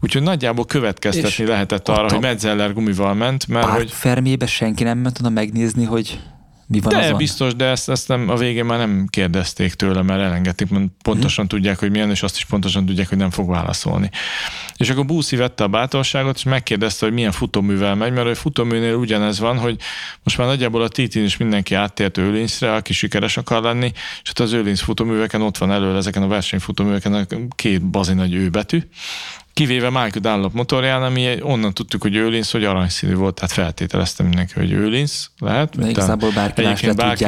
Úgyhogy 0.00 0.22
nagyjából 0.22 0.64
következtetni 0.64 1.44
lehetett 1.44 1.88
arra, 1.88 2.08
hogy 2.08 2.20
Metzeler 2.20 2.72
gumival 2.72 3.14
ment, 3.14 3.48
mert 3.48 3.66
hogy... 3.66 3.90
Fermébe 3.90 4.46
senki 4.46 4.84
nem 4.84 4.98
ment 4.98 5.18
oda 5.18 5.28
megnézni, 5.28 5.84
hogy 5.84 6.20
mi 6.72 6.80
van 6.80 6.92
de 6.92 7.04
azon? 7.04 7.16
biztos, 7.16 7.54
de 7.54 7.64
ezt, 7.64 7.88
ezt 7.88 8.08
nem, 8.08 8.28
a 8.28 8.36
végén 8.36 8.64
már 8.64 8.78
nem 8.78 9.06
kérdezték 9.10 9.74
tőle, 9.74 10.02
mert 10.02 10.20
elengedték, 10.20 10.68
mert 10.68 10.84
pontosan 11.02 11.46
hmm. 11.48 11.56
tudják, 11.58 11.78
hogy 11.78 11.90
milyen, 11.90 12.10
és 12.10 12.22
azt 12.22 12.36
is 12.36 12.44
pontosan 12.44 12.86
tudják, 12.86 13.08
hogy 13.08 13.18
nem 13.18 13.30
fog 13.30 13.48
válaszolni. 13.48 14.10
És 14.76 14.90
akkor 14.90 15.04
Buszi 15.04 15.36
vette 15.36 15.64
a 15.64 15.68
bátorságot, 15.68 16.36
és 16.36 16.42
megkérdezte, 16.42 17.06
hogy 17.06 17.14
milyen 17.14 17.32
futóművel 17.32 17.94
megy, 17.94 18.12
mert 18.12 18.28
a 18.28 18.34
futóműnél 18.34 18.94
ugyanez 18.94 19.38
van, 19.38 19.58
hogy 19.58 19.76
most 20.22 20.38
már 20.38 20.46
nagyjából 20.46 20.82
a 20.82 20.88
Titin 20.88 21.24
is 21.24 21.36
mindenki 21.36 21.74
áttért 21.74 22.18
Őlinszre, 22.18 22.74
aki 22.74 22.92
sikeres 22.92 23.36
akar 23.36 23.62
lenni, 23.62 23.92
és 24.22 24.30
ott 24.30 24.38
az 24.38 24.52
Őlinsz 24.52 24.80
futóműveken 24.80 25.42
ott 25.42 25.58
van 25.58 25.72
elő 25.72 25.96
ezeken 25.96 26.22
a 26.22 26.28
versenyfutóműveken 26.28 27.14
a 27.14 27.26
két 27.54 27.82
bazi 27.82 28.14
nagy 28.14 28.34
őbetű, 28.34 28.82
Kivéve 29.52 29.90
Michael 29.90 30.20
Dunlop 30.20 30.52
motorján, 30.52 31.02
ami 31.02 31.42
onnan 31.42 31.74
tudtuk, 31.74 32.02
hogy 32.02 32.16
őlinsz, 32.16 32.52
hogy 32.52 32.64
aranyszínű 32.64 33.14
volt, 33.14 33.34
tehát 33.34 33.52
feltételeztem 33.52 34.26
mindenki, 34.26 34.52
hogy 34.54 34.72
őlinsz 34.72 35.30
lehet. 35.38 35.78
De 35.78 35.88
igazából 35.88 36.30
bárki 36.30 36.62
más 36.62 36.82
le 36.82 36.92
bárki 36.92 37.24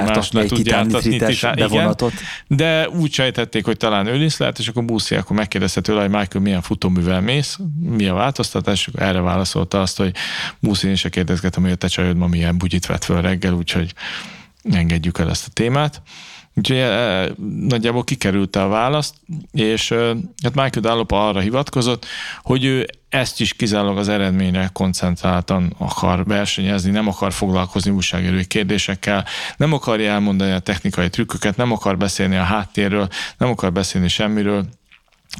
tud 0.47 1.55
bevonatot. 1.55 2.13
De 2.47 2.89
úgy 2.89 3.13
sejtették, 3.13 3.65
hogy 3.65 3.77
talán 3.77 4.07
őlinsz 4.07 4.39
lehet, 4.39 4.59
és 4.59 4.69
akkor 4.69 4.85
Buszi 4.85 5.15
akkor 5.15 5.37
megkérdezte 5.37 5.81
tőle, 5.81 6.01
hogy 6.01 6.11
Michael 6.11 6.45
milyen 6.45 6.63
futóművel 6.63 7.21
mész, 7.21 7.59
mi 7.81 8.07
a 8.07 8.15
változtatás, 8.15 8.87
és 8.87 8.93
erre 9.01 9.21
válaszolta 9.21 9.81
azt, 9.81 9.97
hogy 9.97 10.15
Buszi 10.61 10.91
is 10.91 11.07
kérdezgetem, 11.11 11.63
hogy 11.63 11.73
a 11.73 11.77
te 11.77 11.87
csajod 11.87 12.17
ma 12.17 12.27
milyen 12.27 12.59
bugyit 12.59 12.87
vett 12.87 13.05
föl 13.05 13.21
reggel, 13.21 13.53
úgyhogy 13.53 13.95
engedjük 14.73 15.19
el 15.19 15.31
ezt 15.31 15.47
a 15.47 15.51
témát. 15.53 16.03
Úgyhogy 16.57 16.77
e, 16.77 17.31
nagyjából 17.61 18.05
kikerült 18.05 18.57
a 18.57 18.69
választ, 18.69 19.15
és 19.53 19.91
e, 19.91 19.97
hát 20.43 20.55
Michael 20.55 20.81
Dallop 20.81 21.11
arra 21.11 21.41
hivatkozott, 21.41 22.07
hogy 22.43 22.65
ő 22.65 22.87
ezt 23.09 23.41
is 23.41 23.53
kizárólag 23.53 23.99
az 23.99 24.09
eredményre 24.09 24.71
koncentráltan 24.73 25.75
akar 25.79 26.25
versenyezni, 26.25 26.91
nem 26.91 27.09
akar 27.09 27.33
foglalkozni 27.33 27.91
újságírói 27.91 28.45
kérdésekkel, 28.45 29.25
nem 29.57 29.73
akarja 29.73 30.11
elmondani 30.11 30.53
a 30.53 30.59
technikai 30.59 31.09
trükköket, 31.09 31.57
nem 31.57 31.73
akar 31.73 31.97
beszélni 31.97 32.37
a 32.37 32.43
háttérről, 32.43 33.09
nem 33.39 33.49
akar 33.49 33.73
beszélni 33.73 34.09
semmiről, 34.09 34.67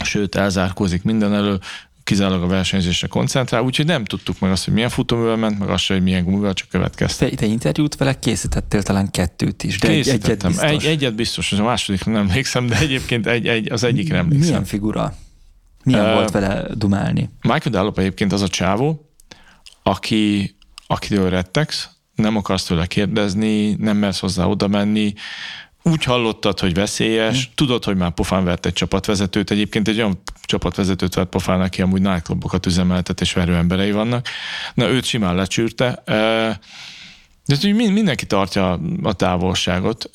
sőt 0.03 0.35
elzárkózik 0.35 1.03
minden 1.03 1.35
elől, 1.35 1.59
kizárólag 2.05 2.43
a 2.43 2.47
versenyzésre 2.47 3.07
koncentrál, 3.07 3.63
úgyhogy 3.63 3.87
nem 3.87 4.05
tudtuk 4.05 4.39
meg 4.39 4.51
azt, 4.51 4.65
hogy 4.65 4.75
milyen 4.75 4.89
futóművel 4.89 5.37
ment, 5.37 5.59
meg 5.59 5.69
azt, 5.69 5.87
hogy 5.87 6.03
milyen 6.03 6.25
gumival, 6.25 6.53
csak 6.53 6.69
következte. 6.69 7.29
Te, 7.29 7.37
te 7.37 7.47
interjút 7.47 7.97
vele 7.97 8.19
készítettél 8.19 8.83
talán 8.83 9.11
kettőt 9.11 9.63
is, 9.63 9.79
de 9.79 9.89
egy, 9.89 10.09
egyet 10.09 10.47
biztos. 10.47 10.63
Egy, 10.63 10.85
egyet 10.85 11.15
biztos, 11.15 11.53
a 11.53 11.63
másodikra 11.63 12.13
nem 12.13 12.29
emlékszem, 12.29 12.67
de 12.67 12.79
egyébként 12.79 13.27
egy, 13.27 13.47
egy, 13.47 13.73
az 13.73 13.85
egyikre 13.85 14.17
emlékszem. 14.17 14.49
Milyen 14.49 14.65
figura? 14.65 15.15
Milyen 15.85 16.07
uh, 16.07 16.13
volt 16.13 16.31
vele 16.31 16.67
dumálni? 16.75 17.31
Michael 17.41 17.71
Dallop 17.71 17.99
egyébként 17.99 18.33
az 18.33 18.43
a 18.43 18.49
csávó, 18.49 19.11
aki, 19.83 20.57
akitől 20.87 21.31
rettegsz, 21.31 21.89
nem 22.15 22.37
akarsz 22.37 22.65
tőle 22.65 22.87
kérdezni, 22.87 23.73
nem 23.73 23.97
mersz 23.97 24.19
hozzá 24.19 24.45
oda 24.45 24.69
menni, 24.69 25.15
úgy 25.87 26.05
hallottad, 26.05 26.61
hogy 26.61 26.75
veszélyes, 26.75 27.37
mm. 27.37 27.53
tudod, 27.55 27.85
hogy 27.85 27.97
már 27.97 28.11
pofán 28.11 28.45
vett 28.45 28.67
egy 28.67 28.73
csapatvezetőt, 28.73 29.51
egyébként 29.51 29.89
egy 29.89 29.99
olyan 29.99 30.23
csapatvezetőt 30.43 31.15
vett 31.15 31.29
pofán, 31.29 31.61
aki 31.61 31.83
amúgy 31.83 32.03
nightclubokat 32.03 32.67
üzemeltet, 32.67 33.21
és 33.21 33.33
verő 33.33 33.55
emberei 33.55 33.93
vannak. 33.93 34.29
Na, 34.75 34.89
őt 34.89 35.05
simán 35.05 35.35
lecsűrte. 35.35 36.03
De 37.47 37.73
mindenki 37.73 38.27
tartja 38.27 38.81
a 39.03 39.13
távolságot 39.13 40.11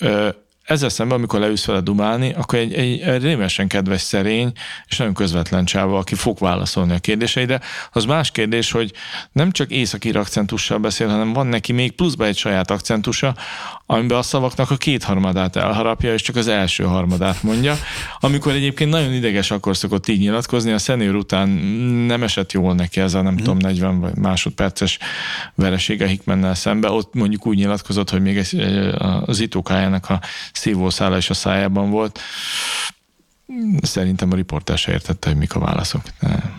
ezzel 0.70 0.90
szemben, 0.90 1.18
amikor 1.18 1.40
leülsz 1.40 1.66
vele 1.66 1.80
dumálni, 1.80 2.34
akkor 2.34 2.60
egy, 2.60 2.74
egy, 2.74 3.00
egy 3.00 3.24
rémesen 3.24 3.68
kedves 3.68 4.02
szerény 4.02 4.52
és 4.88 4.98
nagyon 4.98 5.14
közvetlen 5.14 5.66
csáva, 5.66 5.98
aki 5.98 6.16
fog 6.16 6.38
válaszolni 6.40 6.94
a 6.94 7.00
kérdéseidre. 7.00 7.62
Az 7.92 8.06
más 8.06 8.32
kérdés, 8.32 8.72
hogy 8.72 8.94
nem 9.32 9.52
csak 9.52 9.72
északi 9.72 10.10
akcentussal 10.10 10.78
beszél, 10.78 11.08
hanem 11.08 11.34
van 11.34 11.48
neki 11.48 11.72
még 11.72 11.92
pluszba 11.92 12.26
egy 12.26 12.38
saját 12.38 12.72
akcentusa, 12.72 13.36
amiben 13.92 14.18
a 14.18 14.22
szavaknak 14.22 14.72
a 14.72 14.78
kétharmadát 14.78 15.56
elharapja, 15.56 16.14
és 16.14 16.22
csak 16.22 16.36
az 16.36 16.48
első 16.48 16.84
harmadát 16.84 17.44
mondja. 17.44 17.76
Amikor 18.20 18.52
egyébként 18.52 18.90
nagyon 18.90 19.14
ideges, 19.14 19.52
akkor 19.52 19.78
szokott 19.78 20.08
így 20.08 20.20
nyilatkozni, 20.20 20.72
a 20.72 20.78
szenőr 20.78 21.16
után 21.16 21.50
nem 22.08 22.24
esett 22.24 22.52
jól 22.52 22.76
neki 22.76 23.00
ez 23.00 23.14
a 23.14 23.22
nem 23.22 23.34
mm. 23.34 23.36
tudom 23.36 23.58
40 23.58 24.00
vagy 24.00 24.16
másodperces 24.16 24.98
veresége 25.56 26.08
Hickmannel 26.08 26.56
szembe, 26.56 26.92
ott 26.92 27.14
mondjuk 27.14 27.46
úgy 27.46 27.58
nyilatkozott, 27.58 28.10
hogy 28.10 28.22
még 28.22 28.38
egy, 28.38 28.60
az 29.26 29.40
itókájának 29.40 30.10
a 30.10 30.22
szívószála 30.54 31.18
is 31.18 31.30
a 31.30 31.34
szájában 31.34 31.90
volt. 31.90 32.20
Szerintem 33.82 34.32
a 34.32 34.36
riportál 34.36 34.76
se 34.76 34.92
értette, 34.92 35.30
hogy 35.30 35.38
mik 35.38 35.56
a 35.56 35.60
válaszok. 35.60 36.02
De... 36.20 36.54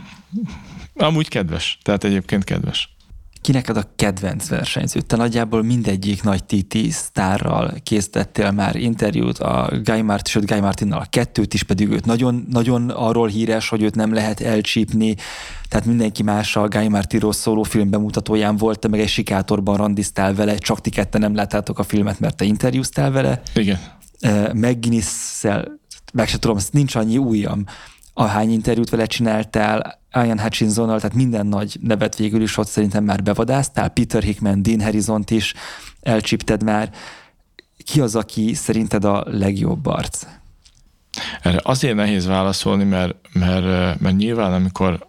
Amúgy 0.95 1.29
kedves, 1.29 1.79
tehát 1.83 2.05
egyébként 2.05 2.45
kedves. 2.45 2.95
Ki 3.41 3.53
neked 3.53 3.77
a 3.77 3.93
kedvenc 3.97 4.49
versenyző? 4.49 5.01
Te 5.01 5.17
nagyjából 5.17 5.63
mindegyik 5.63 6.23
nagy 6.23 6.45
TT 6.45 6.77
sztárral 6.91 7.75
készítettél 7.83 8.51
már 8.51 8.77
interjút, 8.77 9.39
a 9.39 9.71
Guy 9.85 10.01
Martin, 10.01 10.33
sőt 10.33 10.51
Guy 10.51 10.61
Martinnal 10.61 11.01
a 11.01 11.07
kettőt 11.11 11.55
is, 11.55 11.63
pedig 11.63 11.89
őt 11.89 12.05
nagyon, 12.05 12.47
nagyon 12.51 12.91
arról 12.91 13.29
híres, 13.29 13.69
hogy 13.69 13.83
őt 13.83 13.95
nem 13.95 14.15
lehet 14.15 14.41
elcsípni, 14.41 15.15
tehát 15.69 15.87
mindenki 15.87 16.23
mással 16.23 16.69
Guy 16.69 16.89
Martinról 16.89 17.33
szóló 17.33 17.63
film 17.63 17.91
bemutatóján 17.91 18.57
volt, 18.57 18.79
te 18.79 18.89
meg 18.89 19.01
egy 19.01 19.09
sikátorban 19.09 19.77
randiztál 19.77 20.35
vele, 20.35 20.57
csak 20.57 20.81
ti 20.81 20.91
ketten 20.91 21.21
nem 21.21 21.35
láttátok 21.35 21.79
a 21.79 21.83
filmet, 21.83 22.21
mert 22.21 22.37
te 22.37 22.45
interjúztál 22.45 23.11
vele. 23.11 23.43
Igen. 23.55 23.79
McGuinness-szel, 24.53 25.81
meg 26.13 26.29
se 26.29 26.39
tudom, 26.39 26.57
nincs 26.71 26.95
annyi 26.95 27.19
újam, 27.19 27.65
ahány 28.21 28.51
interjút 28.51 28.91
vele 28.91 29.07
csináltál, 29.07 30.01
Ian 30.15 30.41
Hutchinsonnal, 30.41 31.01
tehát 31.01 31.17
minden 31.17 31.47
nagy 31.47 31.77
nevet 31.81 32.17
végül 32.17 32.43
is 32.43 32.57
ott 32.57 32.69
szerintem 32.69 33.05
már 33.05 33.23
bevadáztál, 33.23 33.89
Peter 33.89 34.23
Hickman, 34.23 34.63
Dean 34.63 34.83
harrison 34.83 35.25
is 35.29 35.55
elcsípted 36.01 36.63
már. 36.63 36.91
Ki 37.85 38.01
az, 38.01 38.17
aki 38.17 38.55
szerinted 38.55 39.05
a 39.05 39.25
legjobb 39.27 39.87
arc? 39.87 40.27
Erre 41.43 41.61
azért 41.63 41.95
nehéz 41.95 42.27
válaszolni, 42.27 42.85
mert, 42.85 43.15
mert, 43.33 44.01
mert 44.01 44.17
nyilván 44.17 44.53
amikor 44.53 45.09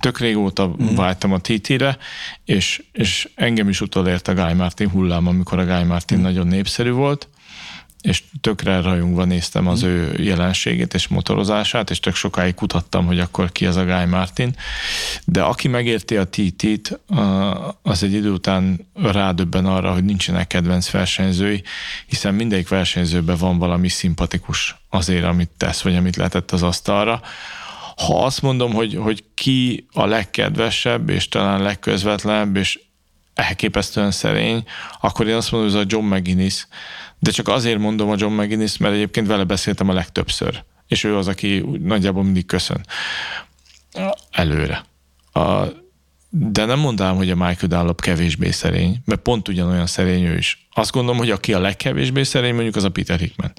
tök 0.00 0.18
régóta 0.18 0.66
mm. 0.66 0.94
váltam 0.94 1.32
a 1.32 1.38
TT-re, 1.38 1.98
és, 2.44 2.82
és 2.92 3.28
engem 3.34 3.68
is 3.68 3.80
utolért 3.80 4.28
a 4.28 4.34
Guy 4.34 4.52
Martin 4.52 4.90
hullám, 4.90 5.26
amikor 5.26 5.58
a 5.58 5.64
Guy 5.64 5.84
Martin 5.84 6.18
mm. 6.18 6.22
nagyon 6.22 6.46
népszerű 6.46 6.90
volt, 6.90 7.28
és 8.06 8.22
tökre 8.40 8.80
rajongva 8.80 9.24
néztem 9.24 9.66
az 9.66 9.84
mm. 9.84 9.86
ő 9.86 10.22
jelenségét 10.22 10.94
és 10.94 11.08
motorozását, 11.08 11.90
és 11.90 12.00
tök 12.00 12.14
sokáig 12.14 12.54
kutattam, 12.54 13.06
hogy 13.06 13.20
akkor 13.20 13.52
ki 13.52 13.66
az 13.66 13.76
a 13.76 13.84
Guy 13.84 14.04
Martin. 14.04 14.56
De 15.24 15.42
aki 15.42 15.68
megérti 15.68 16.16
a 16.16 16.28
TT-t, 16.28 17.00
az 17.82 18.02
egy 18.02 18.12
idő 18.12 18.30
után 18.30 18.88
rádöbben 18.94 19.66
arra, 19.66 19.92
hogy 19.92 20.04
nincsenek 20.04 20.46
kedvenc 20.46 20.90
versenyzői, 20.90 21.62
hiszen 22.06 22.34
mindegyik 22.34 22.68
versenyzőben 22.68 23.36
van 23.36 23.58
valami 23.58 23.88
szimpatikus 23.88 24.76
azért, 24.90 25.24
amit 25.24 25.50
tesz, 25.56 25.82
vagy 25.82 25.96
amit 25.96 26.16
letett 26.16 26.50
az 26.50 26.62
asztalra. 26.62 27.20
Ha 27.96 28.24
azt 28.24 28.42
mondom, 28.42 28.72
hogy, 28.72 28.94
hogy 28.94 29.24
ki 29.34 29.86
a 29.92 30.06
legkedvesebb, 30.06 31.08
és 31.08 31.28
talán 31.28 31.62
legközvetlenebb, 31.62 32.56
és 32.56 32.78
elképesztően 33.34 34.10
szerény, 34.10 34.64
akkor 35.00 35.28
én 35.28 35.34
azt 35.34 35.52
mondom, 35.52 35.70
hogy 35.70 35.78
ez 35.78 35.84
a 35.84 35.88
John 35.96 36.14
McGuinness, 36.14 36.66
de 37.26 37.32
csak 37.32 37.48
azért 37.48 37.78
mondom 37.78 38.10
a 38.10 38.14
John 38.18 38.32
McGuinness, 38.32 38.76
mert 38.76 38.94
egyébként 38.94 39.26
vele 39.26 39.44
beszéltem 39.44 39.88
a 39.88 39.92
legtöbbször, 39.92 40.64
és 40.86 41.04
ő 41.04 41.16
az, 41.16 41.28
aki 41.28 41.64
nagyjából 41.82 42.24
mindig 42.24 42.46
köszön 42.46 42.80
előre. 44.30 44.84
A, 45.32 45.64
de 46.28 46.64
nem 46.64 46.78
mondanám, 46.78 47.16
hogy 47.16 47.30
a 47.30 47.34
Michael 47.34 47.68
Dallop 47.68 48.00
kevésbé 48.00 48.50
szerény, 48.50 49.02
mert 49.04 49.20
pont 49.20 49.48
ugyanolyan 49.48 49.86
szerény 49.86 50.22
ő 50.22 50.36
is. 50.36 50.68
Azt 50.72 50.92
gondolom, 50.92 51.18
hogy 51.18 51.30
aki 51.30 51.52
a 51.52 51.60
legkevésbé 51.60 52.22
szerény, 52.22 52.54
mondjuk 52.54 52.76
az 52.76 52.84
a 52.84 52.90
Peter 52.90 53.18
Hickman. 53.18 53.52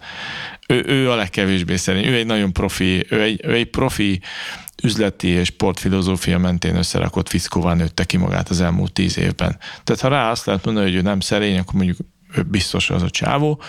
Ő, 0.68 0.84
ő 0.86 1.12
a 1.12 1.16
legkevésbé 1.16 1.76
szerény. 1.76 2.06
Ő 2.06 2.16
egy 2.16 2.26
nagyon 2.26 2.54
profi, 2.54 3.06
ő 3.10 3.22
egy, 3.22 3.42
ő 3.44 3.54
egy 3.54 3.70
profi 3.70 4.22
üzleti 4.84 5.28
és 5.28 5.48
sportfilozófia 5.48 6.38
mentén 6.38 6.76
összerakott 6.76 7.30
fiszkóvá 7.30 7.74
nőtte 7.74 8.04
ki 8.04 8.18
magát 8.18 8.50
az 8.50 8.62
elmúlt 8.62 8.94
tíz 8.94 9.18
évben. 9.18 9.58
Tehát 9.84 10.02
ha 10.02 10.08
rá 10.08 10.32
azt 10.32 10.46
lehet 10.46 10.66
mondani, 10.66 10.86
hogy 10.86 10.96
ő 10.96 11.02
nem 11.02 11.20
szerény, 11.20 11.58
akkor 11.58 11.74
mondjuk 11.74 11.98
biztos 12.46 12.90
az 12.90 13.02
a 13.02 13.10
csávó. 13.10 13.62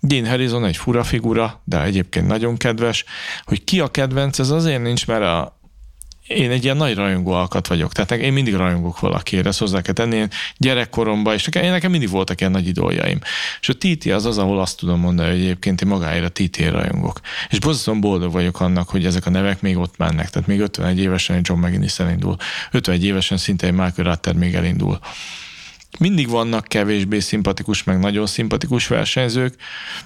Dean 0.00 0.26
Harrison 0.28 0.64
egy 0.64 0.76
fura 0.76 1.04
figura, 1.04 1.62
de 1.64 1.82
egyébként 1.82 2.26
nagyon 2.26 2.56
kedves. 2.56 3.04
Hogy 3.44 3.64
ki 3.64 3.80
a 3.80 3.88
kedvenc, 3.88 4.38
ez 4.38 4.50
azért 4.50 4.82
nincs, 4.82 5.06
mert 5.06 5.22
a, 5.22 5.58
én 6.28 6.50
egy 6.50 6.64
ilyen 6.64 6.76
nagy 6.76 6.94
rajongó 6.94 7.32
alkat 7.32 7.66
vagyok, 7.66 7.92
tehát 7.92 8.22
én 8.22 8.32
mindig 8.32 8.54
rajongok 8.54 9.00
valakire, 9.00 9.48
ezt 9.48 9.58
hozzá 9.58 9.80
kell 9.80 9.94
tenni. 9.94 10.16
Én 10.16 10.28
gyerekkoromban, 10.56 11.34
és 11.34 11.44
nekem, 11.44 11.62
én 11.62 11.70
nekem 11.70 11.90
mindig 11.90 12.10
voltak 12.10 12.40
ilyen 12.40 12.52
nagy 12.52 12.68
idoljaim. 12.68 13.18
És 13.60 13.68
a 13.68 13.74
TT 13.78 14.06
az 14.06 14.26
az, 14.26 14.38
ahol 14.38 14.60
azt 14.60 14.78
tudom 14.78 15.00
mondani, 15.00 15.30
hogy 15.30 15.40
egyébként 15.40 15.80
én 15.80 15.88
magáért 15.88 16.32
TT 16.32 16.70
rajongok. 16.70 17.20
És 17.48 17.58
borzasztóan 17.58 18.00
boldog 18.00 18.32
vagyok 18.32 18.60
annak, 18.60 18.88
hogy 18.88 19.06
ezek 19.06 19.26
a 19.26 19.30
nevek 19.30 19.60
még 19.60 19.76
ott 19.76 19.96
mennek. 19.96 20.30
Tehát 20.30 20.48
még 20.48 20.60
51 20.60 20.98
évesen 20.98 21.36
egy 21.36 21.48
John 21.48 21.60
McGinnis 21.60 21.98
elindul, 21.98 22.36
51 22.70 23.04
évesen 23.04 23.36
szinte 23.36 23.66
egy 23.66 23.72
Michael 23.72 24.08
Rutter 24.10 24.34
még 24.34 24.54
elindul. 24.54 24.98
Mindig 25.98 26.28
vannak 26.28 26.64
kevésbé 26.64 27.18
szimpatikus, 27.18 27.84
meg 27.84 27.98
nagyon 27.98 28.26
szimpatikus 28.26 28.86
versenyzők, 28.86 29.54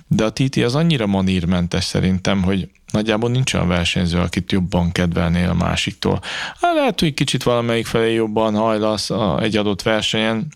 de 0.06 0.24
a 0.24 0.30
Titi 0.30 0.62
az 0.62 0.74
annyira 0.74 1.06
manírmentes 1.06 1.84
szerintem, 1.84 2.42
hogy 2.42 2.68
nagyjából 2.92 3.30
nincs 3.30 3.54
olyan 3.54 3.68
versenyző, 3.68 4.18
akit 4.18 4.52
jobban 4.52 4.92
kedvelnél 4.92 5.48
a 5.48 5.54
másiktól. 5.54 6.20
Hát 6.60 6.74
lehet, 6.74 7.00
hogy 7.00 7.14
kicsit 7.14 7.42
valamelyik 7.42 7.86
felé 7.86 8.12
jobban 8.12 8.54
hajlasz 8.54 9.10
egy 9.40 9.56
adott 9.56 9.82
versenyen, 9.82 10.46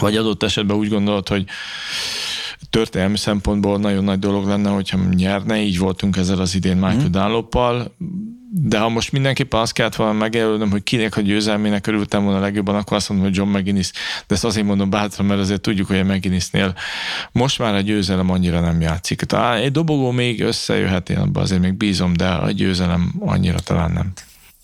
vagy 0.00 0.16
adott 0.16 0.42
esetben 0.42 0.76
úgy 0.76 0.88
gondolod, 0.88 1.28
hogy 1.28 1.44
történelmi 2.70 3.16
szempontból 3.16 3.78
nagyon 3.78 4.04
nagy 4.04 4.18
dolog 4.18 4.46
lenne, 4.46 4.70
hogyha 4.70 4.98
nyerne, 5.14 5.60
így 5.60 5.78
voltunk 5.78 6.16
ezzel 6.16 6.40
az 6.40 6.54
idén 6.54 6.76
Michael 6.76 7.08
mm. 7.08 7.10
Dunloppal, 7.10 7.94
de 8.52 8.78
ha 8.78 8.88
most 8.88 9.12
mindenképpen 9.12 9.60
azt 9.60 9.72
kellett 9.72 9.94
volna 9.94 10.12
megjelölnöm, 10.12 10.70
hogy 10.70 10.82
kinek 10.82 11.16
a 11.16 11.20
győzelmének 11.20 11.86
örültem 11.86 12.24
volna 12.24 12.40
legjobban, 12.40 12.74
akkor 12.74 12.96
azt 12.96 13.08
mondom, 13.08 13.26
hogy 13.26 13.36
John 13.36 13.50
McGuinness, 13.50 13.90
de 14.26 14.34
ezt 14.34 14.44
azért 14.44 14.66
mondom 14.66 14.90
bátran, 14.90 15.26
mert 15.26 15.40
azért 15.40 15.60
tudjuk, 15.60 15.86
hogy 15.86 15.98
a 15.98 16.04
McGuinnessnél 16.04 16.74
most 17.32 17.58
már 17.58 17.74
a 17.74 17.80
győzelem 17.80 18.30
annyira 18.30 18.60
nem 18.60 18.80
játszik. 18.80 19.22
Talán 19.22 19.56
egy 19.56 19.72
dobogó 19.72 20.10
még 20.10 20.42
összejöhet, 20.42 21.10
én 21.10 21.16
abban 21.16 21.42
azért 21.42 21.60
még 21.60 21.74
bízom, 21.74 22.12
de 22.12 22.28
a 22.28 22.50
győzelem 22.50 23.14
annyira 23.18 23.58
talán 23.58 23.90
nem. 23.92 24.12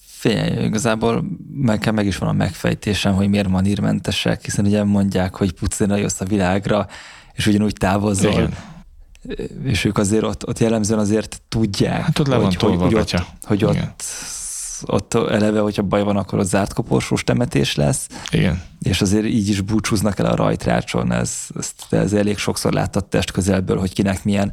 Figyelj, 0.07 0.65
igazából 0.65 1.25
meg, 1.55 1.93
meg 1.93 2.07
is 2.07 2.17
van 2.17 2.29
a 2.29 2.33
megfejtésem, 2.33 3.15
hogy 3.15 3.29
miért 3.29 3.49
manírmentesek, 3.49 4.45
hiszen 4.45 4.67
ugye 4.67 4.85
mondják, 4.85 5.35
hogy 5.35 5.53
pucina 5.53 5.97
jössz 5.97 6.21
a 6.21 6.25
világra, 6.25 6.87
és 7.33 7.47
ugyanúgy 7.47 7.73
távozol. 7.73 8.33
Igen 8.33 8.75
és 9.65 9.85
ők 9.85 9.99
azért 9.99 10.25
ott, 10.25 10.47
ott 10.47 10.59
jellemzően 10.59 11.01
azért 11.01 11.43
tudják, 11.49 12.03
hát 12.03 12.19
ott 12.19 12.35
hogy, 12.35 12.57
hogy, 12.57 12.77
hogy, 12.77 12.95
ott, 12.95 13.15
hogy 13.43 13.65
ott 13.65 14.03
ott 14.83 15.15
eleve, 15.15 15.61
hogyha 15.61 15.83
baj 15.83 16.03
van, 16.03 16.17
akkor 16.17 16.39
ott 16.39 16.47
zárt 16.47 16.73
koporsós 16.73 17.25
temetés 17.25 17.75
lesz. 17.75 18.09
Igen. 18.31 18.63
És 18.83 19.01
azért 19.01 19.25
így 19.25 19.49
is 19.49 19.61
búcsúznak 19.61 20.19
el 20.19 20.27
a 20.27 20.35
rajtrácson, 20.35 21.13
ez, 21.13 21.33
ezt, 21.59 21.93
ez 21.93 22.13
elég 22.13 22.39
sokszor 22.39 22.73
láttad 22.73 23.05
test 23.05 23.31
közelből, 23.31 23.79
hogy 23.79 23.93
kinek 23.93 24.25
milyen 24.25 24.53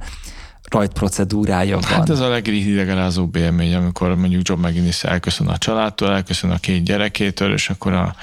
rajtprocedúrája 0.70 1.80
van. 1.80 1.84
Hát 1.84 2.10
ez 2.10 2.20
a 2.20 2.28
legidegelázóbb 2.28 3.36
élmény, 3.36 3.76
amikor 3.76 4.16
mondjuk 4.16 4.48
Job 4.48 4.66
McGinnis 4.66 5.04
elköszön 5.04 5.48
a 5.48 5.58
családtól, 5.58 6.12
elköszön 6.12 6.50
a 6.52 6.58
két 6.58 6.84
gyerekétől, 6.84 7.54
és 7.54 7.70
akkor 7.70 7.94
a, 7.94 8.16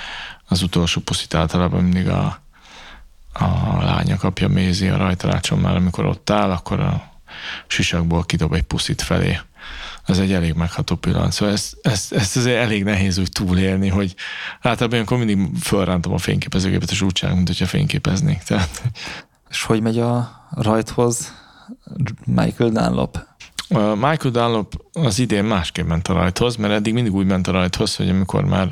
az 0.49 0.63
utolsó 0.63 1.01
puszit 1.01 1.35
általában 1.35 1.83
mindig 1.83 2.09
a, 2.09 2.43
a 3.33 3.83
lánya 3.83 4.17
kapja 4.17 4.49
mézi 4.49 4.89
a 4.89 4.97
rajtalácson 4.97 5.59
már, 5.59 5.77
amikor 5.77 6.05
ott 6.05 6.31
áll, 6.31 6.51
akkor 6.51 6.81
a 6.81 7.03
sisakból 7.67 8.25
kidob 8.25 8.53
egy 8.53 8.63
puszit 8.63 9.03
felé. 9.03 9.39
Ez 10.05 10.19
egy 10.19 10.33
elég 10.33 10.55
megható 10.55 10.97
pillanat. 10.97 11.33
Szóval 11.33 11.55
ezt, 11.55 11.79
ezt, 11.83 12.13
ezt 12.13 12.37
azért 12.37 12.63
elég 12.63 12.85
nehéz 12.85 13.19
úgy 13.19 13.33
túlélni, 13.33 13.89
hogy 13.89 14.15
általában 14.61 15.01
akkor 15.01 15.19
mindig 15.19 15.57
fölrántom 15.61 16.13
a 16.13 16.19
fényképezőgépet, 16.19 16.91
és 16.91 17.01
úgy 17.01 17.13
csinálom, 17.13 17.37
mint 17.37 17.51
hogyha 17.51 17.67
fényképeznék. 17.67 18.43
Tehát... 18.43 18.83
És 19.51 19.63
hogy 19.63 19.81
megy 19.81 19.99
a 19.99 20.31
rajthoz 20.51 21.35
Michael 22.25 22.71
Dunlop? 22.71 23.29
Michael 23.95 24.31
Dunlop 24.31 24.85
az 25.05 25.19
idén 25.19 25.45
másképp 25.45 25.87
ment 25.87 26.09
a 26.09 26.13
rajthoz, 26.13 26.57
mert 26.57 26.73
eddig 26.73 26.93
mindig 26.93 27.15
úgy 27.15 27.27
ment 27.27 27.47
a 27.47 27.53
rajthoz, 27.53 27.97
hogy 27.97 28.09
amikor 28.09 28.45
már 28.45 28.69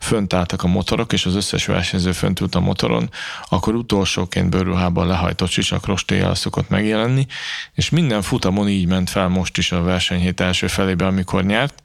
fönt 0.00 0.32
álltak 0.32 0.62
a 0.62 0.66
motorok, 0.66 1.12
és 1.12 1.26
az 1.26 1.34
összes 1.34 1.66
versenyző 1.66 2.12
fönt 2.12 2.40
ült 2.40 2.54
a 2.54 2.60
motoron, 2.60 3.10
akkor 3.48 3.74
utolsóként 3.74 4.50
bőrruhában 4.50 5.06
lehajtott 5.06 5.48
sisak 5.48 5.86
rostéjjel 5.86 6.34
szokott 6.34 6.68
megjelenni, 6.68 7.26
és 7.74 7.90
minden 7.90 8.22
futamon 8.22 8.68
így 8.68 8.86
ment 8.86 9.10
fel 9.10 9.28
most 9.28 9.58
is 9.58 9.72
a 9.72 9.82
versenyhét 9.82 10.40
első 10.40 10.66
felébe, 10.66 11.06
amikor 11.06 11.44
nyert, 11.44 11.82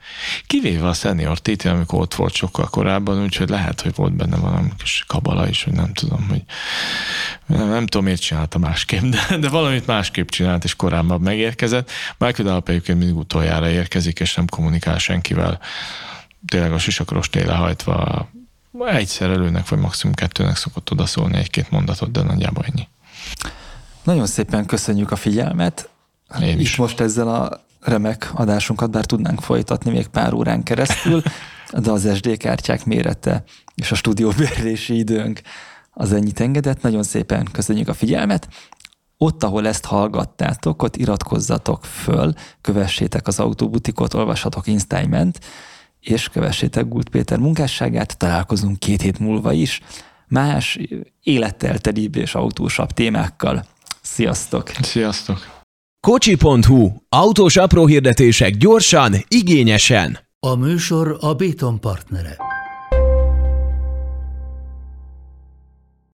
kivéve 0.47 0.87
a 0.87 0.93
senior 0.93 1.39
TT, 1.39 1.65
amikor 1.65 1.99
ott 1.99 2.15
volt 2.15 2.33
sokkal 2.33 2.67
korábban, 2.69 3.23
úgyhogy 3.23 3.49
lehet, 3.49 3.81
hogy 3.81 3.95
volt 3.95 4.13
benne 4.13 4.37
valami 4.37 4.69
kis 4.77 5.03
kabala 5.07 5.47
is, 5.47 5.63
hogy 5.63 5.73
nem 5.73 5.93
tudom, 5.93 6.27
hogy 6.29 6.43
nem, 7.45 7.69
nem 7.69 7.85
tudom, 7.85 8.05
miért 8.05 8.21
csinálta 8.21 8.57
másképp, 8.57 9.01
de, 9.01 9.37
de 9.37 9.49
valamit 9.49 9.87
másképp 9.87 10.29
csinált, 10.29 10.63
és 10.63 10.75
korábban 10.75 11.21
megérkezett. 11.21 11.91
Michael 12.17 12.43
Dunlop 12.47 12.69
egyébként 12.69 12.97
mindig 12.97 13.17
utoljára 13.17 13.67
érkezik, 13.71 14.19
és 14.19 14.35
nem 14.35 14.47
kommunikál 14.47 14.97
senkivel. 14.97 15.59
Tényleg 16.47 16.73
a 16.73 16.77
sisakros 16.77 17.29
téle 17.29 17.53
hajtva 17.53 18.29
egyszer 18.85 19.29
előnek, 19.29 19.67
vagy 19.67 19.79
maximum 19.79 20.15
kettőnek 20.15 20.55
szokott 20.55 20.91
odaszólni 20.91 21.37
egy-két 21.37 21.71
mondatot, 21.71 22.11
de 22.11 22.21
nagyjából 22.21 22.65
ennyi. 22.65 22.87
Nagyon 24.03 24.25
szépen 24.25 24.65
köszönjük 24.65 25.11
a 25.11 25.15
figyelmet. 25.15 25.89
Én 26.41 26.59
is. 26.59 26.71
Itt 26.71 26.77
most 26.77 26.99
ezzel 26.99 27.27
a 27.27 27.65
remek 27.81 28.31
adásunkat, 28.33 28.91
bár 28.91 29.05
tudnánk 29.05 29.41
folytatni 29.41 29.91
még 29.91 30.07
pár 30.07 30.33
órán 30.33 30.63
keresztül, 30.63 31.21
de 31.71 31.91
az 31.91 32.09
SD 32.15 32.37
kártyák 32.37 32.85
mérete 32.85 33.43
és 33.75 33.91
a 33.91 33.95
stúdióbérlési 33.95 34.97
időnk 35.05 35.41
az 35.91 36.13
ennyit 36.13 36.39
engedett. 36.39 36.81
Nagyon 36.81 37.03
szépen 37.03 37.47
köszönjük 37.51 37.87
a 37.87 37.93
figyelmet 37.93 38.47
ott, 39.23 39.43
ahol 39.43 39.67
ezt 39.67 39.85
hallgattátok, 39.85 40.83
ott 40.83 40.95
iratkozzatok 40.95 41.85
föl, 41.85 42.33
kövessétek 42.61 43.27
az 43.27 43.39
autóbutikot, 43.39 44.13
olvashatok 44.13 44.67
Instagram-ent, 44.67 45.39
és 45.99 46.29
kövessétek 46.29 46.87
Gult 46.87 47.09
Péter 47.09 47.39
munkásságát, 47.39 48.17
találkozunk 48.17 48.79
két 48.79 49.01
hét 49.01 49.19
múlva 49.19 49.53
is, 49.53 49.81
más 50.27 50.79
élettel 51.23 51.77
telibb 51.77 52.15
és 52.15 52.35
autósabb 52.35 52.91
témákkal. 52.91 53.65
Sziasztok! 54.01 54.71
Sziasztok! 54.81 55.47
Kocsi.hu. 55.99 56.89
Autós 57.09 57.57
apró 57.57 57.85
hirdetések 57.85 58.57
gyorsan, 58.57 59.13
igényesen. 59.27 60.19
A 60.39 60.55
műsor 60.55 61.17
a 61.19 61.33
Béton 61.33 61.79
partnere. 61.79 62.37